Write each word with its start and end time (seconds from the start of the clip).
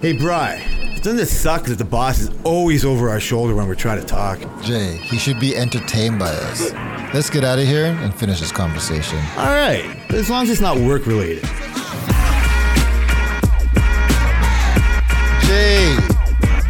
Hey, 0.00 0.14
Bry, 0.14 0.66
doesn't 1.02 1.18
it 1.18 1.26
suck 1.26 1.64
that 1.64 1.76
the 1.76 1.84
boss 1.84 2.20
is 2.20 2.30
always 2.42 2.86
over 2.86 3.10
our 3.10 3.20
shoulder 3.20 3.54
when 3.54 3.68
we're 3.68 3.74
trying 3.74 4.00
to 4.00 4.06
talk? 4.06 4.38
Jay, 4.62 4.96
he 4.96 5.18
should 5.18 5.38
be 5.38 5.54
entertained 5.54 6.18
by 6.18 6.30
us. 6.30 6.72
Let's 7.12 7.28
get 7.28 7.44
out 7.44 7.58
of 7.58 7.66
here 7.66 7.84
and 7.84 8.14
finish 8.14 8.40
this 8.40 8.50
conversation. 8.50 9.18
All 9.36 9.54
right, 9.54 9.84
as 10.14 10.30
long 10.30 10.44
as 10.44 10.48
it's 10.48 10.60
not 10.62 10.78
work 10.78 11.04
related. 11.04 11.44
Jay, 15.44 15.94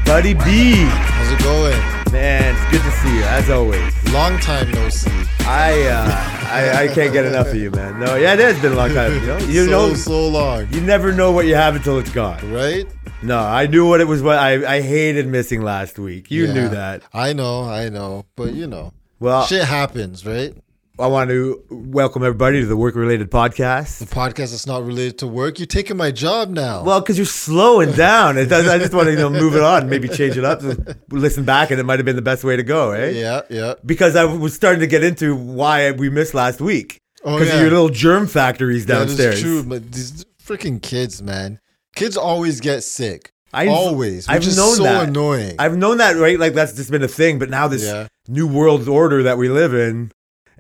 Buddy 0.05 0.35
B, 0.35 0.75
how's 0.89 1.31
it 1.31 1.45
going? 1.45 2.01
man, 2.13 2.55
it's 2.55 2.71
good 2.71 2.83
to 2.83 2.91
see 2.99 3.17
you 3.17 3.23
as 3.23 3.51
always. 3.51 4.13
Long 4.13 4.39
time 4.39 4.71
no 4.73 4.89
see. 4.89 5.11
I 5.41 5.87
uh, 5.87 6.41
I, 6.51 6.85
I 6.85 6.89
can't 6.89 7.13
get 7.13 7.25
enough 7.25 7.49
of 7.49 7.55
you, 7.55 7.71
man. 7.71 8.01
No, 8.01 8.17
yeah, 8.17 8.35
it 8.35 8.41
has 8.41 8.61
been 8.61 8.73
a 8.73 8.77
long 8.77 8.93
time. 8.93 9.15
You 9.15 9.27
know, 9.27 9.39
you 9.39 9.65
so, 9.67 9.71
know, 9.71 9.95
so 9.95 10.29
long, 10.29 10.73
you 10.73 10.81
never 10.81 11.13
know 11.13 11.31
what 11.33 11.47
you 11.47 11.55
have 11.55 11.77
until 11.77 11.99
it's 11.99 12.11
gone. 12.11 12.53
right? 12.53 12.87
No, 13.23 13.39
I 13.39 13.67
knew 13.67 13.87
what 13.87 14.01
it 14.01 14.07
was. 14.09 14.23
What 14.23 14.39
I 14.39 14.77
I 14.77 14.81
hated 14.81 15.27
missing 15.27 15.63
last 15.63 15.99
week. 15.99 16.31
You 16.31 16.47
knew 16.53 16.69
that. 16.71 17.03
I 17.13 17.33
know, 17.35 17.65
I 17.65 17.89
know, 17.91 18.25
but 18.35 18.55
you 18.55 18.67
know, 18.67 18.93
Well, 19.19 19.45
shit 19.45 19.65
happens, 19.65 20.25
right? 20.25 20.55
I 20.99 21.07
want 21.07 21.31
to 21.31 21.63
welcome 21.71 22.23
everybody 22.23 22.61
to 22.61 22.67
the 22.67 22.77
work 22.77 22.95
related 22.95 23.31
podcast. 23.31 23.99
The 24.01 24.07
podcast 24.07 24.53
is 24.53 24.67
not 24.67 24.85
related 24.85 25.19
to 25.19 25.27
work. 25.27 25.59
You're 25.59 25.65
taking 25.67 25.97
my 25.97 26.11
job 26.11 26.51
now. 26.51 26.83
Well, 26.83 27.01
because 27.01 27.17
you're 27.19 27.25
slowing 27.27 27.93
down. 27.93 28.37
I 28.39 28.45
just 28.45 28.93
want 28.95 29.07
to 29.07 29.13
you 29.13 29.19
know 29.19 29.31
move 29.31 29.55
it 29.55 29.63
on, 29.63 29.89
maybe 29.91 30.09
change 30.09 30.39
it 30.39 30.45
up, 30.45 30.63
listen 31.11 31.45
back, 31.45 31.71
and 31.71 31.79
it 31.79 31.85
might 31.85 31.99
have 31.99 32.07
been 32.07 32.17
the 32.17 32.23
best 32.23 32.43
way 32.43 32.57
to 32.57 32.63
go, 32.63 32.93
eh? 32.93 33.11
yeah, 33.11 33.43
yeah. 33.51 33.75
Because 33.85 34.17
I 34.17 34.25
was 34.25 34.55
starting 34.55 34.81
to 34.81 34.87
get 34.87 35.05
into 35.05 35.35
why 35.37 35.91
we 35.93 36.09
missed 36.09 36.33
last 36.35 36.61
week 36.63 36.99
Oh, 37.23 37.35
because 37.39 37.49
yeah. 37.49 37.57
of 37.57 37.61
your 37.61 37.71
little 37.71 37.89
germ 37.91 38.27
factories 38.27 38.87
That 38.87 38.99
downstairs. 39.07 39.35
is 39.37 39.43
true, 39.43 39.63
but 39.63 39.93
these 39.93 40.25
freaking 40.43 40.81
kids, 40.81 41.23
man. 41.23 41.61
Kids 41.95 42.17
always 42.17 42.61
get 42.61 42.83
sick. 42.83 43.33
I've- 43.53 43.71
always. 43.71 44.29
I've 44.29 44.45
known 44.57 44.77
so 44.77 44.83
that. 44.85 45.09
annoying. 45.09 45.57
I've 45.59 45.77
known 45.77 45.99
that, 45.99 46.17
right? 46.17 46.39
Like 46.39 46.55
that's 46.55 46.73
just 46.75 46.91
been 46.91 47.03
a 47.03 47.09
thing. 47.09 47.39
But 47.39 47.51
now 47.51 47.67
this 47.69 47.83
Yeah. 47.85 48.07
new 48.29 48.47
world 48.47 48.89
order 48.89 49.23
that 49.25 49.39
we 49.39 49.49
live 49.49 49.75
in. 49.75 50.13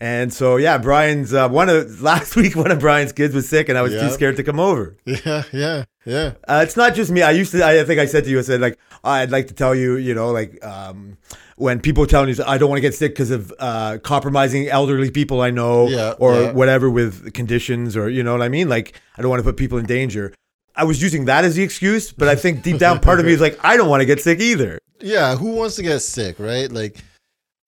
And 0.03 0.33
so 0.33 0.56
yeah, 0.56 0.78
Brian's 0.78 1.33
uh, 1.33 1.48
one 1.48 1.69
of 1.69 2.01
last 2.11 2.34
week. 2.34 2.56
One 2.56 2.70
of 2.73 2.81
Brian's 2.81 3.12
kids 3.12 3.34
was 3.34 3.48
sick, 3.48 3.69
and 3.69 3.77
I 3.78 3.83
was 3.83 3.92
too 3.92 4.11
scared 4.11 4.36
to 4.36 4.42
come 4.42 4.58
over. 4.58 4.97
yeah, 5.05 5.42
yeah, 5.53 5.84
yeah. 6.06 6.33
Uh, 6.48 6.62
it's 6.64 6.77
not 6.77 6.95
just 6.95 7.11
me. 7.11 7.20
I 7.23 7.31
used 7.33 7.53
to. 7.53 7.64
I 7.64 7.84
think 7.84 8.01
I 8.01 8.06
said 8.06 8.25
to 8.25 8.31
you. 8.31 8.39
I 8.39 8.42
said 8.42 8.61
like 8.62 8.78
I'd 9.05 9.31
like 9.31 9.47
to 9.48 9.55
tell 9.55 9.75
you. 9.75 9.97
You 9.97 10.14
know, 10.14 10.31
like 10.31 10.64
um, 10.64 11.19
when 11.56 11.81
people 11.81 12.06
telling 12.06 12.34
you 12.34 12.42
I 12.47 12.56
don't 12.56 12.70
want 12.70 12.78
to 12.78 12.83
get 12.83 12.95
sick 12.95 13.12
because 13.12 13.31
of 13.31 13.53
uh, 13.58 13.98
compromising 14.03 14.69
elderly 14.69 15.11
people 15.11 15.42
I 15.42 15.51
know, 15.51 15.86
Yeah, 15.89 16.12
or 16.19 16.34
yeah. 16.34 16.53
whatever 16.53 16.89
with 16.91 17.33
conditions, 17.34 17.95
or 17.95 18.08
you 18.08 18.23
know 18.23 18.33
what 18.33 18.42
I 18.42 18.48
mean. 18.48 18.70
Like 18.70 18.95
I 19.19 19.23
don't 19.23 19.28
want 19.31 19.41
to 19.41 19.45
put 19.45 19.58
people 19.58 19.77
in 19.78 19.84
danger. 19.84 20.33
I 20.81 20.84
was 20.84 21.03
using 21.03 21.27
that 21.27 21.45
as 21.45 21.55
the 21.56 21.62
excuse, 21.62 22.11
but 22.12 22.27
I 22.28 22.34
think 22.36 22.62
deep 22.62 22.78
down, 22.78 23.00
part 23.00 23.20
of 23.20 23.27
me 23.27 23.33
is 23.33 23.41
like 23.41 23.59
I 23.62 23.77
don't 23.77 23.89
want 23.89 24.00
to 24.00 24.06
get 24.06 24.20
sick 24.20 24.41
either. 24.41 24.78
Yeah, 25.00 25.36
who 25.36 25.53
wants 25.53 25.77
to 25.77 25.83
get 25.83 26.00
sick, 26.00 26.39
right? 26.39 26.70
Like 26.73 26.97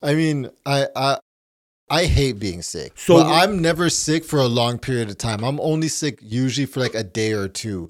I 0.03 0.15
mean, 0.15 0.49
I 0.65 0.87
I 0.97 1.19
I 1.91 2.05
hate 2.07 2.39
being 2.39 2.63
sick. 2.63 2.93
So- 2.97 3.19
I'm 3.19 3.61
never 3.61 3.91
sick 3.91 4.25
for 4.25 4.39
a 4.39 4.47
long 4.47 4.79
period 4.79 5.11
of 5.11 5.19
time. 5.19 5.45
I'm 5.45 5.61
only 5.61 5.89
sick 5.89 6.19
usually 6.23 6.67
for 6.67 6.81
like 6.81 6.95
a 6.95 7.05
day 7.05 7.33
or 7.33 7.49
two. 7.49 7.89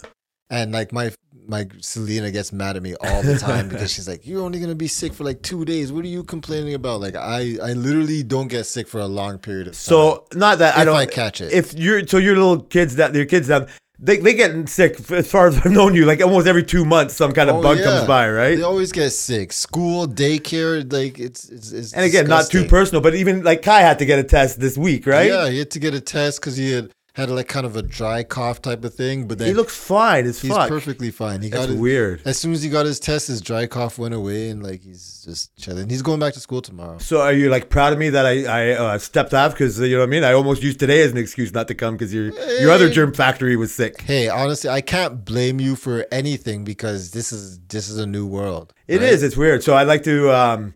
And 0.50 0.73
like 0.73 0.93
my 0.93 1.12
my 1.48 1.67
Selena 1.81 2.31
gets 2.31 2.53
mad 2.53 2.77
at 2.77 2.83
me 2.83 2.95
all 2.97 3.23
the 3.23 3.39
time 3.39 3.69
because 3.69 3.93
she's 3.93 4.06
like, 4.06 4.27
"You're 4.27 4.43
only 4.43 4.61
gonna 4.61 4.75
be 4.75 4.87
sick 4.89 5.12
for 5.12 5.25
like 5.25 5.41
two 5.43 5.65
days. 5.65 5.91
What 5.93 6.05
are 6.05 6.09
you 6.09 6.25
complaining 6.25 6.75
about?" 6.75 7.00
Like 7.00 7.17
I, 7.17 7.56
I 7.62 7.73
literally 7.73 8.23
don't 8.23 8.48
get 8.48 8.65
sick 8.67 8.87
for 8.87 9.00
a 9.00 9.06
long 9.06 9.39
period 9.39 9.67
of 9.69 9.73
time. 9.75 9.78
So 9.78 10.27
not 10.34 10.59
that 10.59 10.77
I 10.77 10.84
don't 10.84 10.97
I 10.97 11.06
catch 11.06 11.41
it. 11.41 11.53
If 11.53 11.75
you're 11.75 12.06
so 12.06 12.19
your 12.19 12.34
little 12.34 12.61
kids 12.61 12.97
that 12.97 13.15
your 13.15 13.25
kids 13.27 13.48
that 13.48 13.69
they 14.05 14.17
they 14.19 14.34
get 14.34 14.69
sick 14.69 15.11
as 15.12 15.31
far 15.31 15.47
as 15.47 15.56
I've 15.58 15.70
known 15.70 15.95
you. 15.95 16.05
Like 16.05 16.20
almost 16.20 16.47
every 16.47 16.64
two 16.64 16.84
months, 16.84 17.14
some 17.14 17.33
kind 17.33 17.48
of 17.48 17.56
Oh, 17.56 17.62
bug 17.62 17.78
yeah. 17.78 17.84
comes 17.84 18.06
by, 18.06 18.28
right? 18.28 18.56
They 18.56 18.62
always 18.62 18.91
get 18.92 19.11
sick. 19.11 19.53
School, 19.53 20.06
daycare, 20.09 20.92
like 20.92 21.19
it's 21.19 21.48
it's, 21.48 21.70
it's 21.72 21.92
And 21.94 22.05
again, 22.05 22.27
not 22.27 22.50
too 22.50 22.64
personal, 22.67 23.00
but 23.00 23.14
even 23.14 23.42
like 23.44 23.62
Kai 23.62 23.81
had 23.81 23.98
to 24.00 24.05
get 24.05 24.19
a 24.19 24.25
test 24.25 24.59
this 24.61 24.77
week, 24.77 25.06
right? 25.06 25.28
Yeah, 25.28 25.49
he 25.49 25.59
had 25.60 25.71
to 25.71 25.78
get 25.78 25.94
a 25.94 26.00
test 26.00 26.41
because 26.41 26.56
he 26.56 26.72
had 26.72 26.91
had 27.15 27.28
like 27.28 27.47
kind 27.47 27.67
of 27.67 27.77
a 27.77 27.83
dry 27.83 28.23
cough 28.23 28.62
type 28.62 28.84
of 28.84 28.95
thing. 28.95 29.28
But 29.28 29.39
then 29.39 29.49
He 29.49 29.55
looks 29.55 29.77
fine 29.77 30.25
as 30.25 30.41
he's 30.41 30.50
fuck. 30.50 30.69
perfectly 30.69 31.11
fine. 31.11 31.43
He 31.43 31.50
That's 31.50 31.65
got 31.65 31.69
his, 31.71 31.78
weird. 31.78 32.23
As 32.25 32.39
soon 32.39 32.53
as 32.53 32.62
he 32.62 32.71
got 32.71 32.87
his 32.87 32.99
test, 32.99 33.28
his 33.28 33.41
dry 33.43 33.67
cough 33.67 33.99
went 33.99 34.15
away, 34.15 34.49
and 34.49 34.62
like 34.62 34.81
he's 34.83 35.22
just 35.25 35.55
chilling. 35.56 35.89
He's 35.91 36.01
going 36.03 36.21
back 36.21 36.33
to 36.34 36.41
school 36.41 36.62
tomorrow. 36.62 36.99
So 36.99 37.21
are 37.21 37.33
you 37.33 37.51
like 37.51 37.69
proud 37.69 37.93
of 37.93 37.99
me 37.99 38.09
that 38.11 38.25
I 38.25 38.45
I 38.45 38.71
uh, 38.71 38.99
stepped 38.99 39.34
off 39.34 39.53
because 39.53 39.78
you 39.78 39.91
know 39.91 39.99
what 39.99 40.05
I 40.05 40.06
mean? 40.06 40.25
I 40.25 40.33
almost 40.33 40.62
used 40.62 40.78
today 40.78 41.03
as 41.03 41.12
an 41.12 41.19
excuse 41.19 41.53
not 41.53 41.69
to 41.69 41.75
come 41.75 41.95
because 41.95 42.15
your 42.15 42.31
your 42.61 42.71
other 42.71 42.89
germ 42.89 43.12
factory 43.12 43.56
was 43.56 43.75
sick. 43.75 44.01
Hey, 44.01 44.28
honestly, 44.28 44.71
I 44.71 44.81
can't 44.81 45.25
blame 45.25 45.61
you 45.61 45.77
for 45.77 46.06
anything 46.11 46.65
because 46.65 47.11
this 47.11 47.31
is 47.33 47.59
this 47.69 47.89
is 47.91 47.99
a 47.99 48.06
new 48.06 48.27
world. 48.27 48.72
It 48.89 49.03
is. 49.03 49.22
It's 49.22 49.37
weird. 49.37 49.62
So 49.62 49.75
I 49.75 49.83
like 49.83 50.03
to 50.05 50.34
um 50.34 50.75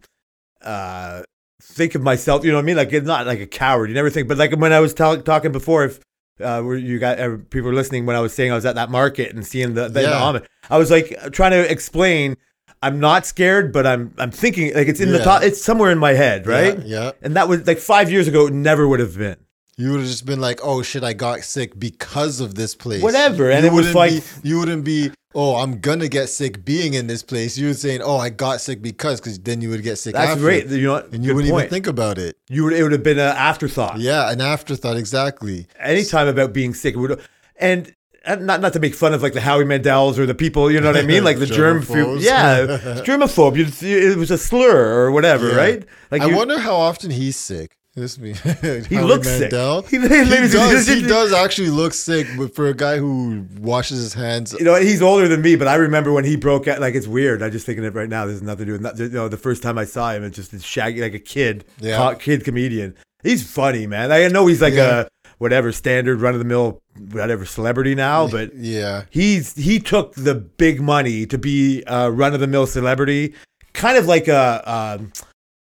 uh 0.63 1.23
think 1.63 1.95
of 1.95 2.03
myself. 2.03 2.45
You 2.45 2.51
know 2.51 2.59
what 2.59 2.63
I 2.63 2.67
mean? 2.67 2.77
Like 2.77 2.93
it's 2.93 3.07
not 3.07 3.27
like 3.27 3.41
a 3.41 3.47
coward. 3.47 3.89
You 3.89 3.95
never 3.95 4.11
think, 4.11 4.29
but 4.29 4.37
like 4.39 4.53
when 4.57 4.73
I 4.73 4.81
was 4.81 4.95
tell 4.95 5.21
talking 5.21 5.53
before, 5.53 5.85
if 5.85 6.01
uh, 6.41 6.63
where 6.63 6.77
you 6.77 6.99
got 6.99 7.19
uh, 7.19 7.37
people 7.51 7.69
were 7.71 7.75
listening 7.75 8.07
when 8.07 8.17
I 8.17 8.21
was 8.21 8.35
saying 8.35 8.53
I 8.53 8.55
was 8.55 8.67
at 8.67 8.75
that 8.77 8.91
market 8.91 9.35
and 9.35 9.47
seeing 9.47 9.75
the, 9.75 9.83
the, 9.89 10.01
the 10.03 10.15
almond, 10.17 10.47
I 10.71 10.79
was 10.79 10.91
like 10.91 11.17
trying 11.33 11.53
to 11.53 11.71
explain. 11.71 12.37
I'm 12.83 13.01
not 13.01 13.25
scared, 13.25 13.73
but 13.73 13.87
I'm 13.87 14.13
I'm 14.19 14.31
thinking 14.31 14.75
like 14.75 14.87
it's 14.87 15.01
in 15.01 15.11
the 15.11 15.19
top. 15.25 15.43
It's 15.43 15.63
somewhere 15.63 15.91
in 15.91 15.99
my 15.99 16.13
head, 16.13 16.47
right? 16.47 16.79
Yeah, 16.81 17.05
yeah. 17.05 17.11
And 17.23 17.35
that 17.37 17.49
was 17.49 17.67
like 17.67 17.79
five 17.79 18.11
years 18.11 18.29
ago. 18.29 18.47
It 18.49 18.53
never 18.53 18.87
would 18.87 19.01
have 19.01 19.17
been. 19.17 19.37
You 19.79 19.91
would 19.93 20.01
have 20.01 20.09
just 20.09 20.27
been 20.27 20.41
like, 20.41 20.61
"Oh 20.63 20.83
shit, 20.83 21.03
I 21.03 21.13
got 21.15 21.43
sick 21.43 21.79
because 21.79 22.41
of 22.41 22.55
this 22.55 22.75
place." 22.75 23.03
Whatever, 23.03 23.51
and 23.51 23.65
You 23.65 23.71
it 23.73 23.75
was 23.75 23.95
like- 23.95 24.13
be- 24.43 24.49
you 24.49 24.59
wouldn't 24.59 24.85
be, 24.85 25.11
"Oh, 25.37 25.57
I'm 25.57 25.79
gonna 25.81 26.09
get 26.09 26.29
sick 26.29 26.65
being 26.65 26.95
in 26.95 27.07
this 27.07 27.23
place." 27.23 27.57
You 27.59 27.69
were 27.69 27.75
saying, 27.75 28.01
"Oh, 28.03 28.17
I 28.17 28.31
got 28.31 28.61
sick 28.61 28.81
because," 28.83 29.21
because 29.21 29.39
then 29.39 29.61
you 29.61 29.69
would 29.71 29.83
get 29.83 29.99
sick. 29.99 30.15
That's 30.15 30.31
after. 30.33 30.43
great. 30.43 30.67
You 30.69 30.83
know, 30.89 30.97
and 31.13 31.25
you 31.25 31.35
wouldn't 31.35 31.53
point. 31.53 31.65
even 31.67 31.71
think 31.71 31.87
about 31.87 32.17
it. 32.19 32.37
You 32.49 32.65
would. 32.65 32.73
It 32.73 32.83
would 32.83 32.93
have 32.93 33.03
been 33.05 33.19
an 33.19 33.37
afterthought. 33.37 33.99
Yeah, 34.01 34.31
an 34.33 34.41
afterthought, 34.41 34.97
exactly. 34.97 35.67
anytime 35.79 36.27
about 36.29 36.53
being 36.53 36.73
sick 36.75 36.97
would 36.97 37.21
and 37.59 37.95
and 38.25 38.45
not 38.47 38.61
not 38.61 38.73
to 38.73 38.81
make 38.81 38.95
fun 38.95 39.15
of 39.15 39.23
like 39.23 39.35
the 39.35 39.41
Howie 39.41 39.65
Mandels 39.65 40.19
or 40.19 40.27
the 40.27 40.35
people, 40.35 40.71
you 40.71 40.81
know 40.81 40.89
what 40.93 40.97
I 40.97 41.07
mean, 41.07 41.23
like 41.23 41.39
the 41.39 41.47
germ, 41.61 41.83
Germaphobes. 41.83 42.23
yeah, 42.23 42.67
germaphobe. 43.07 43.57
It 43.83 44.17
was 44.17 44.31
a 44.33 44.39
slur 44.39 44.97
or 45.05 45.13
whatever, 45.13 45.51
Yeah. 45.51 45.57
right? 45.57 45.85
Like 46.11 46.23
I 46.23 46.27
you- 46.31 46.37
wonder 46.37 46.59
how 46.59 46.75
often 46.75 47.11
he's 47.11 47.37
sick. 47.37 47.77
This 47.97 48.19
me. 48.19 48.35
He 48.89 48.99
looks 49.01 49.27
sick. 49.27 49.51
He- 49.91 49.97
He, 49.97 49.99
ladies 49.99 50.53
does. 50.53 50.87
He 50.87 51.01
does 51.03 51.33
actually 51.33 51.71
look 51.71 51.95
sick, 51.95 52.27
but 52.37 52.55
for 52.55 52.67
a 52.69 52.75
guy 52.75 52.99
who 52.99 53.47
washes 53.59 53.99
his 53.99 54.13
hands, 54.13 54.53
You 54.59 54.67
know, 54.67 54.75
he's 54.75 55.01
older 55.01 55.29
than 55.29 55.41
me, 55.41 55.57
but 55.57 55.67
I 55.67 55.77
remember 55.77 56.13
when 56.13 56.25
he 56.25 56.37
broke 56.37 56.69
out. 56.69 56.79
Like 56.81 56.95
it's 56.95 57.07
weird. 57.07 57.43
I'm 57.43 57.51
just 57.51 57.65
thinking 57.65 57.85
it 57.85 57.95
right 57.95 58.09
now. 58.09 58.27
There's 58.27 58.43
nothing 58.43 58.67
to 58.67 58.77
do 58.79 58.83
with 58.83 58.83
that. 58.83 58.99
You 58.99 59.09
know, 59.09 59.29
the 59.29 59.39
first 59.39 59.63
time 59.63 59.79
I 59.79 59.87
saw 59.87 60.13
him, 60.13 60.25
it's 60.25 60.37
just 60.37 60.53
this 60.53 60.63
shaggy, 60.63 61.01
like 61.01 61.15
a 61.15 61.19
kid, 61.19 61.65
Yeah. 61.81 61.97
co- 61.97 62.17
kid 62.17 62.45
comedian. 62.45 62.95
He's 63.23 63.51
funny, 63.51 63.87
man. 63.87 64.13
I 64.13 64.29
know 64.29 64.47
he's 64.47 64.61
like 64.61 64.75
Yeah. 64.75 65.01
a 65.01 65.07
whatever 65.39 65.73
standard 65.73 66.21
run 66.21 66.35
of 66.35 66.39
the 66.39 66.45
mill, 66.45 66.81
whatever 67.13 67.47
celebrity 67.47 67.95
now, 67.95 68.29
but 68.29 68.55
yeah, 68.55 69.05
he's 69.11 69.55
he 69.55 69.79
took 69.81 70.15
the 70.17 70.35
big 70.35 70.83
money 70.83 71.25
to 71.27 71.39
be 71.39 71.83
a 71.87 72.11
run 72.11 72.35
of 72.35 72.41
the 72.41 72.47
mill 72.47 72.67
celebrity, 72.67 73.35
kind 73.73 73.97
of 73.97 74.05
like 74.07 74.29
a 74.29 74.63
um, 74.71 75.13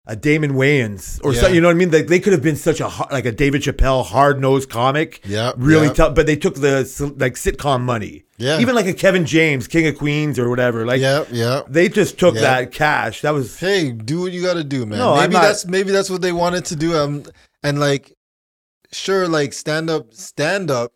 a 0.07 0.15
Damon 0.15 0.51
Wayans 0.53 1.19
or 1.23 1.33
Yeah. 1.33 1.41
so, 1.41 1.47
you 1.47 1.59
know 1.61 1.67
what 1.67 1.75
I 1.75 1.79
mean? 1.79 1.91
Like 1.91 2.07
they 2.07 2.19
could 2.19 2.33
have 2.33 2.43
been 2.43 2.55
such 2.55 2.79
a 2.79 2.87
like 3.11 3.25
a 3.25 3.31
David 3.31 3.61
Chappelle 3.63 4.05
hard 4.05 4.39
nosed 4.39 4.69
comic, 4.69 5.21
yeah, 5.25 5.51
really 5.57 5.87
yeah. 5.87 5.93
tough. 5.93 6.15
But 6.15 6.27
they 6.27 6.35
took 6.35 6.55
the 6.55 6.81
like 7.17 7.33
sitcom 7.33 7.81
money, 7.81 8.25
Yeah. 8.37 8.59
even 8.59 8.75
like 8.75 8.85
a 8.85 8.93
Kevin 8.93 9.25
James, 9.25 9.67
King 9.67 9.87
of 9.87 9.97
Queens 9.97 10.37
or 10.37 10.47
whatever. 10.49 10.85
Like 10.85 11.01
yeah, 11.01 11.25
yeah. 11.31 11.61
they 11.67 11.89
just 11.89 12.19
took 12.19 12.35
Yeah. 12.35 12.41
that 12.41 12.71
cash. 12.71 13.21
That 13.21 13.33
was 13.33 13.59
Hey, 13.59 13.91
do 13.91 14.21
what 14.21 14.31
you 14.31 14.43
got 14.43 14.53
to 14.55 14.63
do, 14.63 14.85
man. 14.85 14.99
No, 14.99 15.15
maybe 15.15 15.33
not- 15.33 15.41
that's 15.41 15.65
maybe 15.65 15.91
that's 15.91 16.09
what 16.11 16.21
they 16.21 16.31
wanted 16.31 16.65
to 16.65 16.75
do. 16.75 16.95
Um, 16.95 17.23
and 17.63 17.79
like, 17.79 18.13
sure, 18.91 19.27
like 19.27 19.53
stand 19.53 19.89
up, 19.89 20.13
stand 20.13 20.69
up. 20.69 20.91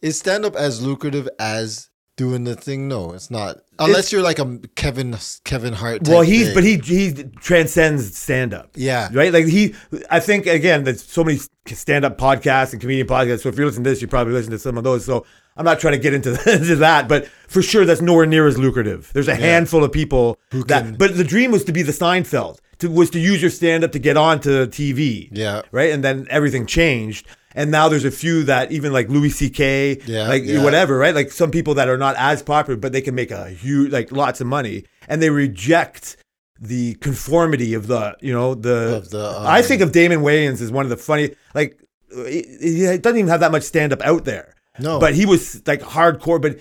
Is 0.00 0.18
stand 0.18 0.44
up 0.44 0.56
as 0.56 0.82
lucrative 0.84 1.28
as 1.38 1.88
doing 2.16 2.42
the 2.42 2.56
thing? 2.56 2.88
No, 2.88 3.12
it's 3.12 3.30
not. 3.30 3.58
Unless 3.86 4.12
you're 4.12 4.22
like 4.22 4.38
a 4.38 4.58
Kevin 4.74 5.16
Kevin 5.44 5.72
Hart. 5.72 6.06
well, 6.08 6.22
he's 6.22 6.46
thing. 6.46 6.54
but 6.54 6.64
he 6.64 6.76
he 6.78 7.24
transcends 7.40 8.16
stand 8.16 8.54
up. 8.54 8.70
yeah, 8.74 9.08
right? 9.12 9.32
Like 9.32 9.46
he, 9.46 9.74
I 10.10 10.20
think 10.20 10.46
again, 10.46 10.84
there's 10.84 11.02
so 11.02 11.22
many 11.24 11.38
stand-up 11.66 12.18
podcasts 12.18 12.72
and 12.72 12.80
comedian 12.80 13.06
podcasts. 13.06 13.40
So 13.42 13.48
if 13.48 13.56
you're 13.56 13.66
listening 13.66 13.84
to 13.84 13.90
this, 13.90 14.02
you 14.02 14.08
probably 14.08 14.32
listen 14.32 14.50
to 14.52 14.58
some 14.58 14.76
of 14.76 14.84
those. 14.84 15.04
So 15.04 15.24
I'm 15.56 15.64
not 15.64 15.78
trying 15.80 15.92
to 15.92 15.98
get 15.98 16.12
into, 16.14 16.30
into 16.52 16.76
that, 16.76 17.08
but 17.08 17.26
for 17.48 17.62
sure, 17.62 17.84
that's 17.84 18.00
nowhere 18.00 18.26
near 18.26 18.46
as 18.48 18.58
lucrative. 18.58 19.10
There's 19.12 19.28
a 19.28 19.34
handful 19.34 19.84
of 19.84 19.92
people 19.92 20.38
that, 20.50 20.82
can- 20.84 20.94
but 20.96 21.16
the 21.16 21.24
dream 21.24 21.50
was 21.52 21.62
to 21.64 21.72
be 21.72 21.82
the 21.82 21.92
Seinfeld, 21.92 22.58
to, 22.78 22.88
was 22.90 23.10
to 23.10 23.20
use 23.20 23.40
your 23.42 23.50
stand-up 23.50 23.92
to 23.92 23.98
get 24.00 24.16
onto 24.16 24.66
TV, 24.66 25.28
Yeah. 25.30 25.62
right? 25.70 25.92
And 25.92 26.02
then 26.02 26.26
everything 26.30 26.66
changed. 26.66 27.26
And 27.54 27.70
now 27.70 27.88
there's 27.88 28.04
a 28.04 28.10
few 28.10 28.44
that 28.44 28.72
even 28.72 28.92
like 28.92 29.08
Louis 29.08 29.30
C.K., 29.30 29.98
Yeah, 30.06 30.28
like 30.28 30.44
yeah. 30.44 30.62
whatever, 30.64 30.96
right? 30.98 31.14
Like 31.14 31.30
some 31.30 31.50
people 31.50 31.74
that 31.74 31.88
are 31.88 31.98
not 31.98 32.16
as 32.16 32.42
popular, 32.42 32.78
but 32.78 32.92
they 32.92 33.00
can 33.02 33.14
make 33.14 33.30
a 33.30 33.48
huge, 33.50 33.92
like 33.92 34.10
lots 34.12 34.40
of 34.40 34.46
money, 34.46 34.84
and 35.08 35.20
they 35.22 35.30
reject 35.30 36.16
the 36.60 36.94
conformity 36.94 37.74
of 37.74 37.86
the, 37.88 38.16
you 38.20 38.32
know, 38.32 38.54
the. 38.54 39.06
The, 39.10 39.28
um, 39.38 39.46
I 39.46 39.62
think 39.62 39.82
of 39.82 39.92
Damon 39.92 40.20
Wayans 40.20 40.60
as 40.62 40.70
one 40.70 40.86
of 40.86 40.90
the 40.90 40.96
funny, 40.96 41.30
like 41.54 41.78
he, 42.14 42.44
he 42.60 42.98
doesn't 42.98 43.18
even 43.18 43.28
have 43.28 43.40
that 43.40 43.52
much 43.52 43.62
stand 43.64 43.92
up 43.92 44.00
out 44.02 44.24
there. 44.24 44.54
No. 44.78 44.98
but 44.98 45.14
he 45.14 45.26
was 45.26 45.60
like 45.66 45.82
hardcore. 45.82 46.40
But 46.40 46.58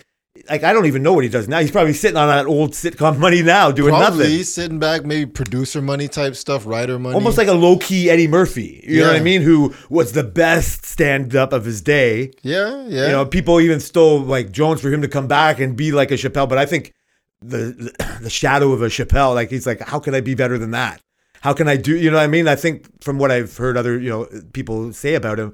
like 0.50 0.63
I 0.63 0.72
don't 0.74 0.86
even 0.86 1.04
know 1.04 1.13
what 1.13 1.24
he 1.24 1.30
does 1.30 1.48
now. 1.48 1.60
He's 1.60 1.72
probably 1.72 1.94
sitting 1.94 2.18
on 2.18 2.28
that 2.28 2.45
old 2.45 2.72
sitcom 2.72 3.18
money 3.18 3.42
now, 3.42 3.72
doing 3.72 3.94
Probably 3.94 4.28
nothing. 4.28 4.44
sitting 4.44 4.80
back, 4.80 5.06
maybe 5.06 5.30
producer 5.30 5.81
money 5.81 6.07
type 6.07 6.36
stuff, 6.36 6.66
writer 6.66 6.98
money. 6.98 7.16
Almost 7.16 7.38
like 7.38 7.48
a 7.48 7.54
low 7.54 7.78
key 7.78 8.10
Eddie 8.10 8.28
Murphy. 8.28 8.83
You 8.88 9.01
know 9.01 9.07
what 9.07 9.18
I 9.18 9.19
mean? 9.19 9.42
Who 9.42 9.74
was 9.89 10.13
the 10.13 10.24
best 10.24 10.86
stand 10.86 11.36
up 11.36 11.51
of 11.54 11.66
his 11.66 11.81
day. 11.81 12.31
yeah, 12.44 12.86
yeah. 12.88 13.06
You 13.07 13.12
know, 13.12 13.25
people 13.25 13.60
even 13.60 13.80
stole 13.80 14.19
like 14.19 14.51
Jones 14.51 14.81
for 14.81 14.89
him 14.89 15.01
to 15.01 15.07
come 15.07 15.28
back 15.28 15.60
and 15.60 15.75
be 15.75 15.92
like 15.92 16.12
a 16.12 16.16
Chappelle, 16.16 16.48
but 16.48 16.57
I 16.57 16.66
think 16.66 16.94
the 17.42 17.92
the 18.22 18.30
shadow 18.30 18.72
of 18.72 18.81
a 18.81 18.88
Chappelle, 18.88 19.36
like 19.36 19.50
he's 19.50 19.68
like, 19.68 19.81
how 19.81 20.00
can 20.00 20.16
I 20.16 20.22
be 20.22 20.36
better 20.36 20.57
than 20.57 20.72
that? 20.72 21.01
How 21.42 21.54
can 21.54 21.68
I 21.68 21.75
do? 21.75 21.95
You 21.98 22.12
know 22.12 22.18
what 22.18 22.24
I 22.24 22.28
mean? 22.28 22.48
I 22.48 22.56
think 22.56 23.04
from 23.04 23.18
what 23.18 23.31
I've 23.31 23.57
heard 23.57 23.75
other 23.75 24.00
you 24.00 24.10
know 24.10 24.28
people 24.54 24.94
say 24.94 25.16
about 25.16 25.39
him, 25.39 25.54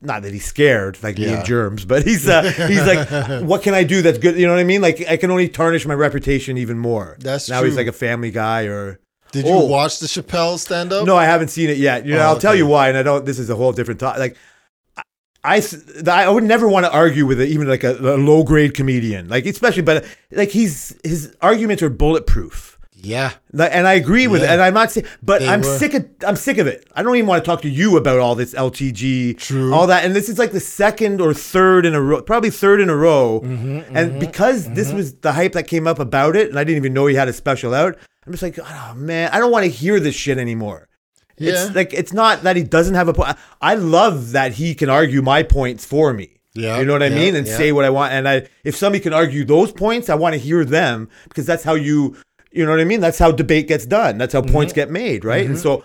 not 0.00 0.22
that 0.22 0.32
he's 0.32 0.44
scared 0.44 0.98
like 1.02 1.18
me 1.18 1.26
and 1.32 1.44
germs, 1.44 1.84
but 1.84 2.04
he's 2.04 2.28
uh, 2.28 2.42
he's 2.68 2.86
like, 2.86 3.08
what 3.42 3.62
can 3.62 3.74
I 3.74 3.84
do 3.84 4.02
that's 4.02 4.18
good? 4.18 4.36
You 4.36 4.46
know 4.46 4.52
what 4.52 4.60
I 4.60 4.64
mean? 4.64 4.80
Like 4.80 5.04
I 5.08 5.16
can 5.16 5.30
only 5.30 5.48
tarnish 5.48 5.86
my 5.86 5.94
reputation 5.94 6.56
even 6.58 6.78
more. 6.78 7.16
That's 7.20 7.48
now 7.48 7.62
he's 7.64 7.76
like 7.76 7.86
a 7.88 7.92
family 7.92 8.30
guy 8.30 8.64
or. 8.66 9.00
Did 9.30 9.44
you 9.44 9.52
Oh. 9.52 9.66
watch 9.66 9.98
the 9.98 10.06
Chappelle 10.06 10.58
stand 10.58 10.90
up? 10.90 11.04
No, 11.06 11.14
I 11.16 11.24
haven't 11.26 11.48
seen 11.48 11.68
it 11.68 11.76
yet. 11.76 12.06
You 12.06 12.14
know, 12.14 12.20
Oh, 12.20 12.28
I'll 12.28 12.38
tell 12.38 12.54
you 12.54 12.66
why, 12.66 12.88
and 12.88 12.96
I 12.96 13.02
don't. 13.02 13.26
This 13.26 13.38
is 13.38 13.50
a 13.50 13.54
whole 13.56 13.72
different 13.72 14.00
topic. 14.00 14.18
Like, 14.20 14.36
I, 15.44 15.62
I, 16.06 16.24
I 16.24 16.28
would 16.30 16.44
never 16.44 16.66
want 16.66 16.86
to 16.86 16.92
argue 16.92 17.26
with 17.26 17.40
it, 17.40 17.48
even 17.50 17.68
like 17.68 17.84
a, 17.84 17.92
a 17.92 18.16
low 18.16 18.42
grade 18.42 18.72
comedian, 18.74 19.28
like 19.28 19.44
especially, 19.46 19.82
but 19.82 20.04
like 20.32 20.48
he's 20.48 20.98
his 21.04 21.36
arguments 21.42 21.82
are 21.82 21.90
bulletproof. 21.90 22.77
Yeah. 23.00 23.32
And 23.52 23.86
I 23.86 23.94
agree 23.94 24.26
with 24.26 24.42
it, 24.42 24.50
and 24.50 24.60
I'm 24.60 24.74
not 24.74 24.90
saying, 24.90 25.06
but 25.22 25.40
They 25.40 25.48
I'm 25.48 25.60
were. 25.60 25.78
sick 25.78 25.94
of 25.94 26.06
I'm 26.26 26.36
sick 26.36 26.58
of 26.58 26.66
it. 26.66 26.86
I 26.94 27.02
don't 27.02 27.14
even 27.14 27.28
want 27.28 27.44
to 27.44 27.48
talk 27.48 27.62
to 27.62 27.68
you 27.68 27.96
about 27.96 28.18
all 28.18 28.34
this 28.34 28.54
LTG, 28.54 29.38
True. 29.38 29.72
all 29.72 29.86
that, 29.86 30.04
and 30.04 30.14
this 30.16 30.28
is 30.28 30.38
like 30.38 30.52
the 30.52 30.60
second 30.60 31.20
or 31.20 31.32
third 31.32 31.86
in 31.86 31.94
a 31.94 32.02
row, 32.02 32.22
probably 32.22 32.50
third 32.50 32.80
in 32.80 32.90
a 32.90 32.96
row. 32.96 33.40
Mm-hmm, 33.44 33.96
and 33.96 34.18
because 34.18 34.68
this 34.74 34.92
was 34.92 35.14
the 35.14 35.32
hype 35.32 35.52
that 35.52 35.68
came 35.68 35.86
up 35.86 35.98
about 36.00 36.34
it, 36.34 36.50
and 36.50 36.58
I 36.58 36.64
didn't 36.64 36.78
even 36.78 36.92
know 36.92 37.06
he 37.06 37.14
had 37.14 37.28
a 37.28 37.32
special 37.32 37.72
out, 37.72 37.96
I'm 38.26 38.32
just 38.32 38.42
like, 38.42 38.58
oh 38.58 38.94
man, 38.96 39.30
I 39.32 39.38
don't 39.38 39.52
want 39.52 39.64
to 39.64 39.70
hear 39.70 40.00
this 40.00 40.14
shit 40.14 40.38
anymore. 40.38 40.88
Yeah. 41.38 41.52
It's 41.52 41.74
like 41.74 41.94
it's 41.94 42.12
not 42.12 42.42
that 42.42 42.56
he 42.56 42.64
doesn't 42.64 42.94
have 42.94 43.06
a 43.08 43.14
point. 43.14 43.36
I 43.60 43.76
love 43.76 44.32
that 44.32 44.54
he 44.54 44.74
can 44.74 44.90
argue 44.90 45.22
my 45.22 45.44
points 45.44 45.84
for 45.84 46.12
me. 46.12 46.38
Yeah, 46.54 46.78
you 46.80 46.84
know 46.84 46.94
what 46.94 47.04
I 47.04 47.06
yeah, 47.06 47.14
mean, 47.14 47.36
and 47.36 47.46
yeah. 47.46 47.56
say 47.56 47.70
what 47.70 47.84
I 47.84 47.90
want. 47.90 48.12
And 48.12 48.28
I, 48.28 48.48
if 48.64 48.74
somebody 48.74 49.00
can 49.00 49.12
argue 49.12 49.44
those 49.44 49.70
points, 49.70 50.08
I 50.08 50.16
want 50.16 50.32
to 50.32 50.38
hear 50.40 50.64
them 50.64 51.08
because 51.28 51.46
that's 51.46 51.62
how 51.62 51.74
you, 51.74 52.16
you 52.52 52.64
know 52.64 52.70
what 52.72 52.80
I 52.80 52.84
mean. 52.84 53.00
That's 53.00 53.18
how 53.18 53.30
debate 53.32 53.68
gets 53.68 53.86
done. 53.86 54.18
That's 54.18 54.32
how 54.32 54.40
Mm-hmm. 54.42 54.52
points 54.52 54.72
get 54.72 54.90
made, 54.90 55.24
right? 55.24 55.46
And 55.46 55.58
so, 55.58 55.84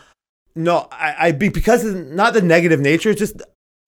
no, 0.56 0.88
I, 0.92 1.16
I 1.28 1.32
be 1.32 1.50
because 1.50 1.84
of 1.86 1.96
not 1.96 2.34
the 2.34 2.42
negative 2.42 2.80
nature. 2.80 3.10
It's 3.10 3.20
just 3.20 3.42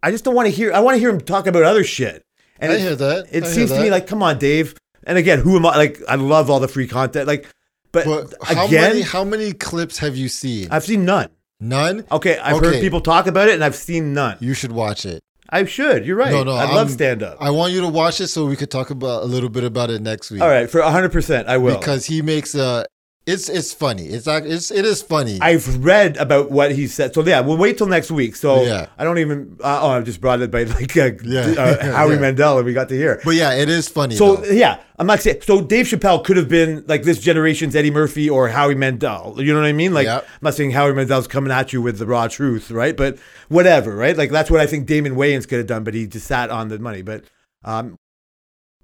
I 0.03 0.11
just 0.11 0.23
don't 0.25 0.35
want 0.35 0.47
to 0.47 0.51
hear. 0.53 0.71
I 0.73 0.79
want 0.81 0.95
to 0.95 0.99
hear 0.99 1.09
him 1.09 1.21
talk 1.21 1.47
about 1.47 1.63
other 1.63 1.83
shit. 1.83 2.21
And 2.59 2.71
I 2.71 2.75
it, 2.75 2.81
hear 2.81 2.95
that. 2.95 3.27
it 3.31 3.43
I 3.43 3.47
seems 3.47 3.71
to 3.71 3.81
me 3.81 3.89
like, 3.91 4.07
come 4.07 4.23
on, 4.23 4.37
Dave. 4.37 4.75
And 5.07 5.17
again, 5.17 5.39
who 5.39 5.55
am 5.57 5.65
I? 5.65 5.75
Like, 5.75 5.99
I 6.07 6.15
love 6.15 6.49
all 6.49 6.59
the 6.59 6.67
free 6.67 6.87
content. 6.87 7.27
Like, 7.27 7.47
but, 7.91 8.05
But 8.05 8.33
how 8.43 8.65
again, 8.67 8.81
many 8.89 9.01
how 9.01 9.23
many 9.23 9.53
clips 9.53 9.97
have 9.99 10.15
you 10.15 10.27
seen? 10.29 10.67
I've 10.71 10.83
seen 10.83 11.05
none. 11.05 11.29
None. 11.59 12.03
Okay, 12.11 12.37
I've 12.39 12.57
heard 12.57 12.65
Okay. 12.75 12.81
people 12.81 12.99
talk 13.01 13.27
about 13.27 13.47
it, 13.47 13.53
and 13.55 13.63
I've 13.63 13.75
seen 13.75 14.13
none. 14.13 14.37
You 14.41 14.53
should 14.53 14.71
watch 14.73 15.05
it. 15.05 15.21
I 15.49 15.65
should. 15.65 16.05
You're 16.05 16.17
right. 16.17 16.31
No, 16.31 16.43
no, 16.43 16.53
I 16.53 16.73
love 16.73 16.91
stand 16.91 17.23
up. 17.23 17.37
I 17.39 17.51
want 17.51 17.73
you 17.73 17.81
to 17.81 17.87
watch 17.87 18.19
it 18.19 18.27
so 18.27 18.45
we 18.45 18.55
could 18.55 18.71
talk 18.71 18.89
about 18.89 19.23
a 19.23 19.25
little 19.25 19.49
bit 19.49 19.63
about 19.63 19.89
it 19.89 20.01
next 20.01 20.31
week. 20.31 20.41
All 20.41 20.47
right, 20.49 20.69
for 20.69 20.81
100, 20.81 21.11
percent 21.11 21.47
I 21.47 21.57
will. 21.57 21.77
Because 21.77 22.05
he 22.05 22.21
makes 22.21 22.55
a. 22.55 22.85
It's 23.27 23.49
it's 23.49 23.73
funny. 23.73 24.05
It's 24.05 24.27
like 24.27 24.43
it's 24.43 24.69
it 24.69 24.85
is 24.85 25.01
funny. 25.01 25.39
I've 25.41 25.83
read 25.83 26.15
about 26.17 26.51
what 26.51 26.73
he 26.73 26.85
said. 26.85 27.15
So 27.15 27.23
yeah, 27.25 27.39
we'll 27.39 27.57
wait 27.57 27.75
till 27.79 27.87
next 27.87 28.11
week. 28.11 28.35
So 28.35 28.61
Yeah. 28.63 28.85
I 28.99 29.03
don't 29.03 29.17
even. 29.17 29.57
Uh, 29.63 29.79
oh, 29.81 29.89
I 29.89 30.01
just 30.01 30.21
brought 30.21 30.41
it 30.41 30.51
by 30.51 30.63
like 30.63 30.95
uh, 30.95 31.09
Yeah. 31.23 31.39
uh, 31.57 31.91
Howie 31.97 32.13
Yeah. 32.13 32.19
Mandel, 32.19 32.57
and 32.57 32.65
we 32.67 32.73
got 32.73 32.87
to 32.89 32.95
hear. 32.95 33.19
but 33.25 33.31
yeah, 33.31 33.53
it 33.53 33.67
is 33.67 33.87
funny. 33.89 34.15
So 34.15 34.35
though. 34.35 34.51
yeah, 34.51 34.79
I'm 34.99 35.07
not 35.07 35.21
saying. 35.21 35.41
So 35.41 35.59
Dave 35.61 35.87
Chappelle 35.87 36.23
could 36.23 36.37
have 36.37 36.47
been 36.49 36.85
like 36.87 37.01
this 37.01 37.19
generation's 37.19 37.75
Eddie 37.75 37.89
Murphy 37.89 38.29
or 38.29 38.47
Howie 38.49 38.75
Mandel. 38.75 39.35
You 39.39 39.53
know 39.55 39.59
what 39.59 39.67
I 39.67 39.73
mean? 39.73 39.91
Like 39.91 40.05
Yep. 40.05 40.23
I'm 40.23 40.39
not 40.43 40.53
saying 40.53 40.69
Howie 40.71 40.93
Mandel's 40.93 41.27
coming 41.27 41.51
at 41.51 41.73
you 41.73 41.81
with 41.81 41.97
the 41.97 42.05
raw 42.05 42.27
truth, 42.27 42.69
right? 42.69 42.95
But 42.95 43.17
whatever, 43.49 43.95
right? 43.95 44.15
Like 44.15 44.29
that's 44.29 44.51
what 44.51 44.59
I 44.61 44.67
think 44.67 44.85
Damon 44.85 45.15
Wayans 45.15 45.47
could 45.47 45.57
have 45.57 45.67
done, 45.67 45.83
but 45.83 45.95
he 45.95 46.05
just 46.05 46.27
sat 46.27 46.51
on 46.51 46.67
the 46.67 46.77
money. 46.77 47.01
But 47.01 47.23
um, 47.63 47.97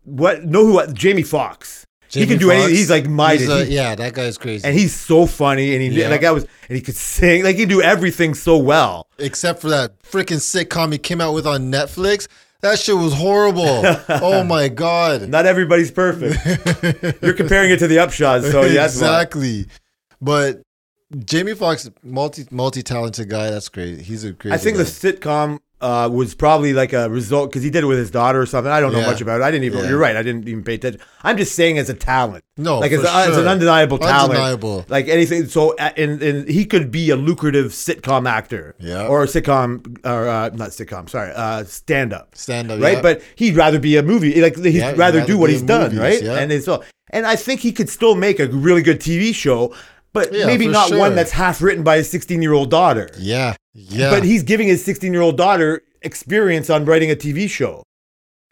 what? 0.04 0.46
Know 0.46 0.66
who? 0.66 0.94
Jamie 0.94 1.22
Foxx. 2.12 2.22
he 2.22 2.28
can 2.28 2.38
do 2.38 2.52
anything. 2.52 2.76
He's 2.76 2.90
like 2.90 3.08
mighty. 3.08 3.40
he's 3.44 3.50
a- 3.50 3.66
He- 3.66 3.76
yeah, 3.76 3.96
that 3.96 4.14
guy's 4.14 4.38
crazy. 4.38 4.66
and 4.68 4.78
he's 4.78 4.94
so 4.94 5.26
funny, 5.26 5.74
and 5.74 5.82
he 5.82 5.90
Yeah. 5.90 6.10
like 6.10 6.24
I 6.24 6.32
was, 6.32 6.44
and 6.70 6.76
he 6.76 6.82
could 6.82 6.96
sing, 6.96 7.44
like 7.44 7.56
he 7.56 7.66
do 7.66 7.82
everything 7.82 8.34
so 8.34 8.58
well. 8.58 9.08
Except 9.18 9.62
for 9.62 9.70
that 9.70 10.00
freaking 10.04 10.38
sitcom 10.40 10.92
he 10.92 10.98
came 10.98 11.22
out 11.22 11.34
with 11.34 11.46
on 11.48 11.72
Netflix. 11.72 12.28
That 12.62 12.78
shit 12.78 12.96
was 12.96 13.14
horrible. 13.14 13.84
oh 14.10 14.44
my 14.44 14.68
god. 14.70 15.28
Not 15.30 15.46
everybody's 15.48 15.90
perfect. 15.90 16.38
You're 17.24 17.34
comparing 17.34 17.72
it 17.72 17.80
to 17.80 17.88
the 17.88 17.96
Upshots, 17.98 18.52
so 18.52 18.62
yes, 18.66 18.94
exactly. 18.94 19.66
But 20.22 20.62
Jamie 21.26 21.56
Foxx, 21.56 21.90
multi 22.04 22.46
multi 22.52 22.84
talented 22.84 23.30
guy. 23.30 23.50
That's 23.50 23.68
great. 23.70 24.02
He's 24.02 24.24
a 24.24 24.32
great. 24.34 24.54
I 24.54 24.58
think 24.58 24.78
the 24.78 24.84
sitcom 24.84 25.60
uh, 25.82 26.10
was 26.12 26.36
probably 26.36 26.74
like 26.74 26.94
a 26.94 27.10
result 27.10 27.50
because 27.50 27.64
he 27.64 27.70
did 27.70 27.84
it 27.84 27.88
with 27.88 27.98
his 27.98 28.12
daughter 28.12 28.42
or 28.42 28.46
something. 28.46 28.72
I 28.72 28.80
don't 28.80 28.94
know 28.94 29.00
Yeah. 29.00 29.08
much 29.08 29.22
about 29.22 29.42
it. 29.42 29.44
I 29.44 29.52
didn't 29.52 29.66
even. 29.66 29.80
Yeah. 29.80 29.90
You're 29.90 29.98
right. 29.98 30.16
I 30.16 30.24
didn't 30.24 30.48
even 30.48 30.64
pay 30.64 30.76
attention. 30.76 31.02
I'm 31.24 31.38
just 31.38 31.56
saying 31.56 31.78
as 31.78 31.90
a 31.90 31.94
talent. 31.94 32.44
No, 32.58 32.80
like 32.80 32.92
it's, 32.92 33.04
it's 33.04 33.12
an 33.14 33.34
sure. 33.34 33.48
undeniable 33.48 33.98
talent. 33.98 34.32
Undeniable. 34.32 34.86
Like 34.88 35.08
anything. 35.08 35.48
So, 35.48 35.76
and, 35.76 36.22
and 36.22 36.48
he 36.48 36.66
could 36.66 36.92
be 36.92 37.10
a 37.10 37.16
lucrative 37.16 37.72
sitcom 37.72 38.30
actor. 38.30 38.76
Yeah. 38.80 39.08
Or 39.08 39.24
a 39.24 39.26
sitcom, 39.28 39.98
or 40.06 40.28
uh, 40.28 40.50
not 40.50 40.70
sitcom. 40.70 41.10
Sorry, 41.10 41.32
uh, 41.36 41.64
stand 41.64 42.14
up. 42.14 42.36
stand 42.36 42.72
up. 42.72 42.80
right? 42.82 42.98
yeah. 42.98 43.02
But 43.02 43.24
he'd 43.36 43.56
rather 43.56 43.80
be 43.80 43.98
a 43.98 44.04
movie. 44.04 44.42
Like 44.42 44.58
he'd 44.58 44.80
rather 44.98 44.98
rather 44.98 45.26
do 45.26 45.38
what 45.38 45.50
he's 45.50 45.62
done, 45.62 45.96
movies, 45.96 46.00
right? 46.00 46.22
yeah. 46.24 46.38
And 46.40 46.68
all, 46.70 46.84
and 47.10 47.26
I 47.26 47.36
think 47.36 47.62
he 47.62 47.72
could 47.72 47.90
still 47.90 48.16
make 48.16 48.40
a 48.40 48.48
really 48.48 48.82
good 48.82 49.00
TV 49.00 49.34
show, 49.34 49.76
but 50.14 50.34
Yeah, 50.34 50.46
maybe 50.46 50.68
not 50.68 50.90
sure. 50.90 51.00
one 51.00 51.16
that's 51.16 51.32
half 51.32 51.62
written 51.62 51.84
by 51.84 51.98
a 51.98 52.04
16 52.04 52.42
year 52.42 52.54
old 52.54 52.70
daughter. 52.70 53.10
yeah, 53.18 53.56
yeah. 53.74 54.10
But 54.10 54.24
he's 54.24 54.44
giving 54.44 54.68
his 54.68 54.84
16 54.84 55.12
year 55.14 55.22
old 55.22 55.38
daughter 55.38 55.82
experience 56.02 56.70
on 56.70 56.86
writing 56.86 57.12
a 57.12 57.16
TV 57.16 57.50
show, 57.50 57.84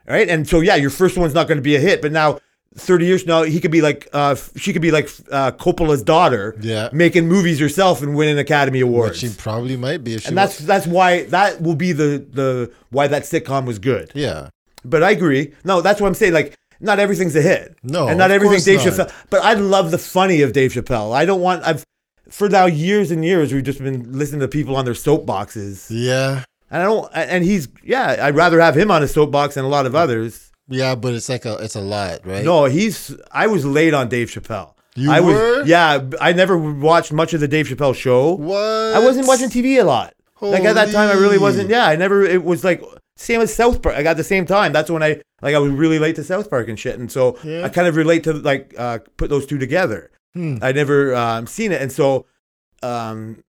right? 0.08 0.30
And 0.30 0.48
so 0.48 0.60
yeah, 0.62 0.76
your 0.76 0.90
first 0.90 1.18
one's 1.18 1.34
not 1.34 1.48
going 1.48 1.58
to 1.58 1.62
be 1.64 1.76
a 1.76 1.80
hit, 1.80 2.02
but 2.02 2.12
now. 2.12 2.40
30 2.76 3.06
years 3.08 3.24
from 3.24 3.30
now, 3.30 3.42
he 3.42 3.60
could 3.60 3.72
be 3.72 3.82
like, 3.82 4.08
uh, 4.14 4.36
she 4.56 4.74
could 4.74 4.82
be 4.84 4.92
like 4.92 5.10
uh, 5.32 5.52
Coppola's 5.54 6.04
daughter, 6.04 6.56
Yeah. 6.62 6.90
making 6.94 7.28
movies 7.28 7.60
herself 7.60 8.04
and 8.04 8.16
winning 8.16 8.38
Academy 8.38 8.84
Which 8.84 8.88
Awards. 8.88 9.18
she 9.18 9.30
probably 9.36 9.76
might 9.76 10.04
be. 10.04 10.14
If 10.14 10.22
she 10.22 10.28
and 10.28 10.38
that's 10.38 10.60
that's 10.60 10.86
why 10.86 11.24
that 11.24 11.64
will 11.64 11.74
be 11.76 11.94
the 11.94 12.24
the 12.32 12.72
why 12.92 13.08
that 13.08 13.24
sitcom 13.24 13.66
was 13.66 13.80
good. 13.80 14.12
yeah. 14.14 14.50
But 14.86 15.02
I 15.02 15.10
agree. 15.12 15.52
No, 15.64 15.82
that's 15.82 16.00
what 16.00 16.06
I'm 16.08 16.14
saying. 16.14 16.34
Like, 16.34 16.56
not 16.80 17.00
everything's 17.00 17.36
a 17.36 17.42
hit. 17.42 17.78
No, 17.84 18.08
and 18.08 18.18
not 18.18 18.31
of 18.31 18.36
everything's 18.36 18.66
Dave 18.66 18.84
not. 18.86 18.94
Chappelle. 19.10 19.14
But 19.30 19.44
I 19.44 19.54
love 19.54 19.92
the 19.92 19.98
funny 19.98 20.42
of 20.42 20.53
Dave 20.53 20.72
Chappelle. 20.74 21.13
I 21.15 21.25
don't 21.25 21.42
want. 21.42 21.63
I've 21.63 21.84
for 22.30 22.48
now 22.50 22.65
years 22.65 23.10
and 23.12 23.25
years 23.25 23.51
we've 23.53 23.63
just 23.63 23.80
been 23.80 24.18
listening 24.18 24.42
to 24.42 24.48
people 24.48 24.75
on 24.75 24.86
their 24.86 24.94
soapboxes, 24.94 25.88
Yeah. 25.89 26.44
and 26.70 26.82
I 26.84 26.86
don't. 26.86 27.10
And 27.13 27.44
he's 27.44 27.68
yeah. 27.84 28.18
I'd 28.22 28.36
rather 28.36 28.60
have 28.62 28.75
him 28.77 28.92
on 28.92 29.03
a 29.03 29.08
soapbox 29.08 29.56
than 29.56 29.65
a 29.65 29.70
lot 29.70 29.86
of 29.86 29.96
others. 29.96 30.51
Yeah, 30.68 30.94
but 30.96 31.13
it's 31.15 31.30
like 31.30 31.46
a 31.46 31.56
it's 31.58 31.75
a 31.75 31.82
lot, 31.82 32.25
right? 32.25 32.46
No, 32.46 32.65
he's. 32.65 33.15
I 33.32 33.48
was 33.48 33.65
late 33.65 33.94
on 33.94 34.08
Dave 34.10 34.30
Chappelle. 34.30 34.74
You 34.96 35.12
I 35.12 35.20
were? 35.22 35.60
was. 35.60 35.68
Yeah, 35.68 36.01
I 36.22 36.34
never 36.34 36.58
watched 36.58 37.12
much 37.12 37.34
of 37.34 37.39
the 37.39 37.48
Dave 37.48 37.68
Chappelle 37.68 37.96
show. 37.96 38.34
What? 38.34 38.58
I 38.60 39.00
wasn't 39.00 39.27
watching 39.27 39.50
TV 39.50 39.80
a 39.82 39.84
lot. 39.84 40.13
Like 40.42 40.63
at 40.63 40.75
that 40.75 40.92
time, 40.92 41.10
I 41.10 41.13
really 41.20 41.38
wasn't. 41.38 41.70
Yeah, 41.70 41.86
I 41.88 41.96
never. 41.96 42.24
It 42.24 42.44
was 42.44 42.63
like 42.63 42.82
same 43.20 43.42
as 43.42 43.54
South 43.54 43.82
Park. 43.82 43.96
I 43.96 44.02
got 44.04 44.16
the 44.18 44.24
same 44.24 44.46
time. 44.46 44.72
That's 44.74 44.90
when 44.90 45.04
I 45.04 45.22
like 45.42 45.54
I 45.54 45.60
was 45.60 45.72
really 45.72 46.00
late 46.00 46.16
to 46.16 46.24
South 46.24 46.50
Park 46.50 46.70
and 46.70 46.80
shit. 46.80 46.98
And 46.98 47.12
so 47.12 47.38
Yeah. 47.44 47.66
I 47.66 47.70
kind 47.70 47.88
of 47.88 47.96
relate 47.96 48.24
to 48.24 48.34
like 48.34 48.74
uh, 48.78 49.00
put 49.18 49.30
those 49.30 49.46
two 49.46 49.58
together. 49.58 50.10
Hmm. 50.34 50.58
I 50.62 50.72
never 50.72 51.14
um, 51.16 51.46
seen 51.48 51.72
it, 51.72 51.82
and 51.82 51.92
so 51.92 52.26
um, 52.84 53.44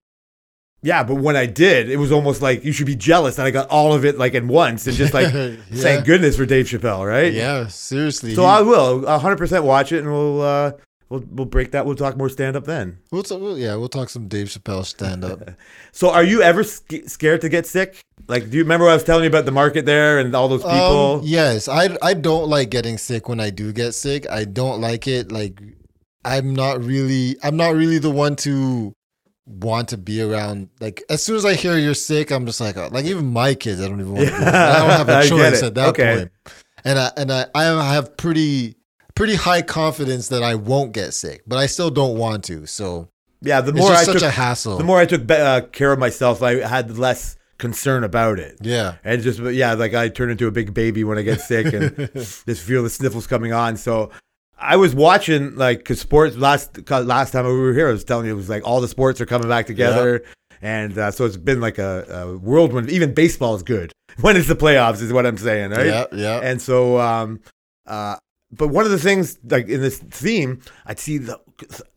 yeah. 0.82 1.02
But 1.04 1.16
when 1.16 1.36
I 1.36 1.46
did, 1.46 1.88
it 1.90 1.98
was 1.98 2.10
almost 2.10 2.40
like 2.42 2.64
you 2.64 2.72
should 2.72 2.86
be 2.86 2.96
jealous 2.96 3.36
that 3.36 3.46
I 3.46 3.50
got 3.50 3.68
all 3.68 3.92
of 3.92 4.04
it 4.04 4.18
like 4.18 4.34
in 4.34 4.48
once 4.48 4.86
and 4.86 4.96
just 4.96 5.14
like 5.14 5.32
Yeah. 5.34 5.56
thank 5.72 6.04
goodness 6.06 6.36
for 6.36 6.46
Dave 6.46 6.66
Chappelle, 6.66 7.06
right? 7.06 7.32
Yeah, 7.32 7.66
seriously. 7.68 8.34
So 8.34 8.42
He- 8.42 8.48
I 8.48 8.60
will 8.62 9.00
100 9.02 9.36
percent 9.36 9.64
watch 9.64 9.92
it, 9.92 9.98
and 9.98 10.10
we'll 10.10 10.40
uh, 10.42 10.72
we'll 11.10 11.24
we'll 11.30 11.46
break 11.46 11.72
that. 11.72 11.84
We'll 11.86 11.96
talk 11.96 12.16
more 12.16 12.28
stand 12.28 12.56
up 12.56 12.64
then. 12.64 12.98
we'll 13.12 13.58
yeah, 13.58 13.76
we'll 13.76 13.88
talk 13.88 14.08
some 14.08 14.26
Dave 14.26 14.48
Chappelle 14.48 14.84
stand 14.84 15.24
up. 15.24 15.50
So, 15.92 16.10
are 16.10 16.22
you 16.24 16.40
ever 16.40 16.62
sc- 16.62 17.08
scared 17.08 17.40
to 17.40 17.48
get 17.48 17.66
sick? 17.66 18.00
Like, 18.30 18.48
do 18.48 18.56
you 18.56 18.62
remember 18.62 18.84
what 18.86 18.92
I 18.92 18.94
was 18.94 19.04
telling 19.04 19.24
you 19.24 19.28
about 19.28 19.44
the 19.44 19.50
market 19.52 19.86
there 19.86 20.20
and 20.20 20.34
all 20.36 20.46
those 20.48 20.62
people? 20.62 21.16
Um, 21.16 21.20
yes, 21.24 21.68
I 21.68 21.96
I 22.00 22.14
don't 22.14 22.48
like 22.48 22.70
getting 22.70 22.96
sick 22.96 23.28
when 23.28 23.40
I 23.40 23.50
do 23.50 23.72
get 23.72 23.92
sick. 23.92 24.28
I 24.30 24.44
don't 24.44 24.80
like 24.80 25.08
it. 25.08 25.32
Like 25.32 25.60
I'm 26.24 26.54
not 26.54 26.82
really 26.82 27.36
I'm 27.42 27.56
not 27.56 27.74
really 27.74 27.98
the 27.98 28.10
one 28.10 28.36
to 28.36 28.94
want 29.46 29.88
to 29.88 29.98
be 29.98 30.22
around. 30.22 30.68
Like 30.80 31.02
as 31.10 31.22
soon 31.22 31.36
as 31.36 31.44
I 31.44 31.54
hear 31.54 31.76
you're 31.76 31.94
sick, 31.94 32.30
I'm 32.30 32.46
just 32.46 32.60
like 32.60 32.76
like 32.76 33.04
even 33.04 33.26
my 33.26 33.54
kids. 33.54 33.80
I 33.82 33.88
don't 33.88 34.00
even 34.00 34.14
want 34.14 34.28
to. 34.28 34.38
Go. 34.38 34.46
I 34.46 34.78
don't 34.78 34.90
have 34.90 35.08
a 35.24 35.28
choice 35.28 35.62
at 35.62 35.74
that 35.74 35.88
Okay. 35.88 36.14
point. 36.14 36.32
And 36.84 36.98
I 36.98 37.10
and 37.16 37.32
I 37.32 37.46
I 37.54 37.94
have 37.94 38.16
pretty 38.16 38.76
pretty 39.16 39.34
high 39.34 39.62
confidence 39.62 40.28
that 40.28 40.42
I 40.44 40.54
won't 40.54 40.92
get 40.92 41.14
sick, 41.14 41.42
but 41.48 41.58
I 41.58 41.66
still 41.66 41.90
don't 41.90 42.16
want 42.16 42.44
to. 42.44 42.66
So 42.66 43.08
yeah, 43.42 43.60
the 43.60 43.70
it's 43.70 43.78
more 43.80 43.92
I 43.92 44.04
such 44.04 44.14
took, 44.14 44.22
a 44.22 44.30
hassle. 44.30 44.78
the 44.78 44.84
more 44.84 44.98
I 44.98 45.06
took 45.06 45.28
uh, 45.30 45.62
care 45.72 45.92
of 45.92 45.98
myself, 45.98 46.42
I 46.42 46.56
had 46.66 46.96
less 46.96 47.36
concern 47.60 48.02
about 48.02 48.40
it. 48.40 48.56
Yeah. 48.60 48.96
And 49.04 49.22
just 49.22 49.38
yeah, 49.38 49.74
like 49.74 49.94
I 49.94 50.08
turn 50.08 50.30
into 50.30 50.48
a 50.48 50.50
big 50.50 50.74
baby 50.74 51.04
when 51.04 51.16
I 51.18 51.22
get 51.22 51.40
sick 51.40 51.72
and 51.72 52.10
just 52.14 52.62
feel 52.62 52.82
the 52.82 52.90
sniffles 52.90 53.28
coming 53.28 53.52
on. 53.52 53.76
So 53.76 54.10
I 54.58 54.76
was 54.76 54.94
watching 54.94 55.54
like 55.54 55.78
because 55.78 56.00
sports 56.00 56.36
last 56.36 56.84
'cause 56.84 57.06
last 57.06 57.30
time 57.30 57.46
we 57.46 57.52
were 57.52 57.72
here, 57.72 57.88
I 57.88 57.92
was 57.92 58.04
telling 58.04 58.26
you 58.26 58.32
it 58.32 58.36
was 58.36 58.48
like 58.48 58.66
all 58.66 58.80
the 58.80 58.88
sports 58.88 59.20
are 59.20 59.26
coming 59.26 59.48
back 59.48 59.66
together, 59.66 60.22
and 60.60 60.98
uh, 60.98 61.10
so 61.12 61.24
it's 61.24 61.36
been 61.36 61.60
like 61.60 61.78
a, 61.78 62.04
a 62.10 62.36
whirlwind. 62.38 62.90
Even 62.90 63.14
baseball 63.14 63.54
is 63.54 63.62
good 63.62 63.92
when 64.20 64.36
it's 64.36 64.48
the 64.48 64.56
playoffs, 64.56 65.00
is 65.00 65.12
what 65.12 65.24
I'm 65.26 65.38
saying, 65.38 65.70
right? 65.70 65.86
Yeah. 65.86 66.04
Yeah. 66.12 66.40
And 66.42 66.60
so, 66.60 66.98
um, 66.98 67.40
uh, 67.86 68.16
but 68.52 68.68
one 68.68 68.84
of 68.84 68.90
the 68.90 68.98
things 68.98 69.38
like 69.48 69.68
in 69.68 69.80
this 69.80 69.98
theme, 69.98 70.60
I'd 70.84 70.98
see 70.98 71.18
the 71.18 71.38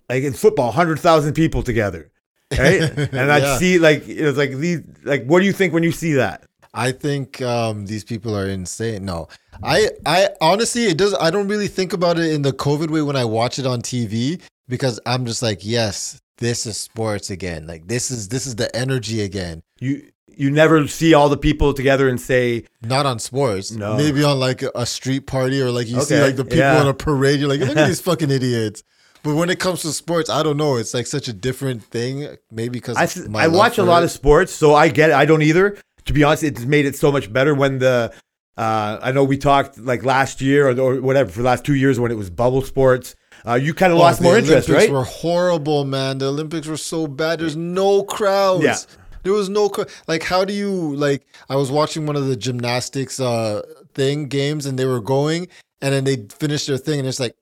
like 0.09 0.23
in 0.23 0.33
football, 0.33 0.71
hundred 0.71 0.99
thousand 0.99 1.33
people 1.33 1.63
together, 1.63 2.11
right? 2.57 2.97
and 3.13 3.31
I'd 3.31 3.57
see 3.59 3.79
like 3.79 4.07
it 4.07 4.23
was 4.23 4.37
like 4.37 4.51
these 4.51 4.81
like 5.03 5.25
what 5.25 5.39
do 5.39 5.45
you 5.45 5.53
think 5.53 5.73
when 5.73 5.83
you 5.83 5.91
see 5.91 6.13
that? 6.13 6.45
I 6.73 6.91
think 6.91 7.41
um, 7.41 7.85
these 7.85 8.03
people 8.03 8.35
are 8.35 8.47
insane. 8.47 9.05
No, 9.05 9.27
I, 9.61 9.89
I 10.07 10.29
honestly, 10.41 10.85
it 10.85 10.97
does. 10.97 11.13
I 11.13 11.29
don't 11.29 11.47
really 11.47 11.67
think 11.67 11.93
about 11.93 12.17
it 12.17 12.33
in 12.33 12.41
the 12.41 12.51
COVID 12.51 12.89
way 12.89 13.03
when 13.03 13.15
I 13.15 13.25
watch 13.25 13.59
it 13.59 13.67
on 13.67 13.81
TV 13.81 14.41
because 14.67 14.99
I'm 15.05 15.25
just 15.27 15.43
like, 15.43 15.59
yes, 15.61 16.19
this 16.37 16.65
is 16.65 16.77
sports 16.77 17.29
again. 17.29 17.67
Like 17.67 17.87
this 17.87 18.09
is 18.09 18.29
this 18.29 18.47
is 18.47 18.55
the 18.55 18.75
energy 18.75 19.21
again. 19.21 19.61
You 19.79 20.09
you 20.35 20.49
never 20.49 20.87
see 20.87 21.13
all 21.13 21.29
the 21.29 21.37
people 21.37 21.73
together 21.73 22.09
and 22.09 22.19
say, 22.19 22.65
Not 22.81 23.05
on 23.05 23.19
sports. 23.19 23.71
No. 23.71 23.95
Maybe 23.95 24.23
on 24.23 24.39
like 24.39 24.63
a, 24.63 24.85
street 24.85 25.27
party 25.27 25.61
or 25.61 25.71
like 25.71 25.87
you 25.87 26.01
see 26.01 26.19
like 26.19 26.35
the 26.35 26.43
people 26.43 26.59
yeah. 26.59 26.81
on 26.81 26.87
a 26.87 26.93
parade. 26.93 27.39
You're 27.39 27.49
like, 27.49 27.59
look 27.59 27.77
at 27.77 27.87
these 27.87 28.01
fucking 28.09 28.31
idiots. 28.31 28.83
But 29.23 29.35
when 29.35 29.49
it 29.49 29.59
comes 29.59 29.81
to 29.83 29.93
sports, 29.93 30.29
I 30.29 30.43
don't 30.43 30.57
know. 30.57 30.75
It's 30.75 30.93
like 30.93 31.07
such 31.07 31.27
a 31.29 31.33
different 31.33 31.83
thing. 31.83 32.35
Maybe 32.51 32.69
because 32.73 32.97
I, 32.97 33.05
th- 33.05 33.27
I 33.33 33.47
watch 33.47 33.77
a 33.77 33.83
lot 33.83 34.03
of 34.03 34.11
sports, 34.11 34.53
so 34.53 34.75
I 34.75 34.89
get 34.89 35.09
it. 35.11 35.15
I 35.15 35.25
don't 35.25 35.41
either. 35.41 35.77
To 36.05 36.13
be 36.13 36.23
honest, 36.25 36.43
it's 36.43 36.65
made 36.65 36.85
it 36.85 36.95
so 36.95 37.11
much 37.11 37.31
better 37.31 37.55
when 37.55 37.79
the. 37.79 38.13
Uh, 38.55 38.99
I 39.01 39.11
know 39.11 39.23
we 39.23 39.37
talked 39.37 39.79
like 39.79 40.03
last 40.03 40.39
year 40.41 40.69
or, 40.69 40.79
or 40.79 41.01
whatever 41.01 41.31
for 41.31 41.39
the 41.39 41.45
last 41.45 41.63
two 41.65 41.73
years 41.73 41.99
when 41.99 42.11
it 42.11 42.15
was 42.15 42.29
bubble 42.29 42.61
sports. 42.61 43.15
Uh, 43.47 43.55
you 43.55 43.73
kind 43.73 43.91
of 43.91 43.97
lost 43.97 44.21
more 44.21 44.37
interest, 44.37 44.69
Oh, 44.69 44.73
Olympics 44.73 44.89
right? 44.91 44.93
were 44.93 45.03
horrible, 45.05 45.85
man. 45.85 46.19
The 46.19 46.27
Olympics 46.27 46.67
were 46.67 46.77
so 46.77 47.07
bad. 47.07 47.39
There's 47.39 47.55
no 47.55 48.03
crowds. 48.03 48.63
Yeah. 48.63 48.75
There 49.23 49.33
was 49.33 49.49
no 49.49 49.69
cr- 49.69 49.83
like. 50.07 50.23
How 50.23 50.43
do 50.45 50.53
you 50.53 50.95
like? 50.95 51.25
I 51.49 51.55
was 51.55 51.71
watching 51.71 52.05
one 52.05 52.15
of 52.17 52.27
the 52.27 52.35
gymnastics 52.35 53.19
uh 53.21 53.61
thing 53.93 54.27
games, 54.27 54.65
and 54.65 54.77
they 54.77 54.85
were 54.85 54.99
going, 55.01 55.47
and 55.81 55.93
then 55.93 56.03
they 56.03 56.25
finished 56.37 56.67
their 56.67 56.77
thing, 56.77 56.99
and 56.99 57.07
it's 57.07 57.19
like, 57.21 57.35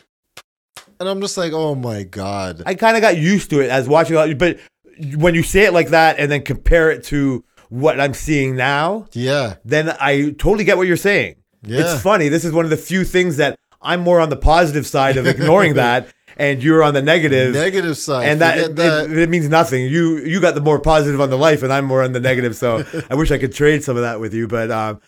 and 1.02 1.10
I'm 1.10 1.20
just 1.20 1.36
like, 1.36 1.52
oh 1.52 1.76
my 1.76 2.04
god. 2.04 2.62
I 2.66 2.76
kind 2.76 2.96
of 2.96 3.02
got 3.02 3.18
used 3.18 3.50
to 3.50 3.60
it 3.60 3.70
as 3.70 3.88
watching, 3.90 4.16
a 4.16 4.20
lot- 4.26 4.38
but 4.38 4.60
when 5.16 5.34
you 5.36 5.42
say 5.44 5.62
it 5.66 5.74
like 5.74 5.90
that 5.90 6.20
and 6.20 6.32
then 6.32 6.44
compare 6.44 6.92
it 6.92 7.04
to 7.06 7.44
what 7.70 8.00
I'm 8.00 8.14
seeing 8.14 8.56
now, 8.56 9.08
yeah, 9.14 9.56
then 9.66 9.90
I 10.00 10.32
totally 10.38 10.64
get 10.64 10.78
what 10.78 10.88
you're 10.88 10.98
saying. 10.98 11.36
Yeah. 11.64 11.82
It's 11.82 12.02
funny. 12.02 12.28
This 12.30 12.46
is 12.46 12.52
one 12.52 12.66
of 12.66 12.72
the 12.72 12.78
few 12.78 13.04
things 13.04 13.38
that 13.38 13.58
I'm 13.82 14.02
more 14.02 14.20
on 14.20 14.30
the 14.30 14.36
positive 14.38 14.86
side 14.86 15.18
of 15.18 15.26
ignoring 15.26 15.74
that, 15.86 16.08
and 16.38 16.62
you're 16.62 16.84
on 16.84 16.94
the 16.94 17.02
negative. 17.02 17.54
negative 17.54 17.98
side, 17.98 18.28
and 18.30 18.42
that, 18.42 18.60
Forget 18.60 18.76
that. 18.76 19.10
It, 19.12 19.18
it 19.18 19.30
means 19.30 19.48
nothing. 19.50 19.86
You 19.86 20.18
you 20.20 20.40
got 20.42 20.54
the 20.54 20.62
more 20.62 20.80
positive 20.80 21.20
on 21.22 21.30
the 21.30 21.38
life, 21.38 21.64
and 21.64 21.72
I'm 21.74 21.86
more 21.86 22.04
on 22.04 22.12
the 22.12 22.20
negative. 22.20 22.56
So 22.56 22.84
I 23.10 23.16
wish 23.16 23.32
I 23.32 23.38
could 23.40 23.54
trade 23.54 23.84
some 23.84 23.96
of 23.96 24.04
that 24.04 24.20
with 24.20 24.34
you, 24.34 24.48
but 24.48 24.70
um, 24.70 25.02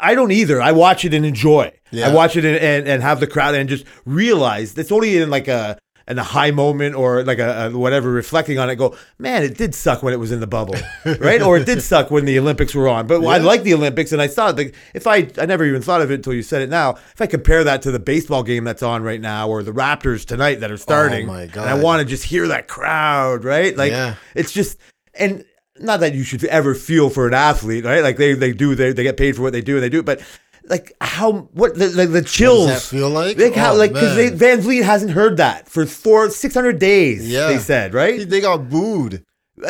I 0.00 0.14
don't 0.14 0.32
either. 0.32 0.60
I 0.60 0.72
watch 0.72 1.04
it 1.04 1.14
and 1.14 1.24
enjoy. 1.26 1.72
Yeah. 1.90 2.08
I 2.08 2.14
watch 2.14 2.36
it 2.36 2.44
and, 2.44 2.56
and, 2.56 2.88
and 2.88 3.02
have 3.02 3.20
the 3.20 3.26
crowd 3.26 3.54
and 3.54 3.68
just 3.68 3.84
realize 4.04 4.76
it's 4.78 4.92
only 4.92 5.16
in 5.18 5.30
like 5.30 5.48
a 5.48 5.78
in 6.08 6.18
a 6.18 6.24
high 6.24 6.50
moment 6.50 6.96
or 6.96 7.22
like 7.22 7.38
a, 7.38 7.66
a 7.72 7.78
whatever 7.78 8.10
reflecting 8.10 8.58
on 8.58 8.68
it. 8.68 8.74
Go, 8.76 8.96
man, 9.18 9.44
it 9.44 9.56
did 9.56 9.74
suck 9.76 10.02
when 10.02 10.12
it 10.12 10.16
was 10.18 10.32
in 10.32 10.40
the 10.40 10.46
bubble, 10.46 10.74
right? 11.20 11.40
or 11.40 11.56
it 11.56 11.66
did 11.66 11.80
suck 11.82 12.10
when 12.10 12.24
the 12.24 12.36
Olympics 12.36 12.74
were 12.74 12.88
on. 12.88 13.06
But 13.06 13.24
I 13.24 13.38
like 13.38 13.62
the 13.62 13.74
Olympics, 13.74 14.10
and 14.10 14.20
I 14.20 14.26
saw 14.26 14.48
it. 14.48 14.56
Like, 14.56 14.74
if 14.92 15.06
I 15.06 15.28
I 15.38 15.46
never 15.46 15.64
even 15.64 15.82
thought 15.82 16.00
of 16.00 16.10
it 16.10 16.14
until 16.14 16.32
you 16.34 16.42
said 16.42 16.62
it 16.62 16.68
now. 16.68 16.92
If 17.12 17.20
I 17.20 17.26
compare 17.26 17.62
that 17.64 17.82
to 17.82 17.92
the 17.92 18.00
baseball 18.00 18.42
game 18.42 18.64
that's 18.64 18.82
on 18.82 19.02
right 19.04 19.20
now 19.20 19.48
or 19.48 19.62
the 19.62 19.72
Raptors 19.72 20.24
tonight 20.24 20.56
that 20.60 20.70
are 20.72 20.76
starting, 20.76 21.28
Oh 21.28 21.32
my 21.32 21.42
and 21.42 21.58
I 21.60 21.74
want 21.74 22.00
to 22.00 22.06
just 22.06 22.24
hear 22.24 22.48
that 22.48 22.66
crowd, 22.66 23.44
right? 23.44 23.76
Like 23.76 23.92
Yeah. 23.92 24.16
it's 24.34 24.50
just 24.52 24.78
and 25.14 25.44
not 25.80 26.00
that 26.00 26.14
you 26.14 26.22
should 26.24 26.44
ever 26.44 26.74
feel 26.74 27.10
for 27.10 27.26
an 27.26 27.34
athlete, 27.34 27.84
right? 27.84 28.02
Like 28.02 28.16
they 28.16 28.34
they 28.34 28.52
do 28.52 28.74
they, 28.74 28.92
they 28.92 29.02
get 29.02 29.16
paid 29.16 29.36
for 29.36 29.42
what 29.42 29.52
they 29.52 29.60
do 29.62 29.74
and 29.76 29.82
they 29.82 29.88
do, 29.88 30.00
it, 30.00 30.04
but 30.06 30.20
like 30.64 30.92
how 31.00 31.48
what 31.52 31.76
the 31.78 31.88
like 31.90 32.10
the 32.12 32.22
chills. 32.22 32.66
What 32.66 32.72
does 32.74 32.90
that 32.90 32.96
feel 32.96 33.10
like? 33.10 33.38
Like 33.38 33.54
how 33.54 33.72
Oh, 33.72 33.76
like 33.76 33.92
because. 33.92 34.32
VanVleet 34.32 34.82
hasn't 34.82 35.12
heard 35.12 35.38
that 35.38 35.68
for 35.68 35.86
four 35.86 36.30
six 36.30 36.54
hundred 36.54 36.78
days. 36.78 37.28
Yeah. 37.28 37.48
they 37.48 37.58
said 37.58 37.94
right 37.94 38.28
they 38.28 38.40
got 38.40 38.68
booed. 38.68 39.24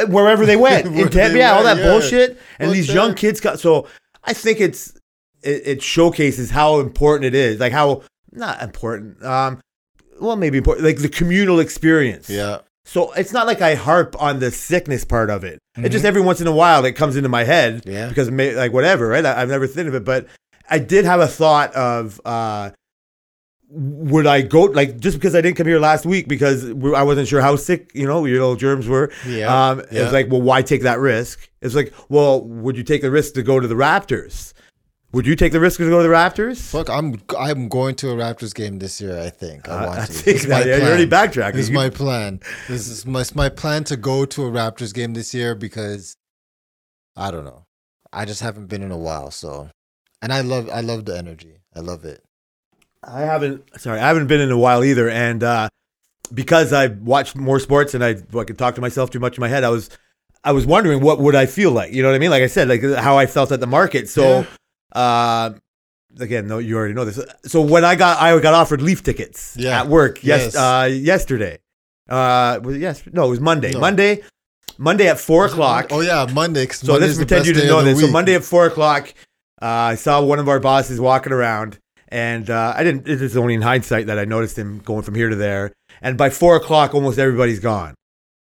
wherever 0.09 0.45
they 0.47 0.57
went 0.57 0.87
in 0.87 0.93
Wherever 0.95 1.11
Tampa, 1.11 1.33
they 1.35 1.39
yeah, 1.41 1.53
all 1.53 1.63
that 1.65 1.79
yeah. 1.79 1.85
bullshit, 1.85 2.31
and 2.59 2.69
Fuck 2.69 2.75
these 2.75 2.87
that. 2.89 2.95
young 2.95 3.15
kids 3.15 3.41
got. 3.41 3.59
So 3.61 3.87
I 4.25 4.33
think 4.35 4.61
it's 4.61 4.93
it, 5.43 5.63
it 5.67 5.83
showcases 5.83 6.51
how 6.51 6.81
important 6.81 7.25
it 7.25 7.35
is, 7.35 7.59
like 7.61 7.73
how 7.73 8.03
not 8.33 8.63
important. 8.63 9.25
Um, 9.25 9.61
well, 10.21 10.37
maybe 10.37 10.59
important, 10.59 10.85
like 10.87 10.99
the 10.99 11.09
communal 11.09 11.61
experience. 11.61 12.29
Yeah, 12.29 12.59
So 12.93 13.13
it's 13.13 13.33
not 13.33 13.47
like 13.47 13.61
I 13.61 13.77
harp 13.77 14.21
on 14.21 14.41
the 14.41 14.51
sickness 14.51 15.05
part 15.05 15.31
of 15.31 15.45
it. 15.45 15.61
It 15.77 15.91
just 15.91 16.05
every 16.05 16.21
once 16.23 16.41
in 16.41 16.49
a 16.49 16.53
while 16.53 16.85
it 16.85 16.95
comes 16.95 17.15
into 17.15 17.29
my 17.29 17.45
head 17.45 17.85
Yeah. 17.87 18.09
because 18.09 18.33
may, 18.33 18.53
like 18.57 18.73
whatever, 18.73 19.07
right? 19.07 19.25
I, 19.25 19.41
I've 19.41 19.49
never 19.49 19.69
thought 19.69 19.87
of 19.87 19.95
it, 19.95 20.05
but 20.05 20.27
I 20.69 20.81
did 20.81 21.05
have 21.05 21.21
a 21.21 21.29
thought 21.29 21.73
of 21.75 22.21
uh, 22.25 22.71
would 23.69 24.27
I 24.27 24.43
go 24.43 24.63
like 24.63 24.99
just 24.99 25.17
because 25.19 25.37
I 25.37 25.41
didn't 25.41 25.57
come 25.57 25.69
here 25.69 25.79
last 25.79 26.05
week 26.05 26.27
because 26.27 26.69
I 26.69 27.05
wasn't 27.05 27.29
sure 27.29 27.41
how 27.41 27.55
sick 27.55 27.93
you 27.95 28.09
know 28.09 28.25
your 28.25 28.41
little 28.41 28.57
germs 28.57 28.89
were. 28.89 29.13
Yeah, 29.25 29.69
Um, 29.71 29.81
It 29.93 30.03
was 30.03 30.13
like, 30.13 30.29
well, 30.29 30.43
why 30.43 30.63
take 30.63 30.83
that 30.83 30.99
risk? 30.99 31.49
It's 31.63 31.77
like, 31.77 31.95
well, 32.09 32.43
would 32.45 32.77
you 32.77 32.83
take 32.83 33.03
the 33.03 33.11
risk 33.13 33.35
to 33.35 33.45
go 33.45 33.61
to 33.61 33.69
the 33.69 33.77
Raptors? 33.77 34.53
Would 35.13 35.27
you 35.27 35.35
take 35.35 35.51
the 35.53 35.59
risk 35.59 35.79
to 35.79 35.89
go 35.89 36.03
to 36.03 36.09
the 36.09 36.15
Raptors? 36.15 36.61
fuck. 36.61 36.89
I'm 36.89 37.21
I'm 37.37 37.69
going 37.69 37.97
to 37.97 38.11
a 38.11 38.15
Raptors 38.15 38.55
game 38.55 38.79
this 38.79 39.01
year. 39.01 39.19
I 39.21 39.29
think 39.31 39.69
I 39.69 39.73
Uh, 39.73 39.87
want 39.87 39.99
I 40.01 40.07
to. 40.07 40.13
think 40.13 40.43
that, 40.43 40.67
yeah, 40.67 40.77
you're 40.77 40.87
already 40.87 41.07
backtracking. 41.07 41.55
This 41.55 41.65
is 41.67 41.71
my 41.73 41.91
plan. 41.91 42.41
This 42.69 42.87
is 42.89 43.05
my 43.05 43.25
my 43.35 43.49
plan 43.49 43.83
to 43.85 43.97
go 43.97 44.25
to 44.25 44.45
a 44.47 44.51
Raptors 44.51 44.95
game 44.95 45.15
this 45.15 45.35
year 45.35 45.55
because 45.55 46.17
I 47.17 47.31
don't 47.33 47.45
know. 47.45 47.65
I 48.13 48.25
just 48.25 48.41
haven't 48.41 48.67
been 48.67 48.83
in 48.83 48.91
a 48.93 48.99
while, 48.99 49.31
so 49.33 49.71
and 50.23 50.33
I 50.33 50.43
love 50.43 50.69
I 50.71 50.81
love 50.81 51.05
the 51.07 51.17
energy. 51.19 51.57
I 51.75 51.81
love 51.81 52.05
it. 52.05 52.23
I 53.03 53.21
haven't. 53.23 53.65
Sorry, 53.81 53.99
I 53.99 54.07
haven't 54.09 54.27
been 54.29 54.41
in 54.41 54.51
a 54.53 54.59
while 54.59 54.85
either, 54.85 55.09
and 55.11 55.43
uh, 55.43 55.69
because 56.33 56.73
I 56.73 56.87
watched 56.89 57.35
more 57.35 57.59
sports 57.59 57.95
and 57.95 58.05
I, 58.05 58.11
I 58.39 58.45
could 58.45 58.59
talk 58.59 58.75
to 58.77 58.81
myself 58.81 59.11
too 59.11 59.19
much 59.21 59.37
in 59.39 59.41
my 59.41 59.49
head, 59.49 59.65
I 59.65 59.71
was, 59.71 59.91
I 60.45 60.53
was 60.53 60.67
wondering 60.67 61.01
what 61.01 61.19
would 61.19 61.35
I 61.35 61.47
feel 61.47 61.73
like. 61.73 61.93
You 61.93 62.03
know 62.03 62.09
what 62.11 62.15
I 62.15 62.19
mean? 62.19 62.31
Like 62.31 62.43
I 62.43 62.47
said, 62.47 62.69
like 62.69 62.83
how 62.83 63.17
I 63.19 63.27
felt 63.27 63.51
at 63.53 63.59
the 63.61 63.67
market. 63.67 64.09
So, 64.09 64.47
uh, 64.93 65.51
again, 66.19 66.47
no, 66.47 66.59
you 66.59 66.77
already 66.77 66.95
know 66.95 67.05
this. 67.05 67.21
So 67.45 67.61
when 67.61 67.85
I 67.85 67.95
got, 67.97 68.21
I 68.21 68.39
got 68.41 68.55
offered 68.55 68.83
leaf 68.83 69.03
tickets 69.03 69.55
Yeah. 69.59 69.81
at 69.81 69.89
work. 69.89 70.23
Yes, 70.25 70.55
Yes. 70.55 70.57
uh, 70.57 70.89
yesterday. 70.91 71.59
Uh, 72.09 72.59
was 72.63 72.77
it 72.77 72.81
yes? 72.81 73.03
No, 73.13 73.27
it 73.27 73.31
was 73.31 73.41
Monday. 73.41 73.73
No. 73.73 73.81
Monday. 73.81 74.23
Monday 74.79 75.09
at 75.09 75.21
four 75.21 75.45
o'clock. 75.47 75.89
Oh 75.91 76.01
yeah, 76.01 76.27
Monday. 76.33 76.67
So 76.69 76.93
Monday's 76.93 77.11
let's 77.11 77.19
pretend 77.19 77.47
you 77.47 77.53
didn't 77.53 77.69
know 77.69 77.83
this. 77.83 78.01
So. 78.01 78.09
Monday 78.11 78.35
at 78.35 78.43
four 78.45 78.67
o'clock, 78.67 79.13
uh, 79.61 79.67
I 79.67 79.95
saw 79.95 80.23
one 80.23 80.39
of 80.39 80.49
our 80.49 80.59
bosses 80.59 80.99
walking 81.01 81.33
around, 81.33 81.79
and 82.09 82.49
uh, 82.49 82.73
I 82.75 82.83
didn't. 82.83 83.07
It 83.07 83.21
is 83.21 83.37
only 83.37 83.55
in 83.55 83.63
hindsight 83.63 84.07
that 84.07 84.19
I 84.19 84.25
noticed 84.25 84.59
him 84.59 84.79
going 84.79 85.03
from 85.03 85.15
here 85.15 85.29
to 85.29 85.37
there. 85.37 85.73
And 86.03 86.17
by 86.17 86.31
four 86.31 86.57
o'clock, 86.57 86.95
almost 86.95 87.19
everybody's 87.19 87.61
gone. 87.61 87.95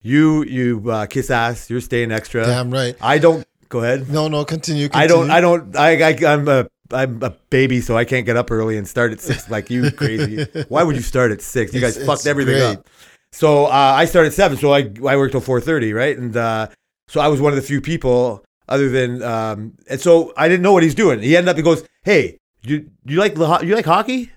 You, 0.03 0.45
you 0.45 0.88
uh, 0.91 1.07
kiss 1.07 1.31
ass. 1.31 1.69
You're 1.71 1.81
staying 1.81 2.12
extra. 2.12 2.45
Damn 2.45 2.71
right. 2.71 2.95
I 3.00 3.19
don't. 3.19 3.45
Go 3.69 3.81
ahead. 3.83 4.09
No, 4.11 4.29
no, 4.29 4.45
continue. 4.45 4.89
I 4.93 5.07
don't. 5.07 5.31
I 5.31 5.41
don't. 5.41 5.77
I, 5.77 6.11
I. 6.11 6.17
I'm 6.27 6.49
a. 6.49 6.69
I'm 6.93 7.21
a 7.23 7.31
baby, 7.51 7.81
so 7.81 7.97
I 7.97 8.05
can't 8.05 8.25
get 8.25 8.37
up 8.37 8.51
early 8.53 8.77
and 8.77 8.87
start 8.87 9.11
at 9.11 9.21
six 9.21 9.51
like 9.51 9.71
you 9.71 9.91
crazy. 9.91 10.45
Why 10.69 10.85
would 10.85 10.95
you 10.95 11.03
start 11.03 11.33
at 11.33 11.43
six? 11.43 11.75
You 11.75 11.81
guys 11.81 11.97
It's- 11.97 12.07
fucked 12.07 12.21
it's 12.21 12.27
everything 12.27 12.55
great. 12.55 12.79
up. 12.79 12.87
So 13.33 13.67
uh, 13.67 13.71
I 13.71 14.05
started 14.05 14.33
seven, 14.33 14.57
so 14.57 14.73
I 14.73 14.91
I 15.07 15.17
worked 15.17 15.33
till 15.33 15.41
four 15.41 15.61
thirty, 15.61 15.93
right? 15.93 16.17
And 16.17 16.37
uh, 16.37 16.69
so 17.09 17.21
I 17.21 17.27
was 17.29 17.41
one 17.41 17.53
of 17.53 17.57
the 17.57 17.63
few 17.63 17.81
people, 17.81 18.45
other 18.69 18.89
than 18.89 19.21
um, 19.23 19.73
and 19.91 20.01
so 20.01 20.33
I 20.37 20.47
didn't 20.49 20.63
know 20.63 20.73
what 20.73 20.85
he's 20.85 20.95
doing. 20.95 21.21
He 21.21 21.37
ended 21.37 21.49
up 21.51 21.57
he 21.57 21.63
goes, 21.63 21.85
"Hey, 22.05 22.39
you 22.63 22.89
do 23.05 23.15
you 23.15 23.19
like 23.19 23.37
you 23.37 23.75
like 23.75 23.85
hockey?" 23.85 24.31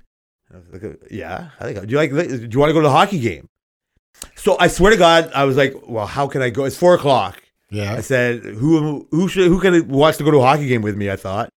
I 0.52 0.58
like, 0.74 0.84
"Uh, 0.84 0.90
"Yeah, 1.12 1.50
I 1.60 1.66
think. 1.72 1.86
Do 1.86 1.92
you 1.92 1.98
like? 1.98 2.10
Do 2.10 2.18
you 2.52 2.60
want 2.60 2.70
to 2.70 2.74
go 2.74 2.80
to 2.82 2.88
the 2.88 2.92
hockey 2.92 3.20
game?" 3.20 3.48
So 4.36 4.58
I 4.60 4.68
swear 4.68 4.90
to 4.92 4.98
God, 4.98 5.32
I 5.36 5.44
was 5.46 5.56
like, 5.56 5.76
"Well, 5.88 6.08
how 6.08 6.26
can 6.28 6.42
I 6.42 6.50
go? 6.50 6.66
It's 6.66 6.76
four 6.76 6.96
o'clock." 6.96 7.42
I 7.72 8.02
said, 8.02 8.44
"Who 8.44 9.08
who 9.12 9.28
should 9.28 9.48
who 9.48 9.60
can 9.60 9.88
watch 9.88 10.18
to 10.18 10.24
go 10.24 10.32
to 10.32 10.38
a 10.38 10.42
hockey 10.42 10.68
game 10.68 10.82
with 10.82 10.96
me?" 10.98 11.10
I 11.12 11.16
thought. 11.16 11.50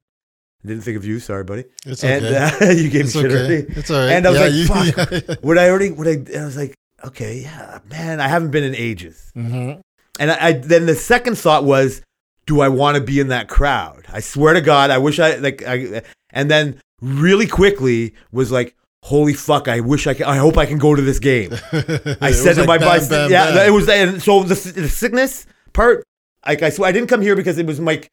I 0.64 0.68
didn't 0.68 0.84
think 0.84 0.96
of 0.96 1.04
you, 1.04 1.18
sorry, 1.18 1.42
buddy. 1.42 1.64
It's 1.86 2.04
And 2.04 2.24
okay. 2.24 2.36
uh, 2.36 2.70
you 2.82 2.88
gave 2.88 3.06
it's 3.06 3.16
me 3.16 3.22
shit 3.22 3.32
okay. 3.32 3.40
already. 3.40 3.66
It's 3.80 3.90
all 3.90 3.98
right. 3.98 4.10
And 4.12 4.26
I 4.26 4.30
was 4.30 4.38
Yeah, 4.38 4.46
like, 4.46 4.94
you- 4.94 4.94
"Fuck." 4.94 5.28
yeah. 5.28 5.34
Would 5.42 5.58
I 5.58 5.68
already? 5.68 5.90
Would 5.90 6.06
I? 6.08 6.38
I 6.40 6.44
was 6.44 6.56
like, 6.56 6.74
okay, 7.04 7.40
yeah, 7.40 7.78
man, 7.90 8.20
I 8.20 8.28
haven't 8.28 8.50
been 8.52 8.62
in 8.62 8.74
ages. 8.76 9.32
Mhm. 9.36 9.80
And 10.20 10.30
I, 10.30 10.46
I 10.48 10.52
then 10.52 10.86
the 10.86 10.94
second 10.94 11.36
thought 11.36 11.64
was, 11.64 12.02
do 12.46 12.60
I 12.60 12.68
want 12.68 12.96
to 12.96 13.02
be 13.02 13.18
in 13.18 13.28
that 13.28 13.48
crowd? 13.48 14.04
I 14.12 14.20
swear 14.20 14.54
to 14.54 14.60
God, 14.60 14.90
I 14.90 14.98
wish 14.98 15.18
I 15.18 15.34
like. 15.36 15.62
I, 15.66 16.02
and 16.30 16.48
then 16.50 16.78
really 17.00 17.48
quickly 17.48 18.14
was 18.30 18.52
like, 18.52 18.76
holy 19.02 19.34
fuck, 19.34 19.66
I 19.66 19.80
wish 19.80 20.06
I 20.06 20.14
can. 20.14 20.26
I 20.26 20.36
hope 20.36 20.56
I 20.58 20.66
can 20.66 20.78
go 20.78 20.94
to 20.94 21.02
this 21.02 21.18
game. 21.18 21.50
I 22.20 22.30
said 22.30 22.54
to 22.54 22.64
like 22.64 22.80
my 22.82 22.98
bam, 23.00 23.08
bam, 23.08 23.30
yeah, 23.32 23.50
bam. 23.52 23.66
it 23.66 23.70
was. 23.72 23.88
And 23.88 24.22
so 24.22 24.44
the, 24.44 24.54
the 24.54 24.88
sickness 24.88 25.46
part, 25.72 26.04
like 26.46 26.62
I 26.62 26.70
swear, 26.70 26.88
I 26.88 26.92
didn't 26.92 27.08
come 27.08 27.22
here 27.22 27.36
because 27.36 27.58
it 27.58 27.66
was 27.66 27.80
like 27.80 28.10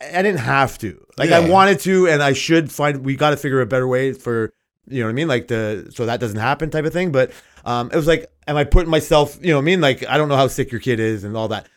I 0.00 0.22
didn't 0.22 0.40
have 0.40 0.78
to. 0.78 1.04
Like 1.16 1.30
I 1.30 1.40
wanted 1.48 1.80
to, 1.80 2.08
and 2.08 2.22
I 2.22 2.32
should 2.32 2.70
find. 2.72 3.04
We 3.04 3.16
got 3.16 3.30
to 3.30 3.36
figure 3.36 3.60
a 3.60 3.66
better 3.66 3.86
way 3.88 4.12
for 4.12 4.52
you 4.88 4.98
know 5.00 5.06
what 5.06 5.10
I 5.10 5.14
mean, 5.14 5.28
like 5.28 5.48
the 5.48 5.90
so 5.94 6.06
that 6.06 6.18
doesn't 6.20 6.38
happen 6.40 6.70
type 6.70 6.84
of 6.84 6.92
thing. 6.92 7.12
But 7.12 7.30
um, 7.64 7.90
it 7.92 7.96
was 7.96 8.06
like, 8.08 8.26
am 8.48 8.56
I 8.56 8.64
putting 8.64 8.90
myself? 8.90 9.38
You 9.40 9.50
know 9.50 9.56
what 9.56 9.62
I 9.62 9.64
mean? 9.64 9.80
Like 9.80 10.06
I 10.08 10.16
don't 10.16 10.28
know 10.28 10.36
how 10.36 10.48
sick 10.48 10.72
your 10.72 10.80
kid 10.80 10.98
is 11.00 11.22
and 11.24 11.36
all 11.36 11.48
that. 11.48 11.68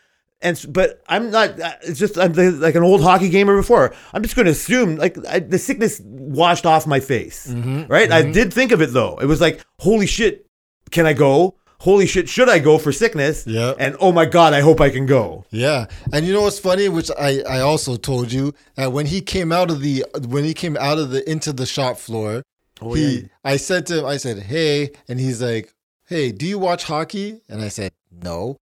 And 0.41 0.63
but 0.69 1.01
I'm 1.07 1.31
not. 1.31 1.59
uh, 1.59 1.73
It's 1.83 1.99
just 1.99 2.17
I'm 2.17 2.33
like 2.59 2.75
an 2.75 2.83
old 2.83 3.01
hockey 3.01 3.29
gamer 3.29 3.55
before. 3.55 3.93
I'm 4.13 4.21
just 4.23 4.35
going 4.35 4.45
to 4.47 4.51
assume 4.51 4.95
like 4.97 5.17
I, 5.27 5.39
the 5.39 5.57
sickness 5.59 6.01
washed 6.03 6.65
off 6.65 6.85
my 6.87 6.99
face, 6.99 7.47
right? 7.89 8.11
I 8.11 8.21
did 8.31 8.53
think 8.53 8.71
of 8.71 8.81
it 8.81 8.91
though. 8.91 9.17
It 9.21 9.25
was 9.27 9.39
like, 9.39 9.63
holy 9.79 10.07
shit, 10.07 10.47
can 10.91 11.05
I 11.05 11.13
go? 11.13 11.55
Holy 11.85 12.07
shit, 12.07 12.27
should 12.27 12.49
I 12.49 12.57
go 12.57 12.79
for 12.79 12.91
sickness? 12.91 13.45
Yeah. 13.45 13.75
And 13.77 13.95
oh 13.99 14.11
my 14.11 14.25
god, 14.25 14.53
I 14.53 14.61
hope 14.61 14.81
I 14.81 14.89
can 14.89 15.05
go. 15.05 15.45
Yeah, 15.51 15.85
and 16.11 16.25
you 16.25 16.33
know 16.33 16.41
what's 16.41 16.57
funny, 16.57 16.89
which 16.89 17.11
I 17.17 17.41
I 17.47 17.59
also 17.59 17.95
told 17.95 18.31
you 18.31 18.55
that 18.73 18.91
when 18.91 19.05
he 19.05 19.21
came 19.21 19.51
out 19.51 19.69
of 19.69 19.81
the 19.81 20.03
when 20.27 20.43
he 20.43 20.55
came 20.55 20.75
out 20.77 20.97
of 20.97 21.11
the 21.11 21.21
into 21.29 21.53
the 21.53 21.67
shop 21.67 21.97
floor, 21.97 22.41
Oh, 22.81 22.93
he 22.95 23.19
yeah. 23.19 23.27
I 23.43 23.57
said 23.57 23.85
to 23.85 23.99
him, 23.99 24.05
I 24.05 24.17
said, 24.17 24.39
"Hey," 24.39 24.89
and 25.07 25.19
he's 25.19 25.43
like, 25.43 25.75
"Hey, 26.07 26.31
do 26.31 26.47
you 26.47 26.57
watch 26.57 26.85
hockey?" 26.85 27.41
And 27.49 27.61
I 27.61 27.67
said, 27.67 27.91
"No," 28.11 28.57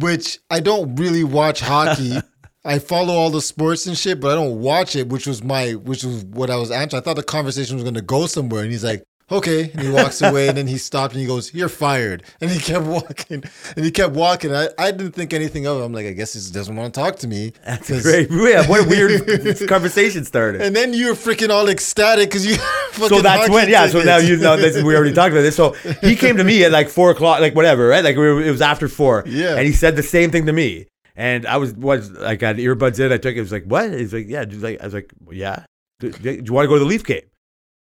which 0.00 0.38
I 0.48 0.60
don't 0.60 0.96
really 0.96 1.24
watch 1.24 1.60
hockey. 1.60 2.16
I 2.64 2.78
follow 2.78 3.12
all 3.12 3.28
the 3.30 3.42
sports 3.42 3.86
and 3.86 3.98
shit, 3.98 4.18
but 4.18 4.32
I 4.32 4.34
don't 4.34 4.60
watch 4.60 4.96
it, 4.96 5.08
which 5.08 5.26
was 5.26 5.44
my 5.44 5.72
which 5.72 6.04
was 6.04 6.24
what 6.24 6.48
I 6.48 6.56
was 6.56 6.70
answering. 6.70 7.02
I 7.02 7.04
thought 7.04 7.16
the 7.16 7.22
conversation 7.22 7.76
was 7.76 7.84
gonna 7.84 8.00
go 8.00 8.26
somewhere, 8.26 8.62
and 8.62 8.72
he's 8.72 8.84
like. 8.84 9.04
Okay, 9.30 9.70
and 9.72 9.82
he 9.82 9.90
walks 9.90 10.22
away, 10.22 10.48
and 10.48 10.56
then 10.56 10.66
he 10.66 10.78
stopped, 10.78 11.12
and 11.12 11.20
he 11.20 11.26
goes, 11.26 11.52
"You're 11.52 11.68
fired." 11.68 12.22
And 12.40 12.50
he 12.50 12.58
kept 12.58 12.86
walking, 12.86 13.44
and 13.76 13.84
he 13.84 13.90
kept 13.90 14.14
walking. 14.14 14.54
I, 14.54 14.68
I 14.78 14.90
didn't 14.90 15.12
think 15.12 15.34
anything 15.34 15.66
of 15.66 15.80
it. 15.80 15.84
I'm 15.84 15.92
like, 15.92 16.06
I 16.06 16.12
guess 16.12 16.32
he 16.32 16.38
just 16.38 16.54
doesn't 16.54 16.74
want 16.74 16.94
to 16.94 17.00
talk 17.00 17.16
to 17.16 17.28
me. 17.28 17.52
That's 17.64 17.88
great. 18.02 18.28
Yeah, 18.48 18.66
what 18.66 18.86
a 18.86 18.88
weird 18.88 19.68
conversation 19.68 20.24
started. 20.24 20.62
And 20.62 20.74
then 20.74 20.94
you're 20.94 21.14
freaking 21.14 21.50
all 21.50 21.68
ecstatic 21.68 22.30
because 22.30 22.46
you. 22.46 22.54
so 22.92 23.20
that's 23.20 23.50
when, 23.50 23.68
yeah. 23.68 23.86
So 23.88 24.02
now 24.02 24.16
you 24.16 24.36
know 24.36 24.56
this. 24.56 24.82
We 24.82 24.96
already 24.96 25.12
talked 25.12 25.32
about 25.32 25.42
this. 25.42 25.56
So 25.56 25.72
he 26.00 26.16
came 26.16 26.38
to 26.38 26.44
me 26.44 26.64
at 26.64 26.72
like 26.72 26.88
four 26.88 27.10
o'clock, 27.10 27.40
like 27.40 27.54
whatever, 27.54 27.88
right? 27.88 28.02
Like 28.02 28.16
we 28.16 28.22
were, 28.22 28.40
it 28.40 28.50
was 28.50 28.62
after 28.62 28.88
four. 28.88 29.24
Yeah. 29.26 29.56
And 29.56 29.66
he 29.66 29.72
said 29.72 29.96
the 29.96 30.02
same 30.02 30.30
thing 30.30 30.46
to 30.46 30.52
me, 30.52 30.86
and 31.16 31.44
I 31.46 31.58
was 31.58 31.74
was 31.74 32.10
like, 32.12 32.42
I 32.42 32.48
had 32.48 32.56
earbuds 32.56 32.98
in. 33.04 33.12
I 33.12 33.18
took 33.18 33.36
it. 33.36 33.40
was 33.40 33.52
like, 33.52 33.64
what? 33.64 33.92
He's 33.92 34.14
like, 34.14 34.28
yeah. 34.28 34.46
Dude, 34.46 34.62
like 34.62 34.80
I 34.80 34.84
was 34.84 34.94
like, 34.94 35.12
yeah. 35.30 35.66
Do, 36.00 36.12
do 36.12 36.30
you 36.30 36.52
want 36.52 36.64
to 36.64 36.68
go 36.68 36.74
to 36.74 36.80
the 36.80 36.86
Leaf 36.86 37.04
game? 37.04 37.27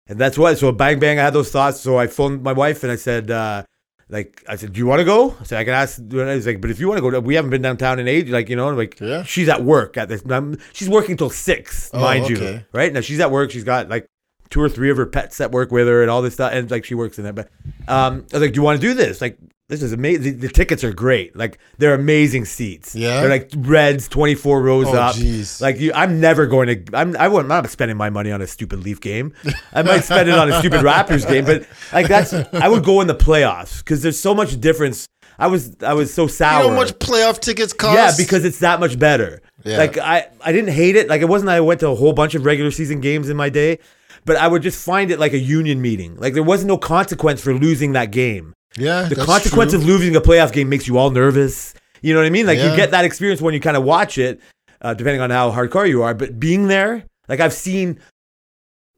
And 0.10 0.18
that's 0.20 0.38
what. 0.38 0.58
So 0.58 0.72
bang 0.72 1.00
bang, 1.00 1.20
I 1.20 1.24
had 1.24 1.34
those 1.34 1.52
thoughts. 1.52 1.80
So 1.82 1.98
I 1.98 2.08
phoned 2.08 2.44
my 2.44 2.54
wife 2.54 2.84
and 2.84 2.92
I 2.92 2.96
said, 2.96 3.30
uh, 3.32 3.64
like, 4.10 4.42
I 4.48 4.56
said, 4.56 4.72
do 4.72 4.80
you 4.80 4.86
want 4.86 5.00
to 5.00 5.06
go? 5.06 5.36
I 5.40 5.44
said, 5.44 5.60
I 5.60 5.64
can 5.66 5.74
ask. 5.74 6.00
I 6.14 6.16
was 6.36 6.46
like, 6.48 6.62
but 6.62 6.70
if 6.72 6.80
you 6.80 6.88
want 6.88 7.04
to 7.04 7.12
go, 7.12 7.20
we 7.20 7.36
haven't 7.36 7.52
been 7.52 7.62
downtown 7.62 8.00
in 8.00 8.08
age. 8.08 8.30
Like, 8.30 8.48
you 8.50 8.56
know, 8.56 8.70
like, 8.70 9.00
Yeah. 9.02 9.24
she's 9.24 9.50
at 9.50 9.64
work 9.64 9.98
at 9.98 10.08
this. 10.08 10.24
um, 10.30 10.58
She's 10.72 10.88
working 10.90 11.18
till 11.18 11.30
six, 11.30 11.92
Oh, 11.94 12.00
mind 12.00 12.30
you. 12.30 12.62
Right 12.72 12.94
now, 12.94 13.02
she's 13.02 13.20
at 13.20 13.32
work. 13.32 13.52
She's 13.52 13.66
got 13.66 13.90
like 13.90 14.08
two 14.50 14.62
or 14.62 14.70
three 14.70 14.90
of 14.90 14.96
her 14.96 15.06
pets 15.06 15.40
that 15.40 15.52
work 15.52 15.72
with 15.74 15.88
her 15.88 16.02
and 16.04 16.10
all 16.10 16.22
this 16.22 16.36
stuff. 16.36 16.54
And 16.54 16.72
like, 16.72 16.86
she 16.86 16.96
works 16.96 17.18
in 17.18 17.26
that. 17.26 17.36
But 17.36 17.50
um, 17.90 18.26
I 18.32 18.36
was 18.38 18.42
like, 18.44 18.54
do 18.54 18.60
you 18.60 18.64
want 18.64 18.80
to 18.80 18.88
do 18.88 18.94
this? 18.94 19.20
Like, 19.20 19.38
this 19.70 19.84
is 19.84 19.92
amazing. 19.92 20.24
The, 20.24 20.32
the 20.32 20.48
tickets 20.50 20.84
are 20.84 20.94
great. 20.94 21.36
Like, 21.36 21.60
they're 21.78 21.94
amazing 21.94 22.46
seats. 22.46 22.96
Yeah? 22.96 23.22
They're 23.22 23.30
like 23.30 23.52
reds, 23.58 24.08
24 24.08 24.62
rows 24.62 24.88
Oh, 24.88 24.94
up. 24.94 25.16
jeez. 25.16 25.60
Like, 25.62 25.78
you, 25.80 25.92
I'm 25.94 26.20
never 26.22 26.46
going 26.46 26.86
to, 26.86 26.98
I'm, 26.98 27.18
I 27.18 27.28
wouldn't, 27.28 27.52
I'm 27.52 27.64
not 27.64 27.70
spending 27.70 27.98
my 27.98 28.10
money 28.10 28.32
on 28.32 28.42
a 28.42 28.48
stupid 28.48 28.80
Leaf 28.84 29.02
game. 29.02 29.34
I 29.74 29.82
might 29.84 30.06
spend 30.06 30.30
it 30.30 30.36
on 30.38 30.50
a 30.52 30.60
stupid 30.60 30.82
Raptors 30.82 31.28
game, 31.28 31.44
but 31.46 31.68
like, 31.92 32.08
that's, 32.08 32.34
I 32.34 32.68
would 32.70 32.86
go 32.86 33.02
in 33.02 33.08
the 33.08 33.16
playoffs 33.16 33.80
because 33.80 34.02
there's 34.02 34.20
so 34.20 34.34
much 34.34 34.60
difference. 34.62 35.08
I 35.40 35.48
was, 35.48 35.76
I 35.84 35.94
was 35.94 36.14
so 36.14 36.28
sour. 36.28 36.64
You 36.64 36.70
know 36.70 36.74
how 36.76 36.80
much 36.82 36.94
playoff 36.94 37.40
tickets 37.40 37.74
cost? 37.74 37.96
Yeah, 37.96 38.12
because 38.18 38.46
it's 38.46 38.60
that 38.60 38.80
much 38.80 38.98
better. 38.98 39.42
Yeah. 39.66 39.78
Like 39.78 39.98
I, 39.98 40.30
I 40.42 40.52
didn't 40.52 40.74
hate 40.74 40.96
it. 40.96 41.10
Like 41.10 41.22
it 41.22 41.26
wasn't. 41.28 41.50
I 41.50 41.60
went 41.60 41.82
to 41.82 41.90
a 41.90 41.96
whole 41.96 42.14
bunch 42.14 42.34
of 42.36 42.46
regular 42.46 42.72
season 42.72 43.02
games 43.02 43.28
in 43.30 43.36
my 43.38 43.50
day, 43.50 43.78
but 44.26 44.38
I 44.38 44.48
would 44.48 44.62
just 44.64 44.84
find 44.84 45.12
it 45.12 45.20
like 45.20 45.34
a 45.34 45.38
union 45.38 45.82
meeting. 45.82 46.16
Like 46.16 46.34
there 46.34 46.42
wasn't 46.42 46.70
no 46.70 46.78
consequence 46.78 47.42
for 47.42 47.54
losing 47.54 47.92
that 47.94 48.12
game. 48.12 48.54
Yeah, 48.76 49.04
The 49.08 49.16
consequence 49.16 49.72
true. 49.72 49.80
of 49.80 49.86
losing 49.86 50.16
a 50.16 50.22
playoff 50.22 50.52
game 50.52 50.70
makes 50.70 50.88
you 50.88 50.98
all 50.98 51.10
nervous. 51.12 51.74
You 52.01 52.14
know 52.14 52.20
what 52.20 52.27
I 52.27 52.30
mean? 52.30 52.46
Like 52.46 52.58
Yeah. 52.58 52.72
you 52.72 52.75
get 52.75 52.92
that 52.92 53.06
experience 53.06 53.42
when 53.42 53.53
you 53.53 53.60
kind 53.60 53.77
of 53.77 53.84
watch 53.84 54.18
it, 54.18 54.40
uh, 54.82 54.94
depending 54.94 55.22
on 55.22 55.30
how 55.30 55.51
hardcore 55.51 55.88
you 55.88 56.03
are. 56.03 56.14
But 56.14 56.40
being 56.40 56.68
there, 56.68 57.03
like 57.27 57.40
I've 57.40 57.53
seen 57.53 58.00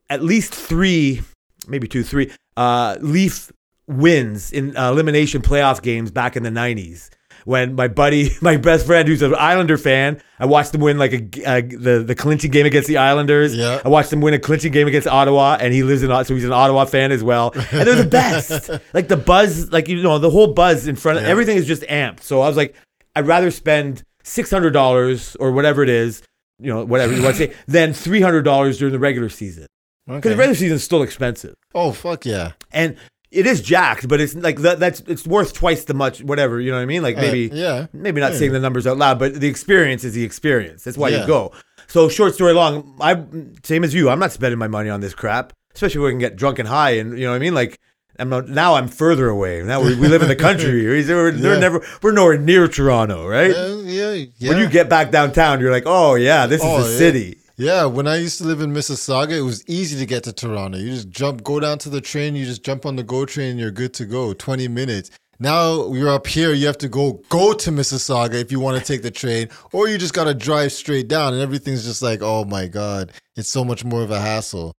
at 0.10 0.22
least 0.24 0.54
three, 0.54 1.22
maybe 1.68 1.88
two, 1.88 2.04
three 2.04 2.32
uh, 2.58 2.98
Leaf 3.00 3.52
wins 3.88 4.52
in 4.52 4.76
uh, 4.76 4.92
elimination 4.92 5.42
playoff 5.42 5.82
games 5.82 6.12
back 6.12 6.36
in 6.36 6.44
the 6.44 6.50
'90s. 6.50 7.10
When 7.50 7.74
my 7.74 7.88
buddy, 7.88 8.30
my 8.42 8.58
best 8.58 8.86
friend, 8.86 9.08
who's 9.08 9.24
an 9.24 9.34
Islander 9.34 9.76
fan, 9.76 10.22
I 10.38 10.46
watched 10.46 10.72
them 10.72 10.82
win 10.82 11.00
like 11.00 11.14
a, 11.14 11.18
uh, 11.46 11.62
the 11.62 12.04
the 12.06 12.14
clinching 12.14 12.52
game 12.52 12.68
against 12.68 12.88
the 12.88 12.98
Islanders. 12.98 13.56
Yeah. 13.56 13.82
I 13.84 13.90
watched 13.90 14.12
them 14.12 14.22
win 14.22 14.36
a 14.36 14.40
clinching 14.40 14.72
game 14.72 14.88
against 14.88 15.08
Ottawa, 15.08 15.58
and 15.60 15.74
he 15.74 15.82
lives 15.82 16.04
in 16.04 16.12
Ottawa, 16.12 16.24
so 16.24 16.36
he's 16.36 16.46
an 16.46 16.52
Ottawa 16.52 16.86
fan 16.86 17.12
as 17.12 17.24
well. 17.24 17.52
And 17.56 17.88
they're 17.88 17.96
the 17.96 18.06
best. 18.22 18.70
like 18.94 19.08
the 19.08 19.18
buzz, 19.18 19.72
like 19.72 19.88
you 19.88 20.00
know, 20.04 20.20
the 20.20 20.30
whole 20.30 20.54
buzz 20.54 20.88
in 20.88 20.96
front 20.96 21.18
of 21.18 21.24
Yeah. 21.24 21.30
everything 21.32 21.58
is 21.58 21.66
just 21.66 21.82
amped. 21.84 22.22
So 22.22 22.42
I 22.42 22.48
was 22.48 22.56
like, 22.56 22.76
I'd 23.16 23.26
rather 23.26 23.50
spend 23.50 24.04
six 24.24 24.52
hundred 24.52 24.72
dollars 24.74 25.36
or 25.40 25.52
whatever 25.52 25.82
it 25.82 25.90
is, 25.90 26.22
you 26.60 26.72
know, 26.72 26.86
whatever 26.86 27.14
you 27.14 27.24
want 27.24 27.36
to 27.38 27.48
say, 27.48 27.54
than 27.68 27.94
three 27.94 28.22
hundred 28.22 28.44
dollars 28.44 28.78
during 28.78 28.92
the 28.92 29.00
regular 29.00 29.28
season 29.30 29.66
because 30.06 30.20
Okay. 30.20 30.30
the 30.30 30.36
regular 30.38 30.56
season 30.56 30.76
is 30.76 30.84
still 30.84 31.02
expensive 31.02 31.56
Oh 31.74 31.94
fuck 31.94 32.26
yeah! 32.28 32.52
and 32.72 32.96
it 33.32 33.46
is 33.46 33.62
jacked, 33.62 34.08
but 34.08 34.20
it's 34.20 34.34
like 34.36 34.60
that, 34.62 34.80
that's 34.80 35.02
it's 35.08 35.26
worth 35.28 35.54
twice 35.54 35.84
the 35.86 35.94
much, 35.94 36.22
whatever 36.24 36.60
you 36.60 36.72
know 36.72 36.78
what 36.78 36.84
I 36.84 36.86
mean. 36.88 37.04
Like 37.04 37.18
Uh, 37.18 37.22
maybe 37.22 37.50
yeah. 37.54 37.88
maybe 37.94 38.20
not 38.22 38.32
Yeah. 38.34 38.40
saying 38.40 38.52
the 38.54 38.60
numbers 38.60 38.88
out 38.88 38.98
loud, 38.98 39.20
but 39.20 39.40
the 39.40 39.48
experience 39.48 40.04
is 40.04 40.14
the 40.14 40.24
experience. 40.24 40.84
That's 40.84 40.98
why 40.98 41.10
Yeah. 41.10 41.22
you 41.22 41.28
go. 41.28 41.52
So 41.88 42.10
short 42.10 42.34
story 42.36 42.54
long, 42.54 42.96
I 43.02 43.18
same 43.64 43.84
as 43.84 43.94
you. 43.94 44.10
I'm 44.10 44.20
not 44.20 44.32
spending 44.32 44.60
my 44.60 44.68
money 44.68 44.90
on 44.90 45.02
this 45.02 45.14
crap, 45.14 45.54
especially 45.76 46.02
when 46.02 46.08
we 46.08 46.12
can 46.14 46.20
get 46.20 46.36
drunk 46.36 46.60
and 46.60 46.68
high, 46.68 46.92
and 46.92 47.18
you 47.18 47.26
know 47.26 47.32
what 47.32 47.38
I 47.38 47.40
mean. 47.40 47.54
Like 47.56 47.80
I'm 48.20 48.28
not, 48.30 48.50
now 48.50 48.76
I'm 48.76 48.90
further 48.90 49.30
away. 49.30 49.64
Now 49.64 49.82
we, 49.82 49.96
we 49.96 50.10
live 50.10 50.22
in 50.22 50.28
the 50.28 50.36
country. 50.36 50.86
We're, 51.08 51.30
Yeah. 51.32 51.58
never 51.58 51.82
we're 52.02 52.12
nowhere 52.12 52.38
near 52.38 52.68
Toronto, 52.68 53.26
right? 53.26 53.52
Uh, 53.56 53.78
yeah, 53.86 54.26
yeah. 54.38 54.50
When 54.50 54.58
you 54.60 54.68
get 54.68 54.90
back 54.90 55.10
downtown, 55.10 55.62
you're 55.62 55.72
like, 55.72 55.86
oh 55.86 56.16
yeah, 56.16 56.46
this 56.46 56.62
Oh, 56.62 56.80
is 56.80 56.86
the 56.88 56.92
yeah. 56.92 56.98
city. 56.98 57.39
Yeah, 57.60 57.84
when 57.88 58.08
I 58.08 58.16
used 58.16 58.38
to 58.38 58.46
live 58.46 58.62
in 58.62 58.72
Mississauga, 58.72 59.38
it 59.38 59.42
was 59.42 59.68
easy 59.68 60.00
to 60.00 60.06
get 60.06 60.24
to 60.24 60.32
Toronto. 60.32 60.78
You 60.78 60.92
just 60.92 61.10
jump, 61.10 61.44
go 61.44 61.60
down 61.60 61.78
to 61.80 61.90
the 61.90 62.00
train, 62.00 62.34
you 62.34 62.46
just 62.46 62.64
jump 62.64 62.86
on 62.86 62.96
the 62.96 63.04
GO 63.04 63.26
train, 63.26 63.52
and 63.52 63.60
you're 63.60 63.70
good 63.70 63.94
to 63.96 64.06
go. 64.06 64.32
20 64.34 64.70
minutes. 64.70 65.12
Now 65.40 65.92
you're 65.92 66.08
up 66.10 66.26
here, 66.26 66.54
you 66.54 66.68
have 66.68 66.78
to 66.78 66.88
go 66.88 67.22
go 67.28 67.54
to 67.54 67.70
Mississauga 67.70 68.36
if 68.36 68.50
you 68.50 68.62
want 68.62 68.80
to 68.80 68.86
take 68.86 69.02
the 69.02 69.12
train, 69.12 69.50
or 69.74 69.90
you 69.90 69.98
just 69.98 70.14
got 70.14 70.24
to 70.24 70.34
drive 70.34 70.72
straight 70.72 71.10
down, 71.10 71.34
and 71.34 71.42
everything's 71.42 71.84
just 71.84 72.02
like, 72.02 72.22
oh 72.22 72.46
my 72.46 72.68
God, 72.68 73.12
it's 73.36 73.50
so 73.50 73.66
much 73.66 73.84
more 73.84 74.04
of 74.04 74.12
a 74.12 74.22
hassle. 74.22 74.74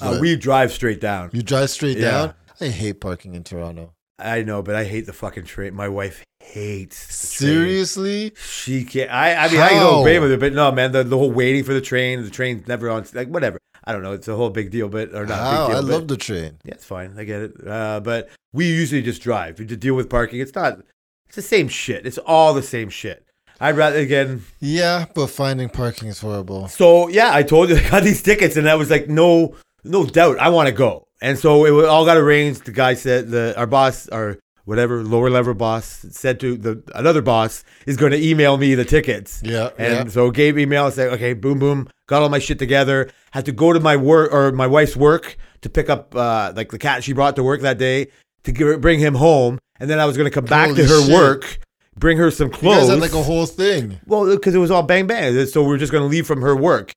Uh, 0.00 0.18
we 0.20 0.36
drive 0.36 0.70
straight 0.70 1.00
down. 1.00 1.30
you 1.32 1.42
drive 1.42 1.70
straight 1.70 1.96
Yeah. 1.96 2.10
down? 2.10 2.34
I 2.60 2.68
hate 2.68 3.00
parking 3.00 3.34
in 3.34 3.42
Toronto. 3.42 3.94
I 4.18 4.42
know, 4.42 4.62
but 4.62 4.74
I 4.74 4.84
hate 4.84 5.06
the 5.06 5.12
fucking 5.12 5.44
train. 5.44 5.74
My 5.74 5.88
wife 5.88 6.24
hates. 6.40 6.96
Seriously? 7.14 8.32
She 8.36 8.84
can't. 8.84 9.10
I, 9.12 9.34
I 9.34 9.48
mean, 9.50 9.60
I 9.60 9.68
can 9.68 9.80
go 9.80 9.90
How? 9.92 10.00
away 10.00 10.18
with 10.18 10.32
it, 10.32 10.40
but 10.40 10.52
no, 10.52 10.72
man. 10.72 10.92
The, 10.92 11.04
the 11.04 11.16
whole 11.16 11.30
waiting 11.30 11.64
for 11.64 11.72
the 11.72 11.80
train, 11.80 12.22
the 12.24 12.30
train's 12.30 12.66
never 12.66 12.90
on. 12.90 13.06
Like 13.14 13.28
whatever. 13.28 13.58
I 13.84 13.92
don't 13.92 14.02
know. 14.02 14.12
It's 14.12 14.28
a 14.28 14.34
whole 14.36 14.50
big 14.50 14.70
deal, 14.70 14.88
but 14.88 15.14
or 15.14 15.24
not 15.24 15.38
How? 15.38 15.66
big 15.66 15.68
deal. 15.68 15.76
I 15.76 15.80
but- 15.80 15.92
love 15.92 16.08
the 16.08 16.16
train. 16.16 16.58
Yeah, 16.64 16.74
it's 16.74 16.84
fine. 16.84 17.14
I 17.16 17.24
get 17.24 17.42
it. 17.42 17.66
Uh, 17.66 18.00
but 18.00 18.28
we 18.52 18.66
usually 18.66 19.02
just 19.02 19.22
drive. 19.22 19.58
We 19.58 19.66
just 19.66 19.80
deal 19.80 19.94
with 19.94 20.10
parking. 20.10 20.40
It's 20.40 20.54
not. 20.54 20.80
It's 21.26 21.36
the 21.36 21.42
same 21.42 21.68
shit. 21.68 22.06
It's 22.06 22.18
all 22.18 22.54
the 22.54 22.62
same 22.62 22.88
shit. 22.90 23.24
I'd 23.60 23.76
rather 23.76 23.98
again. 23.98 24.44
Yeah, 24.60 25.06
but 25.14 25.28
finding 25.28 25.68
parking 25.68 26.08
is 26.08 26.20
horrible. 26.20 26.68
So 26.68 27.08
yeah, 27.08 27.30
I 27.34 27.42
told 27.42 27.70
you 27.70 27.76
I 27.84 27.88
got 27.88 28.02
these 28.04 28.22
tickets, 28.22 28.56
and 28.56 28.68
I 28.68 28.74
was 28.74 28.90
like, 28.90 29.08
no, 29.08 29.54
no 29.84 30.06
doubt, 30.06 30.38
I 30.38 30.48
want 30.48 30.68
to 30.68 30.74
go. 30.74 31.07
And 31.20 31.38
so 31.38 31.64
it 31.66 31.84
all 31.86 32.04
got 32.04 32.16
arranged. 32.16 32.64
The 32.64 32.72
guy 32.72 32.94
said 32.94 33.30
the 33.30 33.54
our 33.58 33.66
boss, 33.66 34.08
our 34.08 34.38
whatever 34.64 35.02
lower 35.02 35.30
level 35.30 35.54
boss, 35.54 36.04
said 36.10 36.38
to 36.40 36.56
the 36.56 36.82
another 36.94 37.22
boss 37.22 37.64
is 37.86 37.96
going 37.96 38.12
to 38.12 38.22
email 38.22 38.56
me 38.58 38.74
the 38.74 38.84
tickets. 38.84 39.40
Yeah, 39.44 39.70
And 39.78 39.92
yeah. 39.94 40.04
so 40.12 40.30
gave 40.30 40.58
email, 40.58 40.90
said, 40.90 41.12
okay, 41.14 41.32
boom, 41.32 41.58
boom, 41.58 41.88
got 42.06 42.22
all 42.22 42.28
my 42.28 42.38
shit 42.38 42.58
together. 42.58 43.10
Had 43.32 43.46
to 43.46 43.52
go 43.52 43.72
to 43.72 43.80
my 43.80 43.96
work 43.96 44.32
or 44.32 44.52
my 44.52 44.66
wife's 44.66 44.94
work 44.96 45.36
to 45.62 45.68
pick 45.70 45.88
up 45.90 46.14
uh, 46.14 46.52
like 46.54 46.70
the 46.70 46.78
cat 46.78 47.02
she 47.02 47.12
brought 47.14 47.34
to 47.36 47.42
work 47.42 47.62
that 47.62 47.78
day 47.78 48.08
to 48.44 48.52
give, 48.52 48.80
bring 48.80 49.00
him 49.00 49.14
home. 49.14 49.58
And 49.80 49.88
then 49.88 49.98
I 49.98 50.04
was 50.06 50.16
going 50.16 50.30
to 50.30 50.34
come 50.34 50.44
back 50.44 50.74
to 50.76 50.84
her 50.86 51.02
shit. 51.02 51.12
work, 51.14 51.58
bring 51.96 52.18
her 52.18 52.30
some 52.30 52.48
You 52.48 52.54
clothes. 52.54 52.78
guys 52.80 52.88
had 52.90 53.00
like 53.00 53.14
a 53.14 53.22
whole 53.22 53.46
thing. 53.46 53.98
Well, 54.06 54.34
because 54.36 54.54
it 54.54 54.58
was 54.58 54.70
all 54.70 54.82
bang 54.82 55.06
bang. 55.06 55.46
So 55.46 55.62
we 55.62 55.74
are 55.74 55.78
just 55.78 55.92
going 55.92 56.02
to 56.04 56.08
leave 56.08 56.26
from 56.26 56.42
her 56.42 56.54
work. 56.54 56.92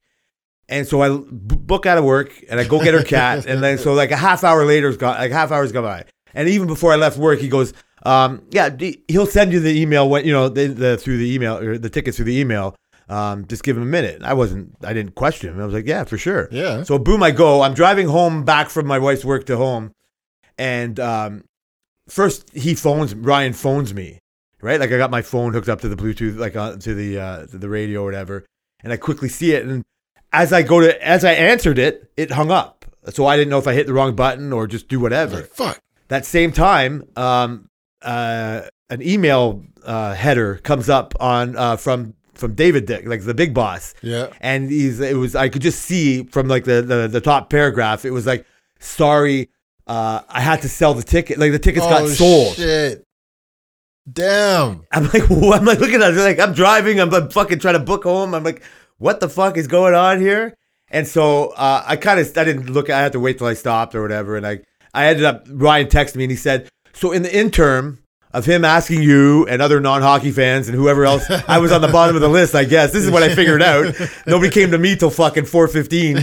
And 0.72 0.88
so 0.88 1.02
I 1.02 1.10
b- 1.10 1.26
book 1.58 1.86
out 1.86 1.98
of 2.00 2.04
work 2.06 2.34
and 2.50 2.60
I 2.60 2.64
go 2.64 2.82
get 2.84 2.94
her 2.96 3.04
cat. 3.04 3.46
and 3.46 3.62
then 3.62 3.78
so 3.78 3.94
like 3.94 4.10
a 4.10 4.18
half 4.18 4.44
hour 4.44 4.66
later, 4.66 4.88
is 4.88 4.98
gone, 4.98 5.18
like 5.18 5.32
half 5.32 5.52
hours 5.52 5.72
gone 5.72 5.84
by. 5.84 6.06
And 6.34 6.48
even 6.48 6.66
before 6.68 6.94
I 6.94 6.96
left 6.96 7.18
work, 7.18 7.40
he 7.40 7.50
goes, 7.50 7.74
um, 8.04 8.42
yeah, 8.52 8.70
d- 8.70 9.04
he'll 9.10 9.26
send 9.28 9.52
you 9.52 9.60
the 9.60 9.80
email 9.80 10.10
when, 10.10 10.26
you 10.26 10.32
know, 10.32 10.48
the, 10.50 10.68
the 10.68 10.98
through 10.98 11.18
the 11.18 11.32
email 11.36 11.58
or 11.58 11.78
the 11.78 11.90
tickets 11.90 12.16
through 12.18 12.26
the 12.26 12.38
email. 12.40 12.76
Um, 13.10 13.46
just 13.48 13.64
give 13.64 13.76
him 13.76 13.84
a 13.84 13.86
minute. 13.86 14.24
I 14.24 14.34
wasn't, 14.34 14.74
I 14.84 14.94
didn't 14.94 15.16
question 15.16 15.50
him. 15.54 15.60
I 15.62 15.66
was 15.66 15.74
like, 15.74 15.86
yeah, 15.86 16.06
for 16.06 16.18
sure. 16.18 16.48
Yeah. 16.52 16.84
So 16.84 16.98
boom, 16.98 17.22
I 17.22 17.32
go. 17.32 17.62
I'm 17.62 17.74
driving 17.74 18.08
home 18.08 18.46
back 18.46 18.70
from 18.70 18.88
my 18.88 18.98
wife's 18.98 19.26
work 19.26 19.46
to 19.48 19.58
home, 19.58 19.92
and 20.58 20.98
um, 21.02 21.44
first 22.08 22.50
he 22.56 22.74
phones 22.74 23.14
Ryan 23.14 23.52
phones 23.52 23.94
me, 23.94 24.20
right? 24.62 24.80
Like 24.80 24.94
I 24.94 24.98
got 24.98 25.12
my 25.12 25.22
phone 25.22 25.52
hooked 25.52 25.68
up 25.68 25.82
to 25.82 25.90
the 25.90 25.98
Bluetooth, 25.98 26.38
like 26.38 26.56
uh, 26.56 26.78
to 26.78 26.94
the 26.94 27.20
uh, 27.20 27.46
to 27.48 27.58
the 27.58 27.68
radio 27.68 28.02
or 28.04 28.06
whatever, 28.06 28.46
and 28.82 28.94
I 28.94 28.98
quickly 28.98 29.28
see 29.28 29.52
it. 29.52 29.66
And 29.66 29.84
as 30.34 30.54
I 30.54 30.62
go 30.64 30.80
to, 30.82 31.06
as 31.08 31.24
I 31.26 31.32
answered 31.34 31.78
it, 31.80 32.12
it 32.18 32.32
hung 32.32 32.52
up. 32.52 32.86
So 33.10 33.26
I 33.26 33.36
didn't 33.36 33.50
know 33.50 33.58
if 33.58 33.68
I 33.68 33.74
hit 33.74 33.88
the 33.88 33.94
wrong 33.94 34.16
button 34.16 34.54
or 34.54 34.68
just 34.68 34.88
do 34.88 35.00
whatever. 35.00 35.38
Like, 35.38 35.48
fuck. 35.48 35.80
That 36.10 36.26
same 36.26 36.52
time, 36.52 37.04
um, 37.16 37.70
uh, 38.02 38.62
an 38.90 39.02
email 39.02 39.64
uh, 39.86 40.14
header 40.14 40.56
comes 40.58 40.90
up 40.90 41.14
on 41.20 41.56
uh, 41.58 41.78
from 41.78 42.14
from 42.34 42.54
David 42.56 42.86
Dick, 42.86 43.06
like 43.08 43.24
the 43.24 43.34
big 43.34 43.54
boss, 43.54 43.94
Yeah. 44.02 44.28
and 44.42 44.70
he's 44.70 45.00
it 45.00 45.16
was 45.16 45.36
I 45.36 45.48
could 45.50 45.62
just 45.62 45.82
see 45.84 46.24
from 46.24 46.48
like 46.48 46.64
the 46.66 46.82
the, 46.82 47.08
the 47.08 47.22
top 47.22 47.50
paragraph, 47.50 48.04
it 48.04 48.12
was 48.12 48.26
like, 48.26 48.46
sorry, 48.80 49.50
uh, 49.88 50.22
I 50.28 50.42
had 50.42 50.62
to 50.64 50.70
sell 50.70 50.94
the 50.94 51.04
ticket, 51.04 51.38
like 51.40 51.52
the 51.52 51.60
tickets 51.60 51.86
got 51.86 52.02
Oh, 52.04 52.08
sold. 52.08 52.56
Shit. 52.56 53.04
Damn. 54.12 54.86
I'm 54.92 55.04
like, 55.06 55.24
what? 55.30 55.60
I'm 55.60 55.66
like 55.66 55.80
looking 55.80 56.02
at 56.02 56.14
it, 56.14 56.18
like 56.18 56.40
I'm 56.40 56.54
driving, 56.54 57.00
I'm, 57.00 57.14
I'm 57.14 57.30
fucking 57.30 57.60
trying 57.60 57.76
to 57.76 57.80
book 57.80 58.04
home. 58.04 58.34
I'm 58.34 58.44
like, 58.44 58.64
what 59.02 59.20
the 59.20 59.28
fuck 59.28 59.58
is 59.58 59.68
going 59.68 59.96
on 59.96 60.22
here? 60.22 60.56
And 60.90 61.08
so 61.08 61.50
uh, 61.50 61.84
I 61.86 61.96
kind 61.96 62.20
of 62.20 62.38
I 62.38 62.44
didn't 62.44 62.70
look. 62.70 62.90
I 62.90 63.00
had 63.00 63.14
to 63.14 63.20
wait 63.20 63.38
till 63.40 63.48
I 63.48 63.56
stopped 63.56 63.96
or 63.96 64.02
whatever. 64.02 64.38
And 64.38 64.46
I 64.46 64.60
I 64.94 65.08
ended 65.08 65.26
up 65.26 65.46
Ryan 65.50 65.88
texted 65.88 66.18
me 66.18 66.26
and 66.26 66.32
he 66.32 66.38
said, 66.38 66.70
so 66.94 67.12
in 67.12 67.24
the 67.24 67.36
interim 67.36 68.04
of 68.32 68.46
him 68.46 68.64
asking 68.64 69.02
you 69.02 69.46
and 69.48 69.62
other 69.62 69.80
non-hockey 69.82 70.32
fans 70.32 70.68
and 70.68 70.76
whoever 70.78 71.06
else, 71.06 71.30
I 71.48 71.58
was 71.58 71.72
on 71.72 71.82
the 71.82 71.88
bottom 71.88 72.16
of 72.16 72.22
the 72.22 72.30
list. 72.30 72.56
I 72.56 72.64
guess 72.64 72.94
this 72.94 73.04
is 73.04 73.12
what 73.12 73.24
I 73.24 73.34
figured 73.34 73.62
out. 73.62 73.94
Nobody 74.28 74.52
came 74.52 74.72
to 74.72 74.78
me 74.78 74.96
till 74.96 75.10
fucking 75.10 75.46
four 75.46 75.68
fifteen. 75.68 76.18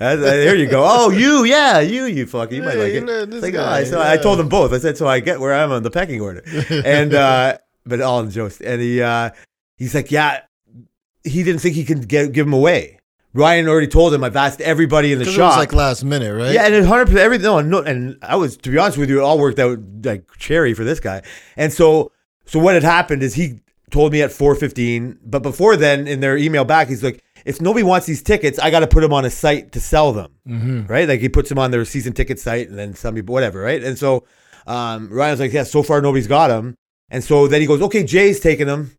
Uh, 0.00 0.16
there 0.16 0.56
you 0.56 0.68
go. 0.68 0.84
Oh, 0.84 1.10
you, 1.10 1.44
yeah, 1.44 1.78
you, 1.78 2.06
you 2.06 2.26
fucking, 2.26 2.56
you 2.56 2.62
might 2.64 2.76
like 2.76 2.92
it. 2.92 3.04
know, 3.04 3.20
It's 3.20 3.30
this 3.30 3.42
like, 3.42 3.54
guy, 3.54 3.82
oh, 3.82 3.84
so 3.84 4.02
I 4.02 4.16
told 4.16 4.40
them 4.40 4.48
both. 4.48 4.72
I 4.72 4.78
said, 4.78 4.96
so 4.96 5.06
I 5.06 5.20
get 5.20 5.38
where 5.38 5.54
I'm 5.54 5.70
on 5.70 5.84
the 5.84 5.90
pecking 5.90 6.20
order, 6.20 6.42
and 6.68 7.14
uh, 7.14 7.58
but 7.86 8.00
all 8.00 8.18
in 8.20 8.30
jokes. 8.30 8.60
And 8.60 8.82
he, 8.82 9.00
uh, 9.00 9.30
he's 9.76 9.94
like, 9.94 10.10
yeah, 10.10 10.40
he 11.24 11.42
didn't 11.42 11.60
think 11.60 11.74
he 11.74 11.84
could 11.84 12.06
get 12.08 12.32
give 12.32 12.46
him 12.46 12.52
away. 12.52 12.98
Ryan 13.32 13.66
already 13.66 13.88
told 13.88 14.14
him. 14.14 14.22
I've 14.22 14.36
asked 14.36 14.60
everybody 14.60 15.12
in 15.12 15.18
the 15.18 15.24
'Cause 15.24 15.36
it 15.36 15.40
was 15.40 15.52
shop. 15.54 15.58
like 15.58 15.72
last 15.72 16.04
minute, 16.04 16.32
right? 16.32 16.52
Yeah, 16.52 16.66
and 16.66 16.86
hundred 16.86 17.06
percent 17.06 17.20
everything. 17.22 17.46
No, 17.46 17.60
no, 17.60 17.80
and 17.82 18.16
I 18.22 18.36
was 18.36 18.56
to 18.58 18.70
be 18.70 18.78
honest 18.78 18.96
with 18.98 19.10
you, 19.10 19.18
it 19.18 19.22
all 19.22 19.38
worked 19.38 19.58
out 19.58 19.78
like 20.04 20.24
cherry 20.38 20.72
for 20.74 20.84
this 20.84 21.00
guy. 21.00 21.22
And 21.56 21.72
so, 21.72 22.12
so 22.44 22.60
what 22.60 22.74
had 22.74 22.84
happened 22.84 23.22
is 23.24 23.34
he 23.34 23.60
told 23.90 24.12
me 24.12 24.22
at 24.22 24.30
four 24.30 24.54
fifteen, 24.54 25.18
but 25.24 25.42
before 25.42 25.76
then, 25.76 26.06
in 26.06 26.20
their 26.20 26.36
email 26.36 26.64
back, 26.64 26.88
he's 26.88 27.02
like, 27.02 27.22
if 27.44 27.60
nobody 27.60 27.82
wants 27.82 28.06
these 28.06 28.22
tickets, 28.22 28.58
I 28.60 28.70
got 28.70 28.80
to 28.80 28.86
put 28.86 29.00
them 29.00 29.12
on 29.12 29.24
a 29.24 29.30
site 29.30 29.72
to 29.72 29.80
sell 29.80 30.12
them, 30.12 30.30
Mm-hmm. 30.48 30.86
right? 30.86 31.08
Like 31.08 31.20
he 31.20 31.28
puts 31.28 31.48
them 31.48 31.58
on 31.58 31.72
their 31.72 31.84
season 31.84 32.12
ticket 32.12 32.38
site, 32.38 32.68
and 32.68 32.78
then 32.78 32.94
some 32.94 33.14
people, 33.16 33.32
whatever, 33.32 33.60
right? 33.60 33.82
And 33.82 33.98
so, 33.98 34.24
um, 34.68 35.08
Ryan's 35.10 35.40
like, 35.40 35.52
yeah, 35.52 35.64
so 35.64 35.82
far 35.82 36.00
nobody's 36.00 36.26
got 36.28 36.48
them, 36.48 36.76
and 37.10 37.22
so 37.24 37.48
then 37.48 37.60
he 37.60 37.66
goes, 37.66 37.82
okay, 37.82 38.04
Jay's 38.04 38.38
taking 38.40 38.66
them, 38.68 38.92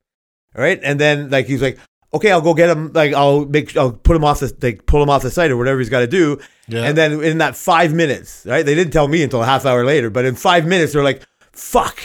right? 0.53 0.79
And 0.83 0.99
then 0.99 1.29
like 1.29 1.45
he's 1.45 1.61
like. 1.61 1.77
Okay, 2.13 2.31
I'll 2.31 2.41
go 2.41 2.53
get 2.53 2.69
him. 2.69 2.93
Like 2.93 3.13
I'll 3.13 3.45
make, 3.45 3.75
I'll 3.75 3.91
put 3.91 4.15
him 4.15 4.23
off 4.23 4.39
the, 4.39 4.55
like 4.61 4.85
pull 4.85 5.03
him 5.03 5.09
off 5.09 5.21
the 5.21 5.31
site 5.31 5.51
or 5.51 5.57
whatever 5.57 5.79
he's 5.79 5.89
got 5.89 5.99
to 5.99 6.07
do. 6.07 6.39
Yeah. 6.67 6.83
And 6.83 6.97
then 6.97 7.21
in 7.23 7.39
that 7.39 7.55
five 7.55 7.93
minutes, 7.93 8.45
right? 8.45 8.65
They 8.65 8.75
didn't 8.75 8.93
tell 8.93 9.07
me 9.07 9.21
until 9.23 9.43
a 9.43 9.45
half 9.45 9.65
hour 9.65 9.83
later, 9.83 10.09
but 10.09 10.23
in 10.25 10.35
five 10.35 10.65
minutes, 10.65 10.93
they're 10.93 11.03
like, 11.03 11.23
fuck. 11.51 11.99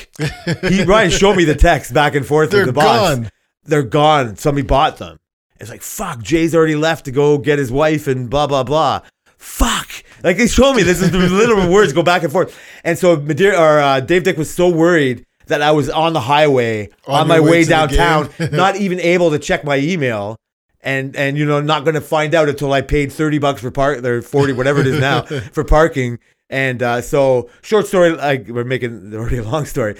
he, 0.68 0.82
Ryan 0.84 1.10
showed 1.10 1.36
me 1.36 1.44
the 1.44 1.54
text 1.54 1.94
back 1.94 2.14
and 2.14 2.26
forth 2.26 2.50
They're 2.50 2.60
with 2.66 2.74
the 2.74 2.80
boss. 2.80 3.16
gone. 3.16 3.30
They're 3.64 3.82
gone. 3.82 4.36
Somebody 4.36 4.66
bought 4.66 4.98
them. 4.98 5.20
It's 5.60 5.70
like, 5.70 5.82
fuck, 5.82 6.22
Jay's 6.22 6.54
already 6.54 6.74
left 6.76 7.04
to 7.04 7.12
go 7.12 7.36
get 7.38 7.58
his 7.58 7.70
wife 7.70 8.06
and 8.06 8.28
blah, 8.30 8.46
blah, 8.46 8.64
blah. 8.64 9.02
Fuck. 9.36 9.88
Like 10.22 10.36
they 10.36 10.46
showed 10.46 10.74
me 10.74 10.82
this 10.82 11.00
is 11.00 11.10
the 11.10 11.18
literal 11.18 11.70
words 11.70 11.92
go 11.92 12.02
back 12.02 12.22
and 12.22 12.32
forth. 12.32 12.58
And 12.84 12.98
so 12.98 13.16
Madeira, 13.16 13.56
or, 13.58 13.78
uh, 13.78 14.00
Dave 14.00 14.24
Dick 14.24 14.36
was 14.36 14.52
so 14.52 14.68
worried 14.68 15.24
that 15.50 15.62
I 15.62 15.72
was 15.72 15.90
on 15.90 16.12
the 16.12 16.20
highway 16.20 16.88
on, 17.06 17.22
On 17.22 17.28
my 17.28 17.40
way 17.40 17.50
way 17.50 17.64
downtown, 17.64 18.30
not 18.52 18.76
even 18.76 18.98
able 19.00 19.30
to 19.30 19.38
check 19.38 19.64
my 19.64 19.76
email 19.76 20.36
and 20.82 21.14
and 21.16 21.36
you 21.36 21.44
know 21.44 21.60
not 21.60 21.84
going 21.84 21.94
to 21.94 22.00
find 22.00 22.34
out 22.34 22.48
until 22.48 22.72
I 22.72 22.80
paid 22.80 23.12
thirty 23.12 23.38
bucks 23.38 23.60
for 23.60 23.70
park 23.70 24.04
or 24.04 24.22
forty 24.22 24.52
whatever 24.52 24.80
it 24.80 24.86
is 24.86 25.00
now 25.00 25.22
for 25.52 25.64
parking. 25.64 26.18
And 26.48 26.82
uh, 26.82 27.00
so 27.00 27.48
short 27.62 27.86
story, 27.86 28.10
like 28.10 28.48
we're 28.48 28.64
making 28.64 29.14
already 29.14 29.38
a 29.38 29.44
long 29.44 29.66
story. 29.66 29.96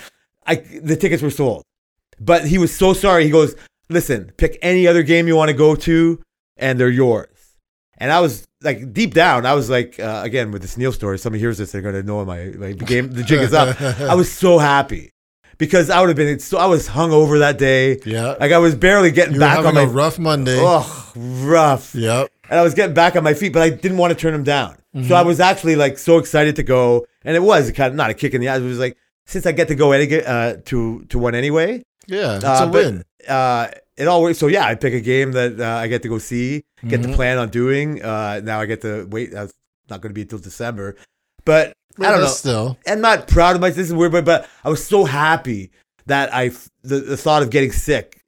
I 0.47 0.57
the 0.57 0.97
tickets 0.97 1.23
were 1.23 1.31
sold, 1.31 1.65
but 2.19 2.47
he 2.47 2.59
was 2.59 2.75
so 2.75 2.93
sorry. 2.93 3.25
He 3.25 3.31
goes, 3.31 3.55
"Listen, 3.89 4.33
pick 4.37 4.59
any 4.63 4.87
other 4.87 5.03
game 5.03 5.29
you 5.29 5.37
want 5.37 5.51
to 5.51 5.57
go 5.57 5.75
to, 5.77 6.21
and 6.57 6.81
they're 6.81 6.89
yours." 6.89 7.27
And 7.99 8.11
I 8.11 8.21
was 8.21 8.47
like, 8.63 8.95
deep 8.95 9.13
down, 9.13 9.45
I 9.45 9.53
was 9.53 9.69
like, 9.69 10.01
uh, 10.01 10.23
again 10.25 10.53
with 10.53 10.63
this 10.63 10.79
Neil 10.79 10.91
story. 10.91 11.19
Somebody 11.19 11.41
hears 11.41 11.59
this, 11.59 11.71
they're 11.71 11.83
going 11.83 11.95
to 11.95 12.03
know 12.03 12.25
my 12.25 12.47
my 12.57 12.73
game. 12.73 13.11
The 13.11 13.23
jig 13.23 13.41
is 13.41 13.53
up. 13.53 13.79
I 13.79 14.15
was 14.15 14.33
so 14.33 14.57
happy 14.57 15.13
because 15.61 15.91
I 15.91 16.01
would 16.01 16.09
have 16.09 16.17
been. 16.17 16.41
So 16.41 16.59
I 16.59 16.67
was 16.67 16.89
hung 16.89 17.13
over 17.13 17.39
that 17.39 17.57
day. 17.59 18.01
Yeah. 18.05 18.35
Like 18.41 18.51
I 18.51 18.59
was 18.59 18.75
barely 18.75 19.13
getting 19.13 19.35
you 19.35 19.39
were 19.41 19.47
back 19.47 19.57
having 19.59 19.77
on 19.77 19.85
a 19.85 19.87
my 19.87 19.93
rough 19.93 20.19
Monday. 20.19 20.59
Oh, 20.59 21.13
rough. 21.15 21.95
Yep. 21.95 22.33
And 22.51 22.59
I 22.59 22.63
was 22.63 22.75
getting 22.75 22.95
back 22.95 23.15
on 23.15 23.23
my 23.23 23.35
feet, 23.35 23.53
but 23.53 23.63
I 23.63 23.71
didn't 23.71 23.99
want 23.99 24.13
to 24.13 24.19
turn 24.19 24.35
him 24.35 24.43
down. 24.43 24.73
Mm-hmm. 24.97 25.07
So 25.07 25.15
I 25.15 25.23
was 25.23 25.39
actually 25.39 25.77
like 25.77 25.99
so 25.99 26.19
excited 26.19 26.57
to 26.57 26.65
go, 26.65 27.07
and 27.25 27.37
it 27.37 27.43
was 27.43 27.71
kind 27.71 27.91
of 27.93 27.95
not 27.95 28.11
a 28.11 28.15
kick 28.15 28.35
in 28.35 28.41
the 28.41 28.49
ass. 28.49 28.59
It 28.59 28.65
was 28.65 28.81
like 28.81 28.97
since 29.27 29.47
I 29.47 29.53
get 29.53 29.69
to 29.69 29.77
go 29.77 29.93
any, 29.93 30.13
uh, 30.21 30.57
to 30.65 31.05
to 31.11 31.19
one 31.19 31.37
anyway, 31.37 31.85
Yeah. 32.09 32.37
It's 32.37 32.45
uh, 32.45 32.59
a 32.63 32.67
but, 32.67 32.73
win. 32.73 33.05
Uh, 33.29 33.69
it 33.97 34.09
always. 34.09 34.39
So 34.39 34.49
yeah, 34.49 34.65
I 34.65 34.75
pick 34.75 34.95
a 34.95 35.01
game 35.01 35.33
that 35.33 35.61
uh, 35.61 35.65
I 35.77 35.87
get 35.87 36.03
to 36.03 36.09
go 36.09 36.19
see, 36.19 36.65
get 36.89 37.01
Mm-hmm. 37.03 37.11
to 37.13 37.17
plan 37.17 37.39
on 37.39 37.51
doing. 37.51 38.03
Uh, 38.03 38.41
now 38.43 38.61
I 38.61 38.67
get 38.67 38.81
to 38.81 39.07
wait. 39.11 39.31
That's 39.31 39.53
not 39.91 40.01
going 40.01 40.11
to 40.11 40.15
be 40.15 40.23
until 40.23 40.39
December, 40.39 40.97
but 41.45 41.75
I 41.99 42.11
don't 42.11 42.21
know. 42.21 42.27
Still. 42.27 42.79
I'm 42.87 43.01
not 43.01 43.29
proud 43.29 43.57
of 43.57 43.61
myself. 43.61 43.77
This 43.77 43.89
is 43.89 43.95
weird, 43.95 44.13
but, 44.13 44.25
but 44.25 44.49
I 44.65 44.69
was 44.69 44.85
so 44.85 45.05
happy 45.05 45.71
that 46.07 46.33
I 46.35 46.51
the, 46.83 47.01
the 47.01 47.17
thought 47.17 47.43
of 47.43 47.51
getting 47.51 47.73
sick 47.73 48.25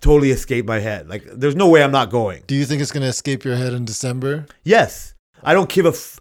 totally 0.00 0.30
escaped 0.30 0.66
my 0.68 0.78
head. 0.78 1.08
Like 1.08 1.24
there's 1.24 1.56
no 1.56 1.68
way 1.68 1.82
I'm 1.82 1.92
not 1.92 2.10
going. 2.10 2.42
Do 2.46 2.54
you 2.54 2.64
think 2.64 2.82
it's 2.82 2.92
gonna 2.92 3.06
escape 3.06 3.44
your 3.44 3.56
head 3.56 3.72
in 3.72 3.84
December? 3.84 4.46
Yes, 4.64 5.14
I 5.42 5.54
don't 5.54 5.68
give 5.68 5.86
a. 5.86 5.90
F- 5.90 6.20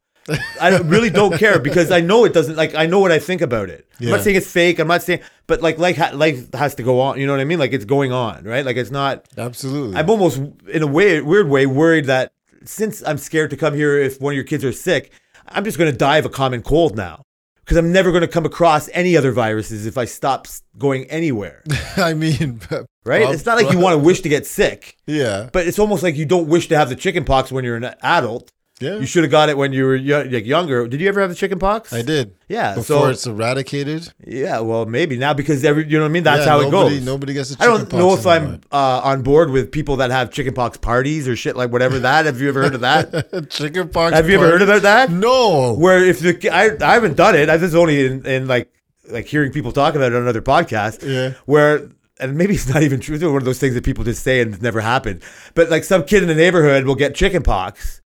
I 0.59 0.77
really 0.83 1.11
don't 1.11 1.37
care 1.37 1.59
because 1.59 1.91
I 1.91 2.01
know 2.01 2.25
it 2.25 2.33
doesn't. 2.33 2.55
Like 2.55 2.75
I 2.75 2.85
know 2.85 2.99
what 2.99 3.11
I 3.11 3.19
think 3.19 3.41
about 3.41 3.69
it. 3.69 3.87
I'm 3.99 4.07
not 4.07 4.21
saying 4.21 4.35
it's 4.35 4.49
fake. 4.49 4.79
I'm 4.79 4.87
not 4.87 5.03
saying, 5.03 5.21
but 5.47 5.61
like 5.61 5.77
life, 5.77 5.97
ha- 5.97 6.11
life 6.13 6.51
has 6.53 6.75
to 6.75 6.83
go 6.83 6.99
on. 6.99 7.19
You 7.19 7.27
know 7.27 7.33
what 7.33 7.39
I 7.39 7.45
mean? 7.45 7.59
Like 7.59 7.73
it's 7.73 7.85
going 7.85 8.11
on, 8.11 8.43
right? 8.43 8.65
Like 8.65 8.77
it's 8.77 8.91
not. 8.91 9.27
Absolutely. 9.37 9.95
I'm 9.97 10.09
almost 10.09 10.37
in 10.67 10.81
a 10.81 10.87
way, 10.87 11.21
weird 11.21 11.49
way, 11.49 11.65
worried 11.65 12.05
that 12.05 12.31
since 12.63 13.03
I'm 13.05 13.17
scared 13.17 13.51
to 13.51 13.57
come 13.57 13.75
here 13.75 13.99
if 13.99 14.19
one 14.19 14.33
of 14.33 14.35
your 14.35 14.43
kids 14.45 14.65
are 14.65 14.71
sick, 14.71 15.11
I'm 15.47 15.63
just 15.63 15.77
going 15.77 15.91
to 15.91 15.97
die 15.97 16.17
of 16.17 16.25
a 16.25 16.29
common 16.29 16.61
cold 16.61 16.95
now 16.95 17.21
because 17.63 17.77
I'm 17.77 17.91
never 17.91 18.11
going 18.11 18.21
to 18.21 18.27
come 18.27 18.45
across 18.45 18.89
any 18.93 19.17
other 19.17 19.31
viruses 19.31 19.85
if 19.85 19.97
I 19.97 20.05
stop 20.05 20.47
going 20.77 21.05
anywhere. 21.05 21.63
I 21.97 22.13
mean, 22.13 22.59
Right? 23.05 23.29
it's 23.33 23.45
not 23.45 23.57
like 23.61 23.71
you 23.71 23.79
want 23.79 23.93
to 23.93 24.03
wish 24.03 24.21
to 24.21 24.29
get 24.29 24.45
sick, 24.47 24.97
Yeah. 25.05 25.49
but 25.53 25.67
it's 25.67 25.77
almost 25.79 26.01
like 26.03 26.15
you 26.15 26.25
don't 26.25 26.47
wish 26.47 26.67
to 26.69 26.77
have 26.77 26.89
the 26.89 26.95
chicken 26.95 27.23
pox 27.23 27.51
when 27.51 27.63
you're 27.63 27.75
an 27.77 27.93
adult. 28.01 28.51
Yeah. 28.81 28.97
You 28.97 29.05
should 29.05 29.23
have 29.23 29.31
got 29.31 29.47
it 29.47 29.57
when 29.57 29.71
you 29.71 29.85
were 29.85 29.97
like 29.97 30.45
younger. 30.45 30.85
Did 30.87 30.99
you 30.99 31.07
ever 31.07 31.21
have 31.21 31.29
the 31.29 31.35
chicken 31.35 31.59
pox? 31.59 31.93
I 31.93 32.01
did. 32.01 32.35
Yeah. 32.49 32.75
Before 32.75 32.83
so 32.83 33.05
it's 33.07 33.25
eradicated. 33.25 34.11
yeah, 34.25 34.59
well, 34.59 34.85
maybe 34.85 35.17
now 35.17 35.33
because 35.33 35.63
every 35.63 35.85
you 35.87 35.97
know 35.97 36.03
what 36.03 36.09
I 36.09 36.11
mean. 36.11 36.23
That's 36.23 36.45
Yeah, 36.45 36.51
how 36.51 36.59
it 36.59 36.71
goes. 36.71 37.01
Nobody 37.01 37.33
gets 37.33 37.51
a 37.51 37.53
I 37.53 37.67
chicken 37.67 37.89
don't 37.89 37.93
know 37.93 38.09
pox 38.09 38.21
if 38.21 38.27
I'm 38.27 38.61
uh, 38.73 39.01
on 39.03 39.21
board 39.21 39.51
with 39.51 39.71
people 39.71 39.95
that 39.97 40.11
have 40.11 40.29
chickenpox 40.29 40.77
parties 40.77 41.25
or 41.27 41.37
shit 41.37 41.55
like 41.55 41.71
whatever 41.71 41.99
that. 41.99 42.25
Have 42.25 42.41
you 42.41 42.49
ever 42.49 42.63
heard 42.63 42.75
of 42.75 42.81
that? 42.81 43.47
chicken 43.49 43.87
pox. 43.87 44.13
have 44.13 44.27
you 44.27 44.35
ever 44.35 44.49
heard 44.49 44.61
about 44.61 44.81
that? 44.81 45.09
No. 45.09 45.73
Where 45.73 46.03
if 46.03 46.19
the 46.19 46.49
I 46.51 46.71
I 46.85 46.95
haven't 46.95 47.15
done 47.15 47.35
it. 47.35 47.49
I 47.49 47.55
this 47.55 47.69
is 47.69 47.75
only 47.75 48.05
in, 48.05 48.25
in 48.25 48.47
like 48.47 48.71
like 49.09 49.25
hearing 49.25 49.53
people 49.53 49.71
talk 49.71 49.95
about 49.95 50.11
it 50.11 50.15
on 50.15 50.23
another 50.23 50.41
podcast. 50.41 51.01
Yeah. 51.07 51.35
Where 51.45 51.89
and 52.19 52.37
maybe 52.37 52.55
it's 52.55 52.67
not 52.67 52.83
even 52.83 52.99
true. 52.99 53.15
It's 53.15 53.23
one 53.23 53.37
of 53.37 53.45
those 53.45 53.59
things 53.59 53.73
that 53.75 53.85
people 53.85 54.03
just 54.03 54.21
say 54.23 54.41
and 54.41 54.53
it's 54.53 54.61
never 54.61 54.81
happened. 54.81 55.23
But 55.53 55.69
like 55.69 55.85
some 55.85 56.03
kid 56.03 56.23
in 56.23 56.27
the 56.27 56.35
neighborhood 56.35 56.85
will 56.85 56.95
get 56.95 57.15
chickenpox, 57.15 58.01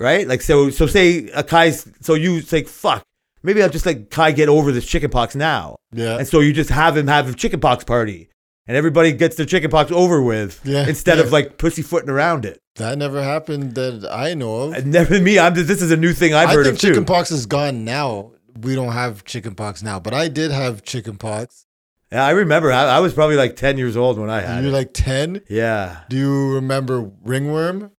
right? 0.00 0.26
Like 0.26 0.42
so 0.42 0.70
so 0.70 0.86
say 0.86 1.28
a 1.30 1.42
Kai's 1.42 1.88
so 2.00 2.14
you 2.14 2.40
say 2.40 2.62
fuck. 2.64 3.02
Maybe 3.42 3.62
I'll 3.62 3.68
just 3.70 3.86
like 3.86 4.10
Kai 4.10 4.32
get 4.32 4.48
over 4.48 4.72
this 4.72 4.86
chickenpox 4.86 5.34
now. 5.36 5.76
Yeah. 5.92 6.18
And 6.18 6.26
so 6.26 6.40
you 6.40 6.52
just 6.52 6.70
have 6.70 6.96
him 6.96 7.06
have 7.06 7.28
a 7.30 7.34
chickenpox 7.34 7.84
party. 7.84 8.28
And 8.66 8.76
everybody 8.76 9.12
gets 9.12 9.36
their 9.36 9.46
chickenpox 9.46 9.90
over 9.90 10.20
with 10.20 10.60
Yeah, 10.64 10.86
instead 10.86 11.16
yeah. 11.18 11.24
of 11.24 11.32
like 11.32 11.56
pussyfooting 11.56 12.10
around 12.10 12.44
it. 12.44 12.58
That 12.76 12.98
never 12.98 13.22
happened 13.22 13.74
that 13.76 14.06
I 14.12 14.34
know 14.34 14.56
of. 14.64 14.74
And 14.74 14.92
never 14.92 15.18
me. 15.20 15.38
I'm 15.38 15.54
this 15.54 15.80
is 15.82 15.90
a 15.90 15.96
new 15.96 16.12
thing 16.12 16.34
I've 16.34 16.50
I 16.50 16.54
heard 16.54 16.64
think 16.64 16.74
of 16.74 16.80
too. 16.80 16.88
chickenpox 16.88 17.30
is 17.30 17.46
gone 17.46 17.84
now. 17.84 18.32
We 18.60 18.74
don't 18.74 18.92
have 18.92 19.24
chickenpox 19.24 19.82
now, 19.82 20.00
but 20.00 20.12
I 20.12 20.28
did 20.28 20.50
have 20.50 20.82
chickenpox. 20.82 21.64
Yeah, 22.12 22.24
I 22.26 22.30
remember. 22.30 22.72
I, 22.72 22.84
I 22.96 23.00
was 23.00 23.14
probably 23.14 23.36
like 23.36 23.54
ten 23.56 23.78
years 23.78 23.96
old 23.96 24.18
when 24.18 24.30
I 24.30 24.40
had 24.40 24.62
You're 24.64 24.72
it. 24.72 24.76
like 24.76 24.92
10. 24.94 25.42
yeah, 25.48 26.00
Do 26.08 26.16
you 26.16 26.54
remember 26.54 27.10
ringworm? 27.22 27.92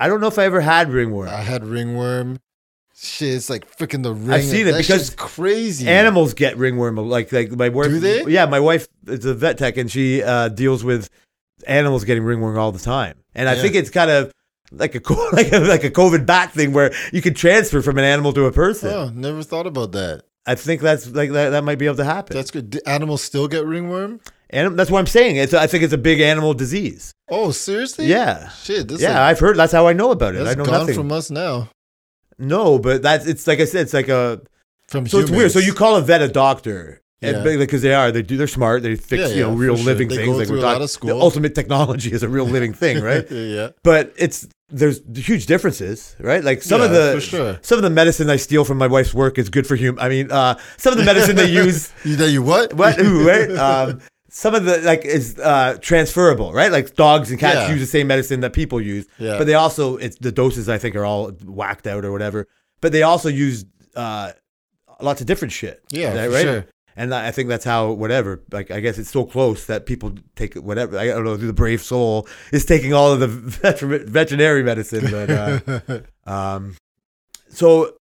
I 0.00 0.08
don't 0.08 0.20
know 0.20 0.26
if 0.26 0.38
I 0.38 0.44
ever 0.46 0.60
had 0.60 0.90
ringworm. 0.90 1.28
I 1.28 1.42
had 1.42 1.64
ringworm. 1.64 2.40
Shit, 2.96 3.34
it's 3.34 3.48
like 3.48 3.70
freaking 3.76 4.02
the 4.02 4.12
ring. 4.12 4.30
I've 4.32 4.44
seen 4.44 4.66
it 4.66 4.72
That 4.72 4.78
because 4.78 5.10
crazy. 5.10 5.86
Animals 5.88 6.34
get 6.34 6.56
ringworm. 6.56 6.96
Like 6.96 7.30
like 7.32 7.50
my 7.52 7.68
wife. 7.68 7.88
Do 7.88 8.00
they? 8.00 8.24
Yeah, 8.24 8.46
my 8.46 8.60
wife 8.60 8.88
is 9.06 9.24
a 9.24 9.34
vet 9.34 9.58
tech, 9.58 9.76
and 9.76 9.90
she 9.90 10.22
uh, 10.22 10.48
deals 10.48 10.82
with 10.84 11.08
animals 11.66 12.04
getting 12.04 12.24
ringworm 12.24 12.58
all 12.58 12.72
the 12.72 12.78
time. 12.78 13.18
And 13.34 13.48
I 13.48 13.54
Yeah. 13.54 13.62
think 13.62 13.74
it's 13.74 13.90
kind 13.90 14.10
of 14.10 14.32
like 14.72 14.94
a 14.94 15.12
like 15.32 15.52
a, 15.52 15.58
like 15.60 15.84
a 15.84 15.90
COVID 15.90 16.26
bat 16.26 16.52
thing 16.52 16.72
where 16.72 16.92
you 17.12 17.22
can 17.22 17.34
transfer 17.34 17.80
from 17.82 17.96
an 17.98 18.04
animal 18.04 18.32
to 18.34 18.46
a 18.46 18.52
person. 18.52 18.90
Oh, 18.92 19.10
never 19.14 19.42
thought 19.42 19.66
about 19.66 19.92
that. 19.92 20.22
I 20.46 20.54
think 20.54 20.80
that's 20.80 21.08
like 21.10 21.30
that, 21.32 21.50
that 21.50 21.64
might 21.64 21.78
be 21.78 21.86
able 21.86 21.96
to 21.98 22.04
happen. 22.04 22.34
That's 22.36 22.50
good. 22.50 22.70
Do 22.70 22.80
animals 22.86 23.22
still 23.22 23.48
get 23.48 23.64
ringworm? 23.64 24.20
And 24.52 24.76
that's 24.78 24.90
what 24.90 24.98
I'm 24.98 25.06
saying. 25.06 25.36
It's 25.36 25.54
I 25.54 25.66
think 25.66 25.84
it's 25.84 25.92
a 25.92 25.98
big 25.98 26.20
animal 26.20 26.54
disease. 26.54 27.12
Oh, 27.30 27.50
seriously? 27.52 28.06
Yeah. 28.06 28.48
Shit. 28.50 28.88
This 28.88 29.00
yeah, 29.00 29.10
is 29.10 29.16
I've 29.16 29.38
heard. 29.38 29.56
That's 29.56 29.72
how 29.72 29.86
I 29.86 29.92
know 29.92 30.10
about 30.10 30.34
it. 30.34 30.46
I 30.46 30.54
know 30.54 30.64
gone 30.64 30.80
nothing. 30.80 30.94
from 30.96 31.12
us 31.12 31.30
now. 31.30 31.68
no, 32.38 32.78
but 32.78 33.02
that's 33.02 33.26
it's 33.26 33.46
like 33.46 33.60
I 33.60 33.64
said. 33.64 33.82
It's 33.82 33.94
like 33.94 34.08
a 34.08 34.40
From 34.88 35.06
so 35.06 35.18
it's 35.18 35.30
weird. 35.30 35.52
So 35.52 35.58
you 35.60 35.72
call 35.72 35.96
a 35.96 36.02
vet 36.02 36.22
a 36.22 36.28
doctor. 36.28 37.00
Yeah. 37.20 37.42
And 37.44 37.58
because 37.58 37.82
they 37.82 37.92
are, 37.92 38.10
they 38.10 38.22
do. 38.22 38.36
They're 38.38 38.46
smart. 38.46 38.82
They 38.82 38.96
fix 38.96 39.22
Yeah, 39.22 39.28
you 39.36 39.42
know 39.42 39.50
yeah, 39.52 39.58
real 39.58 39.74
for 39.74 39.82
sure. 39.82 39.86
living 39.92 40.08
They 40.08 40.16
things. 40.16 40.28
go 40.28 40.36
Like 40.36 40.46
through 40.48 40.56
we're 40.56 40.62
a 40.64 40.66
lot 40.66 40.76
of 40.76 40.80
the 40.82 40.88
school. 40.88 41.20
ultimate 41.20 41.54
technology 41.54 42.10
is 42.12 42.22
a 42.22 42.28
real 42.30 42.46
living 42.46 42.72
thing, 42.72 43.02
right? 43.10 43.30
yeah. 43.30 43.68
but 43.84 44.12
it's 44.16 44.48
there's 44.70 45.02
huge 45.14 45.44
differences, 45.46 46.16
right? 46.18 46.42
Like 46.42 46.62
some 46.62 46.80
of 46.80 46.90
Yeah, 46.92 46.98
the 46.98 47.12
for 47.16 47.20
sure. 47.20 47.58
some 47.60 47.76
of 47.76 47.82
the 47.82 47.90
medicine 47.90 48.30
I 48.30 48.36
steal 48.36 48.64
from 48.64 48.78
my 48.78 48.86
wife's 48.86 49.12
work 49.12 49.36
is 49.38 49.50
good 49.50 49.66
for 49.66 49.76
hum. 49.76 49.98
I 50.00 50.08
mean, 50.08 50.32
uh, 50.32 50.58
some 50.78 50.92
of 50.92 50.98
the 50.98 51.04
medicine 51.04 51.36
they 51.36 51.50
use, 51.64 51.92
You 52.04 52.16
know 52.16 52.24
you 52.26 52.42
what? 52.42 52.72
what, 52.74 52.98
ooh, 52.98 53.26
right? 53.28 53.50
Um, 53.90 54.00
some 54.32 54.54
of 54.54 54.64
the 54.64 54.78
like 54.78 55.04
is 55.04 55.38
uh, 55.38 55.76
transferable, 55.80 56.52
right? 56.52 56.70
Like 56.72 56.94
dogs 56.94 57.30
and 57.30 57.38
cats 57.38 57.56
Yeah. 57.56 57.70
use 57.72 57.80
the 57.80 57.86
same 57.86 58.06
medicine 58.06 58.40
that 58.40 58.52
people 58.52 58.80
use, 58.80 59.06
Yeah. 59.18 59.36
but 59.38 59.46
they 59.46 59.54
also 59.54 59.96
it's 59.96 60.16
the 60.16 60.32
doses 60.32 60.68
I 60.68 60.78
think 60.78 60.94
are 60.96 61.04
all 61.04 61.30
whacked 61.44 61.86
out 61.86 62.04
or 62.04 62.12
whatever. 62.12 62.46
But 62.80 62.92
they 62.92 63.02
also 63.02 63.28
use 63.28 63.64
uh, 63.96 64.32
lots 65.00 65.20
of 65.20 65.26
different 65.26 65.52
shit. 65.52 65.82
Yeah, 65.90 66.14
right? 66.16 66.30
right? 66.30 66.42
sure. 66.42 66.66
And 66.96 67.14
I 67.14 67.30
think 67.30 67.48
that's 67.48 67.64
how 67.64 67.92
whatever. 67.92 68.42
Like 68.52 68.70
I 68.70 68.80
guess 68.80 68.98
it's 68.98 69.10
so 69.10 69.24
close 69.24 69.66
that 69.66 69.86
people 69.86 70.12
take 70.36 70.54
whatever. 70.54 70.98
I 70.98 71.06
don't 71.06 71.24
know. 71.24 71.36
The 71.36 71.52
brave 71.52 71.82
soul 71.82 72.28
is 72.52 72.64
taking 72.64 72.92
all 72.92 73.12
of 73.12 73.20
the 73.20 73.26
veter- 73.28 74.06
veterinary 74.06 74.62
medicine, 74.62 75.06
but 75.10 75.30
uh, 75.30 76.00
um, 76.30 76.76
so 77.48 77.96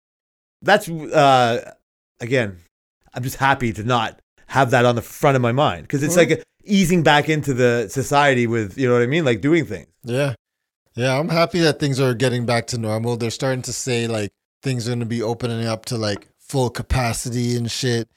that's 0.62 0.90
uh, 0.90 1.72
again. 2.20 2.58
I'm 3.14 3.24
just 3.24 3.38
happy 3.38 3.74
to 3.74 3.84
not 3.84 4.20
have 4.48 4.72
that 4.72 4.86
on 4.86 4.96
the 4.96 5.02
front 5.02 5.36
of 5.36 5.42
my 5.42 5.52
mind 5.52 5.84
because 5.84 6.04
it's 6.04 6.16
Well- 6.16 6.28
like 6.28 6.44
easing 6.64 7.04
back 7.04 7.30
into 7.30 7.54
the 7.54 7.88
society 7.90 8.48
with 8.48 8.78
you 8.78 8.88
know 8.88 8.94
what 8.94 9.04
I 9.04 9.08
mean, 9.08 9.26
like 9.26 9.42
doing 9.42 9.66
things. 9.66 9.88
Yeah. 10.04 10.36
Yeah, 10.96 11.20
I'm 11.20 11.30
happy 11.30 11.60
that 11.60 11.80
things 11.80 12.00
are 12.00 12.16
getting 12.16 12.48
back 12.48 12.66
to 12.68 12.78
normal. 12.80 13.18
They're 13.18 13.30
starting 13.30 13.62
to 13.64 13.74
say 13.74 14.08
like 14.08 14.32
things 14.64 14.88
are 14.88 14.92
going 14.92 15.00
to 15.02 15.06
be 15.06 15.22
opening 15.22 15.66
up 15.68 15.86
to 15.86 15.98
like 15.98 16.28
full 16.40 16.70
capacity 16.70 17.56
and 17.56 17.70
shit. 17.70 18.10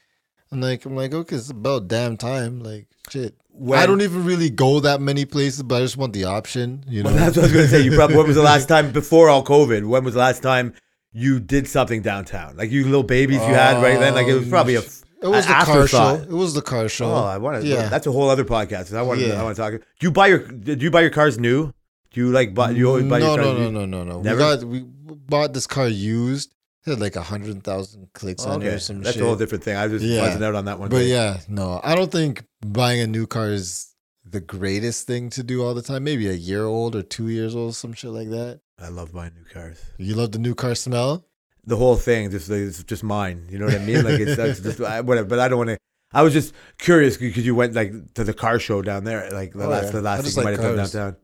I'm 0.50 0.60
like, 0.60 0.84
I'm 0.84 0.96
like, 0.96 1.12
okay, 1.12 1.36
it's 1.36 1.50
about 1.50 1.88
damn 1.88 2.16
time. 2.16 2.60
Like, 2.60 2.86
shit. 3.08 3.34
I 3.72 3.86
don't 3.86 4.00
even 4.00 4.24
really 4.24 4.50
go 4.50 4.80
that 4.80 5.00
many 5.00 5.24
places, 5.24 5.62
but 5.62 5.76
I 5.76 5.80
just 5.80 5.96
want 5.96 6.12
the 6.12 6.24
option. 6.24 6.84
You 6.88 7.02
know, 7.02 7.10
Well, 7.10 7.18
that's 7.18 7.36
what 7.36 7.42
I 7.42 7.46
was 7.46 7.52
going 7.52 7.64
to 7.66 7.70
say. 7.70 7.82
You 7.82 7.92
probably 7.94 8.16
when 8.16 8.26
was 8.26 8.36
the 8.36 8.42
last 8.42 8.66
time 8.66 8.90
before 8.90 9.28
all 9.28 9.44
COVID? 9.44 9.86
When 9.86 10.02
was 10.02 10.14
the 10.14 10.20
last 10.20 10.42
time 10.42 10.72
you 11.12 11.38
did 11.38 11.68
something 11.68 12.02
downtown? 12.02 12.56
Like 12.56 12.70
you 12.70 12.84
little 12.84 13.02
babies 13.02 13.36
you 13.42 13.54
had 13.54 13.82
right 13.82 14.00
then. 14.00 14.14
Like 14.14 14.26
it 14.26 14.34
was 14.34 14.46
oh, 14.46 14.50
probably 14.50 14.76
a. 14.76 14.82
It 15.22 15.28
was 15.28 15.46
the 15.46 15.52
car 15.52 15.87
show. 15.87 16.14
It 16.14 16.28
was 16.30 16.54
the 16.54 16.62
car 16.62 16.88
show. 16.88 17.11
Oh, 17.12 17.24
I 17.24 17.37
want 17.38 17.62
to. 17.62 17.68
Yeah. 17.68 17.88
that's 17.88 18.06
a 18.06 18.12
whole 18.12 18.30
other 18.30 18.44
podcast. 18.44 18.96
I 18.96 19.02
want 19.02 19.20
to. 19.20 19.26
Yeah. 19.28 19.40
I 19.40 19.42
want 19.42 19.56
to 19.56 19.62
talk. 19.62 19.72
Do 19.72 19.80
you 20.00 20.11
buy 20.11 20.28
your? 20.28 20.38
Did 20.38 20.83
you 20.83 20.90
buy 20.90 21.02
your 21.02 21.11
cars 21.11 21.38
new? 21.38 21.72
Do 22.12 22.20
you 22.20 22.30
like 22.30 22.54
buy? 22.54 22.70
You 22.70 22.88
always 22.88 23.04
buy 23.04 23.18
no, 23.20 23.35
your 23.35 23.44
cars 23.44 23.59
no, 23.59 23.70
no, 23.70 23.85
no, 23.85 24.04
no, 24.04 24.04
no. 24.04 24.22
Never? 24.22 24.37
We 24.37 24.42
got 24.42 24.64
we 24.64 24.80
bought 24.83 25.52
this 25.52 25.66
car 25.66 25.88
used. 25.88 26.54
It 26.87 26.90
had 26.90 27.00
like 27.00 27.16
a 27.16 27.22
hundred 27.22 27.62
thousand 27.62 28.09
clicks 28.14 28.46
on 28.46 28.62
it 28.62 28.66
or 28.66 28.78
some 28.78 28.96
shit. 28.96 29.04
that's 29.04 29.14
shit. 29.16 29.22
a 29.22 29.26
whole 29.26 29.37
different 29.37 29.62
thing. 29.62 29.76
I 29.76 29.87
was 29.87 30.00
just 30.00 30.04
Yeah. 30.11 30.22
buzzing 30.22 30.42
out 30.42 30.54
on 30.54 30.64
that 30.64 30.78
one. 30.78 30.88
But 30.88 31.00
day. 31.00 31.09
yeah, 31.11 31.40
no, 31.48 31.80
I 31.85 31.94
don't 31.94 32.11
think 32.11 32.44
buying 32.64 33.00
a 33.00 33.06
new 33.06 33.26
car 33.26 33.50
is 33.50 33.94
the 34.24 34.40
greatest 34.40 35.06
thing 35.06 35.28
to 35.30 35.42
do 35.42 35.62
all 35.62 35.74
the 35.74 35.83
time. 35.83 36.04
Maybe 36.04 36.28
a 36.28 36.33
year 36.33 36.64
old 36.64 36.96
or 36.96 37.02
two 37.02 37.28
years 37.28 37.54
old, 37.54 37.74
some 37.76 37.92
shit 37.92 38.11
like 38.11 38.30
that. 38.30 38.61
I 38.78 38.88
love 38.88 39.12
buying 39.12 39.35
new 39.35 39.44
cars. 39.52 39.78
You 39.98 40.14
love 40.14 40.33
the 40.33 40.38
new 40.38 40.54
car 40.54 40.74
smell? 40.74 41.26
The 41.70 41.76
whole 41.76 41.96
thing, 41.96 42.30
just 42.30 42.48
like, 42.50 42.61
it's 42.61 42.83
just 42.85 43.02
mine. 43.02 43.46
You 43.50 43.59
know 43.59 43.66
what 43.66 43.74
I 43.74 43.78
mean? 43.78 44.04
Like 44.04 44.20
it's, 44.20 44.38
it's 44.38 44.61
just 44.61 44.80
I- 44.80 45.00
whatever. 45.00 45.28
But 45.28 45.38
I 45.38 45.48
don't 45.48 45.59
want 45.59 45.70
to. 45.70 45.78
I 46.12 46.22
was 46.22 46.33
just 46.33 46.52
curious 46.78 47.16
because 47.16 47.46
you 47.46 47.54
went 47.54 47.72
like 47.74 47.92
to 48.14 48.24
the 48.24 48.35
car 48.35 48.59
show 48.59 48.83
down 48.83 49.04
there. 49.04 49.30
Like 49.30 49.52
the 49.52 49.64
Oh, 49.64 49.68
last, 49.68 49.85
yeah. 49.87 49.90
the 49.92 50.02
last 50.02 50.22
thing 50.24 50.30
you 50.33 50.37
like 50.37 50.44
might 50.59 50.64
have 50.64 50.76
done 50.76 50.90
downtown. 50.90 51.16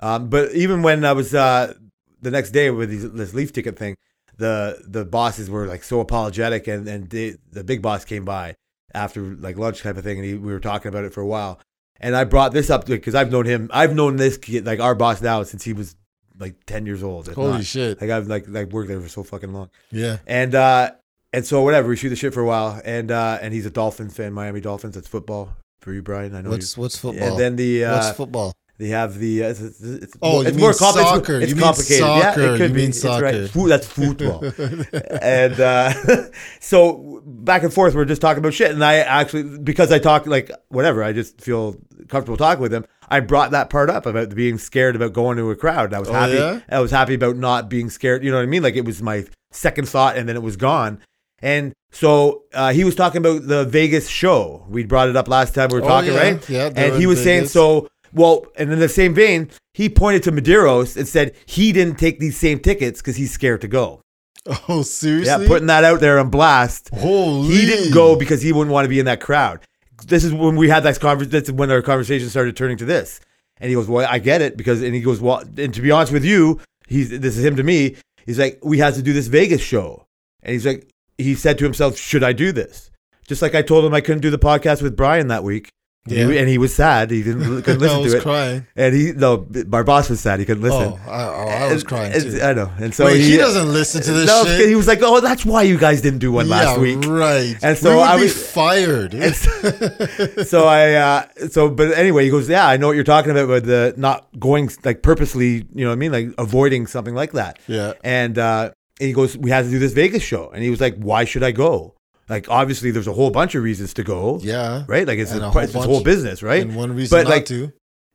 Um, 0.00 0.28
but 0.28 0.52
even 0.54 0.82
when 0.82 1.04
I 1.04 1.12
was 1.12 1.34
uh, 1.34 1.74
the 2.20 2.30
next 2.30 2.50
day 2.52 2.70
with 2.70 2.90
these, 2.90 3.10
this 3.12 3.32
leaf 3.34 3.52
ticket 3.52 3.78
thing, 3.78 3.96
the 4.36 4.82
the 4.86 5.04
bosses 5.04 5.48
were 5.50 5.66
like 5.66 5.82
so 5.82 6.00
apologetic, 6.00 6.68
and 6.68 6.86
and 6.88 7.08
they, 7.10 7.36
the 7.52 7.64
big 7.64 7.82
boss 7.82 8.04
came 8.04 8.24
by 8.24 8.54
after 8.94 9.22
like 9.22 9.56
lunch 9.58 9.82
type 9.82 9.96
of 9.96 10.04
thing, 10.04 10.18
and 10.18 10.26
he, 10.26 10.34
we 10.34 10.52
were 10.52 10.60
talking 10.60 10.88
about 10.88 11.04
it 11.04 11.12
for 11.14 11.20
a 11.22 11.26
while. 11.26 11.58
And 12.02 12.16
I 12.16 12.24
brought 12.24 12.52
this 12.52 12.70
up 12.70 12.86
because 12.86 13.14
I've 13.14 13.30
known 13.30 13.44
him. 13.46 13.70
I've 13.72 13.94
known 13.94 14.16
this 14.16 14.36
kid, 14.38 14.64
like 14.66 14.80
our 14.80 14.94
boss 14.94 15.20
now, 15.22 15.42
since 15.42 15.64
he 15.64 15.72
was 15.74 15.94
like 16.40 16.64
ten 16.66 16.86
years 16.86 17.02
old. 17.02 17.28
if 17.28 17.34
Holy 17.34 17.52
not. 17.52 17.64
shit. 17.64 18.00
Like 18.00 18.10
I've 18.10 18.26
like 18.26 18.46
like 18.48 18.70
worked 18.72 18.88
there 18.88 19.00
for 19.00 19.08
so 19.08 19.22
fucking 19.22 19.52
long. 19.52 19.70
Yeah. 19.92 20.18
And 20.26 20.54
uh 20.54 20.92
and 21.32 21.46
so 21.46 21.62
whatever, 21.62 21.88
we 21.88 21.96
shoot 21.96 22.08
the 22.08 22.16
shit 22.16 22.34
for 22.34 22.40
a 22.40 22.46
while. 22.46 22.80
And 22.84 23.10
uh 23.10 23.38
and 23.40 23.54
he's 23.54 23.66
a 23.66 23.70
Dolphins 23.70 24.16
fan, 24.16 24.32
Miami 24.32 24.60
Dolphins. 24.60 24.94
That's 24.94 25.06
football 25.08 25.54
for 25.80 25.92
you, 25.92 26.02
Brian. 26.02 26.34
I 26.34 26.40
know 26.40 26.50
What's 26.50 26.76
what's 26.76 26.96
football? 26.98 27.28
And 27.28 27.38
then 27.38 27.56
the 27.56 27.84
uh 27.84 27.94
what's 27.96 28.16
football? 28.16 28.52
they 28.78 28.88
have 28.88 29.18
the 29.18 29.44
uh, 29.44 29.48
it's, 29.50 29.60
it's, 29.60 29.80
it's 29.82 30.16
Oh, 30.22 30.40
it's 30.40 30.56
more 30.56 30.70
compli- 30.70 30.96
it's- 30.96 31.10
soccer. 31.10 31.34
It's, 31.40 31.50
You 31.50 31.56
mean 31.56 31.64
complicated. 31.64 31.98
soccer. 31.98 32.40
Yeah, 32.40 32.54
it 32.54 32.56
could 32.56 32.70
You 32.70 32.74
be. 32.74 32.80
mean 32.80 32.86
right. 32.86 32.94
soccer. 32.94 33.48
Fo- 33.48 33.68
that's 33.68 33.86
football. 33.86 34.42
and 35.20 35.60
uh, 35.60 35.92
so 36.60 37.22
back 37.26 37.62
and 37.62 37.72
forth, 37.72 37.94
we're 37.94 38.06
just 38.06 38.22
talking 38.22 38.38
about 38.38 38.54
shit. 38.54 38.70
And 38.70 38.82
I 38.82 38.94
actually, 38.96 39.58
because 39.58 39.92
I 39.92 39.98
talk 39.98 40.26
like 40.26 40.50
whatever, 40.68 41.02
I 41.04 41.12
just 41.12 41.40
feel 41.42 41.76
comfortable 42.08 42.36
talking 42.38 42.62
with 42.62 42.72
him. 42.72 42.86
I 43.10 43.20
brought 43.20 43.50
that 43.50 43.70
part 43.70 43.90
up 43.90 44.06
about 44.06 44.34
being 44.34 44.56
scared 44.58 44.94
about 44.96 45.12
going 45.12 45.36
to 45.38 45.50
a 45.50 45.56
crowd. 45.56 45.92
I 45.92 45.98
was 45.98 46.08
Oh, 46.08 46.12
happy. 46.12 46.34
yeah? 46.34 46.60
I 46.68 46.80
was 46.80 46.90
happy 46.90 47.14
about 47.14 47.36
not 47.36 47.68
being 47.68 47.90
scared. 47.90 48.22
You 48.22 48.30
know 48.30 48.36
what 48.36 48.44
I 48.44 48.46
mean? 48.46 48.62
Like 48.62 48.76
it 48.76 48.84
was 48.84 49.02
my 49.02 49.24
second 49.50 49.88
thought, 49.88 50.16
and 50.16 50.28
then 50.28 50.36
it 50.36 50.42
was 50.42 50.56
gone. 50.56 51.00
And 51.42 51.72
so 51.90 52.42
uh, 52.54 52.72
he 52.72 52.84
was 52.84 52.94
talking 52.94 53.18
about 53.18 53.46
the 53.48 53.64
Vegas 53.64 54.08
show. 54.08 54.64
We 54.68 54.84
brought 54.84 55.08
it 55.08 55.16
up 55.16 55.26
last 55.26 55.54
time 55.54 55.70
we 55.72 55.80
were 55.80 55.84
Oh, 55.84 55.88
talking, 55.88 56.12
yeah. 56.12 56.20
right? 56.20 56.48
Yeah, 56.50 56.70
And 56.76 56.96
he 57.00 57.06
was 57.06 57.22
saying 57.22 57.46
so. 57.46 57.88
Well, 58.12 58.44
and 58.56 58.72
in 58.72 58.78
the 58.80 58.88
same 58.88 59.14
vein, 59.14 59.50
he 59.72 59.88
pointed 59.88 60.22
to 60.24 60.32
Medeiros 60.32 60.96
and 60.96 61.06
said 61.06 61.34
he 61.46 61.72
didn't 61.72 61.96
take 61.98 62.18
these 62.18 62.36
same 62.36 62.58
tickets 62.58 63.00
because 63.00 63.16
he's 63.16 63.32
scared 63.32 63.60
to 63.62 63.68
go. 63.68 64.00
Oh, 64.68 64.82
seriously? 64.82 65.42
Yeah, 65.42 65.46
putting 65.48 65.66
that 65.66 65.84
out 65.84 66.00
there 66.00 66.18
on 66.18 66.28
blast. 66.30 66.90
Holy. 66.94 67.48
He 67.54 67.66
didn't 67.66 67.92
go 67.92 68.16
because 68.16 68.40
he 68.42 68.52
wouldn't 68.52 68.72
want 68.72 68.84
to 68.86 68.88
be 68.88 68.98
in 68.98 69.04
that 69.06 69.20
crowd. 69.20 69.60
This 70.06 70.24
is 70.24 70.32
when 70.32 70.56
we 70.56 70.68
had 70.68 70.82
that 70.84 70.98
conversation. 71.00 71.30
This 71.30 71.44
is 71.44 71.52
when 71.52 71.70
our 71.70 71.82
conversation 71.82 72.28
started 72.28 72.56
turning 72.56 72.76
to 72.78 72.84
this. 72.84 73.20
And 73.58 73.68
he 73.68 73.74
goes, 73.74 73.88
"Well, 73.88 74.06
I 74.08 74.18
get 74.18 74.40
it 74.40 74.56
because." 74.56 74.82
And 74.82 74.94
he 74.94 75.00
goes, 75.00 75.20
"Well, 75.20 75.44
and 75.56 75.74
to 75.74 75.82
be 75.82 75.90
honest 75.90 76.12
with 76.12 76.24
you, 76.24 76.60
he's 76.88 77.10
this 77.10 77.36
is 77.36 77.44
him 77.44 77.56
to 77.56 77.62
me. 77.62 77.96
He's 78.26 78.38
like, 78.38 78.58
we 78.62 78.78
have 78.78 78.94
to 78.94 79.02
do 79.02 79.12
this 79.12 79.26
Vegas 79.26 79.60
show." 79.60 80.06
And 80.42 80.52
he's 80.52 80.66
like, 80.66 80.88
he 81.18 81.34
said 81.34 81.58
to 81.58 81.64
himself, 81.64 81.98
"Should 81.98 82.22
I 82.24 82.32
do 82.32 82.52
this?" 82.52 82.90
Just 83.26 83.42
like 83.42 83.54
I 83.54 83.62
told 83.62 83.84
him 83.84 83.94
I 83.94 84.00
couldn't 84.00 84.22
do 84.22 84.30
the 84.30 84.38
podcast 84.38 84.82
with 84.82 84.96
Brian 84.96 85.28
that 85.28 85.44
week. 85.44 85.68
And, 86.06 86.14
he, 86.14 86.34
Yeah. 86.34 86.40
and 86.40 86.48
he 86.48 86.56
was 86.56 86.74
sad. 86.74 87.10
He 87.10 87.22
didn't 87.22 87.62
couldn't 87.62 87.82
I 87.82 87.86
listen 87.86 88.00
was 88.02 88.12
to 88.12 88.18
it. 88.18 88.22
crying. 88.22 88.66
And 88.74 88.94
he 88.94 89.12
no, 89.12 89.46
our 89.72 89.84
boss 89.84 90.08
was 90.08 90.18
sad. 90.20 90.40
He 90.40 90.46
couldn't 90.46 90.62
listen. 90.62 90.94
Oh, 91.06 91.10
I, 91.10 91.24
oh, 91.24 91.48
I 91.48 91.72
was 91.72 91.82
And- 91.82 91.88
crying 91.88 92.12
and- 92.14 92.22
too. 92.22 92.40
I 92.42 92.52
know. 92.54 92.72
And 92.78 92.94
so 92.94 93.04
Wait, 93.04 93.20
he, 93.20 93.32
he, 93.32 93.36
doesn't 93.36 93.70
listen 93.70 94.00
to 94.02 94.12
this 94.12 94.26
no, 94.26 94.44
shit. 94.46 94.66
he 94.66 94.74
was 94.76 94.86
like, 94.88 95.00
"Oh, 95.02 95.20
that's 95.20 95.44
why 95.44 95.62
you 95.62 95.76
guys 95.76 96.00
didn't 96.00 96.20
do 96.20 96.32
one 96.32 96.48
last 96.48 96.80
week." 96.80 97.04
right? 97.06 97.54
And 97.62 97.76
so 97.76 98.00
I 98.00 98.16
be 98.16 98.22
was- 98.24 98.50
fired. 98.50 99.12
So, 99.12 99.50
so 100.44 100.64
I, 100.66 100.94
uh, 100.94 101.26
so, 101.50 101.68
but 101.68 101.92
anyway, 101.96 102.24
he 102.24 102.30
goes, 102.30 102.48
yeah, 102.48 102.66
I 102.66 102.78
know 102.78 102.86
what 102.86 102.94
you're 102.94 103.04
talking 103.04 103.30
about 103.30 103.48
but 103.48 103.64
the 103.64 103.92
not 103.98 104.26
going 104.38 104.70
like 104.84 105.02
purposely, 105.02 105.66
you 105.74 105.84
know 105.84 105.88
what 105.88 105.92
I 105.92 105.96
mean? 105.96 106.12
Like 106.12 106.28
avoiding 106.38 106.86
something 106.86 107.14
like 107.14 107.32
that. 107.32 107.58
yeah, 107.66 107.92
And, 108.02 108.38
uh, 108.38 108.70
and 109.00 109.06
he 109.06 109.12
goes, 109.12 109.36
we 109.36 109.50
had 109.50 109.64
to 109.66 109.70
do 109.70 109.78
this 109.78 109.92
Vegas 109.92 110.22
show. 110.22 110.48
And 110.50 110.62
he 110.62 110.70
was 110.70 110.80
like, 110.80 110.96
why 110.96 111.24
should 111.24 111.42
I 111.42 111.52
go? 111.52 111.94
Like, 112.30 112.48
obviously 112.48 112.90
there's 112.92 113.06
a 113.08 113.12
whole 113.12 113.30
bunch 113.30 113.54
of 113.54 113.62
reasons 113.62 113.92
to 113.94 114.02
go. 114.04 114.38
yeah. 114.42 114.84
Right. 114.86 115.06
Like 115.06 115.18
it's, 115.18 115.32
a, 115.32 115.38
a 115.38 115.50
whole 115.50 115.60
it's 115.62 115.74
whole 115.74 116.02
business. 116.02 116.42
Right. 116.42 116.62
And 116.62 116.74
one 116.76 116.94
reason 116.94 117.18
But, 117.18 117.24
not 117.24 117.30
like, 117.30 117.44
to. 117.46 117.72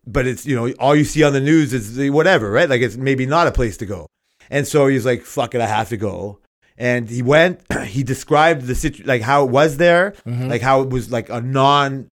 but 0.07 0.25
it's, 0.25 0.45
you 0.45 0.55
know, 0.55 0.71
all 0.79 0.95
you 0.95 1.03
see 1.03 1.21
on 1.23 1.33
the 1.33 1.41
news 1.41 1.73
is 1.73 1.95
the 1.95 2.09
whatever, 2.09 2.49
right? 2.49 2.69
Like 2.69 2.81
it's 2.81 2.95
maybe 2.97 3.25
not 3.27 3.45
a 3.47 3.51
place 3.51 3.77
to 3.77 3.85
go. 3.85 4.07
And 4.49 4.67
so 4.67 4.87
he's 4.87 5.05
like, 5.05 5.23
fuck 5.23 5.53
it, 5.53 5.61
I 5.61 5.67
have 5.67 5.89
to 5.89 5.97
go. 5.97 6.39
And 6.77 7.09
he 7.09 7.21
went, 7.21 7.61
he 7.85 8.03
described 8.03 8.63
the 8.63 8.75
situation, 8.75 9.05
like 9.07 9.21
how 9.21 9.43
it 9.45 9.51
was 9.51 9.77
there, 9.77 10.13
Mhm. 10.25 10.49
like 10.49 10.61
how 10.61 10.81
it 10.81 10.89
was 10.89 11.11
like 11.11 11.29
a 11.29 11.41
non 11.41 12.07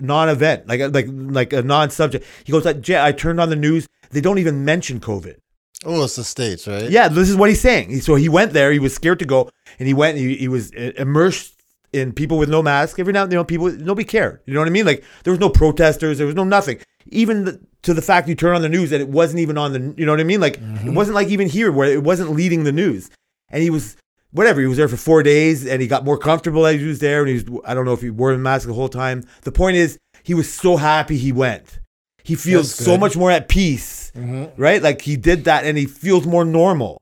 non-event 0.00 0.66
like 0.66 0.80
like 0.94 1.06
like 1.10 1.52
a 1.52 1.60
non-subject 1.62 2.24
he 2.44 2.50
goes 2.50 2.64
i 2.66 3.12
turned 3.12 3.38
on 3.38 3.50
the 3.50 3.56
news 3.56 3.86
they 4.10 4.22
don't 4.22 4.38
even 4.38 4.64
mention 4.64 4.98
covid 4.98 5.36
oh, 5.84 6.04
it's 6.04 6.16
the 6.16 6.24
states, 6.24 6.66
right? 6.66 6.90
yeah 6.90 7.08
this 7.08 7.28
is 7.28 7.36
what 7.36 7.48
he's 7.48 7.60
saying. 7.60 8.00
So 8.00 8.14
he 8.14 8.28
went 8.28 8.52
there 8.52 8.72
he 8.72 8.78
was 8.78 8.94
scared 8.94 9.18
to 9.20 9.24
go 9.24 9.50
and 9.78 9.86
he 9.86 9.94
went 9.94 10.18
and 10.18 10.26
he, 10.28 10.36
he 10.36 10.48
was 10.48 10.72
uh, 10.74 10.92
immersed 10.96 11.60
in 11.92 12.12
people 12.12 12.38
with 12.38 12.48
no 12.48 12.62
mask 12.62 12.98
every 12.98 13.12
now 13.12 13.22
and 13.22 13.30
then 13.30 13.36
you 13.36 13.40
know 13.40 13.44
people 13.44 13.70
nobody 13.70 14.04
cared. 14.04 14.40
You 14.46 14.54
know 14.54 14.60
what 14.60 14.68
i 14.68 14.72
mean? 14.72 14.86
Like 14.86 15.04
there 15.24 15.32
was 15.32 15.40
no 15.40 15.50
protesters 15.50 16.18
there 16.18 16.26
was 16.26 16.36
no 16.36 16.44
nothing. 16.44 16.78
Even 17.06 17.44
the, 17.44 17.60
to 17.82 17.94
the 17.94 18.02
fact 18.02 18.28
you 18.28 18.34
turn 18.34 18.54
on 18.54 18.62
the 18.62 18.68
news 18.68 18.92
and 18.92 19.02
it 19.02 19.08
wasn't 19.08 19.40
even 19.40 19.58
on 19.58 19.72
the 19.72 19.94
you 19.96 20.06
know 20.06 20.12
what 20.12 20.20
i 20.20 20.24
mean? 20.24 20.40
Like 20.40 20.58
it 20.58 20.94
wasn't 20.94 21.14
like 21.14 21.28
even 21.28 21.48
here 21.48 21.70
where 21.70 21.90
it 21.90 22.02
wasn't 22.02 22.30
leading 22.30 22.64
the 22.64 22.72
news. 22.72 23.10
And 23.50 23.62
he 23.62 23.70
was 23.70 23.96
whatever 24.30 24.60
he 24.60 24.66
was 24.66 24.78
there 24.78 24.88
for 24.88 24.96
four 24.96 25.22
days 25.22 25.66
and 25.66 25.82
he 25.82 25.88
got 25.88 26.04
more 26.04 26.16
comfortable 26.16 26.64
as 26.66 26.80
he 26.80 26.86
was 26.86 27.00
there 27.00 27.20
and 27.20 27.28
he 27.28 27.34
was 27.34 27.62
i 27.66 27.74
don't 27.74 27.84
know 27.84 27.92
if 27.92 28.00
he 28.00 28.10
wore 28.10 28.32
a 28.32 28.38
mask 28.38 28.66
the 28.66 28.74
whole 28.74 28.88
time. 28.88 29.24
The 29.42 29.52
point 29.52 29.76
is 29.76 29.98
he 30.22 30.34
was 30.34 30.52
so 30.52 30.76
happy 30.76 31.16
he 31.18 31.32
went. 31.32 31.80
He 32.24 32.36
feels 32.36 32.72
so 32.72 32.96
much 32.96 33.16
more 33.16 33.30
at 33.30 33.48
peace 33.48 34.01
Mhm. 34.16 34.50
right 34.56 34.82
like 34.82 35.02
he 35.02 35.16
did 35.16 35.44
that 35.44 35.64
and 35.64 35.78
he 35.78 35.86
feels 35.86 36.26
more 36.26 36.44
normal 36.44 37.00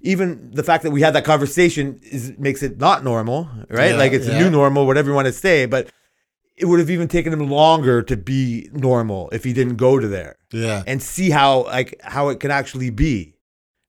even 0.00 0.50
the 0.52 0.62
fact 0.62 0.84
that 0.84 0.90
we 0.90 1.00
had 1.02 1.14
that 1.14 1.24
conversation 1.24 1.98
is 2.02 2.32
makes 2.38 2.62
it 2.62 2.78
not 2.78 3.02
normal 3.04 3.48
right 3.68 3.90
Yeah, 3.90 3.96
like 3.96 4.12
it's 4.12 4.26
a 4.26 4.38
new 4.38 4.50
normal 4.50 4.86
whatever 4.86 5.08
you 5.10 5.14
want 5.14 5.26
to 5.26 5.32
say 5.32 5.66
but 5.66 5.88
it 6.56 6.64
would 6.66 6.78
have 6.80 6.88
even 6.90 7.08
taken 7.08 7.32
him 7.32 7.50
longer 7.50 8.00
to 8.02 8.16
be 8.16 8.70
normal 8.72 9.28
if 9.32 9.44
he 9.44 9.52
didn't 9.52 9.76
go 9.76 9.98
to 9.98 10.08
there 10.08 10.36
Yeah. 10.52 10.82
and 10.86 11.02
see 11.02 11.28
how 11.30 11.64
like 11.64 12.00
how 12.02 12.30
it 12.30 12.40
can 12.40 12.50
actually 12.50 12.88
be, 12.88 13.34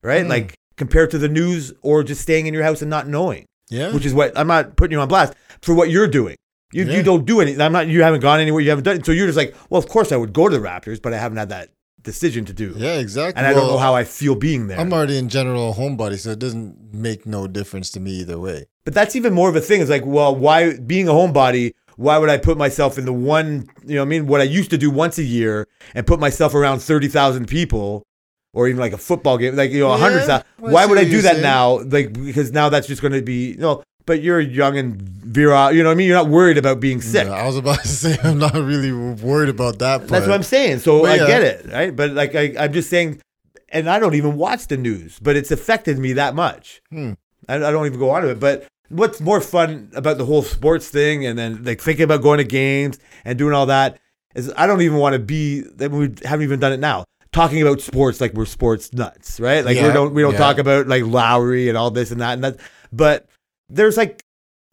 right? 0.02 0.26
Mm. 0.26 0.28
Like 0.28 0.54
compared 0.76 1.10
to 1.12 1.18
the 1.18 1.28
news 1.30 1.72
or 1.80 2.02
just 2.04 2.20
staying 2.20 2.46
in 2.46 2.52
your 2.52 2.62
house 2.64 2.82
and 2.82 2.90
not 2.90 3.08
knowing, 3.08 3.46
Yeah. 3.70 3.90
which 3.94 4.04
is 4.04 4.12
what 4.12 4.36
I'm 4.36 4.46
not 4.48 4.76
putting 4.76 4.92
you 4.92 5.00
on 5.00 5.08
blast 5.08 5.32
for 5.62 5.74
what 5.74 5.88
you're 5.88 6.06
doing. 6.08 6.36
You, 6.74 6.84
Yeah. 6.84 6.96
you 6.98 7.02
don't 7.02 7.24
do 7.24 7.40
anything. 7.40 7.62
I'm 7.62 7.72
not. 7.72 7.86
You 7.88 8.02
haven't 8.02 8.20
gone 8.20 8.38
anywhere. 8.40 8.60
You 8.60 8.68
haven't 8.68 8.84
done 8.84 8.96
it. 8.98 9.06
So 9.06 9.12
you're 9.12 9.26
just 9.28 9.38
like, 9.38 9.54
well, 9.70 9.78
of 9.78 9.88
course 9.88 10.12
I 10.12 10.16
would 10.16 10.34
go 10.34 10.46
to 10.50 10.54
the 10.54 10.62
Raptors, 10.62 11.00
but 11.00 11.14
I 11.14 11.18
haven't 11.18 11.38
had 11.38 11.48
that 11.48 11.70
decision 12.12 12.44
to 12.46 12.52
do, 12.52 12.68
yeah, 12.76 12.98
exactly. 12.98 13.38
and 13.38 13.46
I 13.46 13.52
don't 13.52 13.68
know 13.72 13.78
how 13.86 13.94
I 13.94 14.04
feel 14.04 14.34
being 14.34 14.66
there. 14.68 14.78
I'm 14.80 14.92
already 14.92 15.18
in 15.18 15.28
general 15.28 15.70
a 15.70 15.74
homebody, 15.74 16.18
so 16.18 16.30
it 16.30 16.38
doesn't 16.38 16.94
make 16.94 17.26
no 17.26 17.46
difference 17.46 17.90
to 17.92 18.00
me 18.00 18.12
either 18.22 18.38
way. 18.38 18.66
But 18.84 18.94
that's 18.94 19.14
even 19.14 19.32
more 19.34 19.48
of 19.48 19.56
a 19.56 19.60
thing. 19.60 19.80
It's 19.82 19.90
like, 19.90 20.06
well, 20.06 20.34
why 20.34 20.78
being 20.78 21.08
a 21.08 21.12
homebody? 21.12 21.74
Why 21.96 22.16
would 22.18 22.30
I 22.30 22.38
put 22.38 22.56
myself 22.56 22.96
in 22.96 23.04
the 23.04 23.12
one? 23.12 23.68
You 23.84 23.96
know, 23.96 24.02
I 24.02 24.04
mean, 24.06 24.26
what 24.26 24.40
I 24.40 24.44
used 24.44 24.70
to 24.70 24.78
do 24.78 24.90
once 24.90 25.18
a 25.18 25.22
year 25.24 25.66
and 25.94 26.06
put 26.06 26.18
myself 26.20 26.54
around 26.54 26.78
thirty 26.80 27.08
thousand 27.08 27.46
people, 27.48 28.06
or 28.54 28.68
even 28.68 28.80
like 28.80 28.92
a 28.92 28.98
football 28.98 29.36
game, 29.36 29.56
like 29.56 29.70
you 29.72 29.80
know, 29.80 29.92
a 29.92 29.96
hundred 29.96 30.20
Yeah, 30.20 30.26
thousand. 30.26 30.46
Why 30.74 30.86
would 30.86 30.98
I 30.98 31.04
do 31.04 31.20
that 31.22 31.32
saying. 31.32 31.42
now? 31.42 31.80
Like 31.96 32.12
because 32.12 32.52
now 32.52 32.68
that's 32.68 32.86
just 32.86 33.02
going 33.02 33.14
to 33.14 33.22
be 33.22 33.50
you 33.52 33.56
know. 33.58 33.82
But 34.08 34.22
you're 34.22 34.40
young 34.40 34.78
and 34.78 35.02
virile. 35.02 35.70
You 35.70 35.82
know 35.82 35.90
what 35.90 35.92
I 35.92 35.96
mean? 35.96 36.06
You're 36.06 36.16
not 36.16 36.28
worried 36.28 36.56
about 36.56 36.80
being 36.80 37.02
sick. 37.02 37.26
Yeah, 37.26 37.34
I 37.34 37.44
was 37.44 37.58
about 37.58 37.80
to 37.80 37.88
say 38.02 38.16
I'm 38.24 38.38
not 38.38 38.54
really 38.54 38.90
worried 38.90 39.50
about 39.50 39.78
that 39.80 39.98
part. 39.98 40.08
That's 40.08 40.26
what 40.26 40.34
I'm 40.34 40.42
saying. 40.42 40.78
So 40.78 41.02
But 41.02 41.10
I 41.10 41.14
yeah. 41.16 41.26
get 41.26 41.42
it, 41.42 41.66
right? 41.70 41.94
But 41.94 42.12
like 42.12 42.34
I, 42.34 42.54
I'm 42.58 42.72
just 42.72 42.88
saying, 42.88 43.20
and 43.68 43.90
I 43.90 43.98
don't 43.98 44.14
even 44.14 44.38
watch 44.38 44.68
the 44.68 44.78
news, 44.78 45.18
but 45.18 45.36
it's 45.36 45.50
affected 45.50 45.98
me 45.98 46.14
that 46.14 46.34
much. 46.34 46.80
Hmm. 46.88 47.12
I, 47.50 47.56
I 47.56 47.70
don't 47.70 47.84
even 47.84 47.98
go 47.98 48.08
on 48.08 48.22
to 48.22 48.28
it. 48.30 48.40
But 48.40 48.66
what's 48.88 49.20
more 49.20 49.42
fun 49.42 49.90
about 49.94 50.16
the 50.16 50.24
whole 50.24 50.40
sports 50.40 50.88
thing, 50.88 51.26
and 51.26 51.38
then 51.38 51.62
like 51.62 51.82
thinking 51.82 52.04
about 52.04 52.22
going 52.22 52.38
to 52.38 52.44
games 52.44 52.98
and 53.26 53.38
doing 53.38 53.52
all 53.52 53.66
that, 53.66 53.98
is 54.34 54.50
I 54.56 54.66
don't 54.66 54.80
even 54.80 54.96
want 54.96 55.12
to 55.12 55.18
be. 55.18 55.60
That 55.60 55.90
we 55.90 56.14
haven't 56.24 56.44
even 56.44 56.60
done 56.60 56.72
it 56.72 56.80
now. 56.80 57.04
Talking 57.30 57.60
about 57.60 57.82
sports 57.82 58.22
like 58.22 58.32
we're 58.32 58.46
sports 58.46 58.94
nuts, 58.94 59.38
right? 59.38 59.62
Like 59.66 59.76
we 59.76 59.92
don't 59.92 60.14
we 60.14 60.22
don't 60.22 60.32
yeah. 60.32 60.38
talk 60.38 60.56
about 60.56 60.86
like 60.86 61.04
Lowry 61.04 61.68
and 61.68 61.76
all 61.76 61.90
this 61.90 62.10
and 62.10 62.22
that 62.22 62.32
and 62.32 62.44
that. 62.44 62.56
But 62.90 63.28
there's 63.68 63.96
like, 63.96 64.22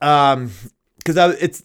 um, 0.02 0.52
because 0.98 1.18
it's 1.42 1.64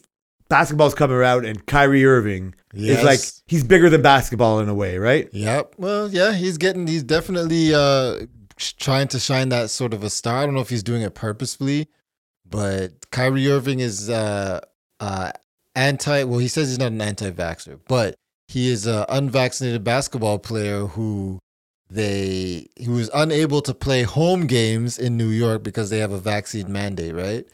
basketball's 0.49 0.93
coming 0.93 1.15
around 1.15 1.45
and 1.45 1.65
Kyrie 1.65 2.05
Irving 2.05 2.53
is 2.73 3.03
like 3.03 3.19
he's 3.47 3.63
bigger 3.63 3.89
than 3.89 4.01
basketball 4.01 4.59
in 4.59 4.69
a 4.69 4.73
way, 4.73 4.97
right? 4.97 5.29
Yep. 5.31 5.75
Well, 5.77 6.09
yeah, 6.09 6.33
he's 6.33 6.57
getting. 6.57 6.87
He's 6.87 7.03
definitely 7.03 7.73
uh 7.73 8.25
trying 8.57 9.07
to 9.07 9.19
shine 9.19 9.49
that 9.49 9.69
sort 9.69 9.93
of 9.93 10.03
a 10.03 10.09
star. 10.09 10.43
I 10.43 10.45
don't 10.45 10.53
know 10.53 10.61
if 10.61 10.69
he's 10.69 10.83
doing 10.83 11.01
it 11.01 11.15
purposefully, 11.15 11.87
but 12.47 13.09
Kyrie 13.11 13.49
Irving 13.49 13.79
is 13.79 14.09
uh 14.09 14.59
uh 14.99 15.31
anti. 15.73 16.23
Well, 16.25 16.39
he 16.39 16.49
says 16.49 16.67
he's 16.67 16.79
not 16.79 16.91
an 16.91 17.01
anti-vaxxer, 17.01 17.79
but 17.87 18.15
he 18.47 18.69
is 18.69 18.85
an 18.85 19.05
unvaccinated 19.09 19.83
basketball 19.83 20.37
player 20.37 20.85
who 20.85 21.39
they 21.91 22.67
he 22.77 22.87
was 22.89 23.09
unable 23.13 23.61
to 23.63 23.73
play 23.73 24.03
home 24.03 24.47
games 24.47 24.97
in 24.97 25.17
New 25.17 25.27
York 25.29 25.61
because 25.63 25.89
they 25.89 25.99
have 25.99 26.11
a 26.11 26.17
vaccine 26.19 26.71
mandate, 26.71 27.13
right? 27.15 27.45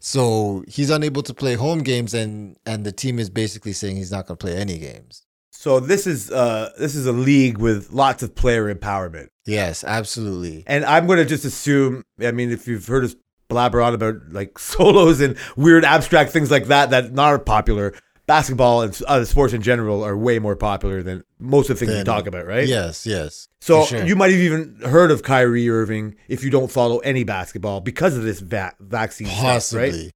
So 0.00 0.64
he's 0.66 0.90
unable 0.90 1.22
to 1.22 1.34
play 1.34 1.54
home 1.54 1.80
games, 1.82 2.14
and 2.14 2.56
and 2.66 2.84
the 2.84 2.92
team 2.92 3.18
is 3.18 3.30
basically 3.30 3.72
saying 3.72 3.96
he's 3.96 4.10
not 4.12 4.26
going 4.26 4.36
to 4.36 4.44
play 4.44 4.56
any 4.56 4.78
games. 4.78 5.22
So 5.52 5.78
this 5.78 6.06
is 6.06 6.30
uh 6.30 6.70
this 6.78 6.94
is 6.96 7.06
a 7.06 7.12
league 7.12 7.58
with 7.58 7.92
lots 7.92 8.22
of 8.22 8.34
player 8.34 8.72
empowerment, 8.74 9.28
Yes, 9.46 9.84
absolutely. 9.84 10.64
and 10.66 10.84
I'm 10.84 11.06
gonna 11.06 11.24
just 11.24 11.44
assume. 11.44 12.02
I 12.20 12.32
mean, 12.32 12.50
if 12.50 12.66
you've 12.66 12.86
heard 12.86 13.04
us 13.04 13.14
blabber 13.48 13.80
on 13.80 13.94
about 13.94 14.16
like 14.30 14.58
solos 14.58 15.20
and 15.20 15.36
weird 15.56 15.84
abstract 15.84 16.30
things 16.32 16.50
like 16.50 16.66
that 16.66 16.90
that 16.90 17.12
not 17.12 17.28
are 17.28 17.38
popular, 17.38 17.94
basketball 18.26 18.82
and 18.82 19.00
other 19.06 19.24
sports 19.24 19.52
in 19.52 19.62
general 19.62 20.04
are 20.04 20.16
way 20.16 20.38
more 20.38 20.56
popular 20.56 21.02
than 21.02 21.24
most 21.38 21.70
of 21.70 21.78
the 21.78 21.86
things 21.86 21.98
we 21.98 22.04
talk 22.04 22.26
about, 22.26 22.46
right? 22.46 22.66
Yes, 22.68 23.06
yes. 23.06 23.48
So 23.60 23.84
sure. 23.84 24.04
you 24.04 24.16
might 24.16 24.30
have 24.30 24.40
even 24.40 24.78
heard 24.84 25.10
of 25.10 25.22
Kyrie 25.22 25.68
Irving 25.68 26.14
if 26.28 26.42
you 26.44 26.50
don't 26.50 26.70
follow 26.70 26.98
any 26.98 27.24
basketball 27.24 27.80
because 27.80 28.16
of 28.16 28.22
this 28.22 28.40
va- 28.40 28.74
vaccine 28.80 29.26
possibly. 29.28 29.90
right? 29.90 30.10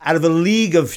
Out 0.00 0.16
of 0.16 0.24
a 0.24 0.28
league 0.28 0.74
of 0.74 0.96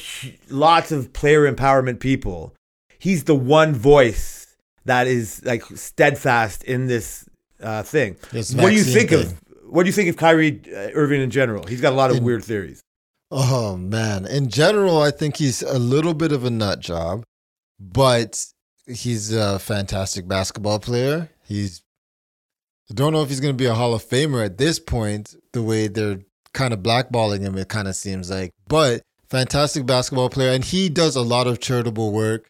lots 0.50 0.92
of 0.92 1.12
player 1.12 1.50
empowerment 1.50 1.98
people, 2.00 2.54
he's 2.98 3.24
the 3.24 3.34
one 3.34 3.74
voice 3.74 4.56
that 4.84 5.06
is 5.06 5.42
like 5.44 5.62
steadfast 5.74 6.62
in 6.64 6.86
this 6.86 7.28
uh, 7.62 7.82
thing. 7.82 8.16
This 8.32 8.54
What 8.54 8.68
do 8.70 8.74
you 8.74 8.82
think 8.84 9.10
thing. 9.10 9.22
of? 9.26 9.40
What 9.70 9.82
do 9.84 9.88
you 9.88 9.92
think 9.92 10.08
of 10.08 10.16
Kyrie 10.16 10.60
uh, 10.74 10.90
Irving 10.94 11.20
in 11.20 11.30
general? 11.30 11.66
He's 11.66 11.80
got 11.80 11.92
a 11.92 11.96
lot 11.96 12.10
of 12.10 12.18
In- 12.18 12.24
weird 12.24 12.44
theories. 12.44 12.80
Oh 13.30 13.76
man. 13.76 14.26
In 14.26 14.48
general, 14.48 15.02
I 15.02 15.10
think 15.10 15.36
he's 15.36 15.62
a 15.62 15.78
little 15.78 16.14
bit 16.14 16.32
of 16.32 16.44
a 16.44 16.50
nut 16.50 16.80
job, 16.80 17.24
but 17.78 18.44
he's 18.86 19.32
a 19.32 19.58
fantastic 19.58 20.26
basketball 20.26 20.78
player. 20.78 21.30
He's 21.44 21.82
I 22.90 22.94
don't 22.94 23.12
know 23.12 23.22
if 23.22 23.28
he's 23.28 23.40
gonna 23.40 23.52
be 23.52 23.66
a 23.66 23.74
Hall 23.74 23.94
of 23.94 24.02
Famer 24.02 24.44
at 24.44 24.56
this 24.56 24.78
point, 24.78 25.34
the 25.52 25.62
way 25.62 25.88
they're 25.88 26.20
kind 26.54 26.72
of 26.72 26.80
blackballing 26.80 27.40
him, 27.40 27.58
it 27.58 27.68
kind 27.68 27.86
of 27.86 27.94
seems 27.94 28.30
like. 28.30 28.50
But 28.66 29.02
fantastic 29.28 29.84
basketball 29.84 30.30
player, 30.30 30.52
and 30.52 30.64
he 30.64 30.88
does 30.88 31.14
a 31.14 31.22
lot 31.22 31.46
of 31.46 31.60
charitable 31.60 32.12
work, 32.12 32.48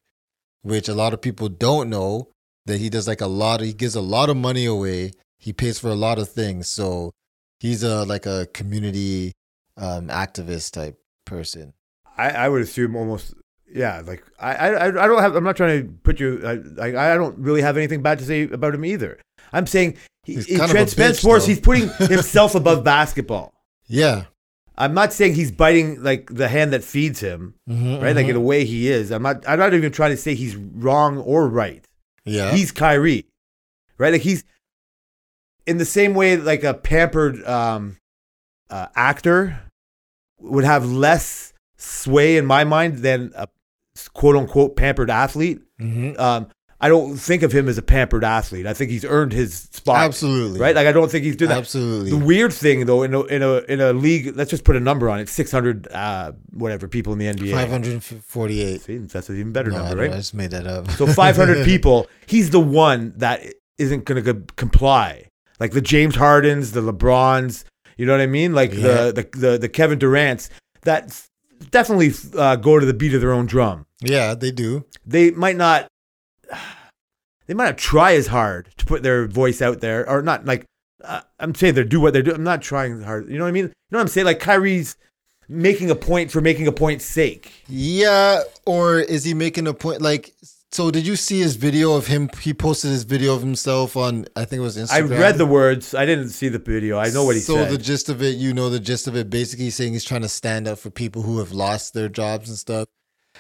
which 0.62 0.88
a 0.88 0.94
lot 0.94 1.12
of 1.12 1.20
people 1.20 1.48
don't 1.48 1.90
know. 1.90 2.28
That 2.66 2.78
he 2.78 2.90
does 2.90 3.08
like 3.08 3.22
a 3.22 3.26
lot 3.26 3.60
of 3.60 3.66
he 3.66 3.72
gives 3.72 3.94
a 3.94 4.00
lot 4.02 4.28
of 4.28 4.36
money 4.36 4.66
away. 4.66 5.12
He 5.38 5.54
pays 5.54 5.78
for 5.78 5.88
a 5.88 5.94
lot 5.94 6.18
of 6.18 6.28
things. 6.28 6.68
So 6.68 7.12
he's 7.60 7.82
a 7.82 8.04
like 8.04 8.26
a 8.26 8.46
community 8.52 9.32
um 9.78 10.08
activist 10.08 10.72
type 10.72 10.98
person. 11.24 11.72
I, 12.16 12.30
I 12.30 12.48
would 12.48 12.62
assume 12.62 12.96
almost. 12.96 13.34
Yeah, 13.72 14.02
like 14.06 14.24
I, 14.40 14.54
I, 14.54 14.86
I 14.88 14.90
don't 15.06 15.20
have. 15.20 15.36
I'm 15.36 15.44
not 15.44 15.56
trying 15.56 15.82
to 15.86 15.92
put 16.02 16.18
you. 16.20 16.40
I, 16.78 16.82
I, 16.86 17.12
I 17.12 17.16
don't 17.16 17.38
really 17.38 17.60
have 17.62 17.76
anything 17.76 18.02
bad 18.02 18.18
to 18.18 18.24
say 18.24 18.42
about 18.44 18.74
him 18.74 18.84
either. 18.84 19.20
I'm 19.52 19.66
saying 19.66 19.96
he, 20.24 20.34
He's 20.34 20.46
he 20.46 20.52
kind 20.56 20.70
of 20.70 20.70
transcends 20.70 21.18
sports. 21.20 21.44
though. 21.44 21.48
He's 21.50 21.60
putting 21.60 21.88
himself 22.08 22.54
above 22.54 22.82
basketball. 22.82 23.52
Yeah. 23.86 24.24
I'm 24.78 24.94
not 24.94 25.12
saying 25.12 25.34
he's 25.34 25.50
biting 25.50 26.02
like 26.02 26.32
the 26.32 26.48
hand 26.48 26.72
that 26.72 26.84
feeds 26.84 27.18
him, 27.20 27.54
Mhm, 27.68 28.00
right? 28.00 28.14
Like 28.14 28.26
mhm. 28.26 28.30
in 28.30 28.36
a 28.36 28.40
way 28.40 28.64
he 28.64 28.88
is. 28.88 29.10
I'm 29.10 29.22
not. 29.22 29.46
I'm 29.46 29.58
not 29.58 29.74
even 29.74 29.92
trying 29.92 30.12
to 30.12 30.16
say 30.16 30.34
he's 30.34 30.56
wrong 30.56 31.18
or 31.18 31.46
right. 31.48 31.84
yeah. 32.24 32.52
He's 32.54 32.70
Kyrie, 32.72 33.26
right? 33.98 34.12
Like 34.12 34.22
he's 34.22 34.44
in 35.66 35.78
the 35.78 35.84
same 35.84 36.14
way 36.14 36.36
like 36.36 36.64
a 36.64 36.74
pampered 36.74 37.44
um, 37.44 37.98
uh, 38.70 38.86
actor 38.94 39.60
would 40.40 40.64
have 40.64 40.84
less 40.86 41.52
sway 41.76 42.36
in 42.36 42.46
my 42.46 42.64
mind 42.64 42.98
than 42.98 43.32
a 43.36 43.48
quote 44.14 44.36
unquote 44.36 44.76
pampered 44.76 45.10
athlete. 45.10 45.60
Mhm. 45.80 46.18
Um, 46.18 46.48
I 46.80 46.88
don't 46.88 47.16
think 47.16 47.42
of 47.42 47.50
him 47.50 47.68
as 47.68 47.76
a 47.76 47.82
pampered 47.82 48.22
athlete. 48.22 48.64
I 48.64 48.72
think 48.72 48.92
he's 48.92 49.04
earned 49.04 49.32
his 49.32 49.52
spot, 49.72 49.96
Absolutely. 50.04 50.60
right? 50.60 50.76
Like 50.76 50.86
I 50.86 50.92
don't 50.92 51.10
think 51.10 51.24
he's 51.24 51.34
doing 51.34 51.48
that. 51.48 51.58
Absolutely. 51.58 52.10
The 52.10 52.16
weird 52.24 52.52
thing, 52.52 52.86
though, 52.86 53.02
in 53.02 53.14
a 53.14 53.22
in 53.24 53.42
a 53.42 53.54
in 53.68 53.80
a 53.80 53.92
league, 53.92 54.36
let's 54.36 54.50
just 54.50 54.62
put 54.62 54.76
a 54.76 54.80
number 54.80 55.10
on 55.10 55.18
it: 55.18 55.28
six 55.28 55.50
hundred, 55.50 55.88
uh, 55.90 56.32
whatever 56.50 56.86
people 56.86 57.12
in 57.12 57.18
the 57.18 57.26
NBA. 57.26 57.50
548. 57.52 58.80
See, 58.82 58.96
that's 58.98 59.28
an 59.28 59.38
even 59.40 59.52
better 59.52 59.70
No, 59.70 59.78
number, 59.84 60.02
I 60.02 60.06
right? 60.06 60.12
just 60.16 60.34
made 60.34 60.50
that 60.52 60.66
up. 60.68 60.88
So 60.92 61.06
five 61.06 61.36
hundred 61.36 61.64
people. 61.72 62.06
He's 62.26 62.50
the 62.50 62.60
one 62.60 63.12
that 63.16 63.42
isn't 63.78 64.04
going 64.04 64.22
to 64.22 64.34
comply. 64.56 65.24
Like 65.60 65.72
the 65.72 65.80
James 65.80 66.14
Hardens, 66.14 66.72
the 66.72 66.80
LeBrons. 66.80 67.64
You 67.98 68.06
know 68.06 68.12
what 68.12 68.22
I 68.22 68.26
mean? 68.26 68.54
Like 68.54 68.72
Yeah. 68.72 69.10
the, 69.10 69.12
the 69.32 69.38
the 69.38 69.58
the 69.58 69.68
Kevin 69.68 69.98
Durant's 69.98 70.48
that 70.82 71.20
definitely 71.70 72.12
uh, 72.38 72.56
go 72.56 72.78
to 72.78 72.86
the 72.86 72.94
beat 72.94 73.12
of 73.14 73.20
their 73.20 73.32
own 73.32 73.44
drum. 73.46 73.84
Yeah, 74.00 74.34
they 74.34 74.50
do. 74.52 74.86
They 75.04 75.30
might 75.32 75.56
not. 75.56 75.88
They 77.46 77.54
might 77.54 77.64
not 77.64 77.78
try 77.78 78.12
as 78.12 78.26
hard 78.26 78.68
to 78.76 78.84
put 78.84 79.02
their 79.02 79.26
voice 79.26 79.62
out 79.62 79.80
there, 79.80 80.06
or 80.06 80.20
not 80.20 80.44
like 80.44 80.66
uh, 81.02 81.22
I'm 81.40 81.54
saying 81.54 81.74
they 81.76 81.84
do 81.84 81.98
what 81.98 82.12
they're 82.12 82.22
doing. 82.22 82.36
I'm 82.36 82.44
not 82.44 82.60
trying 82.60 83.00
hard. 83.00 83.26
You 83.30 83.38
know 83.38 83.44
what 83.44 83.48
I 83.48 83.52
mean? 83.52 83.64
You 83.64 83.72
know 83.90 83.98
what 83.98 84.02
I'm 84.02 84.08
saying? 84.08 84.26
Like 84.26 84.38
Kyrie's 84.38 84.96
making 85.48 85.90
a 85.90 85.94
point 85.94 86.30
for 86.30 86.42
making 86.42 86.66
a 86.66 86.72
point's 86.72 87.06
sake. 87.06 87.64
Yeah, 87.66 88.42
or 88.66 88.98
is 89.00 89.24
he 89.24 89.32
making 89.32 89.66
a 89.66 89.72
point? 89.72 90.02
Like, 90.02 90.34
so 90.70 90.90
did 90.90 91.06
you 91.06 91.16
see 91.16 91.40
his 91.40 91.56
video 91.56 91.94
of 91.94 92.06
him? 92.06 92.28
He 92.40 92.52
posted 92.52 92.90
his 92.90 93.04
video 93.04 93.34
of 93.34 93.40
himself 93.40 93.96
on, 93.96 94.26
I 94.36 94.44
think 94.44 94.60
it 94.60 94.62
was 94.62 94.76
Instagram. 94.76 95.16
I 95.16 95.20
read 95.20 95.38
the 95.38 95.46
words. 95.46 95.94
I 95.94 96.04
didn't 96.04 96.28
see 96.28 96.48
the 96.48 96.58
video. 96.58 96.98
I 96.98 97.10
know 97.10 97.24
what 97.24 97.36
he 97.36 97.40
so 97.40 97.54
said. 97.54 97.70
the 97.70 97.78
gist 97.78 98.08
of 98.08 98.22
it, 98.22 98.36
you 98.36 98.52
know, 98.52 98.68
the 98.68 98.80
gist 98.80 99.08
of 99.08 99.16
it. 99.16 99.30
Basically, 99.30 99.66
he's 99.66 99.76
saying 99.76 99.94
he's 99.94 100.04
trying 100.04 100.22
to 100.22 100.28
stand 100.28 100.68
up 100.68 100.78
for 100.78 100.90
people 100.90 101.22
who 101.22 101.38
have 101.38 101.52
lost 101.52 101.94
their 101.94 102.08
jobs 102.08 102.48
and 102.48 102.58
stuff. 102.58 102.88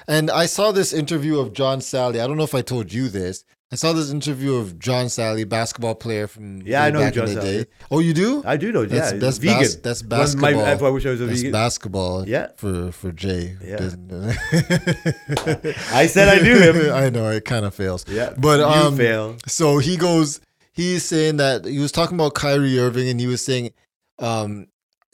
And 0.06 0.30
I 0.30 0.46
saw 0.46 0.72
this 0.72 0.92
interview 0.92 1.38
of 1.38 1.52
John 1.52 1.80
Salley. 1.80 2.20
I 2.22 2.26
don't 2.26 2.36
know 2.36 2.44
if 2.44 2.54
I 2.54 2.62
told 2.62 2.92
you 2.92 3.08
this. 3.08 3.44
I 3.70 3.76
saw 3.76 3.92
this 3.92 4.10
interview 4.10 4.54
of 4.54 4.78
John 4.78 5.06
Salley, 5.06 5.46
basketball 5.46 5.94
player 5.94 6.26
from 6.26 6.62
Yeah, 6.62 6.84
I 6.84 6.90
know 6.90 7.00
who 7.00 7.04
back 7.04 7.16
in 7.16 7.26
John 7.26 7.34
the 7.34 7.40
Salley 7.40 7.64
day. 7.64 7.70
Oh, 7.90 7.98
you 7.98 8.14
do? 8.14 8.42
I 8.46 8.56
do 8.56 8.72
know. 8.72 8.86
That's- 8.86 9.12
yeah, 9.12 9.18
that's 9.18 9.36
vegan. 9.36 9.58
bas- 9.58 9.76
that's 9.76 10.00
basketball. 10.02 10.52
My, 10.54 10.72
I 10.72 10.88
wish 10.88 11.04
I 11.04 11.10
was 11.10 11.20
a 11.20 11.26
That's 11.26 11.40
vegan. 11.40 11.52
basketball. 11.52 12.26
Yeah. 12.26 12.48
For 12.56 12.92
for 12.92 13.12
Jay. 13.12 13.56
Yeah. 13.62 13.76
I 15.92 16.06
said 16.06 16.28
I 16.28 16.38
knew 16.42 16.58
him. 16.58 16.92
I 16.94 17.10
know 17.10 17.28
it 17.30 17.44
kind 17.44 17.66
of 17.66 17.74
fails. 17.74 18.06
yeah, 18.08 18.32
But 18.38 18.60
you 18.60 18.64
um, 18.64 18.96
fail. 18.96 19.36
so 19.46 19.78
he 19.78 19.96
goes. 19.96 20.40
He's 20.72 21.04
saying 21.04 21.38
that 21.38 21.64
he 21.64 21.78
was 21.80 21.90
talking 21.92 22.16
about 22.16 22.34
Kyrie 22.34 22.78
Irving, 22.78 23.08
and 23.08 23.18
he 23.20 23.26
was 23.26 23.44
saying 23.44 23.72
um, 24.20 24.68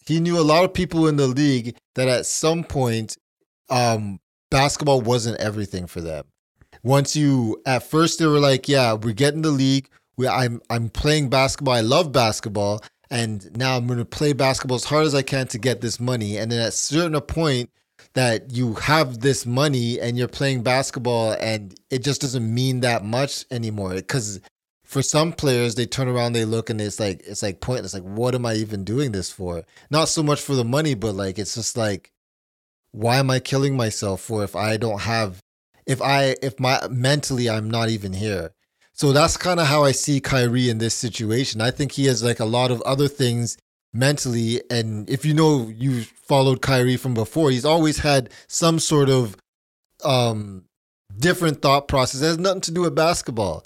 he 0.07 0.21
knew 0.21 0.39
a 0.39 0.43
lot 0.45 0.63
of 0.65 0.75
people 0.75 1.09
in 1.09 1.17
the 1.17 1.27
league 1.27 1.75
that 1.95 2.07
at 2.07 2.27
some 2.27 2.63
point, 2.65 3.17
um, 3.71 4.21
basketball 4.51 5.01
wasn't 5.01 5.41
everything 5.41 5.87
for 5.87 6.01
them. 6.03 6.25
Once 6.85 7.17
you 7.17 7.61
at 7.67 7.83
first 7.83 8.19
they 8.19 8.27
were 8.27 8.39
like, 8.39 8.69
yeah, 8.69 8.93
we're 8.93 9.15
getting 9.15 9.43
the 9.43 9.51
league. 9.51 9.89
We, 10.17 10.29
I'm 10.29 10.61
I'm 10.71 10.91
playing 10.91 11.31
basketball. 11.31 11.75
I 11.75 11.81
love 11.81 12.13
basketball, 12.13 12.83
and 13.11 13.51
now 13.57 13.77
I'm 13.77 13.87
going 13.87 13.99
to 13.99 14.05
play 14.05 14.33
basketball 14.33 14.77
as 14.77 14.85
hard 14.85 15.07
as 15.07 15.15
I 15.15 15.23
can 15.23 15.49
to 15.49 15.59
get 15.59 15.81
this 15.81 15.99
money. 15.99 16.37
And 16.37 16.53
then 16.53 16.61
at 16.61 16.69
a 16.69 16.73
certain 16.73 17.21
point 17.23 17.71
that 18.13 18.53
you 18.53 18.75
have 18.75 19.21
this 19.21 19.45
money 19.45 19.99
and 19.99 20.17
you're 20.17 20.29
playing 20.29 20.63
basketball, 20.63 21.33
and 21.33 21.75
it 21.91 22.05
just 22.05 22.21
doesn't 22.21 22.55
mean 22.55 22.81
that 22.81 23.05
much 23.05 23.45
anymore 23.51 23.95
because 23.95 24.41
for 24.85 25.03
some 25.03 25.33
players 25.33 25.75
they 25.75 25.87
turn 25.87 26.07
around 26.07 26.35
they 26.35 26.45
look 26.45 26.71
and 26.71 26.81
it's 26.81 27.01
like 27.01 27.23
it's 27.27 27.43
like 27.43 27.61
pointless 27.61 27.95
like 27.95 28.03
what 28.03 28.35
am 28.35 28.47
i 28.47 28.55
even 28.55 28.85
doing 28.85 29.11
this 29.11 29.31
for 29.31 29.65
not 29.91 30.09
so 30.09 30.23
much 30.23 30.41
for 30.41 30.55
the 30.55 30.65
money 30.65 30.95
but 30.95 31.15
like 31.15 31.39
it's 31.39 31.55
just 31.55 31.77
like 31.77 32.13
why 32.93 33.17
am 33.17 33.31
i 33.31 33.41
killing 33.41 33.77
myself 33.77 34.21
for 34.21 34.45
if 34.45 34.55
i 34.55 34.77
don't 34.77 35.01
have 35.01 35.41
if 35.87 36.01
i 36.03 36.37
if 36.43 36.59
my 36.59 36.81
mentally 36.89 37.49
i'm 37.49 37.71
not 37.71 37.89
even 37.89 38.13
here 38.13 38.51
so 38.93 39.13
that's 39.13 39.37
kind 39.37 39.61
of 39.61 39.67
how 39.67 39.85
i 39.85 39.93
see 39.93 40.21
Kyrie 40.21 40.69
in 40.69 40.79
this 40.79 40.95
situation 40.95 41.61
i 41.61 41.71
think 41.71 41.93
he 41.93 42.07
has 42.07 42.23
like 42.23 42.41
a 42.41 42.45
lot 42.45 42.71
of 42.71 42.81
other 42.83 43.09
things 43.09 43.57
mentally 43.93 44.61
and 44.71 45.09
if 45.09 45.25
you 45.25 45.35
know 45.35 45.69
you 45.69 46.03
followed 46.03 46.61
Kyrie 46.61 46.97
from 46.97 47.15
before 47.15 47.51
he's 47.51 47.65
always 47.65 47.99
had 47.99 48.31
some 48.49 48.79
sort 48.79 49.09
of 49.09 49.37
um 50.05 50.65
different 51.19 51.63
thought 51.63 51.87
process 51.87 52.21
it 52.23 52.27
has 52.27 52.39
nothing 52.39 52.61
to 52.63 52.73
do 52.73 52.81
with 52.83 52.95
basketball 52.95 53.65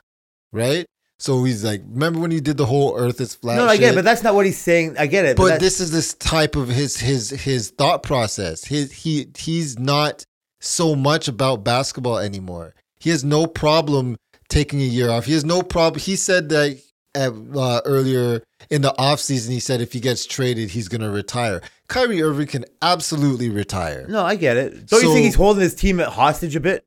right 0.52 0.86
so 1.20 1.42
he's 1.42 1.64
like, 1.64 1.82
remember 1.88 2.20
when 2.20 2.30
he 2.30 2.40
did 2.40 2.56
the 2.56 2.66
whole 2.66 2.96
Earth 2.96 3.20
is 3.20 3.34
flat? 3.34 3.56
No, 3.56 3.66
I 3.66 3.76
get 3.76 3.92
it, 3.92 3.96
but 3.96 4.04
that's 4.04 4.22
not 4.22 4.34
what 4.34 4.46
he's 4.46 4.58
saying. 4.58 4.96
I 4.98 5.06
get 5.06 5.24
it, 5.24 5.36
But 5.36 5.48
that- 5.48 5.60
this 5.60 5.80
is 5.80 5.90
this 5.90 6.14
type 6.14 6.54
of 6.54 6.68
his 6.68 6.96
his 6.96 7.30
his 7.30 7.70
thought 7.70 8.04
process. 8.04 8.64
His 8.64 8.92
he 8.92 9.28
he's 9.36 9.78
not 9.78 10.24
so 10.60 10.94
much 10.94 11.28
about 11.28 11.64
basketball 11.64 12.18
anymore. 12.18 12.74
He 12.98 13.10
has 13.10 13.24
no 13.24 13.46
problem 13.46 14.16
taking 14.48 14.80
a 14.80 14.84
year 14.84 15.10
off. 15.10 15.24
He 15.24 15.32
has 15.32 15.44
no 15.44 15.62
problem. 15.62 16.00
He 16.00 16.16
said 16.16 16.48
that 16.48 16.80
uh, 17.14 17.30
uh, 17.56 17.80
earlier 17.84 18.42
in 18.70 18.82
the 18.82 18.92
offseason, 18.98 19.50
he 19.50 19.60
said 19.60 19.80
if 19.80 19.92
he 19.92 20.00
gets 20.00 20.26
traded, 20.26 20.70
he's 20.70 20.88
going 20.88 21.00
to 21.00 21.10
retire. 21.10 21.62
Kyrie 21.88 22.22
Irving 22.22 22.46
can 22.46 22.64
absolutely 22.82 23.48
retire. 23.48 24.06
no, 24.08 24.24
I 24.24 24.36
get 24.36 24.56
it. 24.56 24.86
Don't 24.86 25.02
you 25.02 25.12
think 25.12 25.24
he's 25.24 25.34
holding 25.34 25.62
his 25.62 25.74
team 25.74 26.00
at 26.00 26.08
hostage 26.08 26.54
a 26.56 26.60
bit? 26.60 26.84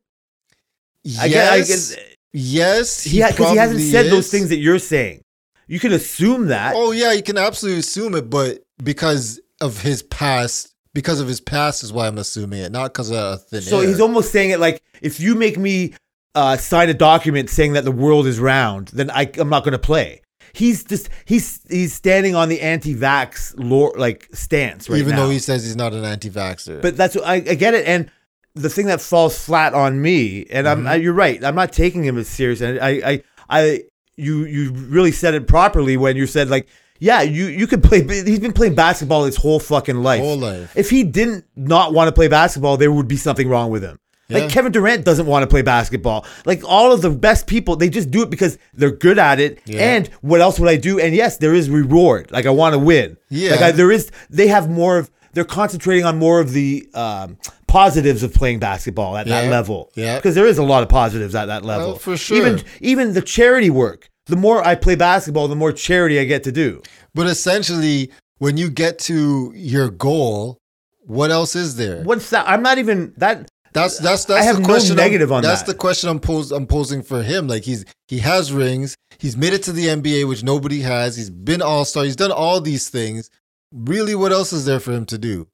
Yes, 1.03 1.23
I 1.23 1.27
get, 1.29 1.51
I 1.51 1.57
get, 1.61 2.17
yes, 2.33 3.03
he 3.03 3.17
because 3.17 3.37
he, 3.51 3.57
hasn't 3.57 3.79
probably 3.79 3.91
said 3.91 4.05
those 4.07 4.29
things 4.29 4.49
that 4.49 4.57
you're 4.57 4.77
saying. 4.77 5.23
You 5.67 5.79
can 5.79 5.93
assume 5.93 6.47
that. 6.47 6.73
Oh 6.75 6.91
yeah, 6.91 7.13
you 7.13 7.23
can 7.23 7.37
absolutely 7.37 7.79
assume 7.79 8.13
it, 8.13 8.29
but 8.29 8.59
because 8.83 9.39
of 9.59 9.81
his 9.81 10.03
past, 10.03 10.70
because 10.93 11.19
of 11.19 11.27
his 11.27 11.39
past 11.39 11.83
is 11.83 11.93
why 11.93 12.07
I'm 12.07 12.17
assuming 12.17 12.59
it, 12.59 12.71
not 12.71 12.93
because 12.93 13.11
of 13.11 13.43
thin 13.45 13.61
so 13.61 13.79
air. 13.79 13.87
he's 13.87 13.99
almost 13.99 14.31
saying 14.31 14.49
it 14.51 14.59
like, 14.59 14.83
if 15.01 15.19
you 15.19 15.35
make 15.35 15.57
me 15.57 15.93
uh, 16.35 16.57
sign 16.57 16.89
a 16.89 16.93
document 16.93 17.49
saying 17.49 17.73
that 17.73 17.83
the 17.83 17.91
world 17.91 18.27
is 18.27 18.39
round, 18.39 18.89
then 18.89 19.09
I, 19.11 19.29
I'm 19.37 19.49
not 19.49 19.63
going 19.63 19.73
to 19.73 19.79
play. 19.79 20.21
He's 20.53 20.83
just 20.83 21.09
he's 21.23 21.61
he's 21.69 21.93
standing 21.93 22.35
on 22.35 22.49
the 22.49 22.59
anti-vax 22.59 23.53
lore, 23.57 23.93
like 23.95 24.27
stance 24.33 24.89
right 24.89 24.99
even 24.99 25.11
now. 25.11 25.23
though 25.23 25.29
he 25.29 25.39
says 25.39 25.63
he's 25.63 25.77
not 25.77 25.93
an 25.93 26.03
anti-vaxxer. 26.03 26.81
But 26.81 26.97
that's 26.97 27.15
I, 27.15 27.35
I 27.35 27.39
get 27.55 27.73
it, 27.73 27.87
and 27.87 28.11
the 28.53 28.69
thing 28.69 28.87
that 28.87 28.99
falls 28.99 29.41
flat 29.41 29.73
on 29.73 30.01
me, 30.01 30.45
and 30.49 30.67
I'm 30.67 30.79
Mm-hmm. 30.79 30.87
I, 30.87 30.95
you're 30.95 31.13
right. 31.13 31.41
I'm 31.41 31.55
not 31.55 31.71
taking 31.71 32.03
him 32.03 32.17
as 32.17 32.27
serious, 32.27 32.59
and 32.59 32.79
I 32.81 32.89
I 32.89 33.23
I 33.49 33.83
you 34.17 34.43
you 34.43 34.71
really 34.73 35.13
said 35.13 35.35
it 35.35 35.47
properly 35.47 35.95
when 35.95 36.17
you 36.17 36.27
said 36.27 36.49
like. 36.49 36.67
Yeah, 37.01 37.23
you, 37.23 37.47
you 37.47 37.65
could 37.65 37.83
play. 37.83 38.03
He's 38.03 38.39
been 38.39 38.53
playing 38.53 38.75
basketball 38.75 39.25
his 39.25 39.35
whole 39.35 39.59
fucking 39.59 40.03
life. 40.03 40.21
Whole 40.21 40.37
life. 40.37 40.77
If 40.77 40.91
he 40.91 41.03
didn't 41.03 41.45
not 41.55 41.93
want 41.93 42.09
to 42.09 42.11
play 42.11 42.27
basketball, 42.27 42.77
there 42.77 42.91
would 42.91 43.07
be 43.07 43.17
something 43.17 43.49
wrong 43.49 43.71
with 43.71 43.83
him. 43.83 43.99
Yeah. 44.27 44.37
Like 44.37 44.51
Kevin 44.51 44.71
Durant 44.71 45.03
doesn't 45.03 45.25
want 45.25 45.41
to 45.41 45.47
play 45.47 45.63
basketball. 45.63 46.27
Like 46.45 46.61
all 46.63 46.91
of 46.93 47.01
the 47.01 47.09
best 47.09 47.47
people, 47.47 47.75
they 47.75 47.89
just 47.89 48.11
do 48.11 48.21
it 48.21 48.29
because 48.29 48.59
they're 48.75 48.91
good 48.91 49.17
at 49.17 49.39
it. 49.39 49.61
Yeah. 49.65 49.95
And 49.95 50.07
what 50.21 50.41
else 50.41 50.59
would 50.59 50.69
I 50.69 50.77
do? 50.77 50.99
And 50.99 51.15
yes, 51.15 51.37
there 51.37 51.55
is 51.55 51.71
reward. 51.71 52.31
Like 52.31 52.45
I 52.45 52.51
want 52.51 52.73
to 52.73 52.79
win. 52.79 53.17
Yeah. 53.29 53.51
Like 53.51 53.61
I, 53.61 53.71
there 53.71 53.91
is. 53.91 54.11
They 54.29 54.47
have 54.47 54.69
more 54.69 54.99
of. 54.99 55.09
They're 55.33 55.43
concentrating 55.43 56.05
on 56.05 56.19
more 56.19 56.39
of 56.39 56.51
the 56.51 56.87
um, 56.93 57.37
positives 57.65 58.21
of 58.21 58.33
playing 58.33 58.59
basketball 58.59 59.17
at 59.17 59.25
that 59.25 59.49
level. 59.49 59.89
Yeah. 59.95 60.17
Because 60.17 60.35
there 60.35 60.45
is 60.45 60.59
a 60.59 60.63
lot 60.63 60.83
of 60.83 60.89
positives 60.89 61.33
at 61.33 61.45
that 61.45 61.65
level. 61.65 61.93
Oh, 61.93 61.95
for 61.95 62.15
sure. 62.15 62.37
Even 62.37 62.61
even 62.79 63.13
the 63.13 63.23
charity 63.23 63.71
work. 63.71 64.10
The 64.27 64.35
more 64.35 64.65
I 64.65 64.75
play 64.75 64.95
basketball, 64.95 65.47
the 65.47 65.55
more 65.55 65.71
charity 65.71 66.19
I 66.19 66.25
get 66.25 66.43
to 66.43 66.51
do. 66.51 66.81
but 67.13 67.27
essentially, 67.27 68.11
when 68.37 68.57
you 68.57 68.69
get 68.69 68.99
to 68.99 69.51
your 69.55 69.89
goal, 69.89 70.57
what 71.05 71.31
else 71.31 71.55
is 71.55 71.75
there? 71.75 72.03
What's 72.03 72.29
that? 72.29 72.47
I'm 72.47 72.61
not 72.61 72.77
even 72.77 73.13
that. 73.17 73.49
That's 73.73 73.97
that's 73.99 74.29
I 74.29 74.41
have 74.41 74.57
the 74.57 74.61
no 74.63 74.67
question. 74.67 74.99
I'm- 74.99 75.05
negative 75.07 75.31
on 75.31 75.41
that. 75.43 75.47
that's 75.49 75.61
that. 75.63 75.71
the 75.71 75.77
question 75.77 76.09
I'm 76.09 76.19
pos- 76.19 76.51
I'm 76.51 76.67
posing 76.67 77.01
for 77.03 77.23
him. 77.23 77.47
Like 77.47 77.63
he's 77.63 77.85
he 78.07 78.19
has 78.19 78.51
rings. 78.51 78.95
He's 79.17 79.37
made 79.37 79.53
it 79.53 79.63
to 79.63 79.71
the 79.71 79.87
NBA, 79.87 80.27
which 80.27 80.43
nobody 80.43 80.81
has. 80.81 81.15
He's 81.15 81.29
been 81.29 81.61
All 81.61 81.85
Star. 81.85 82.03
He's 82.03 82.15
done 82.17 82.31
all 82.31 82.59
these 82.61 82.89
things. 82.89 83.29
Really, 83.73 84.13
what 84.15 84.31
else 84.33 84.51
is 84.51 84.65
there 84.65 84.79
for 84.79 84.91
him 84.91 85.05
to 85.05 85.17
do? 85.17 85.47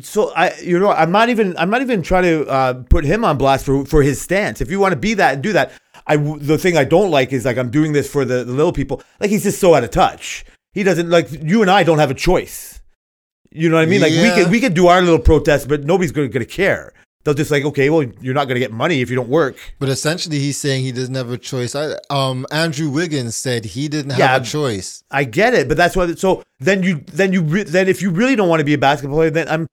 so 0.00 0.32
I 0.34 0.52
you 0.60 0.78
know 0.80 0.90
I'm 0.90 1.12
not 1.12 1.28
even 1.28 1.56
I'm 1.56 1.70
not 1.70 1.80
even 1.82 2.02
trying 2.02 2.24
to 2.24 2.46
uh, 2.46 2.74
put 2.90 3.04
him 3.04 3.24
on 3.24 3.38
blast 3.38 3.64
for 3.64 3.84
for 3.84 4.02
his 4.02 4.20
stance. 4.20 4.60
If 4.60 4.70
you 4.70 4.78
want 4.80 4.92
to 4.92 4.98
be 4.98 5.14
that 5.14 5.34
and 5.34 5.42
do 5.42 5.52
that, 5.54 5.72
I 6.06 6.16
the 6.16 6.58
thing 6.58 6.76
I 6.76 6.84
don't 6.84 7.10
like 7.10 7.32
is 7.32 7.44
like 7.44 7.56
I'm 7.58 7.70
doing 7.70 7.92
this 7.92 8.10
for 8.10 8.24
the, 8.24 8.44
the 8.44 8.52
little 8.52 8.72
people. 8.72 9.02
Like 9.20 9.30
he's 9.30 9.42
just 9.44 9.60
so 9.60 9.74
out 9.74 9.84
of 9.84 9.90
touch. 9.90 10.44
He 10.72 10.82
doesn't 10.82 11.08
like 11.08 11.28
you 11.30 11.62
and 11.62 11.70
I 11.70 11.82
don't 11.82 11.98
have 11.98 12.10
a 12.10 12.14
choice. 12.14 12.80
You 13.50 13.68
know 13.68 13.76
what 13.76 13.82
I 13.82 13.86
mean? 13.86 14.00
Like 14.00 14.10
we 14.10 14.16
Yeah. 14.24 14.34
could 14.42 14.50
we 14.50 14.60
could 14.60 14.74
do 14.74 14.88
our 14.88 15.00
little 15.00 15.18
protest, 15.18 15.68
but 15.68 15.84
nobody's 15.84 16.12
going 16.12 16.30
to 16.30 16.44
care. 16.44 16.92
They'll 17.22 17.32
just 17.34 17.50
like 17.50 17.64
okay, 17.64 17.88
well 17.88 18.02
you're 18.20 18.34
not 18.34 18.48
going 18.48 18.56
to 18.56 18.60
get 18.60 18.72
money 18.72 19.00
if 19.00 19.08
you 19.08 19.16
don't 19.16 19.28
work. 19.30 19.56
But 19.78 19.88
essentially, 19.88 20.38
he's 20.38 20.58
saying 20.58 20.82
he 20.84 20.92
doesn't 20.92 21.14
have 21.14 21.30
a 21.30 21.38
choice. 21.38 21.74
I, 21.74 21.94
um, 22.10 22.44
Andrew 22.50 22.90
Wiggins 22.90 23.34
said 23.36 23.64
he 23.64 23.88
didn't 23.88 24.10
have 24.10 24.18
Yeah. 24.18 24.36
a 24.36 24.40
choice. 24.44 25.04
I 25.10 25.24
get 25.24 25.54
it, 25.54 25.68
but 25.68 25.76
that's 25.78 25.96
why. 25.96 26.12
So 26.16 26.42
then 26.60 26.82
you 26.82 27.02
then 27.12 27.32
you 27.32 27.40
re- 27.42 27.62
then 27.62 27.88
if 27.88 28.02
you 28.02 28.10
really 28.10 28.36
don't 28.36 28.48
want 28.48 28.60
to 28.60 28.64
be 28.64 28.74
a 28.74 28.78
basketball 28.78 29.18
player, 29.18 29.30
then 29.30 29.48
I'm. 29.48 29.66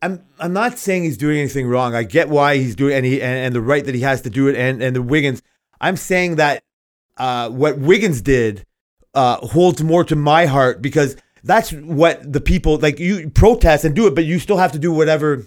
I'm 0.00 0.24
I'm 0.38 0.52
not 0.52 0.78
saying 0.78 1.04
he's 1.04 1.16
doing 1.16 1.38
anything 1.38 1.66
wrong. 1.66 1.94
I 1.94 2.04
get 2.04 2.28
why 2.28 2.56
he's 2.56 2.76
doing 2.76 2.94
and 2.94 3.04
he 3.04 3.20
and, 3.20 3.46
and 3.46 3.54
the 3.54 3.60
right 3.60 3.84
that 3.84 3.94
he 3.94 4.02
has 4.02 4.22
to 4.22 4.30
do 4.30 4.48
it 4.48 4.56
and 4.56 4.82
and 4.82 4.94
the 4.94 5.02
Wiggins. 5.02 5.42
I'm 5.80 5.96
saying 5.96 6.36
that 6.36 6.62
uh, 7.16 7.50
what 7.50 7.78
Wiggins 7.78 8.20
did 8.20 8.64
uh, 9.14 9.36
holds 9.38 9.82
more 9.82 10.04
to 10.04 10.16
my 10.16 10.46
heart 10.46 10.80
because 10.80 11.16
that's 11.42 11.72
what 11.72 12.32
the 12.32 12.40
people 12.40 12.78
like. 12.78 13.00
You 13.00 13.30
protest 13.30 13.84
and 13.84 13.94
do 13.94 14.06
it, 14.06 14.14
but 14.14 14.24
you 14.24 14.38
still 14.38 14.58
have 14.58 14.72
to 14.72 14.78
do 14.78 14.92
whatever 14.92 15.44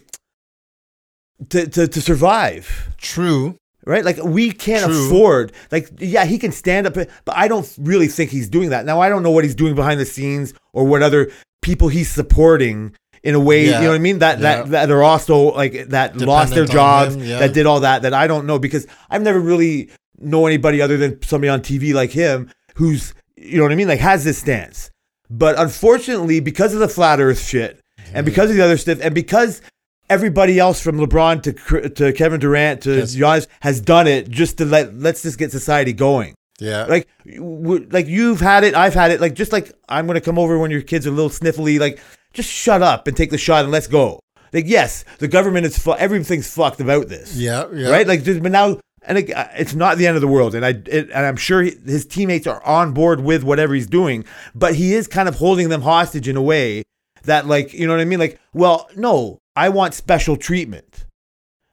to 1.49 1.67
to, 1.67 1.87
to 1.87 2.01
survive 2.01 2.93
True. 2.97 3.57
right? 3.85 4.03
Like 4.03 4.21
we 4.21 4.51
can't 4.51 4.91
True. 4.91 5.05
afford. 5.07 5.53
Like 5.71 5.89
yeah, 5.99 6.25
he 6.25 6.37
can 6.37 6.51
stand 6.51 6.87
up, 6.87 6.93
but 6.93 7.09
I 7.27 7.47
don't 7.47 7.73
really 7.79 8.07
think 8.07 8.31
he's 8.31 8.49
doing 8.49 8.69
that. 8.71 8.85
Now 8.85 8.99
I 8.99 9.07
don't 9.07 9.23
know 9.23 9.31
what 9.31 9.45
he's 9.45 9.55
doing 9.55 9.75
behind 9.75 9.99
the 9.99 10.05
scenes 10.05 10.53
or 10.73 10.85
what 10.85 11.01
other 11.01 11.31
people 11.61 11.87
he's 11.87 12.09
supporting 12.09 12.95
in 13.23 13.35
a 13.35 13.39
way. 13.39 13.65
Yeah. 13.65 13.77
You 13.77 13.83
know 13.85 13.89
what 13.89 13.95
I 13.95 13.99
mean? 13.99 14.19
That 14.19 14.39
Yeah. 14.39 14.63
that 14.63 14.71
that 14.71 14.91
are 14.91 15.03
also 15.03 15.53
like 15.53 15.89
that 15.89 16.17
lost 16.17 16.53
their 16.53 16.65
jobs, 16.65 17.15
him, 17.15 17.23
yeah. 17.23 17.39
that 17.39 17.53
did 17.53 17.65
all 17.65 17.81
that. 17.81 18.01
That 18.01 18.13
I 18.13 18.27
don't 18.27 18.45
know 18.45 18.59
because 18.59 18.87
I've 19.09 19.21
never 19.21 19.39
really 19.39 19.89
know 20.19 20.45
anybody 20.45 20.81
other 20.81 20.97
than 20.97 21.21
somebody 21.23 21.49
on 21.49 21.61
TV 21.61 21.93
like 21.93 22.11
him 22.11 22.49
who's 22.75 23.13
you 23.37 23.57
know 23.57 23.63
what 23.63 23.71
I 23.71 23.75
mean, 23.75 23.87
like 23.87 23.99
has 23.99 24.23
this 24.23 24.37
stance. 24.37 24.91
But 25.29 25.57
unfortunately, 25.57 26.39
because 26.39 26.73
of 26.73 26.79
the 26.79 26.89
flat 26.89 27.19
Earth 27.19 27.45
shit 27.45 27.79
and 28.13 28.25
hmm. 28.25 28.25
because 28.25 28.49
of 28.49 28.55
the 28.55 28.63
other 28.63 28.77
stuff, 28.77 28.99
and 29.01 29.15
because 29.15 29.61
everybody 30.09 30.59
else 30.59 30.81
from 30.81 30.97
LeBron 30.97 31.41
to 31.43 31.89
to 31.89 32.13
Kevin 32.13 32.39
Durant 32.39 32.81
to 32.83 32.97
Yes. 32.97 33.15
Giannis 33.15 33.47
has 33.61 33.81
done 33.81 34.07
it 34.07 34.29
just 34.29 34.57
to 34.57 34.65
let 34.65 34.95
let's 34.97 35.21
just 35.21 35.37
get 35.37 35.51
society 35.51 35.93
going. 35.93 36.35
Yeah. 36.59 36.85
Like, 36.85 37.07
like 37.25 38.05
you've 38.05 38.39
had 38.39 38.63
it, 38.63 38.75
I've 38.75 38.93
had 38.93 39.09
it. 39.09 39.19
Like, 39.19 39.33
just 39.33 39.51
like 39.51 39.71
I'm 39.89 40.05
gonna 40.05 40.21
come 40.21 40.37
over 40.37 40.59
when 40.59 40.69
your 40.69 40.83
kids 40.83 41.07
are 41.07 41.09
a 41.09 41.13
little 41.13 41.31
sniffly. 41.31 41.79
Like, 41.79 41.99
just 42.33 42.49
shut 42.49 42.81
up 42.81 43.07
and 43.07 43.15
take 43.15 43.29
the 43.31 43.37
shot 43.37 43.63
and 43.63 43.71
let's 43.71 43.87
go. 43.87 44.19
Like, 44.53 44.65
yes, 44.67 45.05
the 45.19 45.27
government 45.27 45.65
is 45.65 45.77
fu- 45.77 45.93
everything's 45.93 46.53
fucked 46.53 46.81
about 46.81 47.07
this. 47.07 47.35
yeah. 47.35 47.65
Yeah. 47.73 47.89
Right. 47.89 48.07
Like, 48.07 48.25
but 48.25 48.51
now. 48.51 48.79
And 49.03 49.17
it, 49.17 49.33
uh, 49.33 49.47
it's 49.57 49.73
not 49.73 49.97
the 49.97 50.05
end 50.05 50.15
of 50.15 50.21
the 50.21 50.27
world, 50.27 50.53
and 50.53 50.63
I 50.63 50.69
it, 50.85 51.09
and 51.09 51.25
I'm 51.25 51.35
sure 51.35 51.63
he, 51.63 51.71
his 51.87 52.05
teammates 52.05 52.45
are 52.45 52.63
on 52.63 52.93
board 52.93 53.21
with 53.21 53.43
whatever 53.43 53.73
he's 53.73 53.87
doing. 53.87 54.25
But 54.53 54.75
he 54.75 54.93
is 54.93 55.07
kind 55.07 55.27
of 55.27 55.33
holding 55.37 55.69
them 55.69 55.81
hostage 55.81 56.27
in 56.27 56.37
a 56.37 56.41
way 56.41 56.83
that, 57.23 57.47
like, 57.47 57.73
you 57.73 57.87
know 57.87 57.93
what 57.93 57.99
I 57.99 58.05
mean? 58.05 58.19
Like, 58.19 58.39
well, 58.53 58.87
no, 58.95 59.39
I 59.55 59.69
want 59.69 59.95
special 59.95 60.37
treatment. 60.37 61.07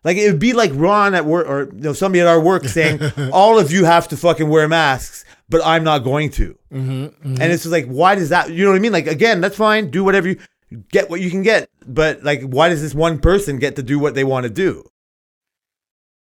Like 0.04 0.16
it 0.16 0.30
would 0.30 0.40
be 0.40 0.54
like 0.54 0.70
Ron 0.72 1.14
at 1.14 1.26
work 1.26 1.46
or 1.46 1.64
you 1.74 1.82
know 1.82 1.92
somebody 1.92 2.22
at 2.22 2.26
our 2.26 2.40
work 2.40 2.64
saying, 2.64 3.00
"All 3.32 3.58
of 3.58 3.70
you 3.70 3.84
have 3.84 4.08
to 4.08 4.16
fucking 4.16 4.48
wear 4.48 4.66
masks, 4.66 5.26
but 5.48 5.60
I'm 5.64 5.84
not 5.84 6.00
going 6.04 6.30
to." 6.32 6.58
Mm-hmm, 6.72 7.26
And 7.40 7.42
it's 7.52 7.62
just 7.62 7.72
like, 7.72 7.86
why 7.86 8.14
does 8.14 8.28
that? 8.30 8.50
You 8.50 8.64
know 8.64 8.70
what 8.70 8.76
I 8.76 8.80
mean? 8.80 8.92
Like 8.92 9.06
again, 9.06 9.40
that's 9.40 9.56
fine. 9.56 9.90
Do 9.90 10.04
whatever 10.04 10.28
you 10.28 10.38
get, 10.92 11.08
what 11.10 11.20
you 11.20 11.30
can 11.30 11.42
get. 11.42 11.68
But 11.86 12.22
like, 12.22 12.42
why 12.42 12.68
does 12.68 12.82
this 12.82 12.94
one 12.94 13.18
person 13.18 13.58
get 13.58 13.76
to 13.76 13.82
do 13.82 13.98
what 13.98 14.14
they 14.14 14.24
want 14.24 14.44
to 14.44 14.50
do? 14.50 14.84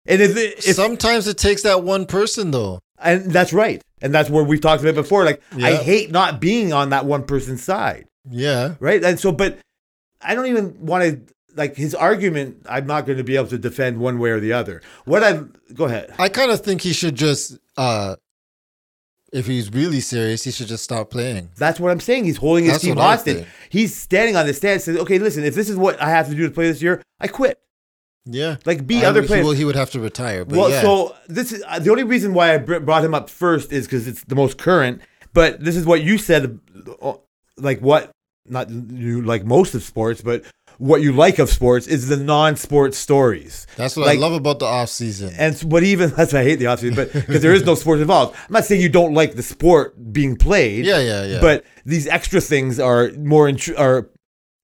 And 0.06 0.22
if, 0.22 0.36
if 0.36 0.74
Sometimes 0.76 1.26
it 1.26 1.36
takes 1.36 1.62
that 1.62 1.82
one 1.82 2.06
person 2.06 2.50
though. 2.50 2.80
and 2.98 3.30
that's 3.30 3.52
right, 3.52 3.82
and 4.00 4.14
that's 4.14 4.30
where 4.30 4.42
we've 4.42 4.60
talked 4.60 4.82
about 4.82 4.94
before. 4.94 5.24
Like, 5.24 5.42
I 5.52 5.74
hate 5.74 6.10
not 6.10 6.40
being 6.40 6.72
on 6.72 6.90
that 6.90 7.04
one 7.04 7.24
person's 7.24 7.62
side 7.62 8.06
Yeah. 8.28 8.74
right? 8.80 9.04
And 9.04 9.20
so, 9.20 9.32
but 9.32 9.58
I 10.22 10.34
don't 10.34 10.46
even 10.46 10.86
want 10.86 11.04
to 11.04 11.34
like 11.54 11.76
his 11.76 11.94
argument, 11.94 12.64
I'm 12.68 12.86
not 12.86 13.04
going 13.04 13.18
to 13.18 13.24
be 13.24 13.36
able 13.36 13.48
to 13.48 13.58
defend 13.58 13.98
one 13.98 14.18
way 14.18 14.30
or 14.30 14.40
the 14.40 14.52
other. 14.52 14.80
What 15.04 15.22
I 15.22 15.42
go 15.74 15.84
ahead. 15.86 16.14
I 16.18 16.28
kind 16.30 16.50
of 16.52 16.60
think 16.60 16.80
he 16.82 16.92
should 16.92 17.14
just, 17.16 17.58
uh 17.76 18.16
if 19.32 19.46
he's 19.46 19.72
really 19.72 20.00
serious, 20.00 20.44
he 20.44 20.50
should 20.50 20.68
just 20.68 20.84
stop 20.84 21.10
playing. 21.10 21.50
That's 21.56 21.78
what 21.78 21.90
I'm 21.90 22.00
saying. 22.00 22.24
He's 22.24 22.38
holding 22.38 22.64
his 22.64 22.74
That's 22.74 22.84
team 22.84 22.96
hostage. 22.96 23.46
He's 23.68 23.94
standing 23.94 24.36
on 24.36 24.46
the 24.46 24.54
stand, 24.54 24.74
and 24.74 24.82
says, 24.82 24.96
"Okay, 24.98 25.18
listen, 25.18 25.44
if 25.44 25.54
this 25.54 25.68
is 25.68 25.76
what 25.76 26.00
I 26.00 26.10
have 26.10 26.28
to 26.28 26.34
do 26.34 26.46
to 26.46 26.50
play 26.50 26.68
this 26.68 26.82
year, 26.82 27.02
I 27.20 27.28
quit." 27.28 27.60
Yeah. 28.24 28.56
Like, 28.66 28.86
be 28.86 29.04
other 29.04 29.22
players. 29.22 29.44
Well, 29.44 29.54
he 29.54 29.64
would 29.64 29.76
have 29.76 29.90
to 29.92 30.00
retire. 30.00 30.44
But 30.44 30.58
well, 30.58 30.70
yeah. 30.70 30.82
so 30.82 31.16
this 31.28 31.52
is 31.52 31.62
uh, 31.66 31.78
the 31.78 31.90
only 31.90 32.04
reason 32.04 32.34
why 32.34 32.54
I 32.54 32.58
brought 32.58 33.04
him 33.04 33.14
up 33.14 33.30
first 33.30 33.72
is 33.72 33.86
because 33.86 34.06
it's 34.06 34.22
the 34.24 34.34
most 34.34 34.58
current. 34.58 35.00
But 35.32 35.64
this 35.64 35.76
is 35.76 35.86
what 35.86 36.02
you 36.02 36.18
said, 36.18 36.58
uh, 37.00 37.14
like 37.56 37.80
what 37.80 38.10
not 38.46 38.70
you 38.70 39.22
like 39.22 39.44
most 39.44 39.74
of 39.74 39.82
sports, 39.82 40.20
but 40.20 40.44
what 40.78 41.02
you 41.02 41.12
like 41.12 41.38
of 41.38 41.50
sports 41.50 41.86
is 41.86 42.08
the 42.08 42.16
non-sports 42.16 42.96
stories. 42.96 43.66
that's 43.76 43.96
what 43.96 44.06
like- 44.06 44.18
I 44.18 44.20
love 44.20 44.32
about 44.32 44.60
the 44.60 44.66
off 44.66 44.88
season. 44.88 45.34
And 45.36 45.56
what 45.70 45.82
even 45.82 46.10
that's 46.16 46.32
why 46.32 46.40
I 46.40 46.44
hate 46.44 46.56
the 46.56 46.66
offseason, 46.66 46.94
but 46.96 47.12
because 47.26 47.42
there 47.42 47.52
is 47.52 47.64
no 47.64 47.74
sports 47.74 48.00
involved. 48.00 48.36
I'm 48.46 48.52
not 48.52 48.64
saying 48.64 48.80
you 48.80 48.88
don't 48.88 49.12
like 49.14 49.34
the 49.34 49.42
sport 49.42 50.12
being 50.12 50.36
played. 50.36 50.84
yeah, 50.86 50.98
yeah, 51.00 51.24
yeah. 51.24 51.40
But 51.40 51.64
these 51.84 52.06
extra 52.06 52.40
things 52.40 52.78
are 52.80 53.10
more 53.18 53.48
intri- 53.48 53.78
are 53.78 54.08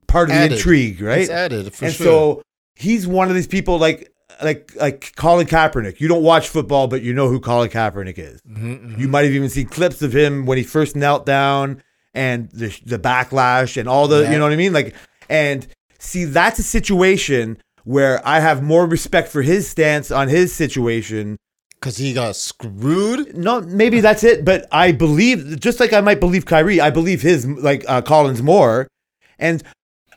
part 0.07 0.31
of 0.31 0.37
Added. 0.37 0.53
the 0.53 0.57
intrigue, 0.57 1.01
right? 1.01 1.21
it's 1.23 1.31
added 1.31 1.75
for 1.75 1.87
and 1.87 1.95
sure. 1.95 2.07
so 2.07 2.43
he's 2.77 3.07
one 3.07 3.29
of 3.29 3.35
these 3.35 3.47
people 3.49 3.79
like 3.79 4.11
like 4.43 4.73
like 4.77 5.13
Colin 5.17 5.47
Kaepernick. 5.47 5.99
You 6.01 6.07
don't 6.09 6.23
watch 6.23 6.49
football, 6.49 6.87
but 6.87 7.03
you 7.03 7.13
know 7.13 7.29
who 7.29 7.41
Colin 7.41 7.71
Kaepernick 7.71 8.19
is. 8.19 8.41
Mhm, 8.43 8.59
mhm. 8.95 8.99
You 9.01 9.09
might 9.09 9.25
have 9.25 9.35
even 9.35 9.49
seen 9.49 9.67
clips 9.67 10.01
of 10.03 10.13
him 10.15 10.47
when 10.47 10.59
he 10.59 10.65
first 10.65 10.95
knelt 10.95 11.27
down 11.27 11.83
and 12.15 12.51
the 12.53 12.77
the 12.87 12.99
backlash 13.01 13.77
and 13.77 13.89
all 13.89 14.07
the 14.07 14.23
Yeah. 14.23 14.33
you 14.33 14.39
know 14.39 14.45
what 14.45 14.53
I 14.53 14.57
mean. 14.57 14.73
Like 14.73 14.95
and 15.29 15.67
see 16.05 16.25
that's 16.25 16.59
a 16.59 16.63
situation 16.63 17.59
where 17.85 18.27
I 18.27 18.41
have 18.41 18.63
more 18.63 18.87
respect 18.87 19.29
for 19.29 19.43
his 19.43 19.69
stance 19.69 20.11
on 20.11 20.29
his 20.29 20.53
situation. 20.53 21.37
Cause 21.81 21.99
he 21.99 22.15
got 22.15 22.35
screwed. 22.35 23.37
No, 23.37 23.61
maybe 23.61 24.01
that's 24.01 24.25
it, 24.25 24.43
but 24.45 24.67
I 24.73 24.93
believe 24.93 25.61
just 25.61 25.81
like 25.81 25.93
I 25.93 26.01
might 26.01 26.19
believe 26.19 26.47
Kyrie, 26.47 26.81
I 26.81 26.89
believe 26.89 27.21
his 27.21 27.47
like 27.47 27.85
uh, 27.87 28.01
Colin's 28.01 28.43
more, 28.43 28.89
and 29.39 29.63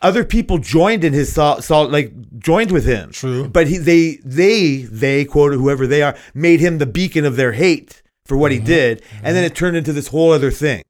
other 0.02 0.24
people 0.24 0.60
joined 0.60 1.04
in 1.04 1.12
his 1.12 1.34
sol- 1.34 1.62
sol- 1.62 1.90
like 1.90 2.14
joined 2.40 2.72
with 2.72 2.86
him. 2.86 3.12
True. 3.12 3.50
but 3.50 3.68
he 3.68 3.78
they 3.78 4.20
they 4.24 4.84
they 4.84 5.26
quoted 5.26 5.58
whoever 5.58 5.88
they 5.88 6.02
are 6.04 6.16
made 6.34 6.62
him 6.62 6.78
the 6.78 6.86
beacon 6.86 7.26
of 7.26 7.36
their 7.36 7.52
hate 7.52 8.02
for 8.26 8.38
what 8.38 8.52
he 8.52 8.60
did 8.60 9.02
and 9.24 9.36
then 9.36 9.44
it 9.44 9.56
turned 9.56 9.76
into 9.78 9.94
this 9.94 10.08
whole 10.10 10.32
other 10.34 10.52
thing 10.52 10.84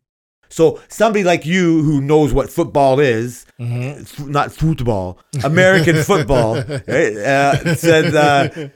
so 0.49 0.79
somebody 0.87 1.23
like 1.23 1.45
you 1.45 1.81
who 1.83 2.01
knows 2.01 2.33
what 2.33 2.49
football 2.49 2.99
is 2.99 3.45
Mm-hmm. 3.59 4.01
f- 4.01 4.19
not 4.27 4.51
football 4.51 5.17
american 5.43 5.95
football 6.09 6.55
right, 6.87 7.17
uh, 7.17 7.73
said 7.75 8.13
uh, 8.15 8.69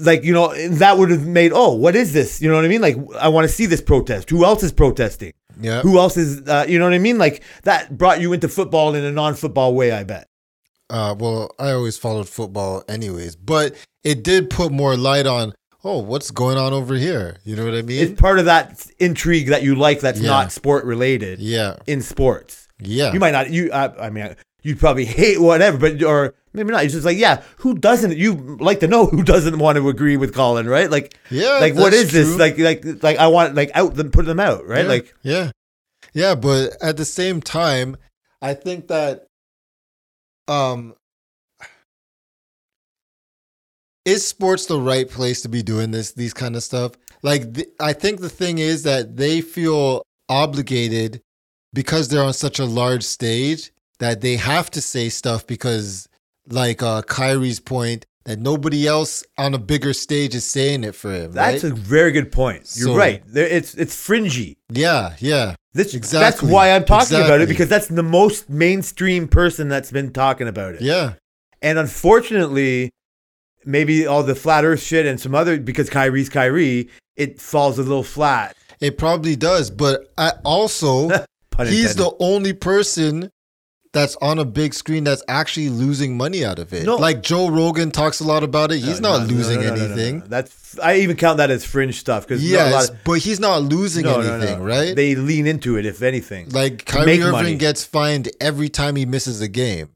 like 0.00 0.22
you 0.22 0.32
know 0.34 0.54
that 0.68 0.98
would 0.98 1.10
have 1.10 1.26
made 1.26 1.50
oh 1.54 1.72
what 1.74 1.96
is 1.96 2.12
this 2.12 2.40
you 2.42 2.48
know 2.48 2.54
what 2.56 2.64
i 2.64 2.68
mean 2.68 2.82
like 2.82 2.96
i 3.18 3.28
want 3.28 3.48
to 3.48 3.52
see 3.52 3.64
this 3.66 3.80
protest 3.80 4.28
who 4.28 4.44
else 4.44 4.62
is 4.62 4.70
protesting 4.72 5.32
Yeah. 5.60 5.80
who 5.80 5.98
else 5.98 6.16
is 6.18 6.46
uh, 6.46 6.66
you 6.68 6.78
know 6.78 6.84
what 6.84 6.92
i 6.94 6.98
mean 6.98 7.16
like 7.16 7.42
that 7.62 7.96
brought 7.96 8.20
you 8.20 8.32
into 8.34 8.48
football 8.48 8.94
in 8.94 9.02
a 9.02 9.10
non-football 9.10 9.74
way 9.74 9.92
i 9.92 10.04
bet 10.04 10.26
Uh, 10.90 11.14
well, 11.18 11.50
I 11.58 11.72
always 11.72 11.98
followed 11.98 12.28
football 12.28 12.82
anyways, 12.88 13.36
but 13.36 13.74
it 14.04 14.22
did 14.24 14.48
put 14.48 14.72
more 14.72 14.96
light 14.96 15.26
on. 15.26 15.52
Oh, 15.84 15.98
what's 15.98 16.30
going 16.30 16.58
on 16.58 16.72
over 16.72 16.94
here? 16.94 17.36
You 17.44 17.54
know 17.56 17.64
what 17.64 17.74
I 17.74 17.82
mean? 17.82 18.02
it's 18.02 18.20
part 18.20 18.38
of 18.38 18.46
that 18.46 18.84
intrigue 18.98 19.48
that 19.48 19.62
you 19.62 19.74
like 19.74 20.00
that's 20.00 20.20
Yeah. 20.20 20.30
not 20.30 20.52
sport 20.52 20.84
related 20.84 21.38
yeah. 21.38 21.76
in 21.86 22.02
sports. 22.02 22.66
Yeah. 22.80 23.12
You 23.12 23.20
might 23.20 23.30
not 23.30 23.50
you 23.50 23.70
I, 23.72 24.06
I 24.06 24.10
mean 24.10 24.34
you 24.62 24.74
probably 24.76 25.04
hate 25.04 25.40
whatever, 25.40 25.78
but 25.78 26.02
or 26.02 26.34
maybe 26.52 26.72
not. 26.72 26.84
It's 26.84 26.94
just 26.94 27.06
like 27.06 27.16
yeah, 27.16 27.42
who 27.58 27.74
doesn't? 27.74 28.16
You 28.16 28.56
like 28.60 28.80
to 28.80 28.88
know 28.88 29.06
who 29.06 29.22
doesn't 29.22 29.58
want 29.58 29.76
to 29.76 29.88
agree 29.88 30.16
with 30.16 30.34
Colin, 30.34 30.68
right? 30.68 30.90
Like 30.90 31.16
yeah. 31.30 31.58
like 31.60 31.74
what 31.74 31.92
is 31.94 32.12
is 32.12 32.12
this? 32.12 32.38
Like 32.38 32.58
like 32.58 33.02
like 33.02 33.18
I 33.18 33.28
want 33.28 33.54
like 33.54 33.70
out 33.74 33.94
them 33.94 34.10
put 34.10 34.26
them 34.26 34.40
out, 34.40 34.66
right? 34.66 34.82
Yeah, 34.82 34.88
Like 34.88 35.14
yeah, 35.22 35.50
yeah, 36.12 36.34
but 36.34 36.76
at 36.82 36.96
the 36.96 37.04
same 37.04 37.40
time, 37.40 37.96
I 38.42 38.54
think 38.54 38.88
that 38.88 39.26
um 40.48 40.94
is 44.08 44.26
sports 44.26 44.66
the 44.66 44.80
right 44.80 45.08
place 45.08 45.42
to 45.42 45.48
be 45.48 45.62
doing 45.62 45.90
this 45.90 46.12
these 46.12 46.34
kind 46.34 46.54
of 46.56 46.62
stuff? 46.62 46.92
Like 47.22 47.42
th- 47.54 47.68
I 47.80 47.92
think 47.92 48.20
the 48.20 48.28
thing 48.40 48.58
is 48.58 48.82
that 48.84 49.16
they 49.16 49.40
feel 49.40 50.02
obligated 50.28 51.20
because 51.74 52.08
they're 52.08 52.22
on 52.24 52.32
such 52.34 52.58
a 52.58 52.64
large 52.64 53.02
stage 53.02 53.70
that 53.98 54.20
they 54.20 54.36
have 54.36 54.70
to 54.70 54.80
say 54.80 55.08
stuff 55.08 55.46
because 55.46 56.08
like 56.48 56.82
uh 56.82 57.02
Kyrie's 57.02 57.60
point 57.60 58.06
that 58.24 58.38
nobody 58.38 58.86
else 58.86 59.24
on 59.38 59.54
a 59.54 59.58
bigger 59.58 59.92
stage 59.94 60.34
is 60.34 60.44
saying 60.44 60.84
it 60.84 60.94
for 60.94 61.10
him. 61.12 61.32
that's 61.32 61.64
right? 61.64 61.72
a 61.72 61.74
very 61.74 62.12
good 62.12 62.30
point. 62.30 62.62
You're 62.76 62.88
So- 62.88 62.96
right. 62.96 63.22
It's 63.34 63.74
it's 63.74 63.96
fringy. 63.96 64.58
yeah, 64.70 65.14
yeah. 65.18 65.54
This, 65.74 65.92
That's 65.92 65.94
Exactly. 65.94 66.50
why 66.50 66.72
I'm 66.72 66.84
talking 66.84 67.18
about 67.18 67.40
it 67.40 67.48
because 67.48 67.68
that's 67.68 67.86
the 67.88 68.02
most 68.02 68.50
mainstream 68.50 69.28
person 69.28 69.68
that's 69.68 69.92
been 69.92 70.12
talking 70.12 70.48
about 70.48 70.74
it. 70.74 70.80
Yeah. 70.82 71.14
And 71.62 71.78
unfortunately, 71.78 72.90
maybe 73.68 74.06
all 74.06 74.22
the 74.22 74.34
flat 74.34 74.64
earth 74.64 74.82
shit 74.82 75.06
and 75.06 75.20
some 75.20 75.34
other 75.34 75.58
because 75.58 75.88
Kyrie's 75.90 76.28
Kyrie, 76.28 76.88
it 77.16 77.40
falls 77.40 77.78
a 77.78 77.82
little 77.82 78.02
flat. 78.02 78.56
It 78.80 78.98
probably 78.98 79.36
does, 79.36 79.70
but 79.70 80.12
I 80.16 80.32
also 80.44 81.08
he's 81.58 81.94
the 81.96 82.12
only 82.20 82.52
person 82.52 83.30
that's 83.92 84.16
on 84.16 84.38
a 84.38 84.44
big 84.44 84.74
screen 84.74 85.02
that's 85.02 85.22
actually 85.28 85.70
losing 85.70 86.16
money 86.16 86.44
out 86.44 86.58
of 86.58 86.72
it. 86.74 86.84
No. 86.84 86.96
Like 86.96 87.22
Joe 87.22 87.48
Rogan 87.48 87.90
talks 87.90 88.20
a 88.20 88.24
lot 88.24 88.44
about 88.44 88.70
it. 88.70 88.78
He's 88.80 89.00
No, 89.00 89.16
not 89.18 89.26
no, 89.28 89.34
losing 89.34 89.62
anything. 89.62 90.20
That's 90.26 90.78
I 90.78 90.96
even 90.96 91.16
count 91.16 91.38
that 91.38 91.50
as 91.50 91.64
fringe 91.64 91.98
stuff 91.98 92.24
because 92.26 92.44
Yes, 92.48 92.90
but 93.04 93.14
he's 93.14 93.40
not 93.40 93.62
losing 93.62 94.06
anything, 94.06 94.62
right? 94.62 94.94
They 94.94 95.14
lean 95.14 95.46
into 95.46 95.76
it 95.78 95.86
if 95.86 96.02
anything. 96.02 96.50
like 96.50 96.84
Kyrie 96.84 97.20
Irving 97.22 97.32
money. 97.32 97.54
gets 97.56 97.82
fined 97.84 98.30
every 98.40 98.68
time 98.68 98.94
he 98.96 99.06
misses 99.06 99.40
a 99.40 99.48
game. 99.48 99.88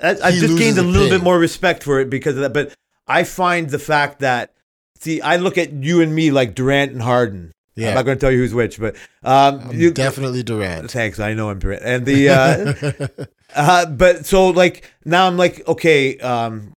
I, 0.00 0.10
I 0.22 0.30
just 0.30 0.56
gained 0.56 0.78
a 0.78 0.82
a 0.82 0.84
little 0.84 1.08
pay. 1.08 1.16
bit 1.16 1.24
more 1.24 1.38
respect 1.38 1.82
for 1.82 1.98
it 1.98 2.08
because 2.08 2.36
of 2.36 2.42
that. 2.42 2.52
But 2.52 2.72
I 3.08 3.24
find 3.24 3.70
the 3.70 3.78
fact 3.78 4.20
that 4.20 4.52
see, 4.98 5.20
I 5.20 5.36
look 5.36 5.56
at 5.58 5.72
you 5.72 6.00
and 6.02 6.14
me 6.14 6.30
like 6.30 6.54
Durant 6.54 6.92
and 6.92 7.02
Harden. 7.02 7.52
Yeah. 7.74 7.90
I'm 7.90 7.94
not 7.94 8.02
going 8.06 8.18
to 8.18 8.20
tell 8.20 8.32
you 8.32 8.38
who's 8.38 8.52
which, 8.54 8.80
but 8.80 8.96
um, 9.22 9.70
you, 9.72 9.92
definitely 9.92 10.42
Durant. 10.42 10.90
Thanks, 10.90 11.20
I 11.20 11.34
know 11.34 11.48
I'm 11.50 11.60
Durant. 11.60 11.82
And 11.84 12.04
the 12.04 12.28
uh, 12.30 13.24
uh, 13.54 13.86
but 13.86 14.26
so 14.26 14.48
like 14.48 14.90
now 15.04 15.26
I'm 15.28 15.36
like 15.36 15.66
okay, 15.68 16.18
um, 16.18 16.72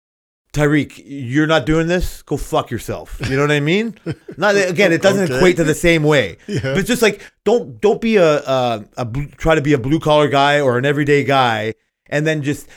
Tyreek, 0.51 1.01
you're 1.05 1.47
not 1.47 1.65
doing 1.65 1.87
this. 1.87 2.21
Go 2.23 2.35
fuck 2.35 2.69
yourself. 2.71 3.17
You 3.29 3.35
know 3.37 3.43
what 3.43 3.51
I 3.51 3.59
mean? 3.61 3.97
Not 4.35 4.55
again. 4.57 4.91
It 4.91 5.01
doesn't 5.01 5.25
Okay. 5.25 5.37
equate 5.37 5.55
to 5.57 5.63
the 5.63 5.75
same 5.75 6.03
way. 6.03 6.37
Yeah. 6.47 6.59
But 6.61 6.79
it's 6.79 6.87
just 6.87 7.01
like 7.01 7.21
don't 7.45 7.79
don't 7.79 8.01
be 8.01 8.17
a 8.17 8.39
a, 8.39 8.85
a 8.97 9.05
try 9.37 9.55
to 9.55 9.61
be 9.61 9.71
a 9.73 9.77
blue 9.77 9.99
collar 9.99 10.27
guy 10.27 10.59
or 10.59 10.77
an 10.77 10.85
everyday 10.85 11.23
guy, 11.23 11.75
and 12.07 12.27
then 12.27 12.41
just 12.43 12.67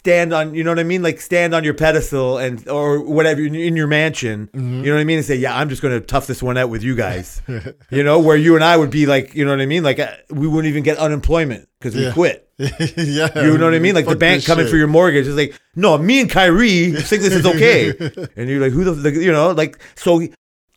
stand 0.00 0.32
on 0.32 0.54
you 0.54 0.64
know 0.64 0.70
what 0.70 0.78
I 0.78 0.82
mean? 0.84 1.02
Like 1.02 1.20
stand 1.20 1.54
on 1.54 1.62
your 1.62 1.74
pedestal 1.74 2.38
and 2.38 2.66
or 2.68 3.00
whatever 3.00 3.42
in, 3.42 3.76
your 3.76 3.86
mansion. 3.86 4.46
Mm-hmm. 4.48 4.84
You 4.84 4.90
know 4.90 4.94
what 4.94 5.00
I 5.00 5.04
mean? 5.04 5.18
And 5.18 5.26
say, 5.26 5.36
yeah, 5.36 5.56
I'm 5.56 5.68
just 5.68 5.82
going 5.82 5.98
to 5.98 6.04
tough 6.04 6.26
this 6.26 6.42
one 6.42 6.56
out 6.56 6.70
with 6.70 6.82
you 6.82 6.96
guys. 6.96 7.42
you 7.90 8.02
know, 8.02 8.18
where 8.18 8.36
you 8.36 8.54
and 8.54 8.64
I 8.64 8.76
would 8.76 8.90
be 8.90 9.04
like, 9.06 9.34
you 9.34 9.44
know 9.44 9.50
what 9.50 9.60
I 9.60 9.66
mean? 9.66 9.82
Like 9.82 9.98
uh, 9.98 10.12
we 10.30 10.48
wouldn't 10.48 10.70
even 10.70 10.82
get 10.82 10.96
unemployment 10.96 11.68
because 11.78 11.94
we 11.94 12.04
Yeah. 12.04 12.12
quit. 12.12 12.48
yeah. 12.58 13.44
You 13.44 13.58
know 13.58 13.66
what 13.66 13.74
I 13.74 13.78
mean? 13.78 13.94
Like 13.94 14.06
the 14.06 14.16
bank 14.16 14.44
coming 14.46 14.64
shit. 14.64 14.70
for 14.70 14.76
your 14.78 14.86
mortgage 14.88 15.26
is 15.26 15.36
like, 15.36 15.58
no, 15.76 15.96
me 15.98 16.20
and 16.22 16.30
Kyrie 16.30 16.92
think 16.92 17.22
this 17.22 17.34
is 17.34 17.46
okay, 17.46 17.90
and 18.36 18.48
you're 18.50 18.60
like, 18.60 18.72
who 18.72 18.84
the, 18.84 18.92
the 18.92 19.12
you 19.12 19.32
know, 19.32 19.50
like 19.52 19.78
so. 19.96 20.26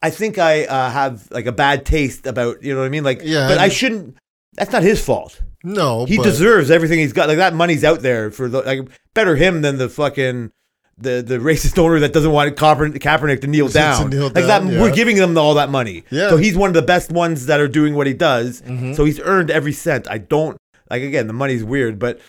I 0.02 0.10
think 0.10 0.38
I 0.38 0.66
uh, 0.66 0.90
have 0.90 1.32
like 1.32 1.46
a 1.46 1.54
bad 1.54 1.86
taste 1.86 2.28
about 2.28 2.62
you 2.62 2.74
know 2.74 2.82
what 2.82 2.86
I 2.86 2.90
mean, 2.90 3.06
like, 3.06 3.22
Yeah, 3.24 3.48
but 3.48 3.58
I 3.58 3.66
and- 3.66 3.74
shouldn't. 3.74 4.18
That's 4.56 4.72
not 4.72 4.84
his 4.84 5.04
fault. 5.04 5.42
No, 5.64 6.06
He 6.06 6.18
but 6.18 6.24
deserves 6.24 6.70
everything 6.70 7.00
he's 7.00 7.14
got. 7.14 7.28
Like 7.28 7.38
that 7.38 7.54
money's 7.54 7.84
out 7.84 8.02
there 8.02 8.32
for 8.32 8.50
the 8.50 8.62
like 8.62 8.82
better 9.14 9.36
him 9.36 9.62
than 9.62 9.78
the 9.78 9.90
fucking 9.90 10.52
the 10.98 11.24
the 11.26 11.38
racist 11.40 11.78
owner 11.80 12.00
that 12.00 12.14
doesn't 12.14 12.32
want 12.32 12.56
Kaepernick, 12.56 12.98
Kaepernick 13.00 13.42
to 13.42 13.48
kneel 13.48 13.68
To 13.68 13.74
down. 13.74 14.10
kneel 14.10 14.24
like 14.26 14.34
down, 14.46 14.68
that, 14.68 14.74
yeah. 14.74 14.82
we're 14.82 14.94
giving 14.94 15.16
them 15.16 15.38
all 15.38 15.54
that 15.56 15.70
money. 15.70 16.04
Yeah. 16.10 16.30
So 16.30 16.38
he's 16.38 16.56
one 16.56 16.70
of 16.70 16.74
the 16.74 16.82
best 16.82 17.12
ones 17.12 17.46
that 17.48 17.60
are 17.60 17.68
doing 17.68 17.96
what 17.96 18.08
he 18.08 18.14
does. 18.14 18.62
Mhm. 18.62 18.96
So 18.96 19.06
he's 19.06 19.20
earned 19.22 19.50
every 19.50 19.74
cent. 19.74 20.08
I 20.10 20.18
don't 20.18 20.58
like 20.92 21.02
again. 21.02 21.28
The 21.28 21.34
money's 21.34 21.64
weird, 21.64 21.98
but 21.98 22.20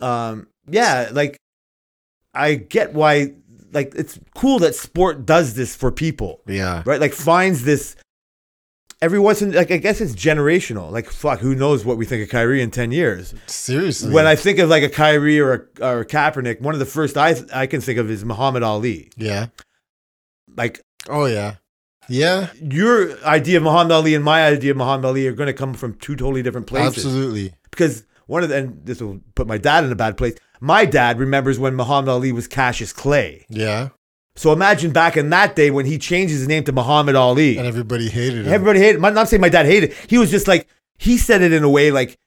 um, 0.00 0.46
yeah, 0.68 1.08
like 1.12 1.38
I 2.34 2.54
get 2.54 2.92
why. 2.92 3.32
Like 3.72 3.92
it's 3.96 4.20
cool 4.36 4.60
that 4.60 4.76
sport 4.76 5.26
does 5.26 5.54
this 5.54 5.74
for 5.74 5.90
people 5.90 6.40
yeah. 6.46 6.84
right? 6.86 7.00
Like 7.00 7.12
finds 7.12 7.64
this 7.64 7.96
every 9.02 9.18
once 9.18 9.42
in 9.42 9.52
like 9.52 9.70
I 9.70 9.76
guess 9.78 10.00
it's 10.00 10.14
generational. 10.14 10.90
Like 10.90 11.08
fuck, 11.10 11.40
who 11.40 11.54
knows 11.54 11.84
what 11.84 11.96
we 11.96 12.04
think 12.04 12.22
of 12.22 12.28
Kyrie 12.30 12.62
in 12.62 12.70
ten 12.70 12.92
years? 12.92 13.34
Seriously. 13.46 14.12
When 14.12 14.26
I 14.26 14.36
think 14.36 14.58
of 14.58 14.68
like 14.68 14.82
a 14.82 14.88
Kyrie 14.88 15.40
or 15.40 15.52
a, 15.80 15.84
or 15.86 16.00
a 16.00 16.06
Kaepernick, 16.06 16.60
one 16.60 16.74
of 16.74 16.80
the 16.80 16.86
first 16.86 17.16
I 17.16 17.34
I 17.52 17.66
can 17.66 17.80
think 17.80 17.98
of 17.98 18.10
is 18.10 18.24
Muhammad 18.24 18.62
Ali. 18.62 19.10
yeah. 19.16 19.46
Like 20.56 20.80
Oh 21.08 21.26
yeah. 21.26 21.56
Yeah. 22.08 22.48
your 22.60 23.18
idea 23.24 23.56
of 23.58 23.62
Muhammad 23.62 23.92
Ali 23.92 24.14
and 24.14 24.22
my 24.24 24.46
idea 24.46 24.70
of 24.72 24.76
Muhammad 24.76 25.06
Ali 25.06 25.26
are 25.26 25.32
going 25.32 25.46
to 25.46 25.52
come 25.54 25.74
from 25.74 25.94
two 25.94 26.16
totally 26.16 26.42
different 26.42 26.66
places. 26.66 27.04
Absolutely. 27.04 27.54
Because 27.70 28.04
one 28.26 28.42
of 28.42 28.48
the, 28.50 28.56
and 28.56 28.84
this 28.86 29.00
will 29.00 29.20
put 29.34 29.46
my 29.46 29.58
dad 29.58 29.84
in 29.84 29.92
a 29.92 29.96
bad 29.96 30.16
place. 30.16 30.34
my 30.60 30.84
dad 30.84 31.18
remembers 31.18 31.58
when 31.58 31.74
Muhammad 31.74 32.08
Ali 32.10 32.30
was 32.32 32.46
Cassius 32.46 32.92
Clay. 32.92 33.44
Yeah. 33.48 33.88
So 34.36 34.52
imagine 34.52 34.90
back 34.92 35.16
in 35.16 35.30
that 35.30 35.54
day 35.54 35.70
when 35.70 35.86
he 35.86 35.96
changed 35.98 36.32
his 36.32 36.48
name 36.48 36.64
to 36.64 36.72
Muhammad 36.72 37.14
Ali. 37.14 37.56
And 37.56 37.66
everybody 37.66 38.08
hated 38.08 38.46
him. 38.46 38.52
Everybody 38.52 38.80
hated. 38.80 39.04
I'm 39.04 39.14
not 39.14 39.28
saying 39.28 39.40
my 39.40 39.48
dad 39.48 39.66
hated. 39.66 39.90
it. 39.90 39.96
He 40.08 40.18
was 40.18 40.30
just 40.30 40.48
like 40.48 40.66
he 40.98 41.18
said 41.18 41.40
it 41.42 41.52
in 41.52 41.62
a 41.62 41.68
way 41.68 41.90
like, 41.90 42.18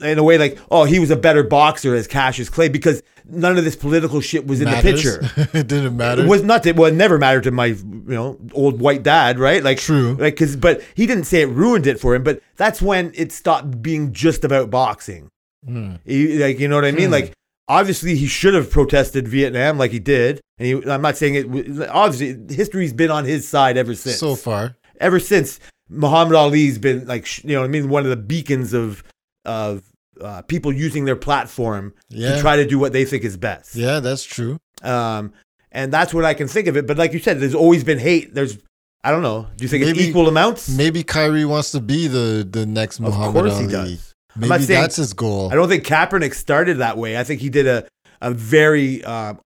in 0.00 0.18
a 0.18 0.22
way 0.22 0.38
like, 0.38 0.58
oh, 0.70 0.84
he 0.84 0.98
was 0.98 1.10
a 1.10 1.16
better 1.16 1.42
boxer 1.42 1.94
as 1.94 2.06
Cassius 2.06 2.48
Clay 2.48 2.70
because 2.70 3.02
none 3.28 3.58
of 3.58 3.64
this 3.64 3.76
political 3.76 4.22
shit 4.22 4.46
was 4.46 4.62
in 4.62 4.70
the 4.70 4.76
picture. 4.80 5.20
it 5.52 5.66
didn't 5.66 5.96
matter. 5.96 6.24
It 6.24 6.28
was 6.28 6.42
not. 6.42 6.62
That, 6.62 6.76
well, 6.76 6.88
it 6.90 6.94
never 6.94 7.18
mattered 7.18 7.42
to 7.44 7.50
my 7.50 7.66
you 7.66 8.02
know 8.06 8.38
old 8.54 8.80
white 8.80 9.02
dad, 9.02 9.38
right? 9.38 9.62
Like 9.62 9.76
True. 9.76 10.14
Like 10.14 10.34
because, 10.34 10.56
but 10.56 10.80
he 10.94 11.06
didn't 11.06 11.24
say 11.24 11.42
it 11.42 11.50
ruined 11.50 11.86
it 11.86 12.00
for 12.00 12.14
him. 12.14 12.22
But 12.22 12.40
that's 12.56 12.80
when 12.80 13.12
it 13.14 13.32
stopped 13.32 13.82
being 13.82 14.14
just 14.14 14.42
about 14.44 14.70
boxing. 14.70 15.30
Hmm. 15.66 15.96
He- 16.06 16.42
like 16.42 16.58
you 16.58 16.68
know 16.68 16.76
what 16.76 16.86
I 16.86 16.92
mean? 16.92 17.10
Like 17.10 17.34
obviously 17.78 18.16
he 18.16 18.26
should 18.26 18.54
have 18.54 18.70
protested 18.70 19.28
Vietnam 19.28 19.78
like 19.78 19.90
he 19.92 19.98
did, 19.98 20.40
and 20.58 20.66
he, 20.66 20.90
I'm 20.90 21.02
not 21.02 21.16
saying 21.16 21.34
it. 21.36 21.88
Obviously, 21.88 22.54
history's 22.54 22.92
been 22.92 23.10
on 23.10 23.24
his 23.24 23.46
side 23.46 23.76
ever 23.76 23.94
since. 23.94 24.16
so 24.18 24.34
far. 24.34 24.76
ever 25.00 25.18
since 25.20 25.60
Muhammad 25.88 26.34
Ali's 26.36 26.78
been 26.78 27.06
like 27.06 27.24
you 27.44 27.54
know 27.54 27.60
what 27.60 27.66
I 27.66 27.68
mean 27.68 27.88
one 27.88 28.04
of 28.04 28.10
the 28.10 28.16
beacons 28.32 28.72
of 28.74 29.02
of 29.44 29.82
uh, 30.20 30.42
people 30.42 30.70
using 30.72 31.04
their 31.06 31.16
platform 31.16 31.94
Yeah. 32.10 32.34
to 32.34 32.40
try 32.40 32.56
to 32.56 32.66
do 32.66 32.78
what 32.78 32.92
they 32.92 33.04
think 33.06 33.24
is 33.24 33.36
best. 33.36 33.74
Yeah, 33.74 34.00
that's 34.00 34.22
true. 34.24 34.58
Um, 34.82 35.32
and 35.72 35.92
that's 35.92 36.12
what 36.12 36.24
I 36.26 36.34
can 36.34 36.46
think 36.48 36.66
of 36.68 36.76
it. 36.76 36.86
But 36.86 36.98
like 36.98 37.12
you 37.14 37.18
said, 37.20 37.40
there's 37.40 37.54
always 37.54 37.82
been 37.84 37.98
hate. 37.98 38.34
There's 38.34 38.58
I 39.02 39.10
don't 39.12 39.22
know. 39.22 39.46
Do 39.56 39.64
you 39.64 39.68
think 39.68 39.82
it's 39.84 39.98
equal 39.98 40.28
amounts? 40.28 40.68
Maybe 40.68 41.02
Kyrie 41.02 41.46
wants 41.46 41.70
to 41.72 41.80
be 41.80 42.06
the 42.06 42.46
the 42.48 42.66
next 42.66 42.98
Of 42.98 43.04
Muhammad 43.06 43.32
course 43.32 43.54
Ali. 43.54 43.64
he 43.64 43.70
does. 43.72 44.09
I'm 44.34 44.40
Maybe 44.42 44.48
not 44.50 44.60
saying- 44.62 44.80
that's 44.80 44.96
his 44.96 45.12
goal. 45.12 45.50
I 45.52 45.54
don't 45.56 45.68
think 45.68 45.84
Kaepernick 45.84 46.34
started 46.34 46.78
that 46.78 46.96
way. 46.98 47.18
I 47.18 47.24
think 47.24 47.40
he 47.40 47.48
did 47.48 47.66
a 47.66 47.86
a 48.22 48.30
very 48.32 49.02
um, 49.04 49.40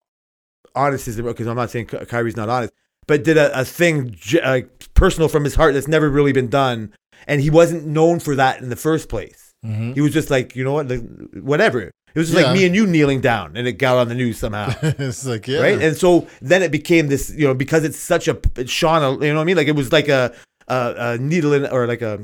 honest 0.74 1.06
is 1.08 1.20
because 1.20 1.46
I'm 1.46 1.56
not 1.56 1.70
saying 1.70 1.86
Ky- 1.86 2.04
Kyrie's 2.06 2.36
not 2.36 2.48
honest, 2.48 2.72
but 3.06 3.24
did 3.24 3.36
a, 3.36 3.60
a 3.60 3.64
thing 3.64 4.16
uh, 4.42 4.60
personal 4.94 5.28
from 5.28 5.44
his 5.44 5.54
heart 5.54 5.74
that's 5.74 5.88
never 5.88 6.08
really 6.10 6.32
been 6.32 6.48
done, 6.48 6.92
and 7.26 7.40
he 7.40 7.50
wasn't 7.50 7.86
known 7.86 8.18
for 8.20 8.34
that 8.36 8.60
in 8.60 8.68
the 8.70 8.76
first 8.76 9.08
place. 9.08 9.52
Mhm. 9.64 9.94
He 9.94 10.00
was 10.00 10.12
just 10.12 10.28
like, 10.30 10.54
you 10.56 10.64
know 10.64 10.72
what, 10.72 10.88
like, 10.88 11.02
whatever. 11.34 11.80
It 11.82 11.92
was 12.18 12.28
just 12.30 12.38
Yeah. 12.40 12.48
like 12.48 12.58
me 12.58 12.66
and 12.66 12.74
you 12.74 12.86
kneeling 12.86 13.20
down, 13.20 13.56
and 13.56 13.66
it 13.66 13.72
got 13.72 13.96
on 13.96 14.08
the 14.08 14.14
news 14.14 14.38
somehow. 14.38 14.72
it's 14.82 15.24
like 15.24 15.48
yeah, 15.48 15.60
right? 15.60 15.80
And 15.80 15.96
so 15.96 16.28
then 16.42 16.62
it 16.62 16.70
became 16.70 17.08
this, 17.08 17.30
you 17.34 17.46
know, 17.46 17.54
because 17.54 17.84
it's 17.84 17.98
such 17.98 18.28
a 18.28 18.38
shone, 18.66 19.22
you 19.22 19.28
know 19.30 19.36
what 19.36 19.40
I 19.40 19.44
mean? 19.44 19.56
Like 19.56 19.68
it 19.68 19.76
was 19.76 19.90
like 19.92 20.08
a 20.08 20.32
a, 20.68 20.94
a 20.96 21.18
needle 21.18 21.52
in 21.52 21.66
or 21.66 21.86
like 21.86 22.02
a 22.02 22.20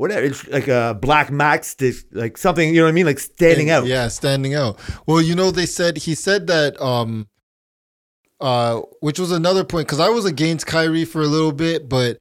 whatever, 0.00 0.22
it's 0.24 0.46
like 0.48 0.66
a 0.66 0.98
black 1.00 1.28
matchstick, 1.28 2.02
like 2.12 2.38
something, 2.38 2.68
you 2.68 2.76
know 2.76 2.84
what 2.84 2.88
I 2.88 2.92
mean? 2.92 3.06
Like 3.06 3.18
standing 3.18 3.70
And- 3.70 3.84
out. 3.84 3.86
Yeah, 3.86 4.08
standing 4.08 4.54
out. 4.54 4.78
Well, 5.06 5.20
you 5.20 5.34
know, 5.34 5.50
they 5.50 5.66
said 5.66 5.98
he 5.98 6.14
said 6.14 6.46
that, 6.46 6.80
um, 6.80 7.28
uh, 8.40 8.80
which 9.00 9.18
was 9.18 9.30
another 9.32 9.64
point 9.64 9.86
because 9.86 10.00
I 10.00 10.08
was 10.08 10.24
against 10.24 10.66
Kyrie 10.66 11.04
for 11.04 11.20
a 11.20 11.26
little 11.26 11.52
bit, 11.52 11.88
but 11.88 12.18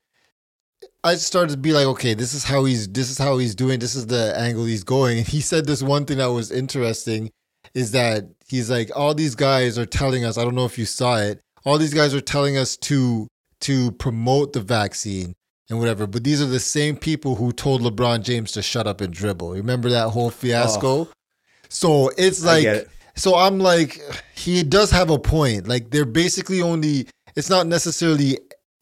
I 1.03 1.15
started 1.15 1.53
to 1.53 1.57
be 1.57 1.71
like, 1.71 1.86
okay, 1.86 2.13
this 2.13 2.34
is 2.34 2.43
how 2.43 2.65
he's 2.65 2.89
this 2.89 3.09
is 3.09 3.17
how 3.17 3.38
he's 3.38 3.55
doing. 3.55 3.80
This 3.80 3.95
is 3.95 4.07
the 4.07 4.38
angle 4.38 4.65
he's 4.65 4.84
going. 4.84 5.19
And 5.19 5.27
he 5.27 5.39
said 5.39 5.65
this 5.65 5.82
one 5.82 6.03
thing 6.05 6.17
that 6.17 6.25
was 6.32 6.51
interesting 6.51 7.32
is 7.73 7.91
that 7.91 8.25
he's 8.49 8.69
like, 8.69 8.91
all 8.93 9.13
these 9.15 9.36
guys 9.36 9.77
are 9.80 9.86
telling 9.86 10.25
us. 10.25 10.38
I 10.38 10.43
don't 10.43 10.55
know 10.55 10.65
if 10.65 10.77
you 10.77 10.86
saw 10.86 11.17
it. 11.17 11.39
All 11.63 11.77
these 11.77 11.93
guys 11.93 12.13
are 12.13 12.19
telling 12.21 12.57
us 12.57 12.75
to 12.77 13.27
to 13.61 13.91
promote 13.93 14.51
the 14.51 14.59
vaccine 14.61 15.36
and 15.70 15.80
whatever. 15.80 16.07
But 16.07 16.24
these 16.24 16.41
are 16.41 16.47
the 16.47 16.59
same 16.59 16.97
people 16.97 17.36
who 17.36 17.51
told 17.51 17.82
LeBron 17.82 18.24
James 18.24 18.51
to 18.53 18.61
shut 18.61 18.88
up 18.88 19.01
and 19.01 19.13
dribble. 19.13 19.51
Remember 19.51 19.89
that 19.89 20.09
whole 20.09 20.30
fiasco? 20.30 20.88
Oh. 20.88 21.09
So 21.70 22.11
it's 22.17 22.43
like, 22.43 22.65
it. 22.65 22.89
so 23.15 23.36
I'm 23.36 23.59
like, 23.59 24.01
he 24.36 24.63
does 24.63 24.91
have 24.91 25.09
a 25.09 25.20
point. 25.20 25.67
Like 25.67 25.91
they're 25.91 26.05
basically 26.05 26.61
only. 26.61 27.07
It's 27.36 27.49
not 27.49 27.67
necessarily. 27.67 28.39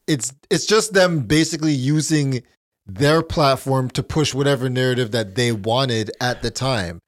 It's 0.08 0.34
it's 0.50 0.66
just 0.66 0.94
them 0.94 1.22
basically 1.22 1.74
using 1.74 2.42
their 2.86 3.22
platform 3.22 3.90
to 3.90 4.02
push 4.02 4.34
whatever 4.34 4.70
narrative 4.70 5.12
that 5.12 5.36
they 5.36 5.52
wanted 5.52 6.12
at 6.22 6.42
the 6.42 6.50
time. 6.50 7.00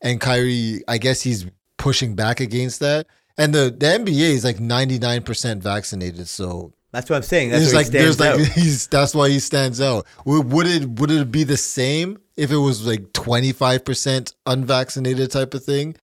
And 0.00 0.20
Kyrie, 0.20 0.82
I 0.88 0.98
guess 0.98 1.22
he's 1.22 1.46
pushing 1.76 2.14
back 2.14 2.40
against 2.40 2.80
that. 2.80 3.06
And 3.36 3.54
the, 3.54 3.74
the 3.76 3.86
NBA 3.86 4.30
is 4.30 4.44
like 4.44 4.58
99% 4.58 5.58
vaccinated. 5.58 6.28
So 6.28 6.72
That's 6.92 7.10
what 7.10 7.16
I'm 7.16 7.22
saying. 7.22 7.50
That's 7.50 7.74
like 7.74 7.88
there's 7.88 8.18
like 8.18 8.40
he's 8.52 8.86
that's 8.86 9.14
why 9.14 9.28
he 9.28 9.40
stands 9.40 9.80
out. 9.80 10.06
Would, 10.24 10.50
would 10.52 10.66
it 10.66 10.88
would 10.88 11.10
it 11.10 11.30
be 11.30 11.44
the 11.44 11.56
same 11.56 12.18
if 12.36 12.50
it 12.50 12.56
was 12.56 12.86
like 12.86 13.12
25% 13.12 14.34
unvaccinated 14.46 15.30
type 15.30 15.54
of 15.54 15.64
thing? 15.64 15.96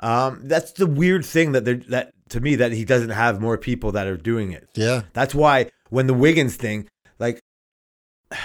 Um, 0.00 0.40
that's 0.44 0.72
the 0.72 0.86
weird 0.86 1.24
thing 1.24 1.52
that 1.52 1.64
they're, 1.64 1.76
that 1.88 2.12
to 2.30 2.40
me 2.40 2.56
that 2.56 2.72
he 2.72 2.84
doesn't 2.84 3.10
have 3.10 3.40
more 3.40 3.58
people 3.58 3.92
that 3.92 4.06
are 4.06 4.16
doing 4.16 4.52
it. 4.52 4.68
Yeah. 4.74 5.02
That's 5.12 5.34
why 5.34 5.70
when 5.90 6.06
the 6.06 6.14
Wiggins 6.14 6.56
thing, 6.56 6.88
like, 7.18 7.38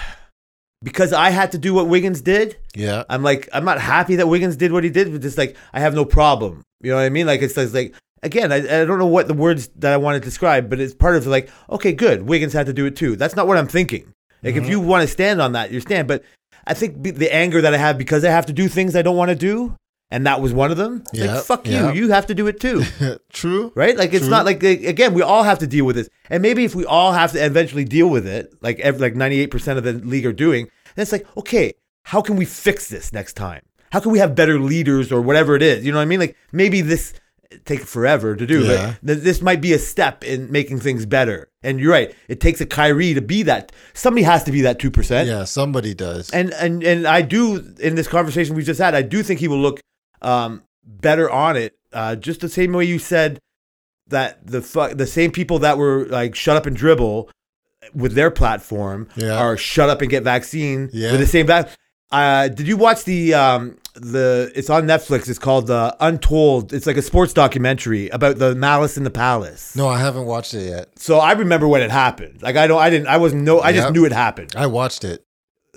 because 0.83 1.13
I 1.13 1.29
had 1.29 1.51
to 1.53 1.57
do 1.57 1.73
what 1.73 1.87
Wiggins 1.87 2.21
did, 2.21 2.57
Yeah. 2.75 3.03
I'm 3.09 3.23
like, 3.23 3.49
I'm 3.53 3.65
not 3.65 3.79
happy 3.79 4.17
that 4.17 4.27
Wiggins 4.27 4.55
did 4.55 4.71
what 4.71 4.83
he 4.83 4.89
did, 4.89 5.11
but 5.11 5.21
just 5.21 5.37
like, 5.37 5.55
I 5.73 5.79
have 5.79 5.95
no 5.95 6.05
problem. 6.05 6.63
You 6.81 6.91
know 6.91 6.97
what 6.97 7.05
I 7.05 7.09
mean? 7.09 7.25
Like, 7.25 7.41
it's, 7.41 7.57
it's 7.57 7.73
like, 7.73 7.95
again, 8.23 8.51
I, 8.51 8.57
I 8.57 8.85
don't 8.85 8.99
know 8.99 9.07
what 9.07 9.27
the 9.27 9.33
words 9.33 9.69
that 9.77 9.93
I 9.93 9.97
want 9.97 10.21
to 10.21 10.25
describe, 10.25 10.69
but 10.69 10.79
it's 10.79 10.93
part 10.93 11.15
of 11.15 11.27
like, 11.27 11.49
okay, 11.69 11.93
good. 11.93 12.23
Wiggins 12.23 12.53
had 12.53 12.65
to 12.67 12.73
do 12.73 12.85
it 12.85 12.95
too. 12.95 13.15
That's 13.15 13.35
not 13.35 13.47
what 13.47 13.57
I'm 13.57 13.67
thinking. 13.67 14.13
Like, 14.43 14.55
if 14.55 14.63
mm-hmm. 14.63 14.71
you 14.71 14.79
want 14.79 15.01
to 15.01 15.07
stand 15.07 15.41
on 15.41 15.53
that, 15.53 15.71
you 15.71 15.79
stand. 15.79 16.07
But 16.07 16.23
I 16.65 16.73
think 16.73 17.01
the 17.03 17.33
anger 17.33 17.61
that 17.61 17.73
I 17.73 17.77
have 17.77 17.97
because 17.97 18.23
I 18.23 18.29
have 18.29 18.45
to 18.47 18.53
do 18.53 18.67
things 18.67 18.95
I 18.95 19.01
don't 19.01 19.15
want 19.15 19.29
to 19.29 19.35
do, 19.35 19.75
and 20.11 20.25
that 20.25 20.41
was 20.41 20.53
one 20.53 20.71
of 20.71 20.77
them. 20.77 21.03
It's 21.07 21.19
Yeah, 21.19 21.35
Like, 21.35 21.43
fuck 21.43 21.67
yeah. 21.67 21.91
you. 21.91 22.03
You 22.03 22.11
have 22.11 22.27
to 22.27 22.35
do 22.35 22.47
it 22.47 22.59
too. 22.59 22.83
True. 23.31 23.71
right? 23.75 23.97
Like 23.97 24.13
it's 24.13 24.25
True. 24.25 24.29
not 24.29 24.45
like 24.45 24.61
again, 24.63 25.13
we 25.13 25.21
all 25.21 25.43
have 25.43 25.59
to 25.59 25.67
deal 25.67 25.85
with 25.85 25.95
this, 25.95 26.09
and 26.29 26.41
maybe 26.41 26.65
if 26.65 26.75
we 26.75 26.85
all 26.85 27.13
have 27.13 27.31
to 27.31 27.43
eventually 27.43 27.85
deal 27.85 28.09
with 28.09 28.27
it, 28.27 28.53
like 28.61 28.79
ev- 28.79 28.99
like 28.99 29.15
ninety 29.15 29.39
eight 29.39 29.51
percent 29.51 29.77
of 29.77 29.83
the 29.83 29.93
league 29.93 30.25
are 30.25 30.33
doing, 30.33 30.69
then 30.95 31.03
it's 31.03 31.11
like 31.11 31.25
okay, 31.37 31.73
how 32.03 32.21
can 32.21 32.35
we 32.35 32.45
fix 32.45 32.87
this 32.89 33.11
next 33.11 33.33
time? 33.33 33.61
How 33.91 33.99
can 33.99 34.11
we 34.11 34.19
have 34.19 34.35
better 34.35 34.59
leaders 34.59 35.11
or 35.11 35.21
whatever 35.21 35.55
it 35.55 35.61
is? 35.61 35.85
You 35.85 35.91
know 35.91 35.97
what 35.97 36.03
I 36.03 36.07
mean? 36.07 36.19
Like 36.19 36.35
maybe 36.51 36.81
this 36.81 37.13
take 37.65 37.81
forever 37.81 38.35
to 38.35 38.45
do, 38.45 38.63
Yeah. 38.65 38.95
but 39.03 39.13
th- 39.13 39.23
this 39.23 39.41
might 39.41 39.61
be 39.61 39.73
a 39.73 39.79
step 39.79 40.23
in 40.23 40.51
making 40.51 40.79
things 40.79 41.05
better. 41.05 41.49
And 41.63 41.79
you're 41.79 41.91
right, 41.91 42.13
it 42.27 42.39
takes 42.39 42.61
a 42.61 42.65
Kyrie 42.65 43.13
to 43.13 43.21
be 43.21 43.43
that. 43.43 43.71
Somebody 43.93 44.23
has 44.23 44.43
to 44.45 44.51
be 44.51 44.61
that 44.61 44.79
two 44.79 44.91
percent. 44.91 45.27
Yeah, 45.27 45.43
somebody 45.45 45.93
does. 45.93 46.29
And 46.31 46.53
and 46.53 46.83
and 46.83 47.07
I 47.07 47.21
do 47.21 47.73
in 47.79 47.95
this 47.95 48.07
conversation 48.07 48.55
we 48.55 48.63
just 48.63 48.79
had, 48.79 48.95
I 48.95 49.01
do 49.01 49.23
think 49.23 49.39
he 49.39 49.47
will 49.47 49.59
look 49.59 49.79
um, 50.21 50.63
better 50.85 51.29
on 51.29 51.55
it. 51.57 51.75
Uh, 51.93 52.15
just 52.15 52.41
the 52.41 52.49
same 52.49 52.73
way 52.73 52.85
you 52.85 52.99
said 52.99 53.39
that 54.07 54.45
the 54.45 54.61
fu- 54.61 54.93
the 54.93 55.07
same 55.07 55.31
people 55.31 55.59
that 55.59 55.77
were 55.77 56.05
like 56.05 56.35
shut 56.35 56.55
up 56.57 56.65
and 56.65 56.75
dribble 56.75 57.29
with 57.93 58.13
their 58.13 58.31
platform 58.31 59.07
Yeah. 59.15 59.37
are 59.37 59.55
shut 59.57 59.89
up 59.89 60.01
and 60.01 60.09
get 60.09 60.23
vaccine 60.23 60.89
Yeah. 60.93 61.11
with 61.11 61.19
the 61.21 61.27
same 61.27 61.47
vac- 61.47 61.69
uh, 62.11 62.47
did 62.49 62.67
you 62.67 62.77
watch 62.77 63.03
the 63.03 63.33
um 63.33 63.77
the 64.01 64.51
it's 64.55 64.69
on 64.69 64.83
Netflix 64.83 65.27
it's 65.29 65.39
called 65.39 65.69
uh, 65.69 65.93
Untold 65.99 66.73
it's 66.73 66.85
like 66.85 66.97
a 66.97 67.01
sports 67.01 67.33
documentary 67.33 68.09
about 68.09 68.37
the 68.37 68.55
Malice 68.55 68.97
in 68.97 69.03
the 69.03 69.09
Palace 69.11 69.75
no, 69.75 69.87
I 69.87 69.99
haven't 69.99 70.25
watched 70.25 70.53
it 70.53 70.67
yet. 70.69 70.89
so 70.97 71.17
I 71.19 71.33
remember 71.33 71.67
when 71.67 71.81
it 71.81 71.91
happened 71.91 72.41
like 72.41 72.55
I 72.55 72.67
don't 72.67 72.79
I 72.79 72.89
didn't 72.89 73.07
I 73.07 73.17
wasn't 73.17 73.43
no 73.43 73.59
I 73.61 73.71
just 73.73 73.85
Yep. 73.87 73.93
knew 73.93 74.05
it 74.05 74.11
happened 74.11 74.53
I 74.55 74.67
watched 74.67 75.03
it. 75.03 75.23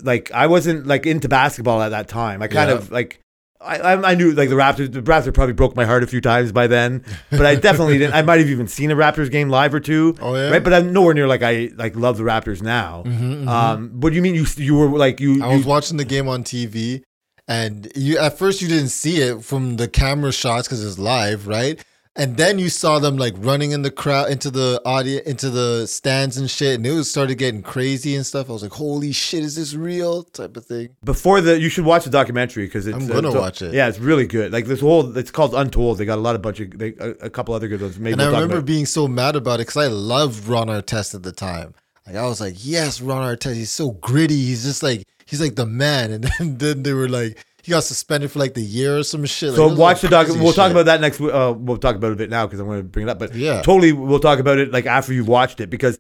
like 0.03 0.31
I 0.33 0.47
wasn't 0.47 0.87
like 0.87 1.07
into 1.07 1.29
basketball 1.29 1.81
at 1.83 1.91
that 1.91 2.09
time. 2.09 2.43
I 2.43 2.49
kind 2.49 2.69
Yeah. 2.71 2.77
of 2.77 2.91
like 2.91 3.21
I, 3.63 3.77
I 3.77 4.13
I 4.13 4.15
knew 4.15 4.33
like 4.33 4.49
the 4.49 4.55
Raptors. 4.55 4.91
The 4.91 5.03
Raptors 5.03 5.35
probably 5.35 5.53
broke 5.53 5.77
my 5.77 5.85
heart 5.85 6.03
a 6.03 6.07
few 6.07 6.23
times 6.23 6.51
by 6.51 6.67
then, 6.67 7.05
but 7.29 7.45
I 7.45 7.57
definitely 7.57 7.99
didn't. 7.99 8.15
I 8.15 8.23
might 8.23 8.41
have 8.41 8.49
even 8.49 8.67
seen 8.67 8.91
a 8.91 8.97
Raptors 8.97 9.31
game 9.31 9.51
live 9.51 9.75
or 9.75 9.81
two. 9.81 10.17
Oh, 10.19 10.35
yeah? 10.35 10.49
right. 10.49 10.65
But 10.65 10.73
I'm 10.73 10.95
nowhere 10.95 11.13
near 11.13 11.29
like 11.29 11.43
I 11.43 11.69
like 11.77 11.95
love 11.95 12.17
the 12.17 12.23
Raptors 12.23 12.63
now. 12.63 13.03
Mhm, 13.05 13.45
mhm. 13.45 13.49
Um, 13.49 13.91
what 14.01 14.09
do 14.11 14.17
you 14.17 14.23
mean 14.23 14.35
you 14.35 14.47
you 14.57 14.75
were 14.77 14.89
like 14.89 15.21
you? 15.21 15.45
I 15.45 15.49
was 15.49 15.65
you 15.65 15.69
watching 15.69 15.99
the 15.99 16.07
game 16.07 16.27
on 16.27 16.43
TV, 16.43 17.03
and 17.51 17.91
you 17.97 18.17
at 18.17 18.39
first 18.39 18.63
you 18.63 18.69
didn't 18.69 18.91
see 18.91 19.17
it 19.21 19.45
from 19.45 19.77
the 19.77 19.89
camera 19.89 20.33
shots 20.33 20.69
because 20.69 20.85
it's 20.85 20.99
live, 20.99 21.47
right? 21.49 21.85
And 22.17 22.37
then 22.37 22.59
you 22.59 22.69
saw 22.69 22.99
them 22.99 23.17
like 23.17 23.35
running 23.39 23.71
in 23.73 23.83
the 23.83 23.91
crowd 23.91 24.31
into 24.31 24.51
the 24.51 24.81
audience, 24.85 25.27
into 25.27 25.49
the 25.49 25.87
stands 25.87 26.37
and 26.37 26.51
shit, 26.51 26.75
and 26.75 26.87
it 26.87 26.93
was 26.93 27.09
started 27.11 27.37
getting 27.39 27.63
crazy 27.63 28.15
and 28.17 28.27
stuff. 28.27 28.51
I 28.51 28.53
was 28.53 28.63
like, 28.63 28.73
"Holy 28.73 29.13
shit, 29.13 29.43
is 29.45 29.55
this 29.57 29.75
real?" 29.75 30.25
Type 30.25 30.57
of 30.57 30.65
thing. 30.67 30.91
before 31.05 31.41
the 31.41 31.59
you 31.59 31.69
should 31.69 31.85
watch 31.85 32.05
the 32.05 32.11
documentary 32.11 32.67
because 32.67 32.87
it's 32.87 32.97
I'm 32.97 33.07
gonna 33.09 33.29
it's- 33.29 33.35
watch 33.43 33.63
it. 33.63 33.75
Yeah, 33.75 33.89
it's 33.89 33.99
really 34.01 34.27
good. 34.27 34.53
Like 34.53 34.67
this 34.67 34.81
whole 34.81 35.17
it's 35.17 35.31
called 35.31 35.55
Untold. 35.55 35.99
They 35.99 36.05
got 36.05 36.19
a 36.19 36.21
lot 36.21 36.35
of 36.37 36.43
bunch 36.43 36.61
of 36.61 36.77
they, 36.79 36.95
a, 37.01 37.11
a 37.27 37.31
couple 37.31 37.55
other 37.55 37.69
good 37.69 37.81
ones. 37.81 37.99
Maybe 37.99 38.13
And 38.13 38.23
I 38.23 38.27
we'll 38.27 38.35
talk 38.35 38.43
remember 38.43 38.63
being 38.63 38.87
so 38.87 39.09
mad 39.09 39.35
about 39.37 39.61
it 39.61 39.67
because 39.67 39.77
I 39.85 39.87
loved 39.89 40.47
Ron 40.47 40.67
Artest 40.69 41.15
at 41.15 41.23
the 41.25 41.33
time. 41.33 41.75
Like 42.11 42.23
I 42.25 42.27
was 42.27 42.41
like, 42.41 42.57
"Yes, 42.59 43.01
Ron 43.01 43.23
Artest. 43.23 43.55
He's 43.55 43.71
so 43.71 43.93
gritty. 43.93 44.37
He's 44.37 44.65
just 44.65 44.83
like 44.83 45.07
he's 45.27 45.41
like 45.41 45.55
the 45.55 45.67
man." 45.67 46.11
And 46.11 46.25
then, 46.25 46.59
then 46.59 46.83
they 46.83 46.93
were 46.93 47.09
like, 47.09 47.45
he 47.63 47.71
got 47.71 47.85
suspended 47.85 48.31
for 48.31 48.39
like 48.39 48.55
the 48.55 48.63
year 48.63 48.99
or 48.99 49.03
some 49.05 49.25
shit. 49.25 49.51
Like, 49.51 49.57
So 49.57 49.75
watch 49.75 50.01
the 50.01 50.09
doc. 50.09 50.27
We'll 50.29 50.53
talk 50.53 50.71
about 50.71 50.87
that 50.87 51.01
next. 51.01 51.21
Uh, 51.21 51.55
we'll 51.57 51.79
talk 51.79 51.95
about 51.97 52.09
it 52.09 52.15
a 52.15 52.17
bit 52.17 52.31
now 52.31 52.47
because 52.47 52.59
I'm 52.61 52.67
going 52.67 52.79
to 52.81 52.85
bring 52.85 53.07
it 53.07 53.11
up. 53.11 53.19
But 53.19 53.35
Yeah. 53.35 53.63
totally, 53.63 53.93
we'll 53.93 54.19
talk 54.21 54.39
about 54.39 54.59
it 54.59 54.73
like 54.73 54.87
after 54.87 55.13
you've 55.13 55.29
watched 55.29 55.61
it 55.61 55.71
because 55.71 55.99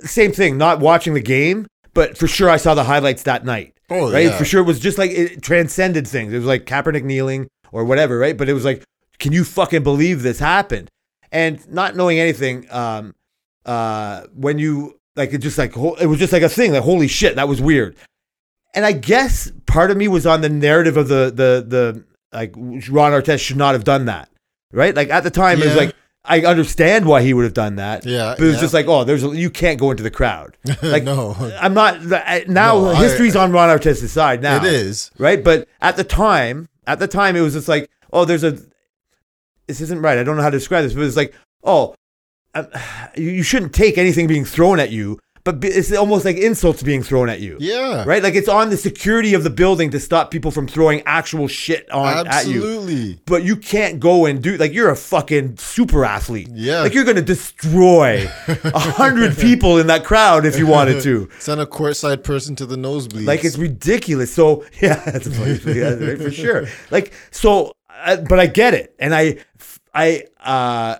same 0.00 0.32
thing. 0.32 0.56
Not 0.56 0.80
watching 0.80 1.14
the 1.14 1.20
game, 1.20 1.66
but 1.94 2.16
for 2.16 2.26
sure 2.26 2.48
I 2.48 2.56
saw 2.56 2.74
the 2.74 2.84
highlights 2.84 3.24
that 3.24 3.44
night. 3.44 3.74
Oh, 3.90 4.12
right, 4.12 4.26
yeah. 4.26 4.38
for 4.38 4.44
sure 4.44 4.60
it 4.60 4.66
was 4.66 4.78
just 4.78 4.98
like 4.98 5.10
it 5.10 5.42
transcended 5.42 6.06
things. 6.06 6.32
It 6.32 6.36
was 6.36 6.46
like 6.46 6.64
Kaepernick 6.64 7.02
kneeling, 7.02 7.48
or 7.72 7.84
whatever, 7.84 8.18
right? 8.18 8.36
But 8.36 8.48
it 8.48 8.52
was 8.54 8.64
like, 8.64 8.84
can 9.18 9.32
you 9.32 9.44
fucking 9.44 9.82
believe 9.82 10.22
this 10.22 10.38
happened? 10.38 10.90
And 11.32 11.68
not 11.70 11.96
knowing 11.96 12.18
anything, 12.18 12.66
um, 12.70 13.14
uh, 13.66 14.22
when 14.34 14.58
you 14.58 14.99
like, 15.20 15.32
it 15.32 15.38
just 15.38 15.58
like 15.58 15.76
it 15.76 16.06
was 16.06 16.18
just 16.18 16.32
like 16.32 16.42
a 16.42 16.48
thing. 16.48 16.72
Like, 16.72 16.82
holy 16.82 17.08
shit, 17.08 17.36
that 17.36 17.48
was 17.48 17.60
weird. 17.60 17.96
And 18.74 18.84
I 18.84 18.92
guess 18.92 19.50
part 19.66 19.90
of 19.90 19.96
me 19.96 20.08
was 20.08 20.26
on 20.26 20.40
the 20.40 20.48
narrative 20.48 20.96
of 20.96 21.08
the 21.08 21.26
the 21.26 21.64
the 21.66 22.04
like 22.32 22.54
Ron 22.56 23.12
Artest 23.12 23.40
should 23.40 23.56
not 23.56 23.74
have 23.74 23.84
done 23.84 24.06
that, 24.06 24.28
right? 24.72 24.94
Like 24.94 25.10
at 25.10 25.22
the 25.24 25.30
time, 25.30 25.60
it 25.60 25.66
was 25.66 25.76
like 25.76 25.94
I 26.24 26.42
understand 26.42 27.06
why 27.06 27.22
he 27.22 27.32
would 27.34 27.44
have 27.44 27.54
done 27.54 27.76
that. 27.76 28.04
Yeah, 28.04 28.34
but 28.36 28.44
it 28.44 28.46
was 28.46 28.56
yeah. 28.56 28.60
just 28.60 28.74
like, 28.74 28.86
oh, 28.86 29.04
there's 29.04 29.24
a, 29.24 29.28
you 29.28 29.50
can't 29.50 29.78
go 29.80 29.90
into 29.90 30.02
the 30.02 30.10
crowd. 30.10 30.56
Like 30.82 31.02
No. 31.04 31.34
I'm 31.60 31.74
not 31.74 32.12
I- 32.12 32.44
now. 32.46 32.74
No, 32.78 32.88
I- 32.90 33.02
history's 33.02 33.36
on 33.36 33.52
Ron 33.52 33.76
Artest's 33.76 34.12
side 34.12 34.42
now. 34.42 34.56
It 34.58 34.64
is. 34.64 35.10
right, 35.18 35.42
but 35.42 35.66
at 35.80 35.96
the 35.96 36.04
time, 36.04 36.68
at 36.86 36.98
the 36.98 37.08
time, 37.08 37.36
it 37.36 37.40
was 37.40 37.54
just 37.54 37.68
like, 37.68 37.90
oh, 38.12 38.24
there's 38.24 38.44
a. 38.44 38.58
This 39.66 39.80
isn't 39.80 40.02
right. 40.02 40.18
I 40.18 40.24
don't 40.24 40.36
know 40.36 40.42
how 40.42 40.50
to 40.50 40.58
describe 40.58 40.84
this, 40.84 40.94
but 40.94 41.04
it's 41.04 41.16
like, 41.16 41.34
oh, 41.64 41.94
um, 42.54 42.68
you, 43.16 43.30
you 43.30 43.42
shouldn't 43.42 43.72
take 43.74 43.98
anything 43.98 44.26
being 44.26 44.44
thrown 44.44 44.80
at 44.80 44.90
you, 44.90 45.18
but 45.44 45.64
it's 45.64 45.92
almost 45.92 46.24
like 46.24 46.36
insults 46.36 46.82
being 46.82 47.02
thrown 47.02 47.28
at 47.30 47.40
you. 47.40 47.56
Yeah. 47.60 48.04
Right, 48.06 48.22
like 48.22 48.34
it's 48.34 48.48
on 48.48 48.70
the 48.70 48.76
security 48.76 49.32
of 49.34 49.42
the 49.42 49.50
building 49.50 49.90
to 49.90 50.00
stop 50.00 50.30
people 50.30 50.50
from 50.50 50.68
throwing 50.68 51.02
actual 51.06 51.48
shit 51.48 51.90
on 51.90 52.26
at 52.26 52.46
you 52.46 52.56
Absolutely. 52.56 53.20
but 53.24 53.42
you 53.42 53.56
can't 53.56 54.00
go 54.00 54.26
and 54.26 54.42
do 54.42 54.56
like 54.58 54.72
you're 54.72 54.90
a 54.90 54.96
fucking 54.96 55.56
super 55.56 56.04
athlete. 56.04 56.48
Yeah. 56.52 56.80
Like 56.80 56.94
you're 56.94 57.04
gonna 57.04 57.22
destroy 57.22 58.28
a 58.48 58.78
hundred 58.78 59.36
people 59.38 59.78
in 59.78 59.86
that 59.86 60.04
crowd 60.04 60.44
if 60.44 60.58
you 60.58 60.66
wanted 60.66 61.02
to. 61.04 61.30
Send 61.38 61.60
a 61.60 61.66
courtside 61.66 62.22
person 62.22 62.54
to 62.56 62.66
the 62.66 62.76
nosebleed. 62.76 63.26
Like 63.26 63.44
it's 63.44 63.56
ridiculous. 63.56 64.32
So 64.32 64.64
yeah, 64.82 65.02
that's 65.04 65.26
funny. 65.36 65.58
Yeah, 65.78 65.94
right, 65.94 66.18
for 66.18 66.30
sure. 66.30 66.66
Like 66.90 67.12
so, 67.30 67.72
uh, 67.88 68.16
but 68.16 68.38
I 68.38 68.46
get 68.46 68.74
it, 68.74 68.94
and 68.98 69.14
I, 69.14 69.38
I, 69.94 70.24
uh, 70.40 70.98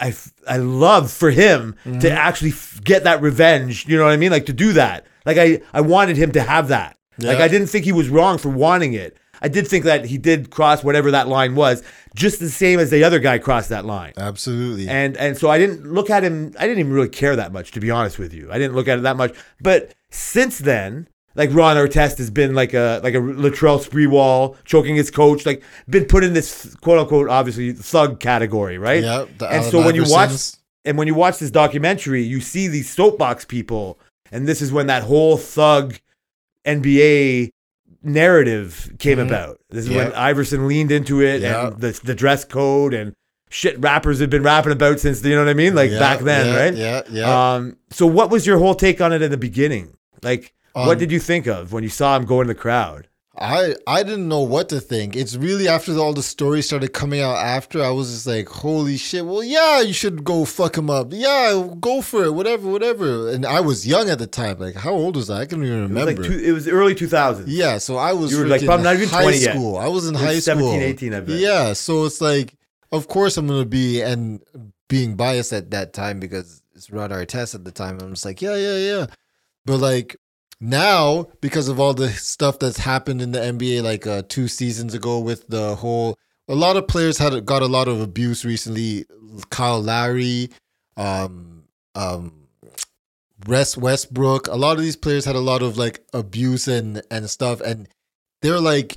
I, 0.00 0.14
I 0.48 0.56
love 0.58 1.10
for 1.10 1.30
him 1.30 1.74
Mm-hmm. 1.84 1.98
to 2.00 2.10
actually 2.10 2.50
f- 2.50 2.80
get 2.84 3.04
that 3.04 3.20
revenge. 3.22 3.86
You 3.86 3.96
know 3.96 4.04
what 4.04 4.12
I 4.12 4.16
mean? 4.16 4.30
Like 4.30 4.46
to 4.46 4.52
do 4.52 4.72
that. 4.74 5.06
Like 5.26 5.36
I, 5.38 5.60
I 5.72 5.80
wanted 5.80 6.16
him 6.16 6.32
to 6.32 6.40
have 6.42 6.68
that. 6.68 6.96
Like 7.18 7.38
I 7.38 7.48
didn't 7.48 7.66
think 7.66 7.84
he 7.84 7.92
was 7.92 8.08
wrong 8.08 8.38
for 8.38 8.48
wanting 8.48 8.92
it. 8.94 9.16
I 9.42 9.48
did 9.48 9.66
think 9.68 9.84
that 9.84 10.04
he 10.04 10.18
did 10.18 10.50
cross 10.50 10.82
whatever 10.84 11.10
that 11.12 11.28
line 11.28 11.54
was, 11.54 11.82
just 12.16 12.40
the 12.40 12.48
same 12.50 12.78
as 12.80 12.90
the 12.90 13.04
other 13.04 13.18
guy 13.20 13.38
crossed 13.38 13.68
that 13.70 13.84
line. 13.84 14.12
Absolutely. 14.16 14.88
And 14.88 15.16
and 15.16 15.36
so 15.36 15.48
I 15.50 15.58
didn't 15.58 15.84
look 15.92 16.10
at 16.10 16.22
him. 16.24 16.54
I 16.58 16.62
didn't 16.66 16.78
even 16.80 16.92
really 16.92 17.08
care 17.08 17.36
that 17.36 17.52
much, 17.52 17.70
to 17.72 17.80
be 17.80 17.90
honest 17.90 18.18
with 18.18 18.32
you. 18.34 18.48
I 18.52 18.58
didn't 18.58 18.74
look 18.76 18.88
at 18.88 18.98
it 18.98 19.02
that 19.02 19.16
much. 19.16 19.34
But 19.60 19.94
since 20.10 20.58
then, 20.58 21.08
like 21.38 21.48
Ron 21.54 21.76
Artest 21.76 22.18
has 22.18 22.28
been 22.30 22.54
like 22.54 22.74
a 22.74 23.00
like 23.02 23.14
a 23.14 23.18
Latrell 23.18 23.82
Sprewell 23.82 24.56
choking 24.66 24.96
his 24.96 25.10
coach, 25.10 25.46
like 25.46 25.62
been 25.88 26.04
put 26.04 26.22
in 26.24 26.34
this 26.34 26.74
quote 26.82 26.98
unquote 26.98 27.30
obviously 27.30 27.72
thug 27.72 28.20
category, 28.20 28.76
right? 28.76 29.02
Yep, 29.02 29.28
the 29.38 29.46
and 29.48 29.64
so 29.64 29.78
when 29.82 29.94
you 29.94 30.04
watch 30.06 30.32
and 30.84 30.98
when 30.98 31.06
you 31.06 31.14
watch 31.14 31.38
this 31.38 31.50
documentary, 31.50 32.22
you 32.22 32.40
see 32.40 32.68
these 32.68 32.90
soapbox 32.90 33.44
people, 33.46 33.98
and 34.32 34.46
this 34.46 34.60
is 34.60 34.70
when 34.72 34.88
that 34.88 35.04
whole 35.04 35.36
thug 35.38 35.94
NBA 36.66 37.50
narrative 38.02 38.92
came 38.98 39.18
about. 39.18 39.58
This 39.70 39.84
is 39.84 39.90
when 39.90 40.08
Mm-hmm. 40.08 40.18
Iverson 40.18 40.68
leaned 40.68 40.92
into 40.92 41.20
it 41.22 41.42
Yeah. 41.42 41.68
and 41.68 41.80
the 41.80 41.98
the 42.04 42.14
dress 42.14 42.44
code 42.44 42.94
and 42.94 43.12
shit 43.50 43.78
rappers 43.80 44.20
have 44.20 44.30
been 44.30 44.42
rapping 44.42 44.72
about 44.72 45.00
since 45.00 45.24
you 45.24 45.34
know 45.34 45.44
what 45.44 45.50
I 45.50 45.54
mean, 45.54 45.74
like 45.74 45.90
Yeah, 45.90 45.98
back 45.98 46.20
then, 46.20 46.46
yeah, 46.46 46.56
right? 46.64 46.74
Yeah, 46.74 47.02
yeah. 47.10 47.54
Um. 47.54 47.76
So 47.90 48.06
what 48.06 48.30
was 48.30 48.46
your 48.46 48.58
whole 48.58 48.74
take 48.74 49.00
on 49.00 49.12
it 49.12 49.22
in 49.22 49.30
the 49.30 49.36
beginning? 49.38 49.94
Like, 50.22 50.52
what 50.86 50.92
Um, 50.94 50.98
did 50.98 51.10
you 51.12 51.20
think 51.20 51.46
of 51.46 51.72
when 51.72 51.82
you 51.82 51.88
saw 51.90 52.16
him 52.16 52.24
go 52.24 52.40
in 52.40 52.46
the 52.48 52.54
crowd? 52.54 53.08
I 53.40 53.76
I 53.86 54.02
didn't 54.02 54.26
know 54.26 54.40
what 54.40 54.68
to 54.70 54.80
think. 54.80 55.14
It's 55.14 55.36
really 55.36 55.68
after 55.68 55.96
all 55.96 56.12
the 56.12 56.24
stories 56.24 56.66
started 56.66 56.92
coming 56.92 57.20
out 57.20 57.36
after 57.36 57.80
I 57.84 57.90
was 57.90 58.10
just 58.10 58.26
like, 58.26 58.48
holy 58.48 58.96
shit. 58.96 59.24
Well, 59.24 59.44
yeah, 59.44 59.80
you 59.80 59.92
should 59.92 60.24
go 60.24 60.44
fuck 60.44 60.76
him 60.76 60.90
up. 60.90 61.08
Yeah, 61.12 61.68
go 61.78 62.02
for 62.02 62.24
it. 62.24 62.32
Whatever, 62.32 62.68
whatever. 62.68 63.30
And 63.30 63.46
I 63.46 63.60
was 63.60 63.86
young 63.86 64.10
at 64.10 64.18
the 64.18 64.26
time. 64.26 64.58
Like, 64.58 64.74
how 64.74 64.90
old 64.92 65.14
was 65.14 65.30
I? 65.30 65.42
I 65.42 65.46
can't 65.46 65.62
even 65.62 65.78
It 65.78 65.80
was 65.82 65.88
remember. 65.90 66.22
like 66.22 66.30
two, 66.32 66.38
it 66.40 66.50
was 66.50 66.66
early 66.66 66.96
two 66.96 67.06
thousands. 67.06 67.48
yeah, 67.48 67.78
so 67.78 67.96
I 67.96 68.12
was 68.12 68.32
You 68.32 68.38
were, 68.40 68.46
like, 68.48 68.64
probably 68.64 68.82
not 68.82 68.96
even 68.96 69.08
high 69.08 69.22
20 69.22 69.38
yet. 69.38 69.54
school. 69.54 69.76
I 69.78 69.86
was 69.86 70.08
in 70.08 70.14
high 70.16 70.40
17, 70.40 70.68
school. 70.68 70.82
18, 70.82 71.14
I 71.14 71.20
bet. 71.20 71.38
Yeah, 71.38 71.72
so 71.74 72.06
it's 72.06 72.20
like, 72.20 72.56
of 72.90 73.06
course 73.06 73.36
I'm 73.36 73.46
gonna 73.46 73.64
be 73.66 74.00
and 74.00 74.40
being 74.88 75.14
biased 75.14 75.52
at 75.52 75.70
that 75.70 75.92
time 75.92 76.18
because 76.18 76.60
it's 76.74 76.90
Ron 76.90 77.10
Artest 77.10 77.54
at 77.54 77.62
the 77.64 77.70
time. 77.70 78.00
I'm 78.00 78.14
just 78.14 78.24
like, 78.24 78.42
yeah, 78.42 78.56
yeah, 78.56 78.78
yeah. 78.78 79.06
But 79.64 79.76
like 79.78 80.16
now, 80.60 81.28
because 81.40 81.68
of 81.68 81.78
all 81.78 81.94
the 81.94 82.08
stuff 82.10 82.58
that's 82.58 82.78
happened 82.78 83.22
in 83.22 83.32
the 83.32 83.38
NBA, 83.38 83.82
like 83.82 84.06
uh, 84.06 84.22
two 84.28 84.48
seasons 84.48 84.94
ago, 84.94 85.20
with 85.20 85.46
the 85.48 85.76
whole, 85.76 86.18
a 86.48 86.54
lot 86.54 86.76
of 86.76 86.88
players 86.88 87.18
had 87.18 87.44
got 87.46 87.62
a 87.62 87.66
lot 87.66 87.88
of 87.88 88.00
abuse 88.00 88.44
recently. 88.44 89.04
Kyle 89.50 89.80
Lowry, 89.80 90.50
um, 90.96 91.64
um, 91.94 92.48
West 93.46 93.76
Westbrook. 93.76 94.48
A 94.48 94.56
lot 94.56 94.76
of 94.76 94.82
these 94.82 94.96
players 94.96 95.24
had 95.24 95.36
a 95.36 95.40
lot 95.40 95.62
of 95.62 95.76
like 95.76 96.04
abuse 96.12 96.66
and 96.66 97.02
and 97.10 97.30
stuff, 97.30 97.60
and 97.60 97.88
they're 98.42 98.60
like, 98.60 98.96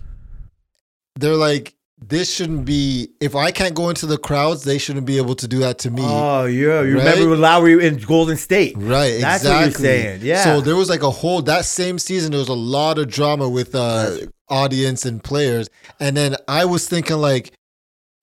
they're 1.16 1.36
like, 1.36 1.76
this 2.01 2.33
shouldn't 2.33 2.65
be. 2.65 3.09
If 3.19 3.35
I 3.35 3.51
can't 3.51 3.75
go 3.75 3.89
into 3.89 4.05
the 4.05 4.17
crowds, 4.17 4.63
they 4.63 4.77
shouldn't 4.77 5.05
be 5.05 5.17
able 5.17 5.35
to 5.35 5.47
do 5.47 5.59
that 5.59 5.77
to 5.79 5.91
me. 5.91 6.01
Oh 6.03 6.45
yeah, 6.45 6.81
you 6.81 6.97
Right? 6.97 7.05
remember 7.05 7.29
with 7.29 7.39
Lowry 7.39 7.85
in 7.85 7.97
Golden 7.97 8.37
State? 8.37 8.75
Right, 8.77 9.21
That's 9.21 9.43
exactly. 9.43 9.49
what 9.49 9.61
you're 9.65 9.71
saying, 9.71 10.19
yeah. 10.23 10.43
So 10.43 10.61
there 10.61 10.75
was 10.75 10.89
like 10.89 11.03
a 11.03 11.11
whole 11.11 11.41
that 11.43 11.65
same 11.65 11.99
season. 11.99 12.31
There 12.31 12.39
was 12.39 12.49
a 12.49 12.53
lot 12.53 12.97
of 12.97 13.07
drama 13.09 13.47
with 13.47 13.75
uh, 13.75 14.17
audience 14.49 15.05
and 15.05 15.23
players, 15.23 15.69
and 15.99 16.17
then 16.17 16.35
I 16.47 16.65
was 16.65 16.87
thinking 16.89 17.17
like, 17.17 17.53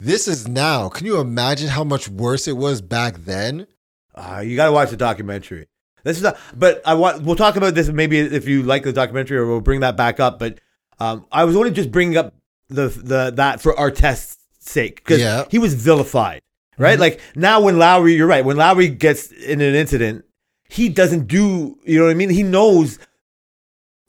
this 0.00 0.28
is 0.28 0.46
now. 0.48 0.88
Can 0.88 1.06
you 1.06 1.18
imagine 1.20 1.68
how 1.68 1.84
much 1.84 2.08
worse 2.08 2.46
it 2.48 2.56
was 2.56 2.80
back 2.80 3.16
then? 3.18 3.66
Uh, 4.14 4.42
you 4.44 4.56
got 4.56 4.66
to 4.66 4.72
watch 4.72 4.90
the 4.90 4.96
documentary. 4.96 5.66
This 6.02 6.16
is 6.16 6.22
not, 6.24 6.36
but 6.56 6.82
I 6.84 6.94
want. 6.94 7.22
We'll 7.22 7.36
talk 7.36 7.56
about 7.56 7.74
this 7.74 7.88
maybe 7.88 8.18
if 8.18 8.46
you 8.48 8.62
like 8.64 8.82
the 8.82 8.92
documentary, 8.92 9.38
or 9.38 9.46
we'll 9.46 9.60
bring 9.60 9.80
that 9.80 9.96
back 9.96 10.18
up. 10.20 10.38
But 10.38 10.58
um, 10.98 11.26
I 11.30 11.44
was 11.44 11.54
only 11.56 11.70
just 11.70 11.90
bringing 11.92 12.16
up 12.16 12.34
the 12.68 12.88
the 12.88 13.32
that 13.36 13.60
for 13.60 13.72
Artest's 13.74 14.36
sake 14.60 14.96
because 14.96 15.20
Yeah. 15.20 15.44
he 15.50 15.58
was 15.58 15.74
vilified, 15.74 16.40
right? 16.76 16.92
Mm-hmm. 16.92 17.00
Like 17.00 17.20
now, 17.36 17.60
when 17.60 17.78
Lowry, 17.78 18.14
you're 18.14 18.26
right. 18.26 18.44
When 18.44 18.56
Lowry 18.56 18.88
gets 18.88 19.30
in 19.32 19.60
an 19.60 19.74
incident, 19.74 20.24
he 20.68 20.88
doesn't 20.88 21.26
do. 21.26 21.78
You 21.84 21.98
know 21.98 22.04
what 22.04 22.10
I 22.10 22.14
mean? 22.14 22.30
He 22.30 22.42
knows. 22.42 22.98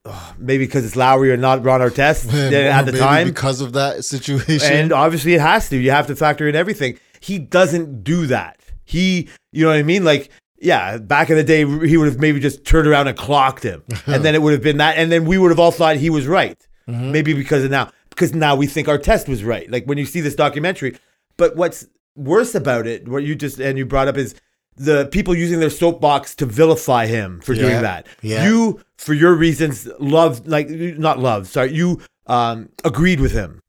oh, 0.05 0.36
maybe 0.38 0.66
because 0.66 0.86
it's 0.86 0.95
Lowry 0.95 1.32
or 1.32 1.38
not 1.38 1.64
Ron 1.64 1.82
Artest 1.82 2.28
at 2.34 2.86
the 2.86 2.91
Maybe 2.91 2.97
time, 2.99 3.28
because 3.28 3.62
of 3.62 3.74
that 3.74 4.05
situation. 4.05 4.74
and 4.74 4.91
obviously 4.93 5.34
it 5.34 5.41
has 5.41 5.70
to. 5.70 5.78
You 5.78 5.91
have 5.91 6.07
to 6.07 6.16
factor 6.16 6.47
in 6.47 6.55
everything. 6.55 6.97
He 7.20 7.38
doesn't 7.39 8.03
do 8.03 8.28
that. 8.28 8.60
He, 8.86 9.28
you 9.51 9.64
know 9.66 9.70
what 9.72 9.78
I 9.78 9.84
mean? 9.84 10.03
Like, 10.03 10.32
yeah, 10.62 10.97
back 10.97 11.30
in 11.30 11.36
the 11.38 11.43
day, 11.43 11.60
he 11.88 11.95
would 11.97 12.07
have 12.07 12.20
maybe 12.20 12.39
just 12.39 12.66
turned 12.66 12.88
around 12.88 13.07
and 13.07 13.18
clocked 13.18 13.62
him, 13.64 13.84
and 14.07 14.24
then 14.26 14.36
it 14.36 14.41
would 14.41 14.53
have 14.53 14.64
been 14.64 14.78
that, 14.78 14.97
and 14.97 15.12
then 15.12 15.26
we 15.26 15.38
would 15.38 15.51
have 15.51 15.60
all 15.60 15.72
thought 15.72 15.97
he 15.97 16.10
was 16.10 16.28
right. 16.28 16.57
Mm-hmm. 16.88 17.12
Maybe 17.12 17.34
because 17.34 17.64
of 17.64 17.70
now, 17.72 17.91
because 18.20 18.36
now 18.36 18.53
we 18.55 18.67
think 18.67 18.88
Artest 18.89 19.30
was 19.30 19.43
right. 19.43 19.72
Like 19.72 19.86
when 19.86 19.97
you 19.97 20.05
see 20.05 20.20
this 20.20 20.36
documentary, 20.36 20.97
but 21.38 21.55
what's 21.55 21.88
worse 22.15 22.53
about 22.53 22.86
it, 22.86 23.07
what 23.07 23.24
you 23.24 23.34
just 23.34 23.59
and 23.59 23.78
you 23.78 23.86
brought 23.86 24.09
up 24.09 24.17
is 24.17 24.36
the 24.76 25.05
people 25.07 25.34
using 25.36 25.59
their 25.61 25.70
soapbox 25.70 26.36
to 26.36 26.45
vilify 26.45 27.05
him 27.05 27.39
for 27.41 27.53
Yeah, 27.53 27.61
doing 27.61 27.82
that. 27.82 28.07
yeah. 28.22 28.45
You, 28.45 28.82
for 28.97 29.13
your 29.13 29.34
reasons, 29.36 29.88
love 29.99 30.45
like 30.47 30.70
not 30.70 31.20
love. 31.20 31.47
Sorry, 31.47 31.74
you 31.74 32.01
um, 32.28 32.70
agreed 32.84 33.20
with 33.22 33.32
him 33.32 33.61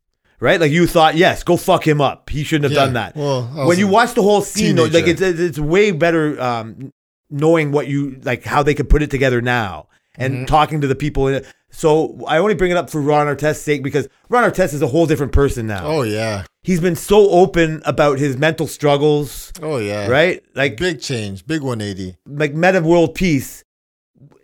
right? 0.43 0.59
Like 0.59 0.73
you 0.73 0.87
thought, 0.87 1.17
yes, 1.17 1.43
go 1.43 1.59
fuck 1.59 1.87
him 1.87 2.01
up. 2.01 2.31
He 2.31 2.45
shouldn't 2.45 2.65
have 2.65 2.73
Yeah, 2.73 2.85
done 2.87 2.95
that. 2.95 3.15
well, 3.15 3.43
when 3.69 3.79
you 3.79 3.87
watch 3.87 4.15
the 4.15 4.23
whole 4.23 4.41
scene, 4.41 4.75
though, 4.75 4.85
like 4.87 5.07
it's 5.07 5.21
it's 5.21 5.59
way 5.59 5.91
better 5.93 6.41
um, 6.41 6.93
knowing 7.29 7.73
what 7.73 7.89
you 7.89 8.19
like, 8.25 8.43
how 8.45 8.63
they 8.63 8.73
could 8.75 8.89
put 8.89 9.03
it 9.03 9.11
together 9.11 9.43
now, 9.43 9.89
and 10.21 10.35
Mm-hmm. 10.35 10.45
talking 10.47 10.81
to 10.81 10.87
the 10.87 10.95
people 10.95 11.27
in 11.29 11.35
it. 11.35 11.47
So 11.73 12.21
I 12.27 12.39
only 12.39 12.55
bring 12.55 12.71
it 12.71 12.77
up 12.77 12.91
for 12.91 13.01
Ron 13.01 13.27
Artest's 13.27 13.63
sake 13.63 13.83
because 13.83 14.09
Ron 14.29 14.49
Artest 14.51 14.75
is 14.75 14.83
a 14.83 14.87
whole 14.89 15.07
different 15.07 15.33
person 15.33 15.67
now. 15.67 15.87
oh 15.87 16.03
yeah, 16.03 16.45
He's 16.63 16.81
been 16.81 16.97
so 16.97 17.31
open 17.31 17.81
about 17.87 18.19
his 18.19 18.37
mental 18.37 18.67
struggles, 18.67 19.53
oh 19.63 19.79
yeah, 19.79 20.09
right? 20.09 20.43
Like 20.55 20.77
Big 20.77 21.01
change, 21.01 21.47
big 21.47 21.63
180. 21.63 22.17
like 22.27 22.55
Metta 22.55 22.81
World 22.81 23.15
Peace. 23.15 23.65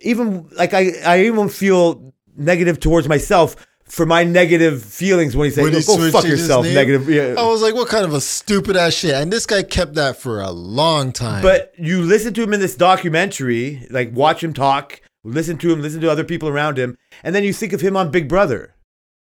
Even 0.01 0.47
like 0.57 0.73
I, 0.73 0.91
I 1.05 1.25
even 1.25 1.49
feel 1.49 2.13
negative 2.35 2.79
towards 2.79 3.07
myself 3.07 3.55
for 3.85 4.05
my 4.05 4.23
negative 4.23 4.83
feelings 4.83 5.35
when 5.35 5.45
he 5.45 5.51
said, 5.51 5.63
When 5.63 5.73
he 5.73 5.81
"Go 5.83 6.11
fuck 6.11 6.25
yourself." 6.25 6.65
Negative. 6.65 7.09
Yeah. 7.09 7.35
I 7.37 7.43
was 7.47 7.61
like, 7.61 7.73
what 7.73 7.87
kind 7.87 8.05
of 8.05 8.13
a 8.13 8.21
stupid 8.21 8.75
ass 8.75 8.93
shit? 8.93 9.13
And 9.15 9.31
this 9.31 9.45
guy 9.45 9.63
kept 9.63 9.95
that 9.95 10.17
for 10.17 10.41
a 10.41 10.51
long 10.51 11.11
time. 11.13 11.41
But 11.41 11.73
you 11.77 12.01
listen 12.01 12.33
to 12.35 12.43
him 12.43 12.53
in 12.53 12.59
this 12.59 12.75
documentary, 12.75 13.87
like 13.89 14.11
watch 14.13 14.43
him 14.43 14.53
talk, 14.53 14.99
listen 15.31 15.57
to 15.59 15.71
him, 15.71 15.81
listen 15.81 16.01
to 16.01 16.09
other 16.11 16.23
people 16.23 16.49
around 16.49 16.77
him, 16.77 16.97
and 17.23 17.33
then 17.35 17.43
you 17.43 17.53
think 17.53 17.73
of 17.73 17.81
him 17.81 17.95
on 17.97 18.11
Big 18.11 18.27
Brother, 18.27 18.73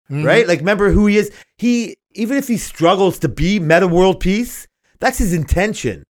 Mhm. 0.09 0.25
right? 0.25 0.47
Like 0.47 0.59
remember 0.59 0.91
who 0.91 1.07
he 1.07 1.17
is. 1.17 1.31
He 1.57 1.97
even 2.13 2.37
if 2.37 2.47
he 2.47 2.57
struggles 2.57 3.19
to 3.19 3.29
be 3.29 3.59
Metta 3.59 3.87
World 3.87 4.19
Peace, 4.19 4.67
that's 4.99 5.17
his 5.19 5.33
intention. 5.33 6.03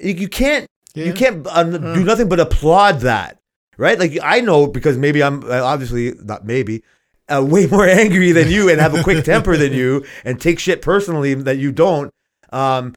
You, 0.00 0.14
you 0.14 0.28
can't 0.28 0.66
you 0.94 1.12
can't 1.12 1.46
uh, 1.48 1.62
do 1.64 2.04
nothing 2.04 2.28
but 2.28 2.40
applaud 2.40 3.00
that, 3.00 3.38
right? 3.76 3.98
Like 3.98 4.18
I 4.22 4.40
know 4.40 4.66
because 4.66 4.96
maybe 4.98 5.22
I'm 5.22 5.44
uh, 5.44 5.62
obviously 5.62 6.14
not 6.22 6.44
maybe. 6.44 6.82
uh, 7.30 7.44
way 7.44 7.66
more 7.66 7.86
angry 8.02 8.32
than 8.32 8.48
you 8.48 8.70
and 8.70 8.80
have 8.80 8.94
a 8.94 9.02
quick 9.02 9.22
temper 9.24 9.54
than 9.56 9.72
you 9.74 10.02
and 10.24 10.40
take 10.40 10.58
shit 10.58 10.80
personally 10.80 11.34
that 11.34 11.58
you 11.58 11.70
don't. 11.72 12.10
Um, 12.50 12.94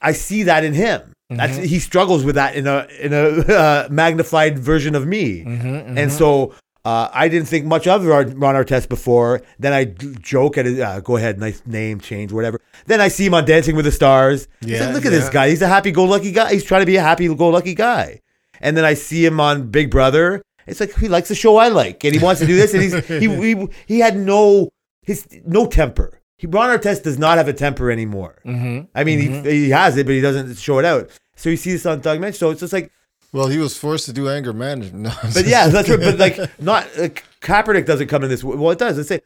I 0.00 0.12
see 0.12 0.44
that 0.44 0.64
in 0.64 0.72
him. 0.72 1.12
That's 1.28 1.56
he 1.56 1.80
struggles 1.80 2.24
with 2.24 2.36
that 2.36 2.54
in 2.54 2.66
a 2.66 2.86
in 3.00 3.12
a 3.12 3.52
uh, 3.52 3.88
magnified 3.90 4.58
version 4.58 4.94
of 4.94 5.06
me, 5.06 5.42
and 5.42 6.12
so 6.12 6.54
uh, 6.86 7.10
I 7.12 7.28
didn't 7.28 7.48
think 7.48 7.66
much 7.66 7.88
of 7.88 8.06
Ron 8.06 8.30
Artest 8.36 8.88
before. 8.88 9.42
Then 9.58 9.72
I 9.72 9.86
joke 9.86 10.56
at 10.56 10.68
it, 10.68 10.78
uh, 10.78 11.00
go 11.00 11.16
ahead, 11.16 11.36
nice 11.40 11.60
name 11.66 11.98
change, 11.98 12.30
whatever. 12.30 12.60
Then 12.86 13.00
I 13.00 13.08
see 13.08 13.26
him 13.26 13.34
on 13.34 13.44
Dancing 13.44 13.74
with 13.74 13.86
the 13.86 13.90
Stars. 13.90 14.46
Yeah, 14.60 14.86
like, 14.86 14.94
look 14.94 15.04
at 15.04 15.10
this 15.10 15.28
guy. 15.28 15.48
He's 15.48 15.62
a 15.62 15.66
happy-go-lucky 15.66 16.30
guy. 16.30 16.52
He's 16.52 16.62
trying 16.62 16.82
to 16.82 16.86
be 16.86 16.94
a 16.94 17.02
happy-go-lucky 17.02 17.74
guy. 17.74 18.20
And 18.60 18.76
then 18.76 18.84
I 18.84 18.94
see 18.94 19.26
him 19.26 19.40
on 19.40 19.68
Big 19.68 19.90
Brother. 19.90 20.42
It's 20.68 20.78
like 20.78 20.96
he 20.96 21.08
likes 21.08 21.28
the 21.28 21.34
show 21.34 21.56
I 21.56 21.68
like, 21.68 22.04
and 22.04 22.14
he 22.14 22.22
wants 22.22 22.40
to 22.40 22.46
do 22.46 22.54
this. 22.54 22.72
And 22.72 22.82
he's 22.84 23.06
he 23.06 23.54
he, 23.54 23.66
he 23.86 23.98
had 23.98 24.16
no 24.16 24.70
his 25.02 25.26
no 25.44 25.66
temper. 25.66 26.20
He, 26.38 26.46
Ron 26.46 26.76
Artest 26.76 27.02
does 27.02 27.18
not 27.18 27.38
have 27.38 27.48
a 27.48 27.52
temper 27.52 27.90
anymore. 27.90 28.36
Mm-hmm. 28.44 28.86
I 28.94 29.04
mean, 29.04 29.44
he, 29.44 29.50
he 29.50 29.70
has 29.70 29.96
it, 29.96 30.04
but 30.06 30.14
he 30.14 30.20
doesn't 30.20 30.56
show 30.58 30.78
it 30.78 30.84
out. 30.84 31.08
So 31.36 31.48
you 31.50 31.56
see 31.56 31.72
this 31.72 31.86
on 31.86 32.00
Doug 32.00 32.20
Mensch. 32.20 32.36
So 32.38 32.50
it's 32.50 32.60
just 32.60 32.72
like, 32.72 32.90
Well, 33.32 33.46
he 33.48 33.58
was 33.58 33.76
forced 33.76 34.04
to 34.06 34.12
do 34.12 34.28
anger 34.28 34.52
management. 34.52 35.04
No, 35.04 35.12
but 35.34 35.46
yeah, 35.46 35.68
that's 35.68 35.88
right. 35.88 35.98
But 35.98 36.18
like, 36.18 36.38
not 36.60 36.86
like, 36.98 37.24
Kaepernick 37.40 37.86
doesn't 37.86 38.08
come 38.08 38.22
in 38.24 38.28
this. 38.30 38.44
Well, 38.44 38.70
it 38.70 38.78
does. 38.78 38.96
Let's 38.96 39.08
say 39.08 39.20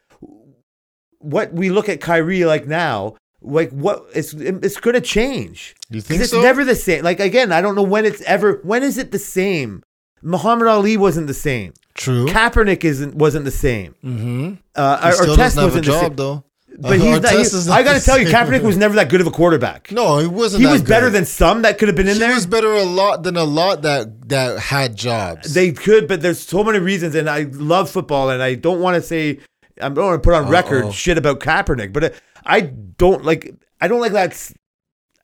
what 1.18 1.52
we 1.52 1.70
look 1.70 1.88
at 1.88 2.00
Kyrie 2.00 2.44
like 2.44 2.66
now. 2.66 3.16
Like 3.42 3.70
what 3.70 4.04
it's 4.14 4.34
it's 4.34 4.76
going 4.78 4.94
to 4.94 5.00
change. 5.00 5.74
You 5.88 6.00
'Cause 6.00 6.08
think 6.08 6.20
it's 6.20 6.30
so? 6.30 6.42
never 6.42 6.62
the 6.64 6.74
same. 6.74 7.02
Like 7.04 7.20
again, 7.20 7.52
I 7.52 7.62
don't 7.62 7.74
know 7.74 7.82
when 7.82 8.04
it's 8.04 8.20
ever. 8.22 8.61
When 8.64 8.82
is 8.82 8.98
it 8.98 9.12
the 9.12 9.18
same? 9.18 9.82
Muhammad 10.22 10.68
Ali 10.68 10.98
wasn't 10.98 11.26
the 11.26 11.32
same. 11.34 11.72
True. 11.94 12.26
Kaepernick 12.26 12.84
isn't 12.84 13.14
wasn't 13.14 13.46
the 13.46 13.50
same. 13.50 13.94
mm-hmm. 14.04 14.54
Uh, 14.74 15.00
He 15.00 15.08
or 15.08 15.12
still 15.12 15.34
Artest 15.34 15.36
doesn't 15.38 15.62
have 15.62 15.62
a 15.62 15.66
wasn't 15.68 15.84
the 15.86 15.92
same. 15.92 16.02
job 16.02 16.16
though. 16.16 16.44
But 16.79 16.93
Uh, 16.93 16.95
he's 16.95 17.21
not, 17.21 17.33
he- 17.33 17.68
not 17.68 17.79
I 17.79 17.83
got 17.83 17.93
to 17.95 17.99
the 17.99 18.05
tell 18.05 18.18
you, 18.18 18.27
same. 18.27 18.35
Kaepernick 18.35 18.62
was 18.62 18.77
never 18.77 18.95
that 18.95 19.09
good 19.11 19.21
of 19.21 19.27
a 19.27 19.31
quarterback. 19.31 19.91
No, 19.93 20.18
he 20.18 20.27
wasn't. 20.27 20.61
he 20.61 20.66
that 20.66 20.73
was 20.73 20.83
better 20.83 21.11
than 21.11 21.25
some 21.27 21.62
that 21.62 21.79
could 21.79 21.89
have 21.89 21.97
been 21.97 22.09
in 22.09 22.18
there. 22.18 22.29
He 22.29 22.33
there. 22.33 22.35
was 22.35 22.47
better 22.47 22.73
a 22.73 22.85
lot 22.85 23.23
than 23.23 23.37
a 23.37 23.45
lot 23.45 23.83
that 23.83 24.29
that 24.29 24.59
had 24.59 24.97
jobs. 24.97 25.53
They 25.53 25.73
could, 25.73 26.09
but 26.09 26.23
there's 26.23 26.41
so 26.41 26.64
many 26.64 26.79
reasons, 26.79 27.14
and 27.14 27.29
I 27.29 27.43
love 27.53 27.91
football, 27.91 28.31
and 28.31 28.43
I 28.43 28.55
don't 28.55 28.81
want 28.81 28.95
to 28.97 29.03
say 29.03 29.41
I 29.81 29.89
don't 29.89 29.97
want 30.05 30.23
to 30.23 30.27
put 30.27 30.35
on 30.35 30.49
record 30.49 30.93
shit 30.95 31.18
about 31.18 31.41
Kaepernick, 31.41 31.93
but 31.93 32.14
I 32.47 32.61
don't 32.62 33.25
like 33.25 33.55
I 33.81 33.89
don't 33.89 34.01
like 34.01 34.12
that. 34.12 34.31
s- 34.31 34.55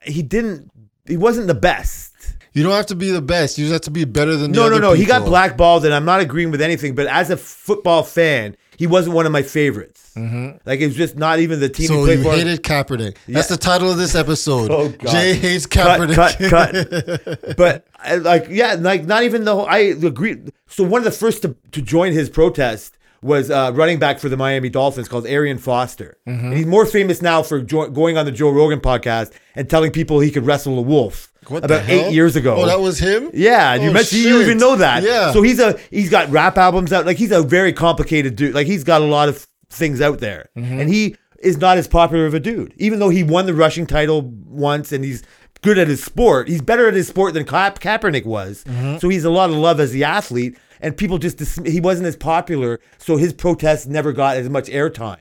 He 0.03 0.23
didn't. 0.23 0.71
He 1.07 1.17
wasn't 1.17 1.47
the 1.47 1.55
best. 1.55 2.13
you 2.53 2.63
don't 2.65 2.73
have 2.73 2.87
to 2.87 2.95
be 2.97 3.11
the 3.11 3.23
best. 3.23 3.57
You 3.59 3.65
just 3.65 3.73
have 3.73 3.81
to 3.83 3.91
be 3.91 4.05
better 4.05 4.35
than 4.37 4.51
the 4.53 4.57
No, 4.57 4.69
no, 4.69 4.77
other 4.77 4.81
no. 4.83 4.93
He 4.95 5.05
got 5.05 5.19
people. 5.19 5.31
blackballed, 5.31 5.85
and 5.85 5.95
I'm 5.95 6.05
not 6.05 6.21
agreeing 6.21 6.51
with 6.51 6.61
anything. 6.61 6.95
But 6.95 7.07
as 7.07 7.31
a 7.31 7.37
football 7.37 8.03
fan, 8.03 8.57
he 8.79 8.87
wasn't 8.87 9.15
one 9.15 9.27
of 9.27 9.33
my 9.33 9.43
favorites. 9.43 10.13
Like 10.17 10.81
it 10.81 10.87
was 10.87 10.97
just 10.97 11.17
not 11.17 11.41
even 11.41 11.61
the 11.61 11.69
team 11.69 11.91
he 11.91 11.95
Mm-hmm. 11.97 12.01
So 12.01 12.05
played 12.07 12.19
you 12.19 12.25
for. 12.25 12.33
hated 12.33 12.63
Kaepernick. 12.63 13.17
That's 13.29 13.49
the 13.49 13.57
title 13.57 13.91
of 13.91 13.99
this 13.99 14.15
episode. 14.15 14.71
Oh, 14.71 14.89
God. 14.89 15.11
Jay 15.13 15.35
hates 15.35 15.67
Cut, 15.67 16.01
Kaepernick. 16.01 16.15
cut, 16.51 17.37
cut. 17.45 17.57
but 17.57 17.87
I, 17.99 18.17
like, 18.17 18.47
yeah, 18.49 18.75
like 18.79 19.05
not 19.05 19.25
even 19.25 19.45
the 19.45 19.55
whole. 19.55 19.67
I 19.67 19.79
agree. 19.79 20.37
So 20.69 20.85
one 20.85 21.01
of 21.01 21.05
the 21.05 21.11
first 21.11 21.43
to, 21.43 21.55
to 21.73 21.83
join 21.83 22.13
his 22.13 22.31
protest 22.31 22.96
was 23.23 23.51
uh, 23.51 23.73
running 23.75 23.99
back 23.99 24.19
for 24.19 24.29
the 24.29 24.37
Miami 24.37 24.69
Dolphins 24.69 25.09
called 25.09 25.27
Arian 25.27 25.59
Foster. 25.59 26.17
Mm-hmm. 26.27 26.47
And 26.47 26.55
he's 26.57 26.67
more 26.67 26.87
famous 26.87 27.23
now 27.23 27.43
for 27.43 27.61
jo- 27.61 27.89
going 27.91 28.17
on 28.19 28.25
the 28.27 28.33
Joe 28.33 28.51
Rogan 28.51 28.81
podcast 28.81 29.33
and 29.55 29.69
telling 29.69 29.91
people 29.93 30.21
he 30.21 30.31
could 30.31 30.45
wrestle 30.47 30.79
a 30.79 30.83
wolf. 30.83 31.33
What 31.49 31.65
about 31.65 31.89
eight 31.89 32.13
years 32.13 32.35
ago. 32.35 32.57
Oh, 32.57 32.67
that 32.67 32.81
was 32.81 32.99
him. 32.99 33.31
Yeah, 33.33 33.73
and 33.73 33.83
you 33.85 33.91
Oh, 33.91 33.93
mentioned 33.93 34.23
you 34.23 34.41
even 34.43 34.59
know 34.59 34.75
that. 34.77 35.05
Yeah. 35.05 35.33
So 35.33 35.43
he's 35.43 35.61
a 35.61 35.79
he's 35.91 36.11
got 36.11 36.29
rap 36.31 36.59
albums 36.59 36.93
out. 36.93 37.07
Like 37.07 37.19
he's 37.19 37.31
a 37.31 37.43
very 37.43 37.73
complicated 37.73 38.35
dude. 38.35 38.53
Like 38.55 38.67
he's 38.67 38.83
got 38.83 39.01
a 39.01 39.05
lot 39.05 39.29
of 39.29 39.47
things 39.71 40.01
out 40.01 40.19
there, 40.19 40.49
Mm-hmm. 40.57 40.81
and 40.81 40.91
he 40.93 41.17
is 41.41 41.59
not 41.59 41.79
as 41.79 41.87
popular 41.87 42.27
of 42.27 42.35
a 42.35 42.41
dude. 42.41 42.75
Even 42.79 42.99
though 42.99 43.11
he 43.11 43.23
won 43.23 43.47
the 43.47 43.55
rushing 43.55 43.87
title 43.87 44.23
once, 44.23 44.91
and 44.91 45.05
he's 45.05 45.23
good 45.63 45.79
at 45.79 45.87
his 45.87 46.03
sport. 46.03 46.49
He's 46.49 46.63
better 46.63 46.89
at 46.89 46.95
his 46.95 47.07
sport 47.09 47.35
than 47.35 47.45
Ka- 47.45 47.71
Kaepernick 47.73 48.25
was. 48.25 48.65
Mm-hmm. 48.65 48.99
So 48.99 49.09
he's 49.09 49.25
a 49.25 49.31
lot 49.31 49.49
of 49.51 49.57
love 49.57 49.79
as 49.79 49.93
the 49.93 50.03
athlete, 50.03 50.59
and 50.87 50.97
people 50.97 51.19
just 51.19 51.37
dis- 51.39 51.59
he 51.67 51.81
wasn't 51.81 52.07
as 52.07 52.17
popular. 52.17 52.81
So 52.99 53.17
his 53.17 53.33
protests 53.33 53.87
never 53.87 54.13
got 54.13 54.37
as 54.37 54.49
much 54.49 54.67
airtime. 54.69 55.19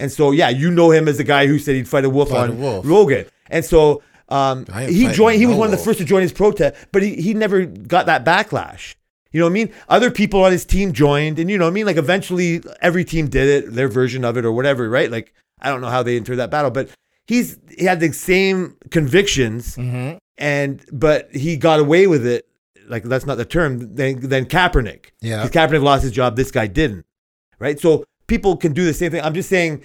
And 0.00 0.12
so 0.12 0.30
yeah, 0.30 0.48
you 0.50 0.70
know 0.70 0.90
him 0.92 1.08
as 1.08 1.16
the 1.16 1.24
guy 1.24 1.46
who 1.48 1.58
said 1.58 1.74
he'd 1.74 1.88
fight 1.88 2.04
a 2.04 2.10
wolf. 2.10 2.28
Fight 2.28 2.50
a 2.50 2.52
on 2.52 2.60
wolf. 2.60 2.86
Rogan. 2.86 3.26
And 3.50 3.64
so 3.64 4.02
um, 4.28 4.66
he 4.88 5.08
joined. 5.08 5.38
He 5.38 5.46
was 5.46 5.54
no 5.56 5.60
one 5.60 5.72
of 5.72 5.78
the 5.78 5.84
first 5.84 5.98
to 5.98 6.04
join 6.04 6.22
his 6.22 6.32
protest, 6.32 6.76
but 6.92 7.02
he, 7.02 7.14
he 7.16 7.34
never 7.34 7.64
got 7.66 8.06
that 8.06 8.24
backlash. 8.24 8.94
You 9.32 9.40
know 9.40 9.46
what 9.46 9.50
I 9.50 9.54
mean? 9.54 9.72
Other 9.88 10.10
people 10.10 10.44
on 10.44 10.52
his 10.52 10.64
team 10.64 10.92
joined, 10.92 11.38
and 11.40 11.50
you 11.50 11.58
know 11.58 11.64
what 11.64 11.70
I 11.72 11.74
mean? 11.74 11.86
Like 11.86 11.96
eventually 11.96 12.62
every 12.80 13.04
team 13.04 13.28
did 13.28 13.48
it, 13.64 13.72
their 13.74 13.88
version 13.88 14.24
of 14.24 14.36
it 14.36 14.44
or 14.44 14.52
whatever, 14.52 14.88
right? 14.88 15.10
Like 15.10 15.34
I 15.60 15.68
don't 15.70 15.80
know 15.80 15.88
how 15.90 16.02
they 16.04 16.16
entered 16.16 16.36
that 16.36 16.50
battle, 16.50 16.70
but 16.70 16.88
he's 17.26 17.58
he 17.76 17.84
had 17.84 17.98
the 18.00 18.12
same 18.12 18.76
convictions 18.90 19.76
Mm-hmm. 19.76 20.16
and 20.38 20.84
but 20.92 21.34
he 21.34 21.56
got 21.56 21.80
away 21.80 22.06
with 22.06 22.26
it. 22.26 22.47
Like 22.88 23.04
that's 23.04 23.26
not 23.26 23.36
the 23.36 23.44
term. 23.44 23.94
Then 23.94 24.20
then 24.20 24.46
Kaepernick. 24.46 25.06
Yeah. 25.20 25.44
Because 25.44 25.50
Kaepernick 25.70 25.82
lost 25.82 26.02
his 26.02 26.12
job, 26.12 26.36
this 26.36 26.50
guy 26.50 26.66
didn't. 26.66 27.04
Right? 27.58 27.78
So 27.80 28.04
people 28.26 28.56
can 28.56 28.72
do 28.72 28.84
the 28.84 28.94
same 28.94 29.10
thing. 29.10 29.22
I'm 29.22 29.34
just 29.34 29.48
saying 29.48 29.82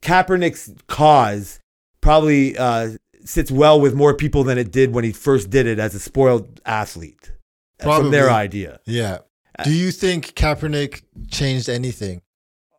Kaepernick's 0.00 0.72
cause 0.88 1.60
probably 2.00 2.56
uh, 2.58 2.90
sits 3.24 3.50
well 3.50 3.80
with 3.80 3.94
more 3.94 4.14
people 4.14 4.44
than 4.44 4.58
it 4.58 4.72
did 4.72 4.92
when 4.92 5.04
he 5.04 5.12
first 5.12 5.50
did 5.50 5.66
it 5.66 5.78
as 5.78 5.94
a 5.94 6.00
spoiled 6.00 6.60
athlete. 6.66 7.32
From 7.80 8.10
their 8.12 8.30
idea. 8.30 8.78
Yeah. 8.84 9.18
Uh, 9.58 9.64
Do 9.64 9.72
you 9.72 9.90
think 9.90 10.34
Kaepernick 10.34 11.02
changed 11.30 11.68
anything? 11.68 12.22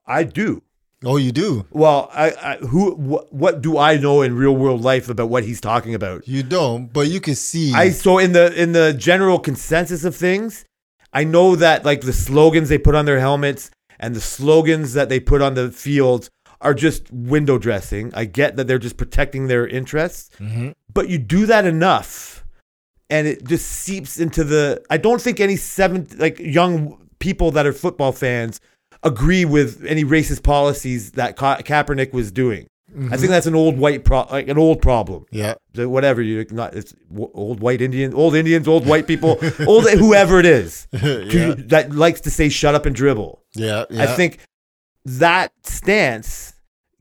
I 0.07 0.23
do. 0.23 0.63
Oh, 1.05 1.17
you 1.17 1.31
do. 1.31 1.65
Well, 1.71 2.09
I, 2.13 2.31
I 2.31 2.57
who 2.57 2.91
wh- 2.95 3.33
what 3.33 3.61
do 3.61 3.77
I 3.77 3.97
know 3.97 4.21
in 4.21 4.35
real 4.35 4.55
world 4.55 4.81
life 4.81 5.09
about 5.09 5.29
what 5.29 5.43
he's 5.43 5.59
talking 5.61 5.93
about? 5.95 6.27
You 6.27 6.43
don't, 6.43 6.91
but 6.91 7.07
you 7.09 7.19
can 7.19 7.35
see. 7.35 7.73
I 7.73 7.89
so 7.89 8.17
in 8.19 8.31
the 8.31 8.53
in 8.61 8.71
the 8.71 8.93
general 8.93 9.39
consensus 9.39 10.03
of 10.05 10.15
things, 10.15 10.65
I 11.11 11.23
know 11.23 11.55
that 11.57 11.83
like 11.85 12.01
the 12.01 12.13
slogans 12.13 12.69
they 12.69 12.77
put 12.77 12.95
on 12.95 13.05
their 13.05 13.19
helmets 13.19 13.69
and 13.99 14.15
the 14.15 14.21
slogans 14.21 14.93
that 14.93 15.09
they 15.09 15.19
put 15.19 15.41
on 15.41 15.53
the 15.55 15.71
field 15.71 16.29
are 16.61 16.73
just 16.73 17.11
window 17.11 17.57
dressing. 17.57 18.11
I 18.15 18.23
get 18.25 18.55
that 18.55 18.67
they're 18.67 18.79
just 18.79 18.95
protecting 18.97 19.47
their 19.47 19.67
interests, 19.67 20.29
Mhm. 20.39 20.73
but 20.93 21.09
you 21.09 21.17
do 21.17 21.45
that 21.47 21.65
enough 21.65 22.45
and 23.09 23.27
it 23.27 23.43
just 23.45 23.65
seeps 23.69 24.17
into 24.17 24.43
the 24.45 24.81
I 24.89 24.97
don't 24.97 25.21
think 25.21 25.39
any 25.41 25.57
seven 25.57 26.07
like 26.17 26.39
young 26.39 26.97
people 27.19 27.51
that 27.51 27.65
are 27.65 27.73
football 27.73 28.11
fans 28.13 28.59
agree 29.03 29.45
with 29.45 29.83
any 29.85 30.03
racist 30.03 30.43
policies 30.43 31.11
that 31.11 31.35
Ka- 31.35 31.57
Kaepernick 31.57 32.13
was 32.13 32.31
doing. 32.31 32.67
I 33.11 33.17
think 33.17 33.31
that's 33.31 33.47
an 33.47 33.55
old 33.55 33.79
white 33.79 34.03
pro- 34.05 34.27
like 34.29 34.47
an 34.47 34.57
old 34.59 34.79
problem 34.79 35.25
Yeah. 35.31 35.55
the- 35.73 35.89
whatever 35.89 36.21
you 36.21 36.45
not 36.51 36.75
it's 36.75 36.93
old 37.33 37.59
white 37.59 37.81
Indian, 37.81 38.13
old 38.13 38.35
Indians, 38.35 38.67
old 38.67 38.85
white 38.85 39.07
people, 39.07 39.39
old 39.67 39.89
whoever 39.89 40.39
it 40.39 40.45
is 40.45 40.87
yeah. 40.93 41.55
that 41.57 41.87
likes 41.91 42.21
to 42.21 42.29
say 42.29 42.49
shut 42.49 42.75
up 42.75 42.85
and 42.85 42.95
dribble. 42.95 43.41
Yeah. 43.55 43.85
I 43.97 44.05
think 44.05 44.37
that 45.05 45.51
stance 45.63 46.53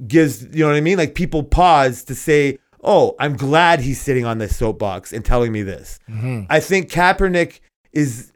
gives 0.06 0.42
you 0.44 0.60
know 0.64 0.68
what 0.68 0.76
I 0.76 0.80
mean. 0.80 0.96
Like 0.98 1.14
people 1.14 1.42
pause 1.42 2.04
to 2.04 2.14
say, 2.14 2.58
"Oh, 2.82 3.14
I'm 3.20 3.36
glad 3.36 3.80
he's 3.80 4.00
sitting 4.00 4.24
on 4.24 4.38
this 4.38 4.56
soapbox 4.56 5.12
and 5.12 5.22
telling 5.24 5.52
me 5.52 5.62
this." 5.62 5.98
Mhm. 6.10 6.46
I 6.48 6.58
think 6.60 6.90
Kaepernick 6.90 7.60
is 7.92 8.31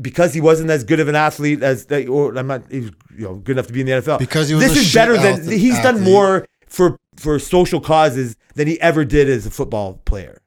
because 0.00 0.34
he 0.34 0.40
wasn't 0.40 0.70
as 0.70 0.84
good 0.84 1.00
of 1.00 1.08
an 1.08 1.14
athlete 1.16 1.62
as 1.62 1.86
or 2.08 2.36
I'm 2.36 2.46
not 2.46 2.70
he 2.70 2.80
was, 2.80 2.90
you 3.16 3.24
know 3.24 3.34
good 3.36 3.52
enough 3.52 3.66
to 3.68 3.72
be 3.72 3.80
in 3.80 3.86
the 3.86 3.92
NFL. 3.92 4.18
Because 4.18 4.48
he 4.48 4.54
was 4.54 4.64
this 4.64 4.76
a 4.76 4.80
is 4.80 4.92
better 4.94 5.14
than 5.16 5.40
athlete- 5.40 5.60
he's 5.60 5.78
done 5.80 6.00
more 6.00 6.46
for 6.66 6.98
for 7.16 7.38
social 7.38 7.80
causes 7.80 8.36
than 8.54 8.66
he 8.66 8.80
ever 8.80 9.04
did 9.04 9.28
as 9.28 9.46
a 9.46 9.50
football 9.50 10.00
player. 10.04 10.40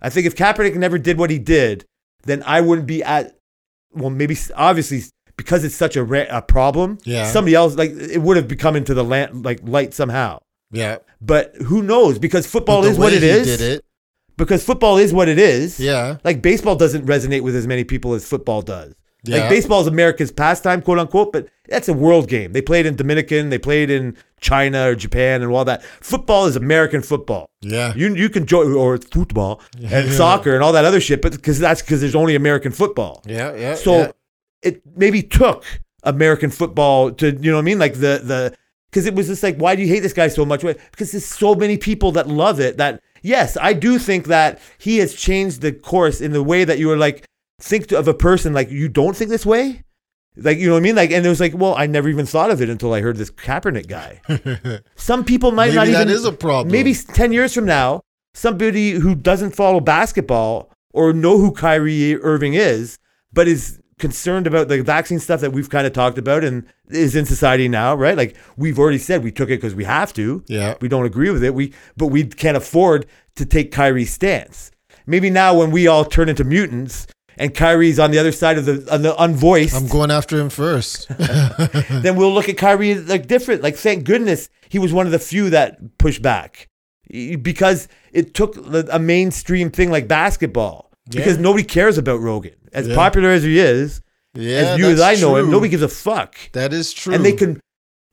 I 0.00 0.10
think 0.10 0.26
if 0.26 0.36
Kaepernick 0.36 0.76
never 0.76 0.98
did 0.98 1.18
what 1.18 1.30
he 1.30 1.38
did, 1.38 1.84
then 2.24 2.42
I 2.46 2.60
wouldn't 2.60 2.86
be 2.86 3.02
at 3.02 3.38
well 3.92 4.10
maybe 4.10 4.36
obviously 4.54 5.02
because 5.36 5.64
it's 5.64 5.74
such 5.74 5.96
a, 5.96 6.04
ra- 6.04 6.24
a 6.30 6.40
problem. 6.42 6.98
Yeah. 7.04 7.30
somebody 7.30 7.54
else 7.54 7.74
like 7.76 7.90
it 7.90 8.22
would 8.22 8.36
have 8.36 8.48
become 8.48 8.76
into 8.76 8.94
the 8.94 9.04
land 9.04 9.44
like 9.44 9.60
light 9.62 9.94
somehow. 9.94 10.40
Yeah. 10.70 10.98
But 11.20 11.54
who 11.56 11.82
knows? 11.82 12.18
Because 12.18 12.46
football 12.46 12.84
is 12.84 12.98
what 12.98 13.12
it 13.12 13.22
is. 13.22 13.46
Did 13.46 13.60
it? 13.78 13.84
Because 14.36 14.64
football 14.64 14.98
is 14.98 15.12
what 15.12 15.28
it 15.28 15.38
is. 15.38 15.80
Yeah. 15.80 16.18
Like 16.24 16.42
baseball 16.42 16.76
doesn't 16.76 17.06
resonate 17.06 17.40
with 17.40 17.56
as 17.56 17.66
many 17.66 17.84
people 17.84 18.14
as 18.14 18.28
football 18.28 18.62
does. 18.62 18.94
Yeah. 19.24 19.40
Like 19.40 19.50
baseball 19.50 19.80
is 19.80 19.86
America's 19.86 20.30
pastime, 20.30 20.82
quote 20.82 20.98
unquote, 20.98 21.32
but 21.32 21.48
that's 21.68 21.88
a 21.88 21.92
world 21.92 22.28
game. 22.28 22.52
They 22.52 22.62
played 22.62 22.86
in 22.86 22.96
Dominican, 22.96 23.50
they 23.50 23.58
played 23.58 23.90
in 23.90 24.16
China 24.40 24.90
or 24.90 24.94
Japan 24.94 25.42
and 25.42 25.50
all 25.50 25.64
that. 25.64 25.82
Football 25.82 26.46
is 26.46 26.56
American 26.56 27.02
football. 27.02 27.50
Yeah. 27.60 27.92
You 27.96 28.14
you 28.14 28.28
can 28.28 28.46
join 28.46 28.72
or 28.72 28.94
it's 28.94 29.06
football 29.06 29.60
and 29.82 30.10
soccer 30.12 30.54
and 30.54 30.62
all 30.62 30.72
that 30.72 30.84
other 30.84 31.00
shit, 31.00 31.22
but 31.22 31.32
because 31.32 31.58
that's 31.58 31.82
because 31.82 32.00
there's 32.00 32.14
only 32.14 32.34
American 32.34 32.72
football. 32.72 33.22
Yeah. 33.26 33.54
Yeah. 33.54 33.74
So 33.74 33.98
yeah. 33.98 34.10
it 34.62 34.82
maybe 34.96 35.22
took 35.22 35.64
American 36.02 36.50
football 36.50 37.10
to 37.12 37.32
you 37.32 37.50
know 37.50 37.56
what 37.56 37.62
I 37.62 37.64
mean, 37.64 37.78
like 37.78 37.94
the 37.94 38.20
the 38.22 38.56
because 38.90 39.06
it 39.06 39.14
was 39.14 39.26
just 39.26 39.42
like 39.42 39.56
why 39.56 39.74
do 39.74 39.82
you 39.82 39.88
hate 39.88 40.00
this 40.00 40.12
guy 40.12 40.28
so 40.28 40.44
much? 40.44 40.60
Because 40.60 41.12
there's 41.12 41.26
so 41.26 41.54
many 41.54 41.78
people 41.78 42.12
that 42.12 42.28
love 42.28 42.60
it. 42.60 42.76
That 42.76 43.02
yes, 43.26 43.56
I 43.60 43.72
do 43.72 43.98
think 43.98 44.26
that 44.26 44.60
he 44.78 44.98
has 44.98 45.14
changed 45.14 45.60
the 45.60 45.72
course 45.72 46.20
in 46.20 46.32
the 46.32 46.42
way 46.42 46.64
that 46.64 46.78
you 46.78 46.88
were 46.88 46.96
like 46.96 47.24
think 47.60 47.90
of 47.92 48.06
a 48.06 48.14
person 48.14 48.52
like 48.52 48.70
you 48.70 48.88
don't 48.88 49.16
think 49.16 49.30
this 49.30 49.46
way. 49.46 49.82
Like 50.36 50.58
you 50.58 50.66
know 50.66 50.74
what 50.74 50.80
I 50.80 50.82
mean? 50.82 50.96
Like, 50.96 51.10
and 51.10 51.24
it 51.24 51.28
was 51.28 51.40
like, 51.40 51.54
well, 51.54 51.74
I 51.76 51.86
never 51.86 52.08
even 52.08 52.26
thought 52.26 52.50
of 52.50 52.60
it 52.60 52.68
until 52.68 52.92
I 52.92 53.00
heard 53.00 53.16
this 53.16 53.30
Kaepernick 53.30 53.86
guy. 53.88 54.20
Some 54.94 55.24
people 55.24 55.50
might 55.50 55.68
Maybe 55.74 55.76
not 55.76 55.86
that 55.86 56.02
even. 56.08 56.08
is 56.08 56.24
a 56.24 56.32
problem. 56.32 56.70
Maybe 56.72 56.94
ten 56.94 57.32
years 57.32 57.54
from 57.54 57.64
now, 57.64 58.02
somebody 58.34 58.92
who 58.92 59.14
doesn't 59.14 59.56
follow 59.56 59.80
basketball 59.80 60.70
or 60.92 61.12
know 61.12 61.38
who 61.38 61.52
Kyrie 61.52 62.20
Irving 62.20 62.54
is, 62.54 62.98
but 63.32 63.48
is 63.48 63.80
concerned 63.98 64.46
about 64.46 64.68
the 64.68 64.82
vaccine 64.82 65.18
stuff 65.18 65.40
that 65.40 65.52
we've 65.52 65.70
kind 65.70 65.86
of 65.86 65.92
talked 65.92 66.18
about 66.18 66.44
and 66.44 66.66
is 66.88 67.16
in 67.16 67.24
society 67.24 67.68
now, 67.68 67.94
right? 67.94 68.16
Like 68.16 68.36
we've 68.56 68.78
already 68.78 68.98
said 68.98 69.24
we 69.24 69.32
took 69.32 69.48
it 69.48 69.56
because 69.56 69.74
we 69.74 69.84
have 69.84 70.12
to. 70.14 70.44
Yeah. 70.48 70.74
We 70.80 70.88
don't 70.88 71.06
agree 71.06 71.30
with 71.30 71.42
it. 71.42 71.54
We 71.54 71.72
but 71.96 72.08
we 72.08 72.24
can't 72.24 72.56
afford 72.56 73.06
to 73.36 73.46
take 73.46 73.72
Kyrie's 73.72 74.12
stance. 74.12 74.70
Maybe 75.06 75.30
now 75.30 75.56
when 75.56 75.70
we 75.70 75.86
all 75.86 76.04
turn 76.04 76.28
into 76.28 76.44
mutants 76.44 77.06
and 77.38 77.54
Kyrie's 77.54 77.98
on 77.98 78.10
the 78.10 78.18
other 78.18 78.32
side 78.32 78.58
of 78.58 78.64
the, 78.64 78.92
on 78.92 79.02
the 79.02 79.14
unvoiced, 79.14 79.74
I'm 79.74 79.88
going 79.88 80.10
after 80.10 80.38
him 80.38 80.50
first. 80.50 81.08
then 81.18 82.16
we'll 82.16 82.32
look 82.32 82.48
at 82.48 82.58
Kyrie 82.58 82.96
like 82.96 83.26
different. 83.26 83.62
Like 83.62 83.76
thank 83.76 84.04
goodness 84.04 84.50
he 84.68 84.78
was 84.78 84.92
one 84.92 85.06
of 85.06 85.12
the 85.12 85.18
few 85.18 85.50
that 85.50 85.98
pushed 85.98 86.22
back 86.22 86.68
because 87.08 87.88
it 88.12 88.34
took 88.34 88.56
a 88.56 88.98
mainstream 88.98 89.70
thing 89.70 89.90
like 89.90 90.08
basketball 90.08 90.86
because 91.10 91.38
nobody 91.38 91.64
cares 91.64 91.98
about 91.98 92.20
Rogan 92.20 92.54
as 92.72 92.88
Yeah. 92.88 92.94
popular 92.94 93.30
as 93.30 93.42
he 93.42 93.58
is. 93.58 94.00
yeah, 94.34 94.58
as 94.58 94.78
you 94.78 94.86
as 94.88 95.00
I 95.00 95.14
know 95.14 95.36
him, 95.36 95.50
nobody 95.50 95.70
gives 95.70 95.82
a 95.82 95.88
fuck. 95.88 96.36
That 96.52 96.72
is 96.72 96.92
true. 96.92 97.14
And 97.14 97.24
they 97.24 97.32
can 97.32 97.60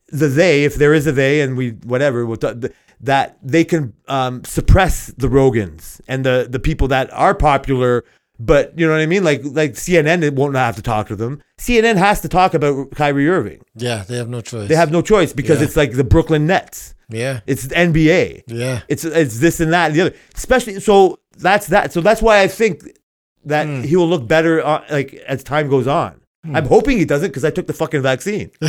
the 0.10 0.28
they 0.28 0.64
if 0.64 0.76
there 0.76 0.94
is 0.94 1.08
a 1.08 1.12
they 1.12 1.42
and 1.42 1.58
we 1.58 1.72
whatever 1.86 2.26
we'll 2.26 2.38
talk, 2.38 2.58
that 3.02 3.38
they 3.44 3.64
can 3.66 3.94
um, 4.08 4.44
suppress 4.46 5.08
the 5.18 5.28
Rogans 5.28 6.00
and 6.08 6.26
the 6.26 6.48
the 6.50 6.60
people 6.60 6.88
that 6.90 7.12
are 7.14 7.34
popular. 7.36 8.04
But 8.40 8.78
you 8.78 8.86
know 8.88 8.94
what 8.94 9.02
I 9.02 9.06
mean? 9.06 9.24
Like 9.24 9.42
like 9.44 9.74
CNN 9.74 10.24
it 10.24 10.34
won't 10.34 10.56
have 10.56 10.76
to 10.76 10.82
talk 10.82 11.08
to 11.10 11.16
them. 11.16 11.42
CNN 11.60 11.98
has 11.98 12.22
to 12.22 12.30
talk 12.30 12.54
about 12.54 12.92
Kyrie 12.92 13.30
Irving. 13.30 13.62
Yeah, 13.76 14.04
they 14.08 14.18
have 14.18 14.30
no 14.30 14.42
choice. 14.42 14.68
They 14.70 14.76
have 14.76 14.92
no 14.92 15.02
choice 15.02 15.34
because 15.34 15.60
Yeah. 15.60 15.66
it's 15.66 15.76
like 15.78 15.94
the 15.94 16.04
Brooklyn 16.04 16.48
Nets. 16.48 16.96
Yeah. 17.10 17.42
It's 17.46 17.64
the 17.68 17.76
NBA. 17.76 18.44
Yeah. 18.48 18.82
It's 18.88 19.04
it's 19.06 19.40
this 19.40 19.60
and 19.60 19.72
that 19.74 19.88
and 19.88 19.96
the 19.96 20.02
other. 20.02 20.16
Especially 20.36 20.80
so 20.80 21.20
that's 21.38 21.68
that. 21.68 21.92
So 21.94 22.02
that's 22.02 22.22
why 22.22 22.42
I 22.42 22.48
think 22.48 22.84
that 23.46 23.66
Hmm. 23.68 23.82
he 23.84 23.96
will 23.96 24.08
look 24.08 24.28
better 24.28 24.66
uh, 24.66 24.84
like 24.90 25.14
as 25.28 25.44
time 25.44 25.70
goes 25.70 25.88
on. 25.88 26.20
I'm 26.54 26.66
hoping 26.66 26.98
he 26.98 27.06
doesn't 27.06 27.30
because 27.30 27.46
I 27.46 27.52
took 27.52 27.68
the 27.68 27.74
fucking 27.74 28.02
vaccine. 28.02 28.52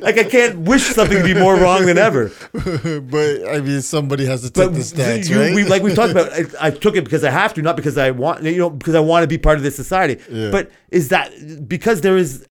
like 0.00 0.18
I 0.18 0.24
can't 0.24 0.58
wish 0.60 0.82
something 0.82 1.16
to 1.18 1.24
be 1.24 1.34
more 1.34 1.56
wrong 1.56 1.86
than 1.86 1.98
ever. 1.98 2.30
but 2.52 3.48
I 3.48 3.60
mean, 3.60 3.80
somebody 3.82 4.26
has 4.26 4.42
to 4.42 4.50
take 4.50 4.66
But 4.66 4.74
the 4.74 4.82
stance, 4.84 5.28
you- 5.28 5.40
right? 5.40 5.54
we, 5.54 5.64
like 5.64 5.82
we 5.82 5.94
talked 5.94 6.10
about, 6.12 6.32
I, 6.60 6.68
I 6.68 6.70
took 6.70 6.96
it 6.96 7.04
because 7.04 7.24
I 7.24 7.30
have 7.30 7.54
to, 7.54 7.62
not 7.62 7.76
because 7.76 7.96
I 7.98 8.10
want, 8.10 8.42
you 8.42 8.58
know, 8.58 8.70
because 8.70 8.94
I 8.94 9.00
want 9.00 9.22
to 9.22 9.26
be 9.26 9.38
part 9.38 9.56
of 9.56 9.62
this 9.62 9.76
society. 9.76 10.20
Yeah. 10.30 10.50
But 10.50 10.70
is 10.90 11.08
that 11.08 11.30
because 11.68 12.00
there 12.02 12.16
is, 12.16 12.46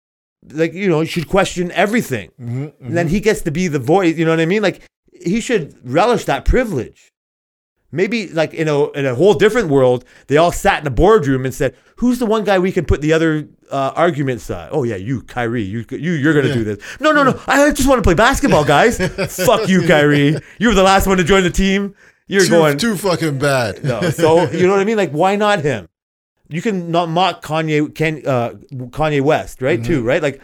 like, 0.52 0.72
you 0.72 0.88
know, 0.88 1.00
you 1.00 1.06
should 1.06 1.28
question 1.28 1.70
everything. 1.72 2.30
Mm-hmm, 2.40 2.84
And 2.86 2.96
then 2.96 3.08
he 3.08 3.20
gets 3.20 3.42
to 3.42 3.50
be 3.50 3.68
the 3.68 3.78
voice. 3.78 4.16
You 4.16 4.24
know 4.24 4.32
what 4.32 4.40
I 4.40 4.46
mean? 4.46 4.62
Like 4.62 4.82
he 5.24 5.40
should 5.40 5.74
relish 5.88 6.24
that 6.26 6.44
privilege. 6.44 7.12
Maybe 7.90 8.28
like 8.28 8.52
in 8.52 8.68
a 8.68 8.90
in 8.90 9.06
a 9.06 9.14
whole 9.14 9.32
different 9.32 9.68
world, 9.68 10.04
they 10.26 10.36
all 10.36 10.52
sat 10.52 10.82
in 10.82 10.86
a 10.86 10.90
boardroom 10.90 11.46
and 11.46 11.54
said, 11.54 11.74
"Who's 11.96 12.18
the 12.18 12.26
one 12.26 12.44
guy 12.44 12.58
we 12.58 12.70
can 12.70 12.84
put 12.84 13.00
the 13.00 13.14
other 13.14 13.48
uh, 13.70 13.92
argument 13.96 14.42
side?" 14.42 14.68
Oh 14.72 14.82
yeah, 14.82 14.96
you, 14.96 15.22
Kyrie. 15.22 15.62
You 15.62 15.86
you 15.90 16.12
you're 16.12 16.34
gonna 16.34 16.52
do 16.52 16.64
this. 16.64 16.78
No 17.00 17.12
no 17.12 17.24
no. 17.24 17.40
I 17.46 17.70
just 17.70 17.88
want 17.88 17.98
to 17.98 18.02
play 18.02 18.12
basketball, 18.12 18.62
guys. 18.64 18.98
Fuck 19.46 19.70
you, 19.70 19.86
Kyrie. 19.86 20.36
You 20.58 20.68
were 20.68 20.74
the 20.74 20.82
last 20.82 21.06
one 21.06 21.16
to 21.16 21.24
join 21.24 21.44
the 21.44 21.50
team. 21.50 21.94
You're 22.26 22.42
too, 22.44 22.50
going. 22.50 22.76
too 22.76 22.94
fucking 22.94 23.38
bad. 23.38 23.82
No. 23.82 24.02
So 24.10 24.50
you 24.50 24.66
know 24.66 24.72
what 24.74 24.80
I 24.80 24.84
mean? 24.84 24.98
Like, 24.98 25.12
why 25.12 25.36
not 25.36 25.60
him? 25.62 25.88
You 26.50 26.60
can 26.60 26.90
not 26.90 27.08
mock 27.08 27.42
Kanye, 27.42 27.94
Ken, 27.94 28.22
uh, 28.26 28.50
Kanye 28.70 29.22
West, 29.22 29.62
right? 29.62 29.82
Too, 29.82 30.02
right? 30.02 30.22
Like, 30.22 30.42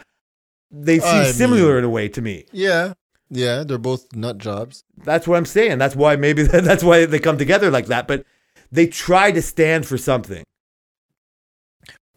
they 0.70 0.98
seem 0.98 1.08
I 1.10 1.24
similar 1.24 1.68
mean- 1.68 1.78
in 1.78 1.84
a 1.84 1.88
way 1.90 2.08
to 2.08 2.22
me. 2.22 2.46
Yeah. 2.52 2.94
Yeah, 3.30 3.64
they're 3.64 3.78
both 3.78 4.14
nut 4.14 4.38
jobs. 4.38 4.84
That's 5.04 5.26
what 5.26 5.36
I'm 5.36 5.46
saying. 5.46 5.78
That's 5.78 5.96
why 5.96 6.16
maybe 6.16 6.42
that's 6.44 6.84
why 6.84 7.06
they 7.06 7.18
come 7.18 7.38
together 7.38 7.70
like 7.70 7.86
that. 7.86 8.06
But 8.06 8.24
they 8.70 8.86
try 8.86 9.32
to 9.32 9.42
stand 9.42 9.86
for 9.86 9.98
something. 9.98 10.44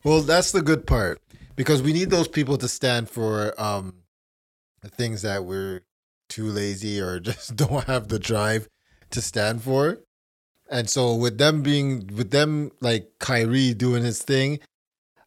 Well, 0.04 0.22
that's 0.22 0.52
the 0.52 0.62
good 0.62 0.88
part 0.88 1.22
because 1.56 1.82
we 1.82 1.94
need 1.94 2.10
those 2.10 2.28
people 2.28 2.58
to 2.58 2.68
stand 2.68 3.10
for 3.10 3.54
um, 3.62 3.96
the 4.82 4.90
things 4.90 5.24
that 5.24 5.44
we're 5.44 5.82
too 6.30 6.46
lazy 6.46 7.02
or 7.02 7.20
just 7.22 7.56
don't 7.56 7.86
have 7.86 8.08
the 8.08 8.20
drive 8.20 8.68
to 9.12 9.22
stand 9.22 9.64
for. 9.64 10.00
And 10.70 10.90
so 10.90 11.16
with 11.16 11.38
them 11.38 11.62
being 11.62 12.10
with 12.16 12.32
them 12.32 12.72
like 12.82 13.12
Kyrie 13.20 13.74
doing 13.74 14.04
his 14.04 14.22
thing, 14.22 14.60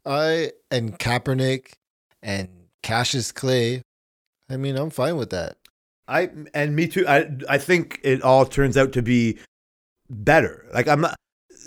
I 0.04 0.52
and 0.70 0.98
Kaepernick 0.98 1.72
and 2.22 2.48
Cassius 2.82 3.32
Clay, 3.32 3.82
I 4.50 4.56
mean, 4.56 4.76
I'm 4.76 4.90
fine 4.90 5.16
with 5.16 5.30
that. 5.30 5.56
I 6.10 6.28
and 6.54 6.74
me 6.74 6.88
too. 6.88 7.06
I 7.06 7.30
I 7.48 7.58
think 7.58 8.00
it 8.02 8.22
all 8.22 8.44
turns 8.44 8.76
out 8.76 8.92
to 8.92 9.02
be 9.02 9.38
better. 10.08 10.66
Like 10.74 10.88
I'm 10.88 11.00
not. 11.00 11.16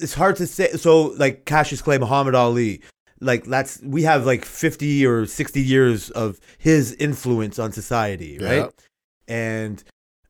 It's 0.02 0.14
hard 0.14 0.36
to 0.38 0.48
say. 0.48 0.72
So 0.74 1.08
like 1.18 1.46
Cassius 1.46 1.82
Clay, 1.82 1.98
Muhammad 1.98 2.36
Ali, 2.36 2.82
like 3.22 3.46
that's 3.46 3.82
we 3.84 4.04
have 4.04 4.26
like 4.26 4.44
50 4.44 5.06
or 5.06 5.26
60 5.26 5.62
years 5.62 6.10
of 6.12 6.40
his 6.58 6.94
influence 6.96 7.58
on 7.60 7.72
society, 7.72 8.38
Yeah. 8.42 8.60
right? 8.60 8.70
And 9.28 9.84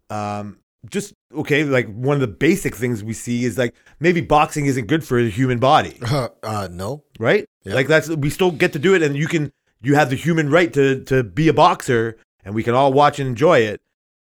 um, 0.10 0.60
just 0.90 1.14
okay, 1.34 1.64
like 1.64 1.88
one 1.94 2.16
of 2.16 2.22
the 2.22 2.28
basic 2.28 2.76
things 2.76 3.04
we 3.04 3.14
see 3.14 3.46
is 3.46 3.58
like 3.58 3.74
maybe 4.00 4.22
boxing 4.22 4.66
isn't 4.68 4.88
good 4.88 5.04
for 5.04 5.22
the 5.24 5.30
human 5.30 5.58
body, 5.60 5.98
uh, 6.44 6.68
no. 6.72 7.04
right? 7.20 7.46
Yeah. 7.64 7.74
Like 7.74 7.88
that's 7.88 8.10
we 8.10 8.30
still 8.30 8.52
get 8.52 8.74
to 8.74 8.80
do 8.80 8.94
it, 8.94 9.02
and 9.02 9.16
you 9.16 9.28
can 9.28 9.52
you 9.82 9.96
have 9.96 10.10
the 10.10 10.16
human 10.16 10.50
right 10.50 10.72
to 10.74 11.04
to 11.06 11.24
be 11.24 11.48
a 11.48 11.54
boxer, 11.54 12.18
and 12.46 12.54
we 12.54 12.64
can 12.64 12.76
all 12.76 12.94
watch 12.94 13.18
and 13.20 13.28
enjoy 13.28 13.60
it. 13.60 13.82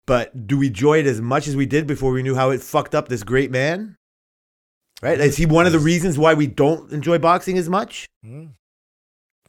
But 0.10 0.48
do 0.48 0.58
we 0.58 0.68
enjoy 0.70 0.98
it 0.98 1.06
as 1.06 1.22
much 1.22 1.48
as 1.48 1.56
we 1.56 1.68
did 1.68 1.86
before 1.86 2.12
we 2.12 2.24
knew 2.24 2.34
how 2.34 2.50
it 2.50 2.64
fucked 2.64 2.96
up 2.96 3.10
this 3.10 3.22
great 3.22 3.52
man? 3.52 3.96
Right? 5.04 5.20
Is 5.20 5.38
he 5.38 5.46
one 5.46 5.68
of 5.68 5.72
the 5.72 5.78
reasons 5.78 6.18
why 6.18 6.34
we 6.34 6.48
don't 6.48 6.92
enjoy 6.92 7.20
boxing 7.20 7.60
as 7.60 7.70
much? 7.70 8.08
Hmm. 8.24 8.48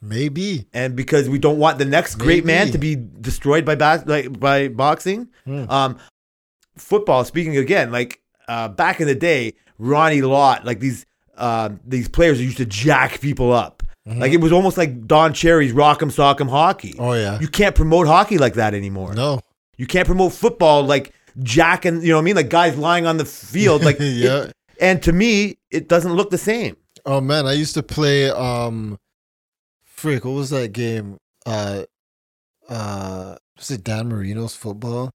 Maybe. 0.03 0.67
And 0.71 0.95
because 0.95 1.27
we 1.27 1.39
don't 1.39 1.57
want 1.57 1.79
the 1.79 1.85
next 1.85 2.17
great 2.17 2.45
man 2.45 2.69
to 2.73 2.77
be 2.77 2.95
destroyed 2.95 3.65
by 3.65 3.73
like 4.05 4.39
by 4.39 4.67
boxing? 4.67 5.29
Hmm. 5.45 5.67
Um, 5.67 5.97
football. 6.77 7.25
Speaking 7.25 7.57
again, 7.57 7.91
like 7.91 8.21
uh, 8.47 8.67
back 8.67 9.01
in 9.01 9.07
the 9.07 9.15
day, 9.15 9.55
Ronnie 9.79 10.21
Lott, 10.21 10.63
like 10.63 10.79
these 10.79 11.07
uh, 11.37 11.69
these 11.83 12.07
players 12.07 12.39
used 12.39 12.57
to 12.57 12.67
jack 12.67 13.19
people 13.19 13.51
up. 13.51 13.81
Like 14.05 14.31
it 14.31 14.41
was 14.41 14.51
almost 14.51 14.77
like 14.77 15.07
Don 15.07 15.33
Cherry's 15.33 15.73
Rock'em 15.73 16.11
Sock'em 16.11 16.49
hockey. 16.49 16.95
Oh 16.99 17.13
yeah. 17.13 17.39
You 17.39 17.47
can't 17.47 17.75
promote 17.75 18.05
hockey 18.05 18.37
like 18.37 18.55
that 18.55 18.75
anymore. 18.75 19.15
No. 19.15 19.39
You 19.77 19.87
can't 19.87 20.05
promote 20.05 20.33
football 20.33 20.83
like 20.83 21.13
Jack 21.43 21.85
and 21.85 22.01
You 22.03 22.09
know 22.09 22.15
what 22.15 22.21
I 22.21 22.25
mean? 22.25 22.35
Like 22.35 22.49
guys 22.49 22.77
lying 22.77 23.05
on 23.05 23.17
the 23.17 23.25
field. 23.25 23.83
Like 23.83 23.97
it- 23.99 24.13
Yeah. 24.17 24.51
and 24.79 25.01
to 25.03 25.11
me, 25.13 25.57
it 25.71 25.87
doesn't 25.87 26.13
look 26.13 26.29
the 26.29 26.37
same. 26.37 26.77
Oh 27.05 27.21
man, 27.21 27.47
I 27.47 27.53
used 27.53 27.73
to 27.75 27.83
play 27.83 28.29
um 28.29 28.97
frick, 29.83 30.25
what 30.25 30.31
was 30.31 30.49
that 30.51 30.73
game? 30.73 31.17
Uh 31.45 31.83
uh 32.69 33.35
was 33.57 33.71
it 33.71 33.83
Dan 33.83 34.09
Marino's 34.09 34.55
football? 34.55 35.11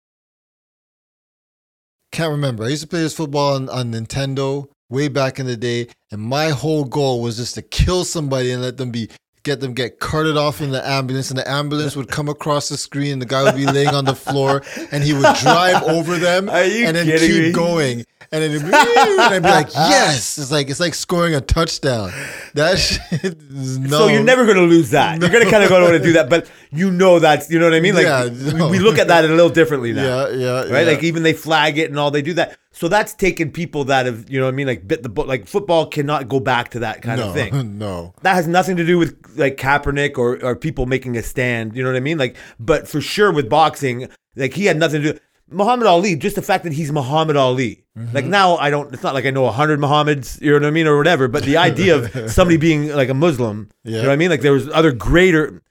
Can't 2.13 2.31
remember. 2.31 2.65
I 2.65 2.69
used 2.69 2.83
to 2.83 2.89
play 2.89 3.01
this 3.01 3.15
football 3.17 3.55
on, 3.55 3.69
on 3.69 3.93
Nintendo 3.93 4.69
way 4.89 5.09
back 5.09 5.39
in 5.39 5.47
the 5.47 5.57
day, 5.57 5.89
and 6.11 6.21
my 6.23 6.51
whole 6.51 6.85
goal 6.85 7.21
was 7.21 7.37
just 7.37 7.55
to 7.57 7.63
kill 7.63 8.05
somebody 8.05 8.53
and 8.53 8.63
let 8.63 8.77
them 8.77 8.91
be 8.91 9.11
get 9.47 9.61
them 9.61 9.75
get 9.75 10.01
carted 10.01 10.37
off 10.37 10.61
in 10.61 10.73
the 10.73 10.89
ambulance 10.89 11.31
and 11.31 11.39
the 11.39 11.49
ambulance 11.49 11.95
would 11.95 12.09
come 12.09 12.29
across 12.29 12.69
the 12.69 12.77
screen 12.77 13.13
and 13.13 13.23
the 13.23 13.27
guy 13.27 13.45
would 13.45 13.55
be 13.55 13.65
laying 13.65 13.95
on 13.95 14.05
the 14.05 14.15
floor 14.15 14.61
and 14.91 15.05
he 15.05 15.13
would 15.13 15.37
drive 15.37 15.81
over 15.85 16.19
them 16.19 16.49
and 16.49 16.97
then 16.97 17.07
keep 17.07 17.31
me? 17.31 17.53
going 17.53 18.05
and 18.33 18.43
then 18.43 18.51
it'd 18.51 18.63
be, 18.63 18.67
and 18.69 18.75
I'd 19.21 19.43
be 19.43 19.49
like 19.49 19.73
yes 19.75 20.39
it's 20.39 20.51
like 20.51 20.69
it's 20.71 20.81
like 20.81 20.95
scoring 20.95 21.35
a 21.35 21.41
touchdown 21.41 22.11
that 22.55 22.79
shit 22.79 23.23
is 23.23 23.79
no 23.79 23.99
So 23.99 24.07
you're 24.09 24.23
never 24.23 24.45
going 24.45 24.57
to 24.57 24.63
lose 24.65 24.91
that. 24.91 25.21
You're 25.21 25.31
going 25.31 25.45
to 25.45 25.51
kind 25.51 25.63
of 25.63 25.69
go 25.71 25.91
to 25.91 25.99
do 25.99 26.13
that, 26.15 26.29
but 26.31 26.51
you 26.71 26.91
know 26.91 27.19
that's 27.19 27.51
you 27.51 27.59
know 27.59 27.67
what 27.67 27.75
I 27.75 27.81
mean. 27.81 27.95
Like 27.95 28.05
Yeah, 28.05 28.25
we- 28.29 28.53
no. 28.55 28.69
we, 28.69 28.79
look 28.79 28.99
at 28.99 29.09
that 29.09 29.25
a 29.25 29.29
little 29.29 29.49
differently 29.49 29.93
now. 29.93 30.27
yeah 30.27 30.29
yeah 30.37 30.59
right? 30.73 30.87
yeah. 30.87 30.93
Like 30.93 31.03
even 31.05 31.23
they 31.23 31.33
flag 31.33 31.79
it 31.79 31.91
and 31.91 31.99
all 31.99 32.11
they 32.11 32.23
do 32.23 32.35
that. 32.35 32.59
So 32.73 32.89
that's 32.89 33.15
taken 33.15 33.51
people 33.53 33.85
that 33.85 34.05
have, 34.07 34.29
you 34.29 34.39
know 34.39 34.45
what 34.47 34.53
I 34.53 34.57
mean, 34.57 34.67
like 34.67 34.87
bit 34.87 35.03
the 35.03 35.09
book. 35.09 35.27
Like 35.27 35.47
football 35.47 35.87
cannot 35.87 36.29
go 36.29 36.41
back 36.41 36.71
to 36.71 36.81
that 36.81 37.01
kind 37.03 37.21
no 37.21 37.29
of 37.29 37.35
thing. 37.35 37.79
no 37.79 38.15
That 38.23 38.35
has 38.35 38.47
nothing 38.47 38.77
to 38.77 38.85
do 38.85 38.99
with 38.99 39.15
like 39.37 39.57
Kaepernick 39.57 40.19
or, 40.19 40.43
or 40.45 40.57
people 40.57 40.87
making 40.87 41.17
a 41.17 41.23
stand. 41.23 41.77
You 41.77 41.83
know 41.83 41.91
what 41.91 41.97
I 41.97 42.01
mean? 42.01 42.19
Like, 42.19 42.37
but 42.61 42.87
for 42.89 43.01
sure 43.01 43.33
with 43.33 43.49
boxing, 43.49 44.09
like 44.35 44.53
he 44.55 44.67
had 44.67 44.77
nothing 44.79 45.03
to 45.03 45.13
do. 45.15 45.19
Muhammad 45.49 45.87
Ali, 45.87 46.17
just 46.17 46.37
the 46.37 46.43
fact 46.43 46.65
that 46.65 46.73
he's 46.73 46.91
Muhammad 46.91 47.37
Ali. 47.37 47.85
Mm-hmm. 47.97 48.15
Like 48.15 48.25
now, 48.25 48.57
I 48.57 48.71
don't. 48.71 48.93
It's 48.93 49.03
not 49.03 49.15
like 49.15 49.25
I 49.27 49.31
know 49.31 49.47
a 49.47 49.53
hundred 49.53 49.79
Muhammads. 49.79 50.41
You 50.41 50.51
know 50.51 50.59
what 50.59 50.67
I 50.67 50.71
mean, 50.71 50.87
or 50.87 50.97
whatever. 50.97 51.29
But 51.29 51.45
the 51.45 51.57
idea 51.71 51.97
of 51.97 52.31
somebody 52.31 52.57
being 52.57 52.89
like 52.89 53.09
a 53.09 53.15
Muslim. 53.15 53.71
yeah. 53.85 53.97
You 53.97 54.03
know 54.03 54.09
what 54.09 54.15
I 54.15 54.17
mean? 54.17 54.31
Like 54.31 54.41
there 54.41 54.53
was 54.53 54.69
other 54.69 54.93
greater. 54.93 55.63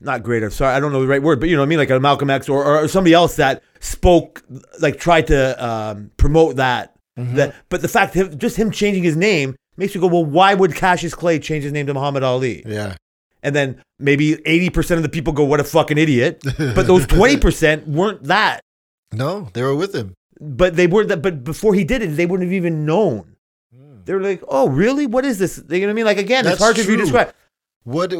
Not 0.00 0.24
greater. 0.24 0.50
Sorry, 0.50 0.74
I 0.74 0.80
don't 0.80 0.92
know 0.92 1.00
the 1.00 1.06
right 1.06 1.22
word, 1.22 1.38
but 1.38 1.48
you 1.48 1.54
know 1.54 1.62
what 1.62 1.66
I 1.66 1.68
mean, 1.68 1.78
like 1.78 1.90
a 1.90 2.00
Malcolm 2.00 2.28
X 2.28 2.48
or, 2.48 2.64
or 2.64 2.88
somebody 2.88 3.14
else 3.14 3.36
that 3.36 3.62
spoke, 3.78 4.42
like 4.80 4.98
tried 4.98 5.28
to 5.28 5.64
um, 5.64 6.10
promote 6.16 6.56
that. 6.56 6.96
Mm-hmm. 7.16 7.36
That, 7.36 7.54
but 7.68 7.82
the 7.82 7.88
fact, 7.88 8.16
of 8.16 8.36
just 8.36 8.56
him 8.56 8.72
changing 8.72 9.04
his 9.04 9.16
name 9.16 9.54
makes 9.76 9.94
you 9.94 10.00
go, 10.00 10.08
well, 10.08 10.24
why 10.24 10.54
would 10.54 10.74
Cassius 10.74 11.14
Clay 11.14 11.38
change 11.38 11.62
his 11.62 11.72
name 11.72 11.86
to 11.86 11.94
Muhammad 11.94 12.24
Ali? 12.24 12.64
Yeah. 12.66 12.96
And 13.44 13.54
then 13.54 13.82
maybe 13.98 14.36
80% 14.36 14.96
of 14.96 15.02
the 15.02 15.08
people 15.08 15.32
go, 15.32 15.44
what 15.44 15.60
a 15.60 15.64
fucking 15.64 15.98
idiot. 15.98 16.42
But 16.58 16.86
those 16.86 17.06
20% 17.06 17.86
weren't 17.86 18.24
that. 18.24 18.62
No, 19.12 19.48
they 19.52 19.62
were 19.62 19.74
with 19.74 19.94
him. 19.94 20.14
But 20.40 20.76
they 20.76 20.86
that. 20.86 21.22
But 21.22 21.44
before 21.44 21.74
he 21.74 21.84
did 21.84 22.02
it, 22.02 22.08
they 22.16 22.26
wouldn't 22.26 22.48
have 22.48 22.54
even 22.54 22.84
known. 22.84 23.36
Hmm. 23.74 24.00
They 24.04 24.14
were 24.14 24.20
like, 24.20 24.42
oh, 24.48 24.68
really? 24.68 25.06
What 25.06 25.24
is 25.24 25.38
this? 25.38 25.58
You 25.68 25.80
know 25.80 25.86
what 25.86 25.90
I 25.90 25.92
mean? 25.94 26.04
Like, 26.04 26.18
again, 26.18 26.44
That's 26.44 26.54
it's 26.54 26.62
hard 26.62 26.76
to 26.76 26.96
describe. 26.96 27.32
What? 27.84 28.12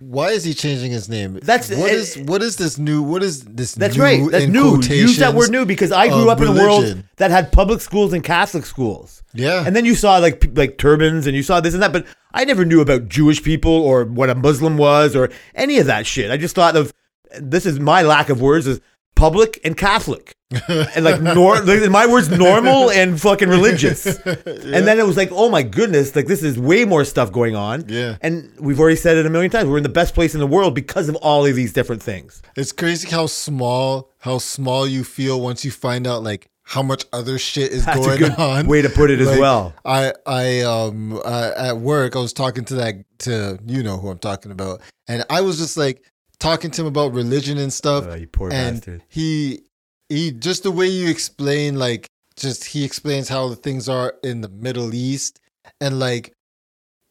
Why 0.00 0.28
is 0.28 0.44
he 0.44 0.52
changing 0.52 0.92
his 0.92 1.08
name? 1.08 1.34
That's- 1.42 1.70
what 1.70 1.90
it- 1.90 1.94
is 1.94 2.18
what 2.18 2.42
is 2.42 2.56
this 2.56 2.76
new? 2.76 3.02
What 3.02 3.22
is 3.22 3.44
this? 3.44 3.74
That's 3.74 3.96
new 3.96 4.02
right. 4.02 4.30
That's 4.30 4.46
new. 4.46 4.82
Use 4.82 5.16
that 5.18 5.34
word 5.34 5.50
new 5.50 5.64
because 5.64 5.90
I 5.90 6.08
grew 6.08 6.28
up 6.28 6.40
in 6.40 6.48
a 6.48 6.52
world 6.52 7.02
that 7.16 7.30
had 7.30 7.50
public 7.50 7.80
schools 7.80 8.12
and 8.12 8.22
Catholic 8.22 8.66
schools. 8.66 9.22
Yeah. 9.32 9.64
And 9.66 9.74
then 9.74 9.86
you 9.86 9.94
saw 9.94 10.18
like 10.18 10.44
like 10.54 10.76
turbans 10.76 11.26
and 11.26 11.34
you 11.34 11.42
saw 11.42 11.60
this 11.60 11.72
and 11.72 11.82
that, 11.82 11.92
but 11.94 12.06
I 12.32 12.44
never 12.44 12.66
knew 12.66 12.82
about 12.82 13.08
Jewish 13.08 13.42
people 13.42 13.72
or 13.72 14.04
what 14.04 14.28
a 14.28 14.34
Muslim 14.34 14.76
was 14.76 15.16
or 15.16 15.30
any 15.54 15.78
of 15.78 15.86
that 15.86 16.06
shit. 16.06 16.30
I 16.30 16.36
just 16.36 16.54
thought 16.54 16.76
of 16.76 16.92
this 17.40 17.64
is 17.64 17.80
my 17.80 18.02
lack 18.02 18.28
of 18.28 18.42
words 18.42 18.66
is 18.66 18.80
public 19.14 19.58
and 19.64 19.78
Catholic. 19.78 20.35
And 20.50 21.04
like 21.04 21.20
nor 21.20 21.60
like, 21.60 21.90
my 21.90 22.06
words 22.06 22.30
normal 22.30 22.90
and 22.90 23.20
fucking 23.20 23.48
religious. 23.48 24.06
And 24.06 24.86
then 24.86 24.98
it 24.98 25.06
was 25.06 25.16
like, 25.16 25.30
oh 25.32 25.48
my 25.48 25.62
goodness, 25.62 26.14
like 26.14 26.26
this 26.26 26.42
is 26.42 26.58
way 26.58 26.84
more 26.84 27.04
stuff 27.04 27.32
going 27.32 27.56
on. 27.56 27.84
Yeah. 27.88 28.16
And 28.20 28.52
we've 28.60 28.78
already 28.78 28.96
said 28.96 29.16
it 29.16 29.26
a 29.26 29.30
million 29.30 29.50
times. 29.50 29.68
We're 29.68 29.78
in 29.78 29.82
the 29.82 29.88
best 29.88 30.14
place 30.14 30.34
in 30.34 30.40
the 30.40 30.46
world 30.46 30.74
because 30.74 31.08
of 31.08 31.16
all 31.16 31.44
of 31.44 31.56
these 31.56 31.72
different 31.72 32.02
things. 32.02 32.42
It's 32.56 32.70
crazy 32.70 33.08
how 33.08 33.26
small 33.26 34.10
how 34.18 34.38
small 34.38 34.86
you 34.86 35.02
feel 35.02 35.40
once 35.40 35.64
you 35.64 35.70
find 35.70 36.06
out 36.06 36.22
like 36.22 36.48
how 36.62 36.82
much 36.82 37.04
other 37.12 37.38
shit 37.38 37.72
is 37.72 37.84
That's 37.84 37.98
going 38.04 38.32
on. 38.32 38.66
way 38.66 38.82
to 38.82 38.88
put 38.88 39.10
it 39.10 39.20
as 39.20 39.38
well. 39.38 39.74
I 39.84 40.12
I 40.26 40.60
um 40.60 41.20
uh, 41.24 41.52
at 41.56 41.78
work 41.78 42.14
I 42.14 42.20
was 42.20 42.32
talking 42.32 42.64
to 42.66 42.74
that 42.76 42.94
to 43.20 43.58
you 43.66 43.82
know 43.82 43.96
who 43.98 44.10
I'm 44.10 44.18
talking 44.18 44.52
about, 44.52 44.80
and 45.08 45.24
I 45.28 45.40
was 45.40 45.58
just 45.58 45.76
like 45.76 46.04
talking 46.38 46.70
to 46.72 46.82
him 46.82 46.86
about 46.86 47.12
religion 47.12 47.58
and 47.58 47.72
stuff. 47.72 48.04
Oh, 48.06 48.12
and 48.12 48.50
bastard. 48.50 49.02
he 49.08 49.62
he 50.08 50.32
just 50.32 50.62
the 50.62 50.70
way 50.70 50.86
you 50.86 51.08
explain 51.08 51.78
like 51.78 52.08
just 52.36 52.64
he 52.64 52.84
explains 52.84 53.28
how 53.28 53.48
the 53.48 53.56
things 53.56 53.88
are 53.88 54.14
in 54.22 54.40
the 54.40 54.48
Middle 54.48 54.94
East, 54.94 55.40
and 55.80 55.98
like 55.98 56.34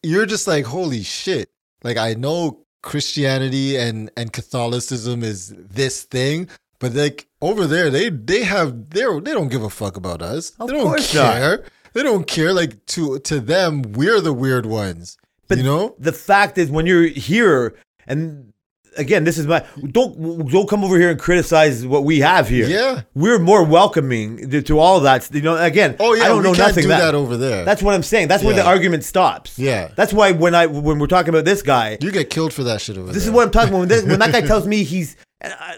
you're 0.04 0.26
just 0.26 0.48
like 0.48 0.66
holy 0.66 1.04
shit. 1.04 1.50
Like 1.84 1.98
I 1.98 2.14
know 2.14 2.66
Christianity 2.84 3.78
and 3.78 4.12
and 4.16 4.32
Catholicism 4.32 5.24
is 5.24 5.54
this 5.58 6.04
thing, 6.04 6.48
but 6.80 6.94
like 6.94 7.28
over 7.42 7.66
there 7.68 7.90
they 7.90 8.10
they 8.10 8.44
have 8.44 8.90
they 8.90 9.02
they 9.02 9.34
don't 9.34 9.50
give 9.50 9.64
a 9.64 9.70
fuck 9.70 9.98
about 9.98 10.22
us. 10.22 10.52
Of 10.60 10.68
they 10.68 10.74
don't 10.74 10.88
course 10.88 11.14
not. 11.14 11.34
care. 11.34 11.66
They 11.94 12.04
don't 12.04 12.28
care. 12.28 12.54
Like 12.54 12.86
to 12.88 13.20
to 13.20 13.40
them, 13.40 13.82
we're 13.94 14.22
the 14.22 14.34
weird 14.34 14.66
ones. 14.66 15.18
But 15.48 15.60
you 15.60 15.64
know? 15.64 15.96
the 16.00 16.12
fact 16.12 16.58
is, 16.58 16.72
when 16.72 16.86
you're 16.86 17.06
here, 17.06 17.76
and 18.08 18.54
again, 18.98 19.24
this 19.24 19.38
is 19.38 19.46
my 19.48 19.66
don't 19.92 20.48
don't 20.50 20.68
come 20.70 20.84
over 20.84 20.98
here 20.98 21.10
and 21.10 21.20
criticize 21.20 21.86
what 21.86 22.04
we 22.04 22.20
have 22.20 22.48
here. 22.50 22.68
Yeah. 22.68 23.02
we're 23.14 23.40
more 23.40 23.64
welcoming 23.64 24.50
to, 24.50 24.62
to 24.64 24.80
all 24.80 25.00
that. 25.02 25.30
You 25.34 25.42
know, 25.42 25.58
again, 25.58 25.96
Oh 26.00 26.14
yeah, 26.14 26.24
I 26.24 26.28
don't 26.28 26.44
know 26.44 26.54
can't 26.54 26.70
nothing 26.70 26.84
do 26.84 26.88
that. 26.90 27.00
that 27.00 27.16
over 27.16 27.38
there. 27.38 27.66
That's 27.66 27.82
what 27.82 27.94
I'm 27.94 28.04
saying. 28.04 28.28
That's 28.28 28.44
where 28.44 28.56
the 28.56 28.66
argument 28.66 29.04
stops. 29.04 29.58
Yeah. 29.60 29.90
that's 29.96 30.14
why 30.14 30.32
when 30.32 30.56
I 30.56 30.66
when 30.68 31.00
we're 31.00 31.08
talking 31.08 31.30
about 31.30 31.46
this 31.46 31.62
guy, 31.62 31.98
you 32.02 32.12
get 32.12 32.30
killed 32.30 32.54
for 32.54 32.64
that 32.64 32.82
shit 32.82 32.98
over 32.98 33.12
this 33.12 33.26
is 33.26 33.32
what 33.32 33.46
I'm 33.46 33.52
talking 33.52 33.70
about. 33.70 33.80
When, 33.80 33.88
this, 33.90 34.04
when 34.04 34.20
that 34.20 34.32
guy 34.32 34.42
tells 34.42 34.68
me 34.68 34.84
he's 34.84 35.16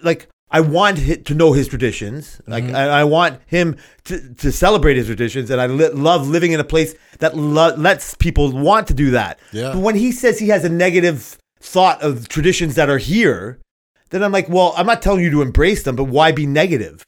like, 0.03 0.28
I 0.49 0.61
want 0.61 0.97
to 1.26 1.34
know 1.36 1.51
his 1.51 1.68
traditions. 1.68 2.39
Like, 2.47 2.63
Mm-hmm. 2.63 2.76
I, 2.76 3.01
I 3.01 3.03
want 3.03 3.41
him 3.47 3.76
to, 4.05 4.34
to 4.36 4.51
celebrate 4.51 4.95
his 4.95 5.07
traditions, 5.07 5.49
and 5.51 5.59
I 5.59 5.65
li- 5.68 5.89
love 5.89 6.26
living 6.28 6.53
in 6.53 6.59
a 6.61 6.63
place 6.63 6.95
that 7.20 7.36
lo- 7.36 7.76
lets 7.76 8.15
people 8.15 8.51
want 8.53 8.88
to 8.88 8.93
do 8.93 9.11
that. 9.11 9.39
Yeah. 9.51 9.74
But 9.74 9.80
when 9.80 9.95
he 9.95 10.11
says 10.13 10.39
he 10.39 10.47
has 10.47 10.63
a 10.63 10.70
negative 10.70 11.38
thought 11.60 12.01
of 12.01 12.28
traditions 12.30 12.76
that 12.76 12.89
are 12.89 12.97
here, 12.97 13.60
then 14.10 14.24
I'm 14.24 14.32
like, 14.32 14.47
well, 14.49 14.74
I'm 14.78 14.86
not 14.86 15.01
telling 15.01 15.24
you 15.24 15.30
to 15.32 15.41
embrace 15.41 15.84
them, 15.84 15.95
but 15.95 16.05
why 16.05 16.32
be 16.32 16.45
negative? 16.45 17.05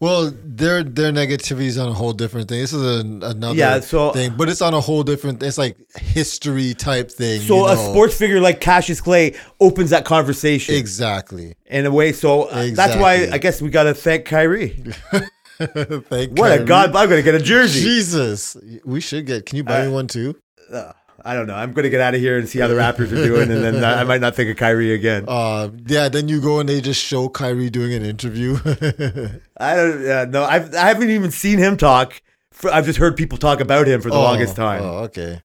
Well, 0.00 0.32
their 0.44 0.84
their 0.84 1.10
negativity 1.10 1.62
is 1.64 1.76
on 1.76 1.88
a 1.88 1.92
whole 1.92 2.12
different 2.12 2.48
thing. 2.48 2.60
This 2.60 2.72
is 2.72 2.82
a, 2.82 3.00
another 3.26 3.56
Yeah, 3.58 3.80
so- 3.80 4.12
thing, 4.12 4.34
but 4.36 4.48
it's 4.48 4.62
on 4.62 4.72
a 4.72 4.80
whole 4.80 5.02
different. 5.02 5.42
It's 5.42 5.58
like 5.58 5.76
history 5.96 6.74
type 6.74 7.10
thing. 7.10 7.40
So 7.40 7.66
you 7.66 7.72
a 7.72 7.76
sports 7.76 8.16
figure 8.16 8.40
like 8.40 8.60
Cassius 8.60 9.00
Clay 9.00 9.34
opens 9.58 9.90
that 9.90 10.04
conversation 10.04 10.76
exactly. 10.76 11.54
in 11.66 11.84
a 11.84 11.90
way. 11.90 12.12
So 12.12 12.42
uh, 12.44 12.68
that's 12.74 12.94
why 12.96 13.28
I 13.32 13.38
guess 13.38 13.60
we 13.60 13.70
got 13.70 13.84
to 13.84 13.94
thank 13.94 14.24
Kyrie. 14.24 14.80
Thank 15.58 16.38
What 16.38 16.52
a 16.60 16.62
god! 16.64 16.94
I'm 16.94 17.08
gonna 17.08 17.20
get 17.20 17.34
a 17.34 17.40
jersey. 17.40 17.80
Jesus, 17.80 18.56
we 18.84 19.00
should 19.00 19.26
get. 19.26 19.44
Can 19.46 19.56
you 19.56 19.64
buy 19.64 19.80
me 19.82 19.88
Uh, 19.88 19.90
one 19.90 20.06
too? 20.06 20.36
Uh, 20.72 20.92
I 21.28 21.34
don't 21.34 21.46
know. 21.46 21.54
I'm 21.54 21.72
going 21.72 21.82
to 21.84 21.90
get 21.90 22.00
out 22.00 22.14
of 22.14 22.20
here 22.20 22.38
and 22.38 22.48
see 22.48 22.58
how 22.58 22.68
the 22.68 22.74
Raptors 22.74 23.12
are 23.12 23.16
doing, 23.26 23.50
and 23.50 23.62
then 23.62 23.84
I 23.84 24.02
might 24.04 24.20
not 24.20 24.34
think 24.34 24.50
of 24.50 24.56
Kyrie 24.56 24.94
again. 24.94 25.24
Uh, 25.28 25.68
yeah. 25.86 26.08
Then 26.08 26.28
you 26.28 26.40
go 26.40 26.58
and 26.60 26.68
they 26.68 26.80
just 26.80 27.04
show 27.04 27.28
Kyrie 27.28 27.68
doing 27.70 27.92
an 27.92 28.04
interview. 28.04 28.56
I 29.58 29.76
don't. 29.76 30.02
Yeah, 30.04 30.24
no, 30.28 30.44
I've 30.44 30.74
I 30.74 30.86
haven't 30.88 31.10
even 31.10 31.30
seen 31.30 31.58
him 31.58 31.76
talk. 31.76 32.20
I've 32.64 32.86
just 32.86 32.98
heard 32.98 33.16
people 33.16 33.36
talk 33.38 33.60
about 33.60 33.86
him 33.86 34.00
for 34.00 34.08
the 34.10 34.16
Oh, 34.16 34.22
longest 34.22 34.56
time. 34.56 34.82
Oh, 34.82 34.98
okay. 35.04 35.42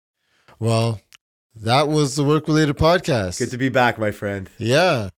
Well, 0.59 1.01
that 1.55 1.87
was 1.87 2.15
the 2.15 2.23
work 2.23 2.47
related 2.47 2.77
podcast. 2.77 3.39
Good 3.39 3.51
to 3.51 3.57
be 3.57 3.69
back, 3.69 3.99
my 3.99 4.11
friend. 4.11 4.49
Yeah. 4.57 5.09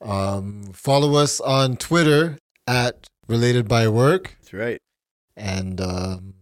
Um, 0.00 0.72
follow 0.72 1.14
us 1.16 1.40
on 1.40 1.76
Twitter 1.76 2.38
at 2.66 3.08
Related 3.28 3.68
by 3.68 3.88
Work. 3.88 4.36
That's 4.40 4.52
right. 4.54 4.80
And 5.36 5.80
um, 5.80 6.34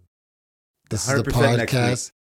this 0.91 1.09
is 1.09 1.15
the 1.23 1.31
100% 1.31 1.57
next 1.57 1.73
week. 1.73 1.81
podcast. 1.83 2.13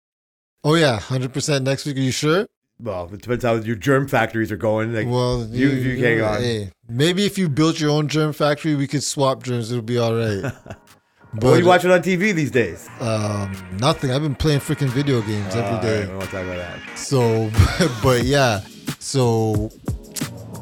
Oh, 0.63 0.75
yeah. 0.75 0.99
100% 0.99 1.63
next 1.63 1.85
week. 1.85 1.97
Are 1.97 2.01
you 2.01 2.11
sure? 2.11 2.47
Well, 2.81 3.09
it 3.13 3.21
depends 3.21 3.43
how 3.43 3.55
your 3.55 3.75
germ 3.75 4.07
factories 4.07 4.51
are 4.51 4.57
going. 4.57 4.93
Like, 4.93 5.07
well, 5.07 5.45
you- 5.49 5.69
you 5.69 6.03
hang 6.03 6.21
on. 6.21 6.41
Hey, 6.41 6.71
maybe 6.87 7.25
if 7.25 7.37
you 7.37 7.49
built 7.49 7.79
your 7.79 7.89
own 7.91 8.07
germ 8.07 8.31
factory, 8.33 8.75
we 8.75 8.87
could 8.87 9.03
swap 9.03 9.43
germs. 9.43 9.71
It'll 9.71 9.81
be 9.83 9.97
all 9.97 10.15
right. 10.15 10.43
what 11.33 11.43
are 11.55 11.59
you 11.59 11.65
watching 11.65 11.91
on 11.91 12.01
TV 12.01 12.33
these 12.33 12.51
days? 12.51 12.89
Um, 13.01 13.53
nothing. 13.79 14.11
I've 14.11 14.21
been 14.21 14.35
playing 14.35 14.59
freaking 14.61 14.87
video 14.87 15.21
games 15.21 15.55
All 15.55 15.61
every 15.61 15.81
day. 15.89 16.05
we 16.07 16.11
won't 16.17 16.23
talk 16.29 16.45
about 16.45 16.57
that. 16.57 16.79
So, 16.97 17.51
but 18.03 18.23
yeah. 18.23 18.61
So, 18.99 19.69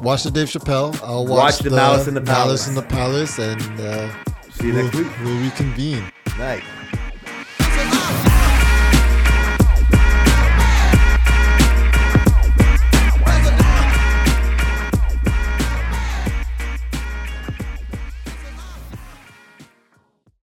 watch 0.02 0.24
the 0.24 0.30
Dave 0.32 0.48
Chappelle. 0.48 1.00
I'll 1.02 1.24
watch, 1.26 1.38
Watch 1.54 1.58
the 1.60 1.70
Malice 1.70 2.08
in 2.08 2.14
the 2.14 2.20
Malice 2.20 2.66
Palace. 2.66 2.68
in 2.68 2.74
the 2.74 2.82
Palace, 2.82 3.38
and 3.38 3.80
uh, 3.80 4.10
See 4.52 4.66
you 4.68 4.74
we'll, 4.74 4.84
next 4.84 4.96
week. 4.96 5.06
we'll 5.22 5.40
reconvene. 5.40 6.12
Night. 6.36 6.62